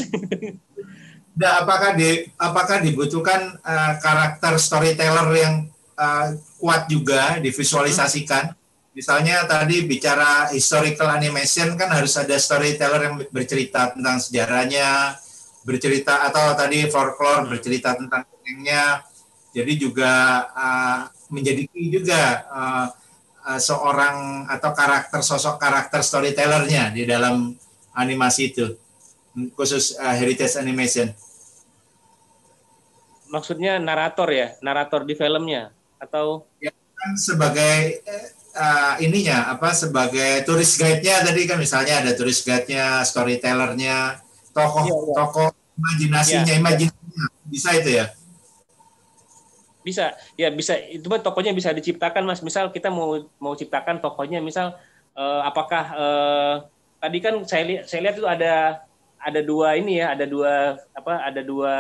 Nah, 1.30 1.62
apakah 1.62 1.94
di 1.94 2.26
apakah 2.36 2.82
dibutuhkan 2.82 3.54
uh, 3.62 3.92
karakter 4.02 4.58
storyteller 4.58 5.30
yang 5.38 5.54
uh, 5.94 6.34
kuat 6.58 6.90
juga 6.90 7.38
divisualisasikan? 7.38 8.50
Misalnya 8.90 9.46
tadi 9.46 9.86
bicara 9.86 10.50
historical 10.50 11.14
animation 11.14 11.78
kan 11.78 11.94
harus 11.94 12.18
ada 12.18 12.34
storyteller 12.34 13.06
yang 13.06 13.16
bercerita 13.30 13.94
tentang 13.94 14.18
sejarahnya, 14.18 15.14
bercerita 15.62 16.26
atau 16.26 16.58
tadi 16.58 16.90
folklore 16.90 17.46
bercerita 17.46 17.94
tentang 17.94 18.26
dongengnya. 18.26 19.06
Jadi 19.54 19.72
juga 19.78 20.46
uh, 20.50 21.00
menjadi 21.30 21.70
juga 21.70 22.22
uh, 22.50 22.86
uh, 23.46 23.60
seorang 23.62 24.46
atau 24.50 24.70
karakter 24.74 25.20
sosok 25.22 25.62
karakter 25.62 26.02
storytellernya 26.02 26.90
di 26.90 27.06
dalam 27.06 27.54
animasi 27.94 28.50
itu 28.50 28.74
khusus 29.54 29.94
uh, 30.02 30.14
heritage 30.18 30.58
animation. 30.58 31.14
Maksudnya 33.30 33.78
narator 33.78 34.26
ya, 34.34 34.58
narator 34.58 35.06
di 35.06 35.14
filmnya 35.14 35.70
atau 36.02 36.42
Ya, 36.58 36.74
kan 36.74 37.14
sebagai 37.14 38.02
uh, 38.54 38.94
ininya 39.02 39.52
apa 39.54 39.74
sebagai 39.74 40.42
turis 40.46 40.74
guide-nya 40.78 41.22
tadi 41.26 41.46
kan 41.46 41.58
misalnya 41.58 42.02
ada 42.02 42.12
turis 42.14 42.42
guide-nya, 42.42 43.02
storytellernya, 43.06 44.20
tokoh 44.54 44.84
Iya, 44.86 44.94
iya. 44.96 45.14
tokoh 45.14 45.48
imajinasinya, 45.78 46.52
iya. 46.52 46.60
imajinasinya 46.60 47.24
bisa 47.50 47.70
itu 47.74 47.90
ya. 48.00 48.06
bisa 49.80 50.12
ya 50.36 50.52
bisa 50.52 50.76
itu 50.76 51.08
mah 51.08 51.24
tokonya 51.24 51.56
bisa 51.56 51.72
diciptakan 51.72 52.28
mas 52.28 52.44
misal 52.44 52.68
kita 52.68 52.92
mau 52.92 53.16
mau 53.40 53.56
ciptakan 53.56 53.96
tokonya 54.04 54.36
misal 54.44 54.76
eh, 55.16 55.40
apakah 55.40 55.84
eh, 55.96 56.54
tadi 57.00 57.18
kan 57.24 57.34
saya 57.48 57.64
lihat 57.64 57.82
saya 57.88 58.00
lihat 58.04 58.16
itu 58.20 58.28
ada 58.28 58.84
ada 59.20 59.40
dua 59.40 59.80
ini 59.80 60.04
ya 60.04 60.12
ada 60.12 60.28
dua 60.28 60.76
apa 60.92 61.24
ada 61.24 61.40
dua 61.40 61.74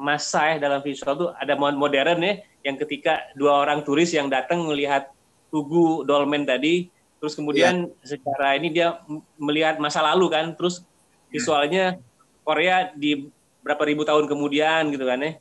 masa 0.00 0.56
ya 0.56 0.64
dalam 0.64 0.80
visual 0.80 1.12
tuh 1.12 1.30
ada 1.36 1.52
mod- 1.52 1.76
modern 1.76 2.24
ya 2.24 2.40
yang 2.64 2.80
ketika 2.80 3.20
dua 3.36 3.64
orang 3.68 3.84
turis 3.84 4.12
yang 4.16 4.32
datang 4.32 4.64
melihat 4.64 5.12
tugu 5.52 6.02
dolmen 6.08 6.48
tadi 6.48 6.88
terus 7.20 7.36
kemudian 7.36 7.92
secara 8.02 8.56
ini 8.56 8.72
dia 8.72 8.98
melihat 9.36 9.76
masa 9.76 10.00
lalu 10.00 10.32
kan 10.32 10.56
terus 10.56 10.82
visualnya 11.28 12.00
Korea 12.42 12.90
di 12.96 13.28
berapa 13.62 13.84
ribu 13.86 14.02
tahun 14.02 14.26
kemudian 14.26 14.90
gitu 14.90 15.04
kan 15.04 15.20
ya 15.20 15.32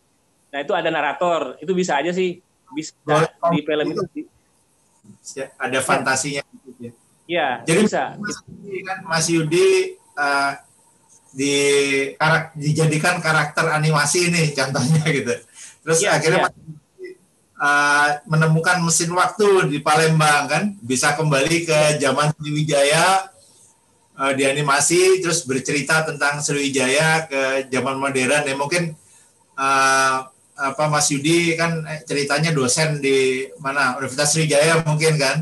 nah 0.51 0.59
itu 0.59 0.75
ada 0.75 0.91
narator 0.91 1.55
itu 1.63 1.71
bisa 1.71 1.95
aja 1.97 2.11
sih 2.11 2.43
bisa 2.75 2.91
Boleh. 3.07 3.31
di 3.55 3.59
film 3.63 3.87
itu 3.95 4.03
Ya, 5.37 5.53
Ada 5.57 5.79
fantasinya 5.85 6.41
gitu 6.65 6.69
ya. 6.81 6.91
ya 7.29 7.47
Jadi 7.65 7.79
bisa 7.85 8.17
Mas 8.17 8.37
Yudi 8.45 8.77
kan 8.85 8.97
Mas 9.05 9.25
Yudi 9.29 9.67
uh, 10.17 10.51
di 11.31 11.55
karak, 12.19 12.51
dijadikan 12.59 13.15
karakter 13.23 13.71
animasi 13.71 14.27
nih 14.33 14.51
contohnya 14.51 15.03
gitu. 15.07 15.33
Terus 15.81 15.97
Iya, 16.03 16.09
akhirnya 16.19 16.39
iya. 16.41 16.45
Mas 16.49 16.55
Yudi, 16.57 16.73
uh, 17.61 18.09
menemukan 18.25 18.81
mesin 18.81 19.13
waktu 19.13 19.69
di 19.69 19.79
Palembang 19.79 20.49
kan? 20.49 20.63
Bisa 20.81 21.13
kembali 21.13 21.69
ke 21.69 22.01
zaman 22.01 22.33
Sriwijaya 22.33 23.29
uh, 24.17 24.31
di 24.33 24.43
animasi 24.49 25.21
terus 25.21 25.45
bercerita 25.45 26.01
tentang 26.01 26.41
Sriwijaya 26.41 27.29
ke 27.29 27.69
zaman 27.69 28.01
modern. 28.01 28.43
Ya 28.49 28.55
mungkin 28.57 28.97
uh, 29.55 30.17
apa 30.61 30.83
Mas 30.93 31.09
Yudi 31.09 31.57
kan 31.57 31.81
eh, 31.89 32.05
ceritanya 32.05 32.53
dosen 32.53 32.99
di 32.99 33.47
mana? 33.61 33.95
Universitas 34.01 34.33
Sriwijaya 34.33 34.81
mungkin 34.81 35.15
kan? 35.21 35.37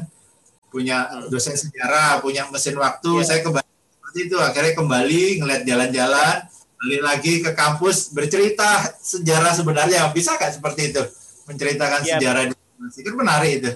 Punya 0.69 1.09
dosen 1.33 1.57
sejarah, 1.57 2.21
punya 2.21 2.45
mesin 2.53 2.77
waktu. 2.77 3.09
Iya. 3.09 3.25
Saya 3.25 3.39
kembali 3.41 3.65
seperti 3.65 4.19
itu, 4.29 4.37
akhirnya 4.37 4.73
kembali 4.77 5.23
ngeliat 5.41 5.61
jalan-jalan, 5.65 6.35
balik 6.77 7.01
lagi 7.01 7.33
ke 7.41 7.51
kampus 7.57 8.13
bercerita 8.13 8.93
sejarah 9.01 9.57
sebenarnya. 9.57 10.13
Bisa 10.13 10.37
nggak 10.37 10.61
seperti 10.61 10.93
itu 10.93 11.01
menceritakan 11.49 11.99
Iya. 12.05 12.15
sejarah 12.15 12.43
di 12.47 12.53
animasi 12.53 12.99
kan 13.01 13.13
menarik 13.17 13.51
itu. 13.57 13.71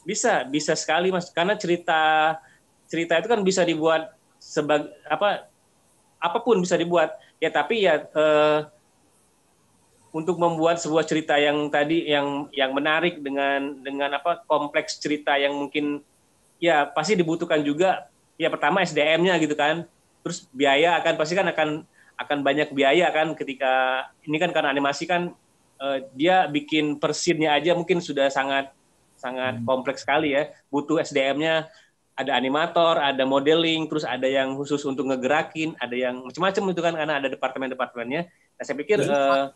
bisa 0.00 0.44
bisa 0.44 0.72
sekali 0.72 1.08
mas 1.08 1.28
karena 1.28 1.56
cerita 1.56 2.00
cerita 2.88 3.20
itu 3.20 3.28
kan 3.28 3.40
bisa 3.40 3.60
dibuat 3.62 4.12
sebagai 4.40 4.88
apa 5.04 5.44
apa 6.16 6.38
pun 6.40 6.56
bisa 6.60 6.76
dibuat 6.76 7.12
ya 7.36 7.48
tapi 7.48 7.84
ya 7.84 8.00
eh, 8.00 8.58
untuk 10.10 10.40
membuat 10.40 10.80
sebuah 10.82 11.06
cerita 11.06 11.38
yang 11.38 11.70
tadi 11.70 12.08
yang 12.08 12.50
yang 12.50 12.74
menarik 12.74 13.20
dengan 13.22 13.78
dengan 13.78 14.10
apa 14.16 14.42
kompleks 14.42 14.98
cerita 14.98 15.38
yang 15.38 15.54
mungkin 15.54 16.02
ya 16.58 16.88
pasti 16.90 17.14
dibutuhkan 17.14 17.62
juga 17.62 18.10
ya 18.34 18.50
pertama 18.50 18.82
SDM-nya 18.82 19.38
gitu 19.38 19.54
kan 19.54 19.86
terus 20.20 20.48
biaya 20.50 20.98
akan 20.98 21.14
pasti 21.14 21.34
kan 21.38 21.46
akan 21.46 21.68
akan 22.18 22.38
banyak 22.44 22.68
biaya 22.74 23.08
kan 23.14 23.32
ketika 23.38 24.04
ini 24.26 24.36
kan 24.36 24.50
karena 24.50 24.72
animasi 24.74 25.06
kan 25.06 25.32
eh, 25.80 25.98
dia 26.12 26.44
bikin 26.46 27.00
persinnya 27.00 27.56
aja 27.56 27.72
mungkin 27.72 27.98
sudah 27.98 28.28
sangat 28.28 28.70
sangat 29.16 29.60
kompleks 29.64 30.00
sekali 30.04 30.32
ya 30.32 30.48
butuh 30.68 30.96
SDM-nya 31.00 31.68
ada 32.16 32.32
animator 32.36 32.96
ada 32.96 33.24
modeling 33.24 33.88
terus 33.88 34.04
ada 34.04 34.24
yang 34.24 34.56
khusus 34.56 34.80
untuk 34.84 35.08
ngegerakin 35.08 35.76
ada 35.76 35.92
yang 35.92 36.24
macam-macam 36.24 36.62
itu 36.72 36.80
kan 36.80 36.94
karena 36.96 37.14
ada 37.20 37.28
departemen-departemennya 37.28 38.28
nah 38.28 38.62
saya 38.64 38.76
pikir 38.76 39.00
Jadi, 39.00 39.12
eh, 39.12 39.46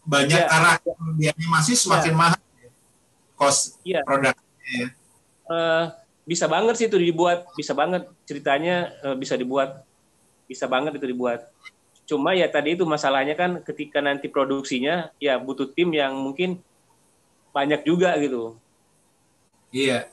Banyak 0.00 0.32
Iya. 0.40 0.48
karakter 0.48 0.96
di 1.20 1.26
animasi 1.28 1.72
semakin 1.76 2.12
mahal 2.16 2.40
ya. 2.56 2.70
cost 3.36 3.76
Iya. 3.84 4.00
produknya 4.04 4.32
ya. 4.72 4.86
eh, 5.52 5.84
bisa 6.24 6.48
banget 6.48 6.74
sih 6.80 6.86
itu 6.88 6.96
dibuat 6.96 7.44
bisa 7.52 7.72
banget 7.76 8.08
ceritanya 8.24 8.92
eh, 9.04 9.16
bisa 9.16 9.36
dibuat 9.36 9.84
bisa 10.48 10.64
banget 10.64 10.96
itu 10.96 11.06
dibuat 11.06 11.48
cuma 12.10 12.34
ya 12.34 12.50
tadi 12.50 12.74
itu 12.74 12.82
masalahnya 12.82 13.38
kan 13.38 13.62
ketika 13.62 14.02
nanti 14.02 14.26
produksinya 14.26 15.14
ya 15.22 15.38
butuh 15.38 15.70
tim 15.70 15.94
yang 15.94 16.18
mungkin 16.18 16.58
banyak 17.54 17.86
juga 17.86 18.18
gitu 18.18 18.58
Iya. 19.70 20.10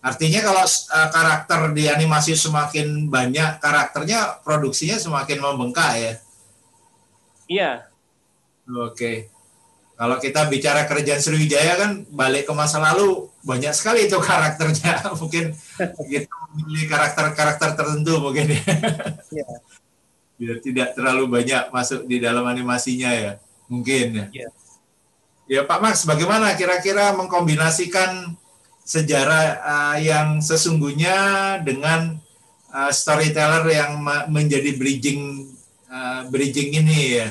Artinya 0.00 0.40
kalau 0.44 0.64
uh, 0.64 1.08
karakter 1.12 1.60
di 1.76 1.84
animasi 1.88 2.36
semakin 2.36 3.10
banyak 3.12 3.60
karakternya, 3.60 4.40
produksinya 4.44 4.96
semakin 4.96 5.38
membengkak 5.40 5.92
ya. 5.96 6.12
iya 7.46 7.70
Oke. 8.66 9.30
Kalau 9.96 10.20
kita 10.20 10.44
bicara 10.52 10.84
kerjaan 10.84 11.22
Sriwijaya 11.22 11.78
kan 11.80 11.90
balik 12.12 12.44
ke 12.44 12.52
masa 12.52 12.82
lalu 12.82 13.32
banyak 13.46 13.72
sekali 13.72 14.04
itu 14.10 14.18
karakternya. 14.20 15.08
Mungkin 15.20 15.54
kita 16.10 16.34
memilih 16.52 16.84
karakter-karakter 16.90 17.70
tertentu 17.78 18.20
mungkin 18.20 18.52
ya. 18.52 18.62
Iya. 19.32 19.46
Biar 20.36 20.60
tidak 20.60 20.92
terlalu 20.92 21.32
banyak 21.32 21.72
masuk 21.72 22.04
di 22.04 22.20
dalam 22.20 22.44
animasinya 22.44 23.10
ya. 23.12 23.32
Mungkin 23.72 24.06
ya. 24.12 24.26
Iya. 24.32 24.48
Ya 25.46 25.60
Pak 25.62 25.78
Max, 25.78 26.02
bagaimana 26.04 26.52
kira-kira 26.58 27.14
mengkombinasikan 27.14 28.34
sejarah 28.86 29.44
uh, 29.62 29.96
yang 29.98 30.38
sesungguhnya 30.42 31.16
dengan 31.62 32.18
uh, 32.70 32.92
storyteller 32.92 33.66
yang 33.70 33.98
me- 34.02 34.26
menjadi 34.30 34.74
bridging 34.74 35.50
uh, 35.90 36.26
bridging 36.30 36.74
ini 36.84 37.22
ya. 37.22 37.28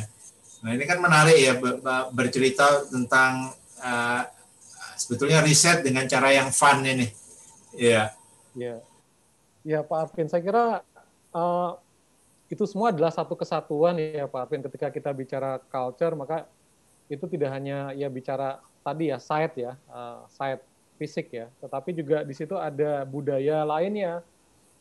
Nah 0.63 0.73
ini 0.73 0.83
kan 0.87 0.99
menarik 1.03 1.37
ya 1.37 1.53
be- 1.59 1.79
be- 1.79 2.07
bercerita 2.15 2.87
tentang 2.87 3.51
uh, 3.83 4.21
sebetulnya 4.95 5.43
riset 5.43 5.83
dengan 5.83 6.07
cara 6.07 6.31
yang 6.31 6.49
fun 6.55 6.81
ini. 6.87 7.11
Iya. 7.75 8.15
Ya, 8.55 8.79
ya 9.67 9.83
Pak 9.83 10.07
Arvin, 10.07 10.31
saya 10.31 10.39
kira 10.39 10.79
eh, 11.35 11.69
itu 12.45 12.63
semua 12.69 12.93
adalah 12.93 13.09
satu 13.09 13.33
kesatuan 13.33 13.97
ya 13.97 14.29
Pak 14.29 14.39
Arvin. 14.45 14.61
Ketika 14.61 14.87
kita 14.93 15.09
bicara 15.11 15.57
culture, 15.69 16.13
maka 16.13 16.45
itu 17.09 17.25
tidak 17.29 17.53
hanya 17.53 17.93
ya 17.93 18.09
bicara 18.09 18.61
tadi 18.85 19.09
ya 19.09 19.17
side 19.17 19.55
ya, 19.57 19.73
eh, 19.73 20.19
side 20.29 20.61
fisik 20.95 21.27
ya, 21.33 21.49
tetapi 21.59 21.91
juga 21.91 22.23
di 22.23 22.33
situ 22.37 22.55
ada 22.55 23.03
budaya 23.03 23.65
lainnya, 23.65 24.21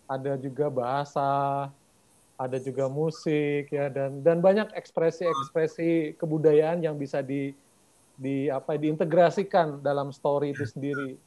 ada 0.06 0.36
juga 0.36 0.68
bahasa, 0.70 1.68
ada 2.36 2.58
juga 2.60 2.86
musik 2.86 3.72
ya 3.72 3.88
dan 3.88 4.20
dan 4.20 4.38
banyak 4.44 4.70
ekspresi-ekspresi 4.76 6.18
kebudayaan 6.20 6.84
yang 6.84 6.94
bisa 6.98 7.24
di 7.24 7.54
di 8.14 8.46
apa 8.46 8.78
diintegrasikan 8.78 9.82
dalam 9.82 10.14
story 10.14 10.54
itu 10.54 10.66
sendiri. 10.66 11.18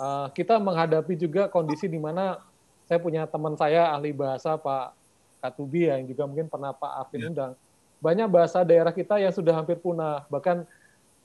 uh, 0.00 0.32
kita 0.32 0.56
menghadapi 0.56 1.12
juga 1.20 1.46
kondisi 1.52 1.84
di 1.84 2.00
mana 2.00 2.40
saya 2.88 2.98
punya 2.98 3.28
teman 3.28 3.52
saya 3.56 3.92
ahli 3.92 4.16
bahasa 4.16 4.56
Pak 4.56 5.01
Katubi 5.42 5.90
ya, 5.90 5.98
yang 5.98 6.06
juga 6.06 6.22
mungkin 6.30 6.46
pernah 6.46 6.70
Pak 6.70 6.92
Arvin 7.02 7.20
Ya. 7.20 7.28
undang. 7.34 7.52
Banyak 7.98 8.28
bahasa 8.30 8.62
daerah 8.62 8.94
kita 8.94 9.18
yang 9.18 9.34
sudah 9.34 9.58
hampir 9.58 9.74
punah, 9.82 10.22
bahkan 10.30 10.62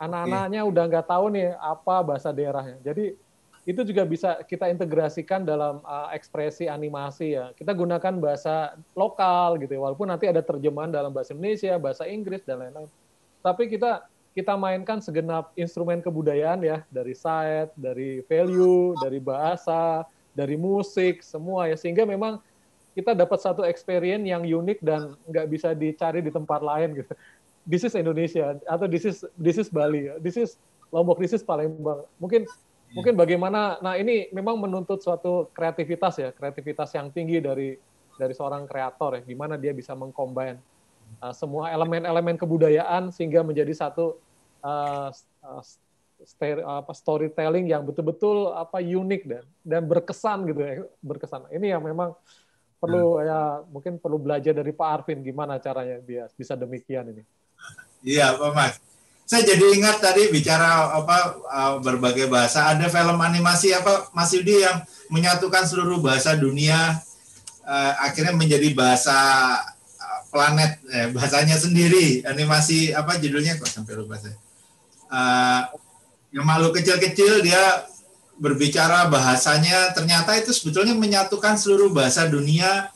anak-anaknya 0.01 0.61
udah 0.65 0.83
nggak 0.89 1.05
tahu 1.05 1.25
nih 1.33 1.53
apa 1.57 1.95
bahasa 2.01 2.29
daerahnya. 2.33 2.77
Jadi 2.81 3.17
itu 3.67 3.81
juga 3.83 4.07
bisa 4.07 4.39
kita 4.47 4.71
integrasikan 4.71 5.43
dalam 5.43 5.83
uh, 5.83 6.07
ekspresi 6.15 6.71
animasi 6.71 7.35
ya. 7.35 7.51
Kita 7.51 7.75
gunakan 7.75 8.15
bahasa 8.15 8.79
lokal 8.95 9.59
gitu 9.59 9.75
ya, 9.75 9.81
walaupun 9.83 10.07
nanti 10.07 10.25
ada 10.25 10.39
terjemahan 10.39 10.87
dalam 10.87 11.11
bahasa 11.11 11.35
Indonesia, 11.35 11.75
bahasa 11.75 12.07
Inggris 12.07 12.41
dan 12.47 12.63
lain-lain. 12.63 12.89
Tapi 13.43 13.67
kita 13.67 14.07
kita 14.37 14.53
mainkan 14.53 15.01
segenap 15.01 15.51
instrumen 15.57 15.99
kebudayaan 15.99 16.61
ya, 16.61 16.85
dari 16.93 17.17
site, 17.17 17.73
dari 17.73 18.21
value, 18.29 18.93
dari 19.01 19.17
bahasa, 19.17 20.05
dari 20.31 20.53
musik, 20.55 21.25
semua 21.25 21.67
ya. 21.67 21.75
Sehingga 21.75 22.05
memang 22.05 22.37
kita 22.97 23.13
dapat 23.13 23.37
satu 23.37 23.61
experience 23.61 24.25
yang 24.25 24.41
unik 24.41 24.81
dan 24.81 25.13
nggak 25.29 25.45
bisa 25.53 25.77
dicari 25.77 26.25
di 26.25 26.33
tempat 26.33 26.65
lain 26.65 26.97
gitu. 26.97 27.13
This 27.61 27.85
is 27.85 27.93
Indonesia 27.93 28.57
atau 28.65 28.89
this 28.89 29.05
is 29.05 29.21
this 29.37 29.61
is 29.61 29.69
Bali, 29.69 30.09
this 30.17 30.33
is 30.33 30.57
Lombok, 30.89 31.21
this 31.21 31.37
is 31.37 31.45
Palembang. 31.45 32.09
Mungkin 32.17 32.49
mungkin 32.97 33.13
bagaimana 33.13 33.77
nah 33.85 33.93
ini 33.99 34.31
memang 34.33 34.57
menuntut 34.57 35.03
suatu 35.03 35.51
kreativitas 35.51 36.17
ya 36.17 36.29
kreativitas 36.31 36.89
yang 36.95 37.11
tinggi 37.11 37.43
dari 37.43 37.75
dari 38.15 38.33
seorang 38.33 38.63
kreator 38.63 39.19
ya 39.19 39.21
gimana 39.27 39.59
dia 39.59 39.75
bisa 39.75 39.91
mengcombine 39.91 40.55
uh, 41.19 41.35
semua 41.35 41.67
elemen-elemen 41.75 42.39
kebudayaan 42.39 43.11
sehingga 43.11 43.43
menjadi 43.43 43.75
satu 43.75 44.15
uh, 44.63 45.11
uh, 45.43 45.61
ster- 46.23 46.63
apa 46.63 46.95
storytelling 46.95 47.67
yang 47.67 47.83
betul-betul 47.83 48.55
apa 48.55 48.79
unik 48.79 49.21
dan 49.27 49.43
dan 49.67 49.83
berkesan 49.83 50.47
gitu 50.47 50.61
ya 50.63 50.73
berkesan 51.03 51.43
ini 51.51 51.75
yang 51.75 51.83
memang 51.83 52.15
perlu 52.77 53.19
ya 53.25 53.65
mungkin 53.73 53.97
perlu 53.97 54.21
belajar 54.21 54.53
dari 54.53 54.69
Pak 54.69 54.89
Arvin 55.01 55.25
gimana 55.25 55.57
caranya 55.57 55.97
dia 56.01 56.29
bisa 56.37 56.53
demikian 56.53 57.09
ini 57.09 57.25
Iya, 58.05 58.37
Pak 58.37 58.51
Mas. 58.53 58.73
Saya 59.27 59.43
jadi 59.43 59.75
ingat 59.75 59.99
tadi 59.99 60.31
bicara 60.31 60.87
apa 60.95 61.35
uh, 61.43 61.73
berbagai 61.83 62.31
bahasa. 62.31 62.71
Ada 62.71 62.87
film 62.87 63.19
animasi 63.19 63.75
apa 63.75 64.07
Mas 64.15 64.31
Yudi 64.31 64.63
yang 64.63 64.79
menyatukan 65.11 65.67
seluruh 65.67 65.99
bahasa 65.99 66.39
dunia 66.39 66.95
uh, 67.67 67.93
akhirnya 67.99 68.31
menjadi 68.31 68.71
bahasa 68.71 69.19
uh, 69.99 70.21
planet 70.31 70.79
eh, 70.87 71.07
bahasanya 71.11 71.59
sendiri. 71.59 72.23
Animasi 72.23 72.95
apa 72.95 73.19
judulnya 73.19 73.59
kok 73.59 73.67
sampai 73.67 73.99
lupa 73.99 74.15
saya. 74.15 74.39
Uh, 75.11 75.61
yang 76.31 76.47
malu 76.47 76.71
kecil-kecil 76.71 77.43
dia 77.43 77.83
berbicara 78.37 79.09
bahasanya 79.09 79.91
ternyata 79.97 80.37
itu 80.37 80.53
sebetulnya 80.53 80.93
menyatukan 80.93 81.57
seluruh 81.57 81.89
bahasa 81.89 82.29
dunia 82.29 82.89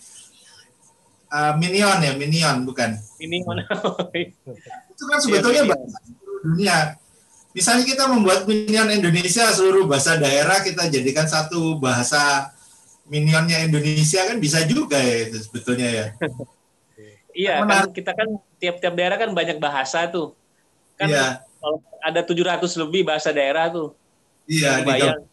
uh, 1.34 1.54
minion 1.58 1.98
ya 2.02 2.14
minion 2.14 2.66
bukan 2.66 2.94
Ini 3.22 3.46
mana? 3.46 3.66
itu 4.94 5.04
kan 5.06 5.20
sebetulnya 5.22 5.62
Iya, 5.66 5.70
bahasa 5.74 5.98
seluruh 6.02 6.40
dunia. 6.46 6.78
Misalnya 7.52 7.84
kita 7.84 8.04
membuat 8.08 8.48
minion 8.48 8.88
Indonesia 8.90 9.46
seluruh 9.52 9.86
bahasa 9.86 10.16
daerah 10.18 10.64
kita 10.64 10.88
jadikan 10.88 11.28
satu 11.28 11.78
bahasa 11.78 12.50
minionnya 13.12 13.60
Indonesia 13.68 14.24
kan 14.24 14.40
bisa 14.40 14.64
juga 14.64 14.96
ya 14.96 15.28
itu 15.28 15.38
sebetulnya 15.44 15.90
ya. 15.90 16.08
Iya, 17.32 17.64
kan 17.64 17.88
kita 17.96 18.12
kan 18.12 18.28
tiap-tiap 18.60 18.92
daerah 18.92 19.16
kan 19.16 19.32
banyak 19.32 19.56
bahasa 19.56 20.04
tuh. 20.12 20.36
Kan 21.00 21.08
Iya. 21.08 21.40
kalau 21.64 21.80
ada 22.04 22.22
700 22.28 22.76
lebih 22.76 23.08
bahasa 23.08 23.32
daerah 23.32 23.72
tuh. 23.72 23.96
Iya, 24.52 24.84
Bayang. 24.84 25.24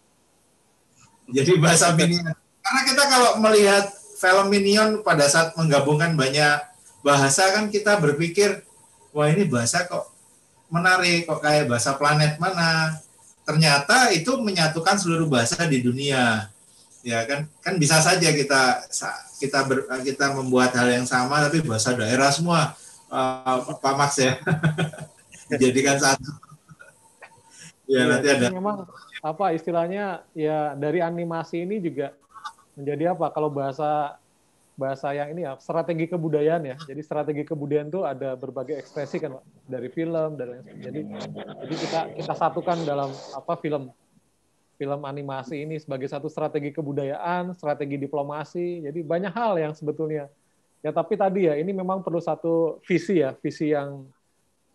Jadi 1.28 1.60
bahasa 1.60 1.92
minion. 1.92 2.32
Karena 2.64 2.80
kita 2.84 3.02
kalau 3.09 3.30
melihat 3.40 3.84
film 4.18 4.46
minion 4.50 4.88
pada 5.05 5.28
saat 5.28 5.55
menggabungkan 5.55 6.16
banyak 6.18 6.59
bahasa 7.05 7.55
kan 7.55 7.70
kita 7.70 7.96
berpikir 8.02 8.66
wah 9.14 9.30
ini 9.30 9.46
bahasa 9.46 9.86
kok 9.86 10.10
menarik 10.68 11.24
kok 11.28 11.40
kayak 11.40 11.68
bahasa 11.68 11.96
planet 11.96 12.36
mana. 12.40 12.98
Ternyata 13.44 14.12
itu 14.12 14.36
menyatukan 14.40 15.00
seluruh 15.00 15.28
bahasa 15.28 15.64
di 15.64 15.80
dunia. 15.80 16.52
Ya 17.00 17.24
kan 17.24 17.48
kan 17.64 17.80
bisa 17.80 18.02
saja 18.02 18.28
kita 18.34 18.84
kita 19.40 19.59
ber, 19.64 19.88
kita 20.05 20.34
membuat 20.36 20.76
hal 20.76 20.92
yang 20.92 21.06
sama 21.09 21.40
tapi 21.46 21.64
bahasa 21.64 21.94
daerah 21.96 22.28
semua 22.28 22.76
eh, 23.09 23.59
Pak 23.80 23.94
Max 23.96 24.20
ya. 24.20 24.36
Dijadikan 25.48 25.96
satu. 25.96 26.28
ya, 27.88 28.05
Iya, 28.05 28.05
nanti 28.05 28.28
ada 28.28 28.46
memang 28.52 28.84
apa 29.19 29.51
istilahnya 29.51 30.23
ya 30.31 30.78
dari 30.78 31.03
animasi 31.03 31.66
ini 31.66 31.82
juga 31.82 32.15
menjadi 32.78 33.15
apa? 33.15 33.27
Kalau 33.35 33.51
bahasa 33.51 34.15
bahasa 34.78 35.11
yang 35.11 35.35
ini 35.35 35.43
ya 35.43 35.59
strategi 35.59 36.07
kebudayaan 36.07 36.62
ya. 36.62 36.77
Jadi 36.78 37.01
strategi 37.03 37.43
kebudayaan 37.43 37.90
itu 37.90 38.07
ada 38.07 38.39
berbagai 38.39 38.78
ekspresi 38.78 39.19
kan 39.19 39.43
dari 39.66 39.90
film 39.90 40.39
dari 40.39 40.62
jadi 40.78 41.01
jadi 41.66 41.74
kita 41.74 42.01
kita 42.23 42.35
satukan 42.39 42.86
dalam 42.86 43.11
apa 43.35 43.59
film. 43.59 43.90
Film 44.78 45.03
animasi 45.03 45.66
ini 45.66 45.74
sebagai 45.82 46.07
satu 46.07 46.31
strategi 46.31 46.70
kebudayaan 46.70 47.51
strategi 47.59 47.99
diplomasi. 47.99 48.86
Jadi 48.86 49.03
banyak 49.03 49.35
hal 49.35 49.59
yang 49.59 49.74
sebetulnya. 49.74 50.31
Ya 50.78 50.95
tapi 50.95 51.19
tadi 51.19 51.51
ya 51.51 51.59
ini 51.59 51.74
memang 51.74 52.07
perlu 52.07 52.23
satu 52.23 52.78
visi 52.86 53.19
ya 53.19 53.35
visi 53.43 53.74
yang 53.74 54.07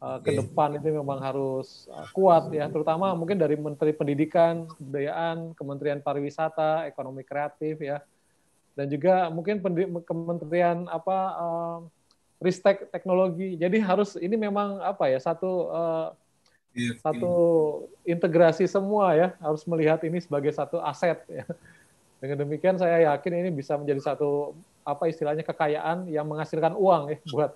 uh, 0.04 0.20
ke 0.20 0.36
depan 0.36 0.76
itu 0.76 0.92
memang 0.92 1.24
harus 1.24 1.88
uh, 1.88 2.04
kuat 2.12 2.52
ya 2.52 2.68
terutama 2.68 3.16
mungkin 3.16 3.40
dari 3.40 3.56
Menteri 3.56 3.96
Pendidikan 3.96 4.68
Kebudayaan 4.76 5.56
Kementerian 5.56 6.04
Pariwisata 6.04 6.84
Ekonomi 6.92 7.24
Kreatif 7.24 7.80
ya. 7.80 8.04
Dan 8.76 8.92
juga 8.92 9.32
mungkin 9.32 9.64
Kementerian 10.04 10.92
apa 10.92 11.18
uh, 11.40 11.78
Ristek 12.44 12.92
Teknologi. 12.92 13.56
Jadi 13.56 13.80
harus 13.80 14.20
ini 14.20 14.36
memang 14.36 14.84
apa 14.84 15.08
ya 15.08 15.22
satu 15.22 15.72
uh, 15.72 16.10
Iya, 16.74 16.98
satu 17.06 17.34
integrasi 18.02 18.66
semua 18.66 19.14
ya 19.14 19.38
harus 19.38 19.62
melihat 19.70 20.02
ini 20.10 20.18
sebagai 20.18 20.50
satu 20.50 20.82
aset 20.82 21.22
ya. 21.30 21.46
Dengan 22.18 22.42
demikian 22.42 22.82
saya 22.82 23.14
yakin 23.14 23.46
ini 23.46 23.50
bisa 23.54 23.78
menjadi 23.78 24.02
satu 24.02 24.58
apa 24.82 25.06
istilahnya 25.06 25.46
kekayaan 25.46 26.10
yang 26.10 26.26
menghasilkan 26.26 26.74
uang 26.74 27.14
ya 27.14 27.18
buat 27.30 27.52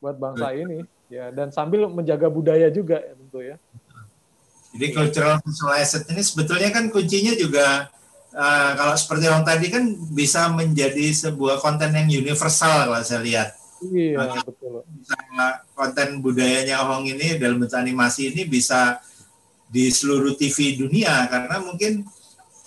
buat 0.00 0.16
bangsa 0.16 0.56
ini. 0.56 0.82
Ya 1.10 1.28
dan 1.30 1.52
sambil 1.52 1.86
menjaga 1.90 2.26
budaya 2.32 2.72
juga 2.72 2.98
ya 2.98 3.12
tentu 3.14 3.38
ya. 3.44 3.56
Jadi 4.70 4.86
cultural 4.94 5.42
visual 5.42 5.74
asset 5.74 6.06
ini 6.08 6.22
sebetulnya 6.22 6.70
kan 6.70 6.86
kuncinya 6.94 7.34
juga 7.34 7.90
uh, 8.34 8.70
kalau 8.78 8.94
seperti 8.94 9.24
yang 9.26 9.42
tadi 9.42 9.66
kan 9.66 9.84
bisa 10.14 10.46
menjadi 10.54 11.10
sebuah 11.10 11.58
konten 11.58 11.90
yang 11.90 12.06
universal 12.06 12.90
kalau 12.90 13.02
saya 13.02 13.22
lihat. 13.22 13.48
iya 13.82 14.14
Maka 14.16 14.46
betul. 14.46 14.86
Bisa 14.86 15.16
konten 15.74 16.22
budayanya 16.22 16.86
Hong 16.86 17.08
ini 17.10 17.36
dalam 17.40 17.58
bentuk 17.58 17.78
animasi 17.78 18.30
ini 18.30 18.46
bisa 18.46 19.02
di 19.70 19.90
seluruh 19.90 20.34
TV 20.34 20.78
dunia 20.78 21.26
karena 21.30 21.62
mungkin 21.62 22.06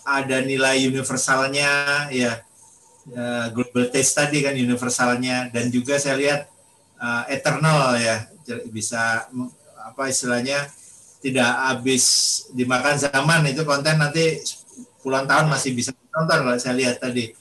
ada 0.03 0.43
nilai 0.43 0.83
universalnya 0.83 2.11
ya. 2.11 2.43
Eh, 3.03 3.47
global 3.51 3.91
taste 3.91 4.15
tadi 4.15 4.39
kan 4.39 4.55
universalnya. 4.55 5.51
Dan 5.51 5.67
juga 5.71 5.99
saya 5.99 6.15
lihat 6.15 6.52
eh, 7.03 7.23
eternal 7.35 7.99
ya 7.99 8.27
bisa 8.71 9.27
apa 9.83 10.07
istilahnya 10.07 10.71
tidak 11.23 11.51
habis 11.71 12.03
dimakan 12.51 12.99
zaman 12.99 13.47
itu 13.47 13.63
konten 13.63 13.95
nanti 13.95 14.43
puluhan 14.99 15.23
tahun 15.23 15.47
masih 15.47 15.71
bisa 15.71 15.91
ditonton 15.95 16.43
kalau 16.43 16.59
saya 16.59 16.75
lihat 16.75 16.99
tadi. 16.99 17.31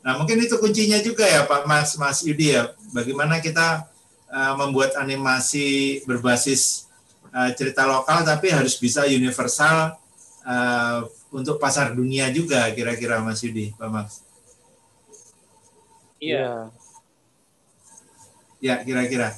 Nah 0.00 0.16
mungkin 0.16 0.40
itu 0.40 0.56
kuncinya 0.56 1.00
juga 1.00 1.24
ya 1.28 1.44
Pak 1.44 1.64
Mas 1.68 1.96
Mas 1.96 2.24
Yudi 2.24 2.56
ya 2.56 2.72
bagaimana 2.92 3.40
kita 3.40 3.88
uh, 4.28 4.54
membuat 4.60 4.96
animasi 4.96 6.00
berbasis 6.08 6.88
uh, 7.32 7.52
cerita 7.52 7.84
lokal 7.84 8.24
tapi 8.24 8.52
harus 8.52 8.76
bisa 8.76 9.04
universal 9.08 9.96
uh, 10.44 11.04
untuk 11.32 11.60
pasar 11.60 11.92
dunia 11.92 12.32
juga 12.32 12.68
kira-kira 12.72 13.20
Mas 13.20 13.40
Yudi 13.44 13.72
Pak 13.76 13.88
Mas. 13.88 14.24
Iya. 16.20 16.68
Ya 18.60 18.74
kira-kira. 18.84 19.32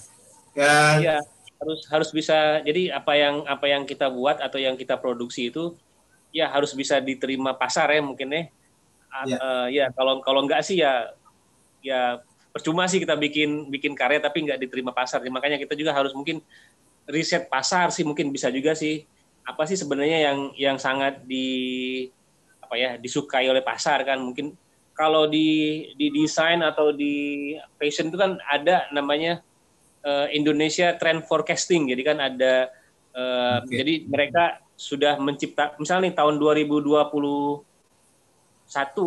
Ya, 0.58 0.98
Iya, 1.00 1.12
harus 1.62 1.80
harus 1.92 2.10
bisa. 2.12 2.34
Jadi 2.66 2.90
apa 2.92 3.12
yang 3.16 3.34
apa 3.46 3.66
yang 3.70 3.82
kita 3.86 4.06
buat 4.10 4.36
atau 4.42 4.58
yang 4.58 4.74
kita 4.76 4.98
produksi 4.98 5.48
itu 5.50 5.78
ya 6.34 6.50
harus 6.54 6.72
bisa 6.74 6.98
diterima 7.00 7.54
pasar 7.56 7.88
ya 7.94 8.00
mungkin 8.04 8.28
ya. 8.34 8.42
A- 9.14 9.26
Iya. 9.28 9.36
eh, 9.38 9.66
ya 9.78 9.84
kalau 9.96 10.14
kalau 10.26 10.40
enggak 10.46 10.62
sih 10.66 10.82
ya 10.84 11.08
ya 11.82 12.20
percuma 12.54 12.84
sih 12.90 13.00
kita 13.02 13.16
bikin 13.18 13.70
bikin 13.74 13.92
karya 13.98 14.18
tapi 14.22 14.44
nggak 14.46 14.60
diterima 14.62 14.92
pasar. 14.94 15.22
Makanya 15.24 15.58
kita 15.62 15.74
juga 15.78 15.92
harus 15.96 16.12
mungkin 16.16 16.42
riset 17.10 17.48
pasar 17.52 17.90
sih 17.94 18.04
mungkin 18.06 18.30
bisa 18.34 18.48
juga 18.52 18.72
sih. 18.78 19.04
Apa 19.46 19.66
sih 19.70 19.78
sebenarnya 19.80 20.18
yang 20.32 20.38
yang 20.58 20.78
sangat 20.80 21.22
di 21.26 21.46
apa 22.62 22.74
ya 22.78 22.90
disukai 22.98 23.46
oleh 23.50 23.62
pasar 23.64 24.02
kan 24.06 24.18
mungkin 24.22 24.54
kalau 24.92 25.26
di 25.26 25.88
di 25.96 26.12
desain 26.12 26.60
atau 26.60 26.92
di 26.92 27.56
fashion 27.80 28.12
itu 28.12 28.18
kan 28.20 28.36
ada 28.48 28.88
namanya 28.92 29.40
eh, 30.04 30.26
Indonesia 30.36 30.94
Trend 31.00 31.24
Forecasting. 31.26 31.88
Jadi 31.90 32.02
kan 32.04 32.18
ada 32.20 32.70
Eh, 33.12 33.56
Oke. 33.60 33.76
Jadi 33.76 33.94
mereka 34.08 34.56
sudah 34.72 35.20
mencipta, 35.20 35.76
misalnya 35.76 36.10
nih 36.10 36.14
tahun 36.16 36.40
2021 36.40 37.60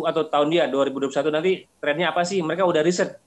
atau 0.06 0.22
tahun 0.30 0.48
dia 0.48 0.64
2021 0.70 1.34
nanti 1.34 1.66
trennya 1.82 2.14
apa 2.14 2.22
sih? 2.22 2.38
Mereka 2.38 2.62
udah 2.62 2.82
riset. 2.86 3.18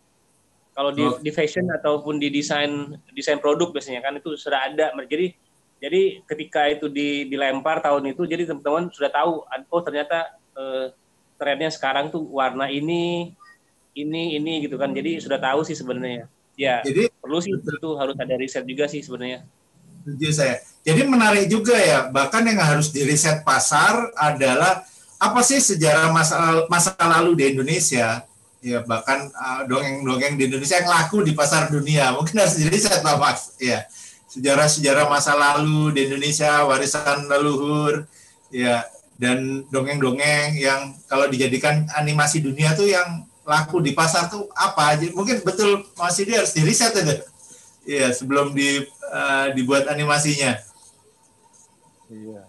Kalau 0.71 0.95
di, 0.95 1.03
Oh. 1.03 1.19
di 1.19 1.31
fashion 1.35 1.67
ataupun 1.67 2.15
di 2.15 2.31
desain 2.31 2.95
desain 3.11 3.43
produk 3.43 3.75
biasanya 3.75 3.99
kan 3.99 4.15
itu 4.15 4.39
sudah 4.39 4.71
ada. 4.71 4.95
Jadi 5.03 5.35
jadi 5.79 6.23
ketika 6.23 6.67
itu 6.71 6.87
di, 6.87 7.27
dilempar 7.27 7.83
tahun 7.83 8.11
itu, 8.15 8.27
jadi 8.27 8.47
teman-teman 8.47 8.91
sudah 8.91 9.11
tahu, 9.11 9.43
oh 9.47 9.81
ternyata 9.83 10.31
eh, 10.55 10.95
trennya 11.39 11.71
sekarang 11.71 12.11
tuh 12.11 12.27
warna 12.27 12.67
ini, 12.67 13.31
ini, 13.95 14.35
ini 14.35 14.67
gitu 14.67 14.75
kan. 14.75 14.91
Jadi 14.91 15.23
sudah 15.23 15.39
tahu 15.39 15.63
sih 15.63 15.73
sebenarnya. 15.73 16.27
Ya, 16.59 16.83
Jadi 16.83 17.07
perlu 17.23 17.39
sih 17.39 17.55
itu 17.55 17.89
harus 17.95 18.19
ada 18.19 18.35
riset 18.35 18.67
juga 18.67 18.91
sih 18.91 18.99
sebenarnya. 18.99 19.47
setuju 20.03 20.31
saya. 20.31 20.55
Jadi 20.83 21.07
menarik 21.07 21.47
juga 21.47 21.75
ya, 21.75 22.11
bahkan 22.11 22.43
yang 22.43 22.59
harus 22.59 22.91
diriset 22.91 23.43
pasar 23.47 24.11
adalah 24.15 24.83
apa 25.19 25.39
sih 25.43 25.59
sejarah 25.59 26.11
masa 26.11 26.63
masa 26.71 26.95
lalu 26.99 27.35
di 27.35 27.43
Indonesia? 27.55 28.23
Ya 28.59 28.83
bahkan 28.83 29.31
uh, 29.31 29.63
dongeng-dongeng 29.71 30.35
di 30.35 30.51
Indonesia 30.51 30.83
yang 30.83 30.91
laku 30.91 31.23
di 31.23 31.31
pasar 31.31 31.71
dunia 31.71 32.11
mungkin 32.11 32.43
harus 32.43 32.59
diriset 32.59 32.99
Pak 32.99 33.15
Mas. 33.15 33.55
Ya 33.59 33.87
sejarah-sejarah 34.29 35.09
masa 35.09 35.33
lalu 35.33 35.95
di 35.95 36.05
Indonesia 36.05 36.61
warisan 36.69 37.25
leluhur 37.25 38.05
ya 38.53 38.85
dan 39.19 39.67
dongeng-dongeng 39.67 40.55
yang 40.55 40.95
kalau 41.11 41.27
dijadikan 41.27 41.83
animasi 41.91 42.39
dunia 42.39 42.71
tuh 42.71 42.87
yang 42.87 43.27
laku 43.43 43.83
di 43.83 43.91
pasar 43.91 44.31
tuh 44.31 44.47
apa 44.55 44.95
aja 44.95 45.11
mungkin 45.11 45.43
betul 45.43 45.83
Mas 45.99 46.15
Yudi 46.15 46.39
harus 46.39 46.55
diriset 46.55 46.95
itu 46.95 47.19
Iya, 47.89 48.13
sebelum 48.13 48.53
di, 48.53 48.85
eh, 48.85 49.47
dibuat 49.57 49.89
animasinya. 49.89 50.61
Iya. 52.05 52.41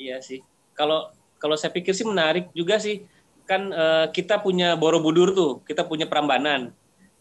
Iya 0.00 0.16
sih. 0.24 0.40
Kalau 0.72 1.12
kalau 1.36 1.52
saya 1.60 1.68
pikir 1.68 1.92
sih 1.92 2.08
menarik 2.08 2.48
juga 2.56 2.80
sih. 2.80 3.04
Kan 3.44 3.68
eh, 3.74 4.06
kita 4.14 4.40
punya 4.40 4.78
Borobudur 4.80 5.36
tuh, 5.36 5.60
kita 5.68 5.84
punya 5.84 6.08
Prambanan. 6.08 6.72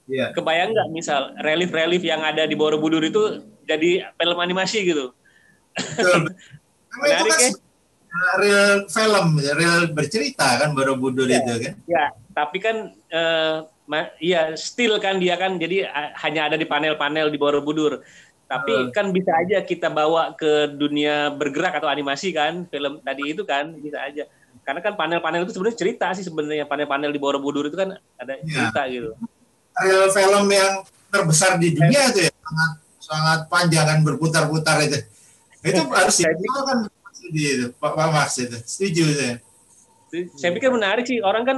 Iya. 0.07 0.31
Kebayang 0.31 0.71
nggak 0.71 0.89
misal 0.95 1.35
relief-relief 1.43 1.99
yang 2.05 2.23
ada 2.23 2.47
di 2.47 2.55
Borobudur 2.55 3.03
itu 3.03 3.43
jadi 3.67 4.07
film 4.15 4.39
animasi 4.39 4.87
gitu? 4.87 5.11
Betul. 5.75 6.31
Karena 6.89 7.05
itu 7.11 7.27
Menarik 7.27 7.31
kan 7.35 7.39
ya? 7.43 7.51
Eh, 8.09 8.33
real 8.37 8.71
film, 8.85 9.27
real 9.37 9.81
bercerita 9.89 10.57
kan 10.57 10.73
Borobudur 10.73 11.25
Iya. 11.25 11.39
itu 11.39 11.53
kan. 11.61 11.73
Ya, 11.85 12.05
tapi 12.31 12.57
kan 12.57 12.75
eh, 13.07 13.55
ma- 13.85 14.13
iya 14.19 14.53
still 14.53 14.97
kan 14.97 15.17
dia 15.17 15.33
kan 15.33 15.55
jadi 15.55 15.85
ah, 15.85 16.13
hanya 16.19 16.45
ada 16.45 16.55
di 16.55 16.65
panel-panel 16.65 17.29
di 17.29 17.37
Borobudur. 17.37 18.01
Tapi 18.43 18.73
Hmm. 18.73 18.89
kan 18.89 19.05
bisa 19.09 19.29
aja 19.31 19.61
kita 19.61 19.87
bawa 19.87 20.33
ke 20.33 20.49
dunia 20.71 21.29
bergerak 21.29 21.77
atau 21.77 21.85
animasi 21.85 22.33
kan, 22.33 22.65
film 22.65 22.97
tadi 22.99 23.29
itu 23.29 23.45
kan 23.45 23.69
bisa 23.75 24.01
aja. 24.01 24.25
Karena 24.59 24.81
kan 24.81 24.93
panel-panel 24.93 25.45
itu 25.45 25.53
sebenarnya 25.53 25.77
cerita 25.77 26.07
sih 26.13 26.25
sebenarnya 26.25 26.65
panel-panel 26.65 27.09
di 27.09 27.17
Borobudur 27.17 27.65
itu 27.65 27.77
kan 27.77 27.93
ada 28.15 28.33
Iya. 28.35 28.49
cerita 28.51 28.81
gitu. 28.89 29.13
Real 29.75 30.09
film 30.09 30.45
yang 30.49 30.73
terbesar 31.07 31.57
di 31.57 31.71
dunia 31.71 32.09
itu 32.09 32.25
ya, 32.25 32.31
sangat 32.35 32.71
sangat 32.99 33.39
panjang 33.47 33.85
kan 33.85 33.99
berputar-putar 34.01 34.81
itu. 34.81 34.97
Itu 35.61 35.81
harus 35.87 36.13
Saya 36.15 36.33
dikenal 37.29 37.35
kan 37.35 37.35
di 37.35 37.41
itu, 37.45 37.67
Pak 37.77 37.93
itu. 38.37 38.57
Setuju 38.65 39.03
saya. 39.13 39.35
Saya 40.35 40.51
pikir 40.57 40.73
menarik 40.73 41.05
sih 41.05 41.21
orang 41.21 41.43
kan 41.45 41.57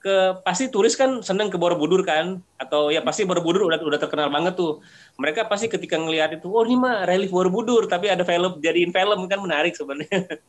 ke 0.00 0.40
pasti 0.40 0.72
turis 0.72 0.96
kan 0.96 1.20
seneng 1.20 1.52
ke 1.52 1.60
Borobudur 1.60 2.00
kan 2.00 2.40
atau 2.56 2.88
ya 2.88 3.04
pasti 3.04 3.28
Borobudur 3.28 3.68
udah 3.68 3.76
udah 3.84 4.00
terkenal 4.00 4.32
banget 4.32 4.56
tuh. 4.56 4.80
Mereka 5.20 5.44
pasti 5.50 5.68
ketika 5.68 6.00
ngelihat 6.00 6.40
itu, 6.40 6.48
oh 6.48 6.64
ini 6.64 6.80
mah 6.80 7.04
relief 7.04 7.28
Borobudur 7.28 7.84
tapi 7.84 8.08
ada 8.08 8.24
film 8.24 8.56
jadiin 8.64 8.94
film 8.94 9.20
kan 9.28 9.38
menarik 9.44 9.76
sebenarnya. 9.76 10.40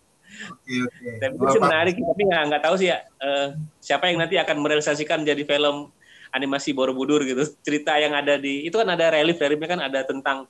Oke, 0.47 0.75
oke. 0.87 1.09
Pikir 1.19 1.47
sih 1.51 1.61
menarik 1.61 1.95
tapi 1.99 2.21
nggak 2.23 2.43
nggak 2.47 2.61
tahu 2.63 2.75
sih 2.79 2.87
ya 2.87 3.03
eh, 3.03 3.47
siapa 3.83 4.07
yang 4.07 4.23
nanti 4.23 4.39
akan 4.39 4.63
merealisasikan 4.63 5.27
jadi 5.27 5.43
film 5.43 5.91
animasi 6.31 6.71
Borobudur 6.71 7.27
gitu. 7.27 7.43
Cerita 7.59 7.99
yang 7.99 8.15
ada 8.15 8.39
di 8.39 8.63
itu 8.63 8.75
kan 8.79 8.87
ada 8.87 9.11
relief 9.11 9.35
reliefnya 9.35 9.69
kan 9.75 9.81
ada 9.83 10.07
tentang 10.07 10.47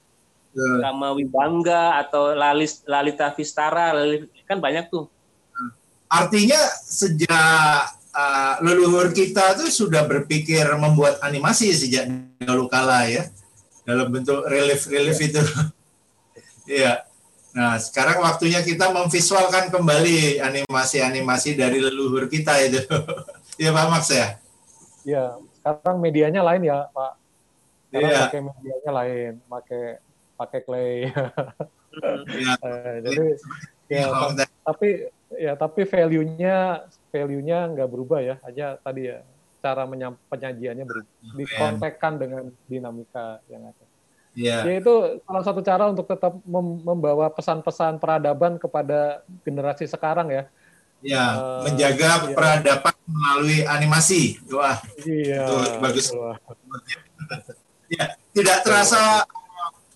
Betul. 0.51 0.83
sama 0.83 1.15
Wibangga 1.15 1.95
atau 2.03 2.35
Lalis 2.35 2.83
Lalita 2.83 3.31
Vistara 3.31 3.95
kan 4.43 4.59
banyak 4.59 4.91
tuh. 4.91 5.07
Artinya 6.11 6.59
sejak 6.83 7.87
uh, 8.11 8.55
leluhur 8.59 9.15
kita 9.15 9.55
tuh 9.55 9.71
sudah 9.71 10.03
berpikir 10.03 10.67
membuat 10.75 11.23
animasi 11.23 11.71
sejak 11.71 12.11
dahulu 12.43 12.67
kala 12.67 13.07
ya 13.07 13.31
dalam 13.87 14.11
bentuk 14.11 14.43
relief-relief 14.47 15.19
itu. 15.23 15.41
Iya. 16.61 17.03
Nah, 17.51 17.75
sekarang 17.81 18.21
waktunya 18.23 18.63
kita 18.63 18.93
memvisualkan 18.93 19.73
kembali 19.73 20.39
animasi-animasi 20.39 21.57
dari 21.57 21.81
leluhur 21.83 22.29
kita 22.31 22.53
itu. 22.63 22.79
Iya 23.59 23.75
Pak 23.75 23.85
Max 23.91 24.03
ya? 24.13 24.27
Ya, 25.03 25.35
sekarang 25.59 25.99
medianya 25.99 26.41
lain 26.45 26.63
ya, 26.63 26.87
Pak. 26.95 27.11
Sekarang 27.89 28.07
Iya. 28.07 28.21
pakai 28.29 28.41
medianya 28.45 28.91
lain, 28.93 29.31
pakai 29.51 29.83
pakai 30.41 30.59
clay. 30.65 30.91
Iya. 31.05 31.25
Eh, 32.63 32.97
jadi 33.03 33.25
ya, 33.91 34.07
Iya, 34.07 34.31
ta- 34.31 34.47
tapi 34.63 34.89
ya 35.35 35.53
tapi 35.59 35.81
value-nya 35.83 36.87
value-nya 37.11 37.67
nggak 37.75 37.89
berubah 37.91 38.23
ya, 38.23 38.35
hanya 38.47 38.79
tadi 38.79 39.11
ya 39.11 39.19
cara 39.59 39.83
menyam, 39.83 40.15
penyajiannya 40.31 40.87
berubah, 40.87 41.11
dikontekkan 41.35 42.13
dengan 42.15 42.43
dinamika 42.65 43.43
yang 43.51 43.67
ada. 43.67 43.83
Iya. 44.31 44.57
Ya 44.63 44.73
itu 44.79 45.19
salah 45.27 45.43
satu 45.43 45.59
cara 45.59 45.91
untuk 45.91 46.07
tetap 46.07 46.31
mem- 46.47 46.79
membawa 46.79 47.27
pesan-pesan 47.27 47.99
peradaban 47.99 48.55
kepada 48.55 49.27
generasi 49.43 49.83
sekarang 49.83 50.31
ya. 50.31 50.43
Ya, 51.03 51.25
Eh, 51.35 51.59
menjaga 51.67 52.23
iya. 52.23 52.31
peradaban 52.31 52.95
melalui 53.03 53.67
animasi. 53.67 54.39
Wah, 54.47 54.79
Iya. 55.03 55.43
itu 55.43 55.55
bagus. 55.83 56.07
betul. 56.07 56.31
Ya, 57.91 58.15
tidak 58.31 58.63
terasa 58.63 59.27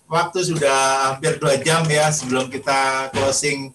waktu 0.06 0.38
sudah 0.42 1.12
hampir 1.14 1.38
dua 1.38 1.58
jam 1.62 1.82
ya 1.86 2.10
sebelum 2.10 2.50
kita 2.50 3.10
closing 3.14 3.70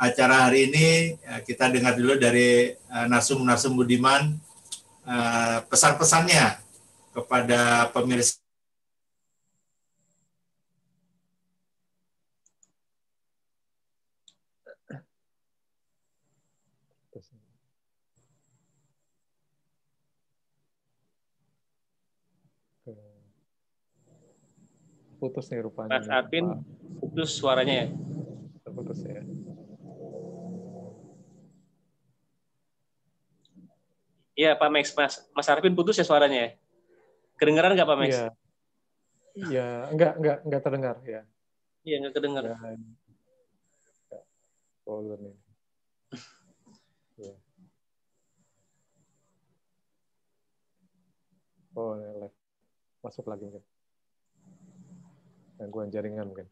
acara 0.00 0.48
hari 0.48 0.72
ini. 0.72 0.88
Ya, 1.20 1.44
Kita 1.44 1.68
dengar 1.68 1.96
dulu 2.00 2.16
dari 2.16 2.72
eh, 2.72 3.06
narsum-narsum 3.08 3.76
Budiman 3.76 4.32
eh, 5.04 5.58
pesan-pesannya 5.68 6.56
kepada 7.12 7.92
pemirsa. 7.92 8.39
Putus 25.20 25.52
nih 25.52 25.60
rupanya. 25.60 26.00
Mas 26.00 26.08
Arvin 26.08 26.48
Pak. 26.48 26.58
putus 27.04 27.30
suaranya 27.36 27.74
ya. 27.84 27.86
Putus 28.72 28.98
ya. 29.04 29.20
Iya 34.32 34.50
Pak 34.56 34.70
Max, 34.72 34.96
Mas, 34.96 35.14
Mas 35.36 35.48
Arvin 35.52 35.76
putus 35.76 36.00
ya 36.00 36.06
suaranya 36.08 36.48
ya. 36.48 36.50
Kedengeran 37.36 37.76
nggak 37.76 37.88
Pak 37.88 37.98
Max? 38.00 38.10
Iya. 38.16 38.26
Iya, 39.30 39.68
enggak 39.92 40.12
enggak 40.16 40.38
enggak 40.48 40.62
terdengar 40.64 40.96
ya. 41.04 41.22
Iya 41.84 41.96
nggak 42.00 42.14
kedengar. 42.16 42.44
Ya. 42.48 42.56
Oh. 44.88 45.04
Iya. 47.20 47.34
Oh, 51.76 51.94
live. 51.94 52.34
Masuk 53.04 53.30
lagi 53.30 53.46
mungkin. 53.46 53.69
Gangguan 55.60 55.92
jaringan 55.92 56.32
mungkin. 56.32 56.48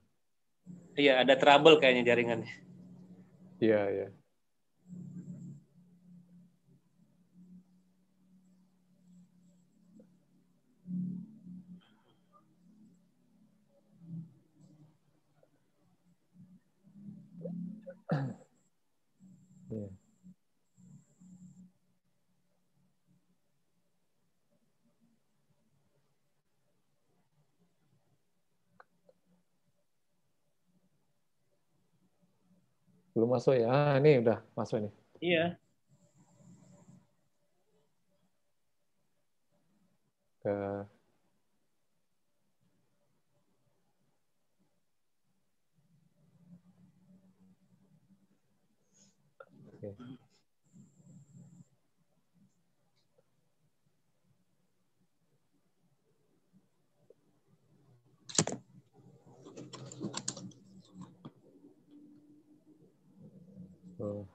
Iya 1.00 1.24
ada 1.24 1.32
trouble 1.40 1.80
kayaknya 1.80 2.12
jaringannya. 2.12 2.52
Iya, 3.56 3.80
iya. 3.88 4.08
Iya. 18.12 18.36
Belum 33.18 33.34
masuk 33.34 33.58
ya. 33.58 33.66
Ah, 33.66 33.94
ini 33.98 34.22
udah 34.22 34.38
masuk 34.54 34.78
ini. 34.78 34.90
Iya. 35.18 35.58
Ke 40.38 40.86
Okay. 49.82 49.94
Oh. 63.98 64.26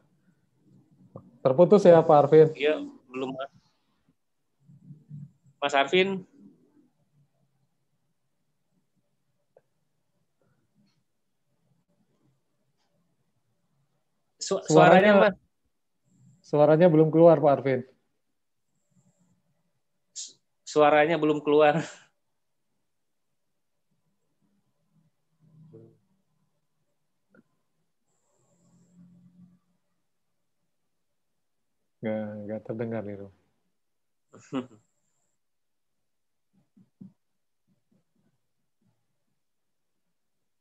Terputus 1.43 1.83
ya 1.83 1.99
Pak 1.99 2.17
Arvin? 2.23 2.47
Iya, 2.55 2.79
belum. 3.11 3.35
Mas 5.59 5.75
Arvin, 5.75 6.23
Su 14.43 14.59
suaranya, 14.67 14.67
Suaranya 14.67 15.11
Mas, 15.15 15.35
suaranya 16.43 16.87
belum 16.91 17.07
keluar 17.07 17.39
Pak 17.39 17.53
Arvin. 17.59 17.81
suaranya 20.67 21.21
belum 21.21 21.39
keluar. 21.39 21.79
Nggak, 32.03 32.23
nggak 32.43 32.61
terdengar 32.67 33.03
itu. 33.07 33.27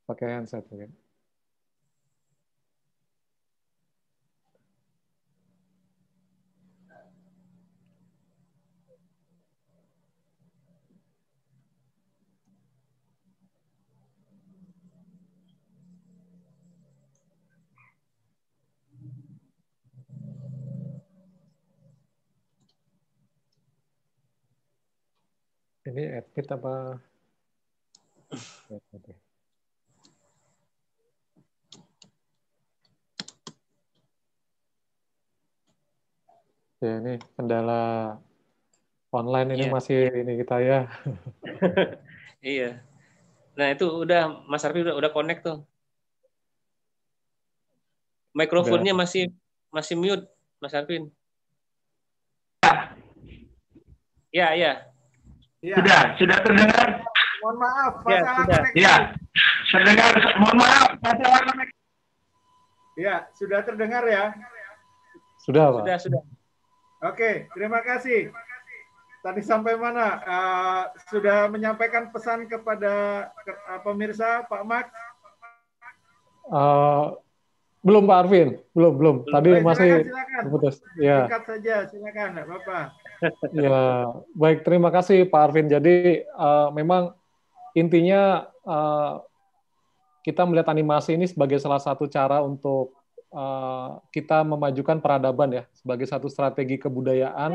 Pakai 0.06 0.28
handset 0.35 0.64
mungkin. 0.70 1.02
Ini 25.83 26.23
admit 26.23 26.47
apa? 26.47 26.95
Oke. 28.71 29.13
Ya 36.83 36.99
ini 37.03 37.19
kendala 37.35 38.15
online 39.11 39.59
ini 39.59 39.67
Iya. 39.67 39.75
masih 39.75 39.99
ini 40.23 40.33
kita 40.39 40.57
ya. 40.63 40.87
Iya. 42.43 42.83
Nah 43.59 43.71
itu 43.71 43.87
udah 43.87 44.47
Mas 44.47 44.63
Arvin 44.63 44.87
udah 44.87 44.99
udah 44.99 45.11
connect 45.11 45.47
tuh. 45.47 45.67
Mikrofonnya 48.35 48.95
masih 48.95 49.35
masih 49.75 49.99
mute, 49.99 50.27
Mas 50.63 50.75
Arvin. 50.75 51.11
Ya, 54.31 54.55
ya. 54.55 54.91
Ya. 55.63 55.79
Sudah, 55.79 56.01
sudah 56.19 56.39
terdengar? 56.43 56.89
Mohon 57.39 57.57
maaf, 57.59 57.93
Ya, 57.95 58.19
masalah 58.19 58.35
sudah. 58.37 58.59
koneksi. 58.59 58.79
Ya, 58.79 58.95
terdengar. 59.71 60.13
Mohon 60.37 60.57
maaf, 60.59 60.89
masalah 60.99 61.41
koneksi. 61.45 61.77
Ya, 62.93 63.15
sudah 63.33 63.61
terdengar 63.63 64.05
ya. 64.05 64.25
Sudah, 65.41 65.65
Pak. 65.71 65.79
Sudah, 65.81 65.97
sudah. 66.03 66.23
Oke, 67.03 67.31
terima 67.51 67.79
kasih. 67.81 68.31
Tadi 69.23 69.39
sampai 69.39 69.79
mana? 69.79 70.19
Eh, 70.19 70.83
sudah 71.09 71.47
menyampaikan 71.47 72.11
pesan 72.11 72.47
kepada 72.47 73.27
ke- 73.41 73.55
eh, 73.55 73.81
pemirsa, 73.81 74.43
Pak 74.45 74.63
Max? 74.63 74.87
Eh, 76.45 77.05
belum 77.83 78.07
Pak 78.07 78.19
Arvin, 78.27 78.49
belum 78.73 78.93
belum. 78.95 79.17
Tadi 79.27 79.51
Baik, 79.59 79.67
masih 79.67 79.91
silakan, 79.91 80.07
silakan. 80.07 80.43
putus. 80.55 80.77
Ya. 81.03 81.19
Singkat 81.27 81.45
saja, 81.51 81.75
silakan, 81.91 82.29
nggak 82.39 82.47
apa-apa. 82.49 82.79
Ya, 83.55 84.11
baik. 84.35 84.67
Terima 84.67 84.91
kasih 84.91 85.31
Pak 85.31 85.43
Arvin. 85.47 85.71
Jadi 85.71 86.27
eh, 86.27 86.69
memang 86.75 87.15
intinya 87.79 88.51
eh, 88.67 89.13
kita 90.27 90.43
melihat 90.43 90.75
animasi 90.75 91.15
ini 91.15 91.31
sebagai 91.31 91.63
salah 91.63 91.79
satu 91.79 92.11
cara 92.11 92.43
untuk 92.43 92.99
eh, 93.31 93.91
kita 94.11 94.43
memajukan 94.43 94.99
peradaban 94.99 95.55
ya, 95.55 95.65
sebagai 95.71 96.07
satu 96.11 96.27
strategi 96.27 96.83
kebudayaan, 96.83 97.55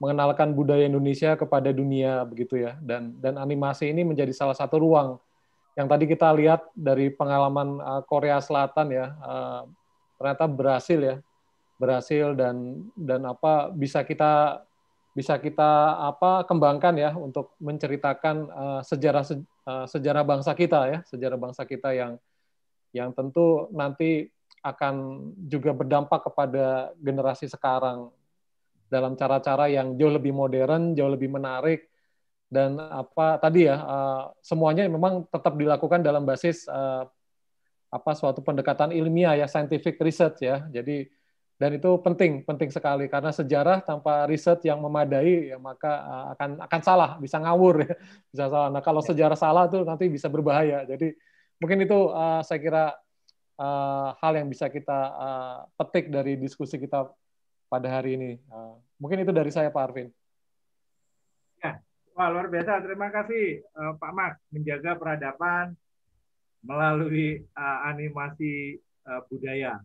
mengenalkan 0.00 0.56
budaya 0.56 0.88
Indonesia 0.88 1.36
kepada 1.36 1.68
dunia 1.68 2.24
begitu 2.24 2.56
ya. 2.56 2.80
Dan 2.80 3.16
dan 3.20 3.36
animasi 3.36 3.92
ini 3.92 4.08
menjadi 4.08 4.32
salah 4.32 4.56
satu 4.56 4.80
ruang 4.80 5.20
yang 5.78 5.86
tadi 5.86 6.10
kita 6.10 6.34
lihat 6.34 6.66
dari 6.74 7.14
pengalaman 7.14 7.78
eh, 7.78 8.02
Korea 8.10 8.42
Selatan 8.42 8.90
ya, 8.90 9.06
eh, 9.14 9.62
ternyata 10.18 10.44
berhasil 10.50 10.98
ya, 10.98 11.16
berhasil 11.78 12.34
dan 12.34 12.82
dan 12.98 13.22
apa 13.22 13.70
bisa 13.70 14.02
kita 14.02 14.66
bisa 15.14 15.34
kita 15.38 15.98
apa 16.14 16.46
kembangkan 16.46 16.94
ya 16.94 17.10
untuk 17.18 17.58
menceritakan 17.58 18.36
uh, 18.54 18.80
sejarah 18.86 19.26
se- 19.26 19.42
uh, 19.66 19.82
sejarah 19.82 20.22
bangsa 20.22 20.54
kita 20.54 20.86
ya. 20.86 20.98
Sejarah 21.02 21.34
bangsa 21.34 21.66
kita 21.66 21.90
yang 21.90 22.22
yang 22.94 23.10
tentu 23.10 23.66
nanti 23.74 24.30
akan 24.62 25.26
juga 25.50 25.74
berdampak 25.74 26.22
kepada 26.30 26.94
generasi 27.02 27.50
sekarang 27.50 28.14
dalam 28.86 29.18
cara-cara 29.18 29.66
yang 29.66 29.98
jauh 29.98 30.14
lebih 30.14 30.30
modern 30.30 30.94
jauh 30.94 31.10
lebih 31.10 31.34
menarik 31.34 31.87
dan 32.48 32.80
apa 32.80 33.36
tadi 33.36 33.68
ya 33.68 33.76
uh, 33.76 34.22
semuanya 34.40 34.88
memang 34.88 35.28
tetap 35.28 35.52
dilakukan 35.52 36.00
dalam 36.00 36.24
basis 36.24 36.64
uh, 36.64 37.04
apa 37.88 38.12
suatu 38.12 38.44
pendekatan 38.44 38.92
ilmiah 38.92 39.36
ya 39.36 39.46
scientific 39.48 40.00
research 40.00 40.44
ya. 40.44 40.64
Jadi 40.68 41.08
dan 41.58 41.74
itu 41.74 41.90
penting 42.00 42.44
penting 42.48 42.72
sekali. 42.72 43.08
Karena 43.08 43.32
sejarah 43.32 43.84
tanpa 43.84 44.28
riset 44.28 44.64
yang 44.64 44.80
memadai 44.80 45.52
ya 45.52 45.60
maka 45.60 45.92
uh, 46.04 46.26
akan 46.36 46.50
akan 46.64 46.80
salah 46.84 47.10
bisa 47.20 47.36
ngawur 47.40 47.84
ya 47.84 47.94
bisa 48.32 48.44
salah. 48.48 48.68
Nah 48.72 48.80
kalau 48.84 49.00
sejarah 49.04 49.36
salah 49.36 49.64
tuh 49.68 49.84
nanti 49.84 50.08
bisa 50.08 50.28
berbahaya. 50.32 50.88
Jadi 50.88 51.12
mungkin 51.60 51.84
itu 51.84 51.98
uh, 52.12 52.40
saya 52.44 52.60
kira 52.60 52.84
uh, 53.60 54.08
hal 54.20 54.32
yang 54.40 54.48
bisa 54.48 54.72
kita 54.72 54.98
uh, 55.16 55.58
petik 55.76 56.08
dari 56.08 56.40
diskusi 56.40 56.80
kita 56.80 57.08
pada 57.68 57.88
hari 57.88 58.16
ini. 58.16 58.30
Uh, 58.48 58.76
mungkin 58.96 59.20
itu 59.20 59.32
dari 59.32 59.52
saya 59.52 59.68
Pak 59.68 59.84
Arvin. 59.84 60.08
Ya, 60.08 60.27
wah 62.18 62.28
luar 62.34 62.50
biasa. 62.50 62.82
Terima 62.82 63.14
kasih 63.14 63.62
eh, 63.62 63.92
Pak 63.94 64.10
Max 64.10 64.42
menjaga 64.50 64.98
peradaban 64.98 65.78
melalui 66.66 67.46
eh, 67.46 67.78
animasi 67.86 68.82
eh, 68.82 69.20
budaya. 69.30 69.78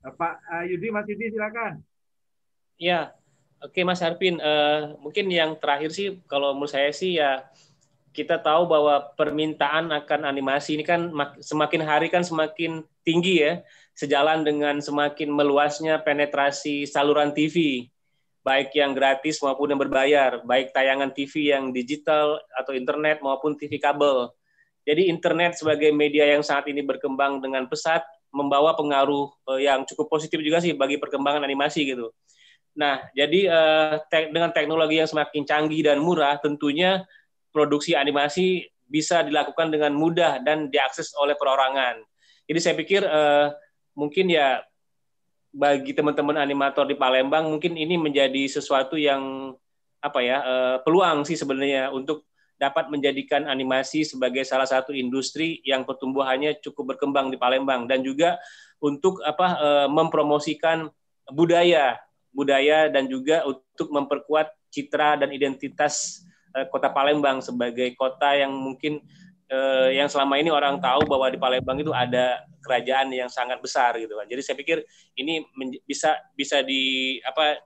Eh, 0.00 0.12
Pak 0.16 0.34
eh, 0.40 0.64
Yudi, 0.72 0.88
Mas 0.88 1.04
Yudi 1.04 1.28
silakan. 1.28 1.84
Ya, 2.80 3.12
oke 3.60 3.84
Mas 3.84 4.00
Arvin. 4.00 4.40
Eh, 4.40 4.80
mungkin 5.04 5.28
yang 5.28 5.60
terakhir 5.60 5.92
sih, 5.92 6.16
kalau 6.24 6.56
menurut 6.56 6.72
saya 6.72 6.88
sih 6.88 7.20
ya 7.20 7.44
kita 8.10 8.40
tahu 8.40 8.66
bahwa 8.66 9.12
permintaan 9.14 9.92
akan 9.92 10.26
animasi 10.26 10.74
ini 10.74 10.82
kan 10.82 11.12
mak- 11.14 11.38
semakin 11.38 11.84
hari 11.84 12.08
kan 12.10 12.24
semakin 12.24 12.82
tinggi 13.04 13.44
ya, 13.44 13.60
sejalan 13.92 14.42
dengan 14.42 14.80
semakin 14.80 15.30
meluasnya 15.30 16.00
penetrasi 16.00 16.88
saluran 16.88 17.30
TV, 17.36 17.86
baik 18.40 18.72
yang 18.72 18.96
gratis 18.96 19.40
maupun 19.44 19.72
yang 19.72 19.80
berbayar, 19.80 20.40
baik 20.44 20.72
tayangan 20.72 21.12
TV 21.12 21.52
yang 21.52 21.70
digital 21.76 22.40
atau 22.56 22.72
internet 22.72 23.20
maupun 23.20 23.56
TV 23.56 23.76
kabel. 23.76 24.32
Jadi 24.88 25.12
internet 25.12 25.60
sebagai 25.60 25.92
media 25.92 26.24
yang 26.24 26.40
saat 26.40 26.64
ini 26.66 26.80
berkembang 26.80 27.44
dengan 27.44 27.68
pesat 27.68 28.00
membawa 28.32 28.72
pengaruh 28.78 29.28
eh, 29.54 29.68
yang 29.68 29.84
cukup 29.84 30.08
positif 30.08 30.40
juga 30.40 30.62
sih 30.62 30.72
bagi 30.72 30.96
perkembangan 30.96 31.44
animasi 31.44 31.84
gitu. 31.84 32.14
Nah, 32.78 33.02
jadi 33.12 33.40
eh, 33.50 33.94
dengan 34.32 34.54
teknologi 34.56 35.02
yang 35.02 35.10
semakin 35.10 35.42
canggih 35.44 35.84
dan 35.84 36.00
murah, 36.00 36.40
tentunya 36.40 37.04
produksi 37.52 37.92
animasi 37.92 38.64
bisa 38.90 39.22
dilakukan 39.22 39.68
dengan 39.68 39.92
mudah 39.94 40.40
dan 40.42 40.72
diakses 40.72 41.12
oleh 41.18 41.36
perorangan. 41.36 42.00
Jadi 42.48 42.58
saya 42.58 42.74
pikir 42.74 43.02
eh, 43.04 43.46
mungkin 43.94 44.32
ya 44.32 44.64
bagi 45.50 45.90
teman-teman 45.90 46.38
animator 46.38 46.86
di 46.86 46.94
Palembang 46.94 47.50
mungkin 47.50 47.74
ini 47.74 47.98
menjadi 47.98 48.46
sesuatu 48.46 48.94
yang 48.94 49.54
apa 50.00 50.18
ya 50.22 50.38
eh, 50.40 50.76
peluang 50.86 51.26
sih 51.26 51.36
sebenarnya 51.36 51.90
untuk 51.92 52.24
dapat 52.56 52.92
menjadikan 52.92 53.48
animasi 53.48 54.04
sebagai 54.04 54.44
salah 54.44 54.68
satu 54.68 54.92
industri 54.92 55.64
yang 55.64 55.82
pertumbuhannya 55.88 56.60
cukup 56.60 56.94
berkembang 56.94 57.32
di 57.32 57.40
Palembang. 57.40 57.88
Dan 57.88 58.04
juga 58.04 58.36
untuk 58.80 59.20
apa 59.26 59.58
eh, 59.58 59.88
mempromosikan 59.90 60.88
budaya 61.30 61.98
budaya 62.30 62.86
dan 62.86 63.10
juga 63.10 63.42
untuk 63.42 63.90
memperkuat 63.90 64.54
citra 64.70 65.18
dan 65.18 65.34
identitas 65.34 66.22
eh, 66.54 66.64
kota 66.70 66.88
Palembang 66.94 67.42
sebagai 67.42 67.90
kota 67.98 68.38
yang 68.38 68.54
mungkin 68.54 69.02
yang 69.90 70.06
selama 70.06 70.38
ini 70.38 70.46
orang 70.46 70.78
tahu 70.78 71.10
bahwa 71.10 71.26
di 71.26 71.34
Palembang 71.34 71.82
itu 71.82 71.90
ada 71.90 72.38
kerajaan 72.60 73.12
yang 73.12 73.28
sangat 73.32 73.58
besar 73.58 73.96
gitu 73.96 74.16
kan. 74.16 74.28
Jadi 74.28 74.42
saya 74.44 74.56
pikir 74.56 74.84
ini 75.16 75.44
bisa 75.84 76.16
bisa 76.36 76.60
di 76.60 77.16
apa 77.24 77.60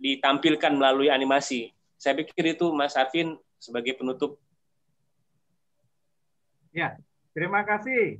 ditampilkan 0.00 0.74
melalui 0.74 1.08
animasi. 1.12 1.70
Saya 1.96 2.18
pikir 2.18 2.58
itu 2.58 2.68
Mas 2.74 2.98
Arvin 2.98 3.38
sebagai 3.56 3.96
penutup. 3.96 4.36
Ya, 6.74 6.98
terima 7.32 7.62
kasih. 7.62 8.18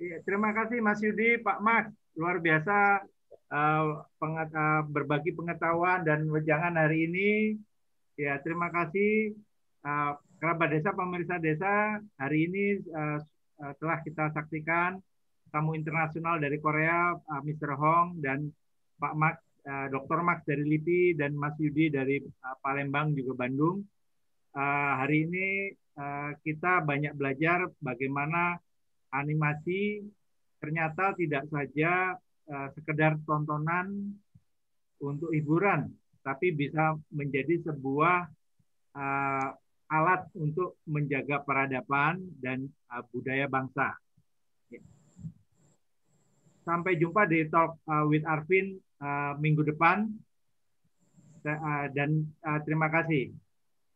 Ya, 0.00 0.16
terima 0.24 0.50
kasih 0.56 0.80
Mas 0.80 1.00
Yudi, 1.04 1.40
Pak 1.40 1.60
Max, 1.60 1.92
luar 2.16 2.40
biasa 2.40 3.04
uh, 3.52 4.04
penget, 4.16 4.48
uh, 4.52 4.82
berbagi 4.88 5.36
pengetahuan 5.36 6.02
dan 6.02 6.24
wejangan 6.28 6.74
hari 6.74 7.06
ini. 7.06 7.30
Ya, 8.16 8.40
terima 8.40 8.72
kasih 8.72 9.36
uh, 9.84 10.16
kerabat 10.40 10.72
desa, 10.72 10.96
pemerintah 10.96 11.36
desa. 11.36 12.00
Hari 12.16 12.38
ini 12.48 12.64
uh, 12.90 13.20
telah 13.80 14.00
kita 14.04 14.32
saksikan 14.36 15.00
tamu 15.50 15.72
internasional 15.74 16.40
dari 16.42 16.58
Korea, 16.58 17.14
uh, 17.14 17.42
Mr. 17.42 17.72
Hong 17.76 18.20
dan 18.20 18.50
Pak 18.96 19.14
Max, 19.14 19.36
uh, 19.66 19.86
Dr. 19.92 20.20
Max 20.22 20.42
dari 20.48 20.64
LIPI 20.64 21.18
dan 21.18 21.36
Mas 21.36 21.54
Yudi 21.60 21.90
dari 21.92 22.20
uh, 22.20 22.56
Palembang 22.60 23.14
juga 23.14 23.46
Bandung. 23.46 23.84
Uh, 24.56 24.92
hari 25.00 25.28
ini 25.28 25.46
uh, 26.00 26.32
kita 26.40 26.80
banyak 26.82 27.12
belajar 27.12 27.68
bagaimana 27.80 28.56
animasi 29.12 30.00
ternyata 30.58 31.12
tidak 31.14 31.44
saja 31.52 32.16
uh, 32.48 32.68
sekedar 32.72 33.20
tontonan 33.28 34.16
untuk 35.00 35.30
hiburan, 35.32 35.92
tapi 36.24 36.56
bisa 36.56 36.96
menjadi 37.12 37.68
sebuah 37.68 38.24
uh, 38.96 39.48
alat 39.86 40.26
untuk 40.34 40.80
menjaga 40.88 41.44
peradaban 41.44 42.18
dan 42.40 42.66
uh, 42.90 43.04
budaya 43.12 43.46
bangsa. 43.46 43.94
Sampai 46.66 46.98
jumpa 46.98 47.30
di 47.30 47.46
Talk 47.46 47.78
uh, 47.86 48.10
with 48.10 48.26
Arvin 48.26 48.74
uh, 48.98 49.38
minggu 49.38 49.62
depan. 49.62 50.10
Uh, 51.46 51.86
dan 51.94 52.26
terima 52.66 52.90
kasih. 52.90 53.30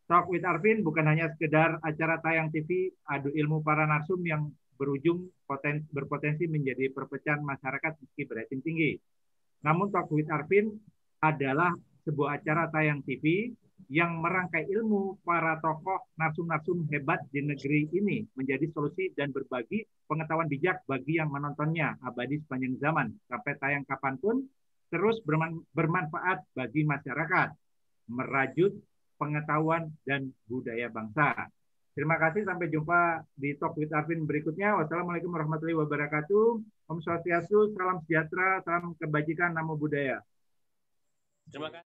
Talk 0.07 0.31
with 0.31 0.47
Arvin 0.47 0.87
bukan 0.87 1.03
hanya 1.03 1.35
sekedar 1.35 1.83
acara 1.83 2.23
tayang 2.23 2.47
TV 2.55 2.95
adu 3.11 3.35
ilmu 3.35 3.59
para 3.67 3.91
narsum 3.91 4.23
yang 4.23 4.55
berujung 4.79 5.35
poten, 5.51 5.83
berpotensi 5.91 6.47
menjadi 6.47 6.95
perpecahan 6.95 7.43
masyarakat 7.43 7.99
meski 7.99 8.23
berating 8.23 8.63
tinggi. 8.63 8.95
Namun 9.67 9.91
Talk 9.91 10.07
with 10.15 10.31
Arvin 10.31 10.79
adalah 11.19 11.75
sebuah 12.07 12.39
acara 12.39 12.71
tayang 12.71 13.03
TV 13.03 13.51
yang 13.89 14.21
merangkai 14.21 14.69
ilmu 14.69 15.23
para 15.25 15.57
tokoh 15.63 16.13
narsum-narsum 16.21 16.85
hebat 16.93 17.25
di 17.33 17.41
negeri 17.41 17.89
ini 17.95 18.27
menjadi 18.37 18.69
solusi 18.75 19.15
dan 19.17 19.33
berbagi 19.33 19.87
pengetahuan 20.05 20.51
bijak 20.51 20.85
bagi 20.85 21.17
yang 21.17 21.33
menontonnya 21.33 21.97
abadi 22.05 22.43
sepanjang 22.43 22.77
zaman 22.83 23.07
sampai 23.31 23.53
tayang 23.57 23.85
kapan 23.89 24.15
pun 24.21 24.37
terus 24.91 25.23
bermanfaat 25.73 26.45
bagi 26.53 26.83
masyarakat 26.83 27.55
merajut 28.11 28.75
pengetahuan 29.17 29.95
dan 30.03 30.35
budaya 30.51 30.91
bangsa. 30.91 31.49
Terima 31.95 32.17
kasih. 32.17 32.49
Sampai 32.49 32.73
jumpa 32.73 33.23
di 33.37 33.55
Talk 33.61 33.77
with 33.77 33.93
Arvin 33.93 34.25
berikutnya. 34.25 34.79
Wassalamualaikum 34.81 35.31
warahmatullahi 35.31 35.79
wabarakatuh. 35.85 36.47
Om 36.91 36.99
Swastiastu, 37.05 37.77
salam 37.77 38.01
sejahtera, 38.09 38.65
salam 38.65 38.97
kebajikan, 38.97 39.53
namo 39.53 39.77
budaya. 39.77 40.25
Terima 41.51 41.69
kasih. 41.69 41.90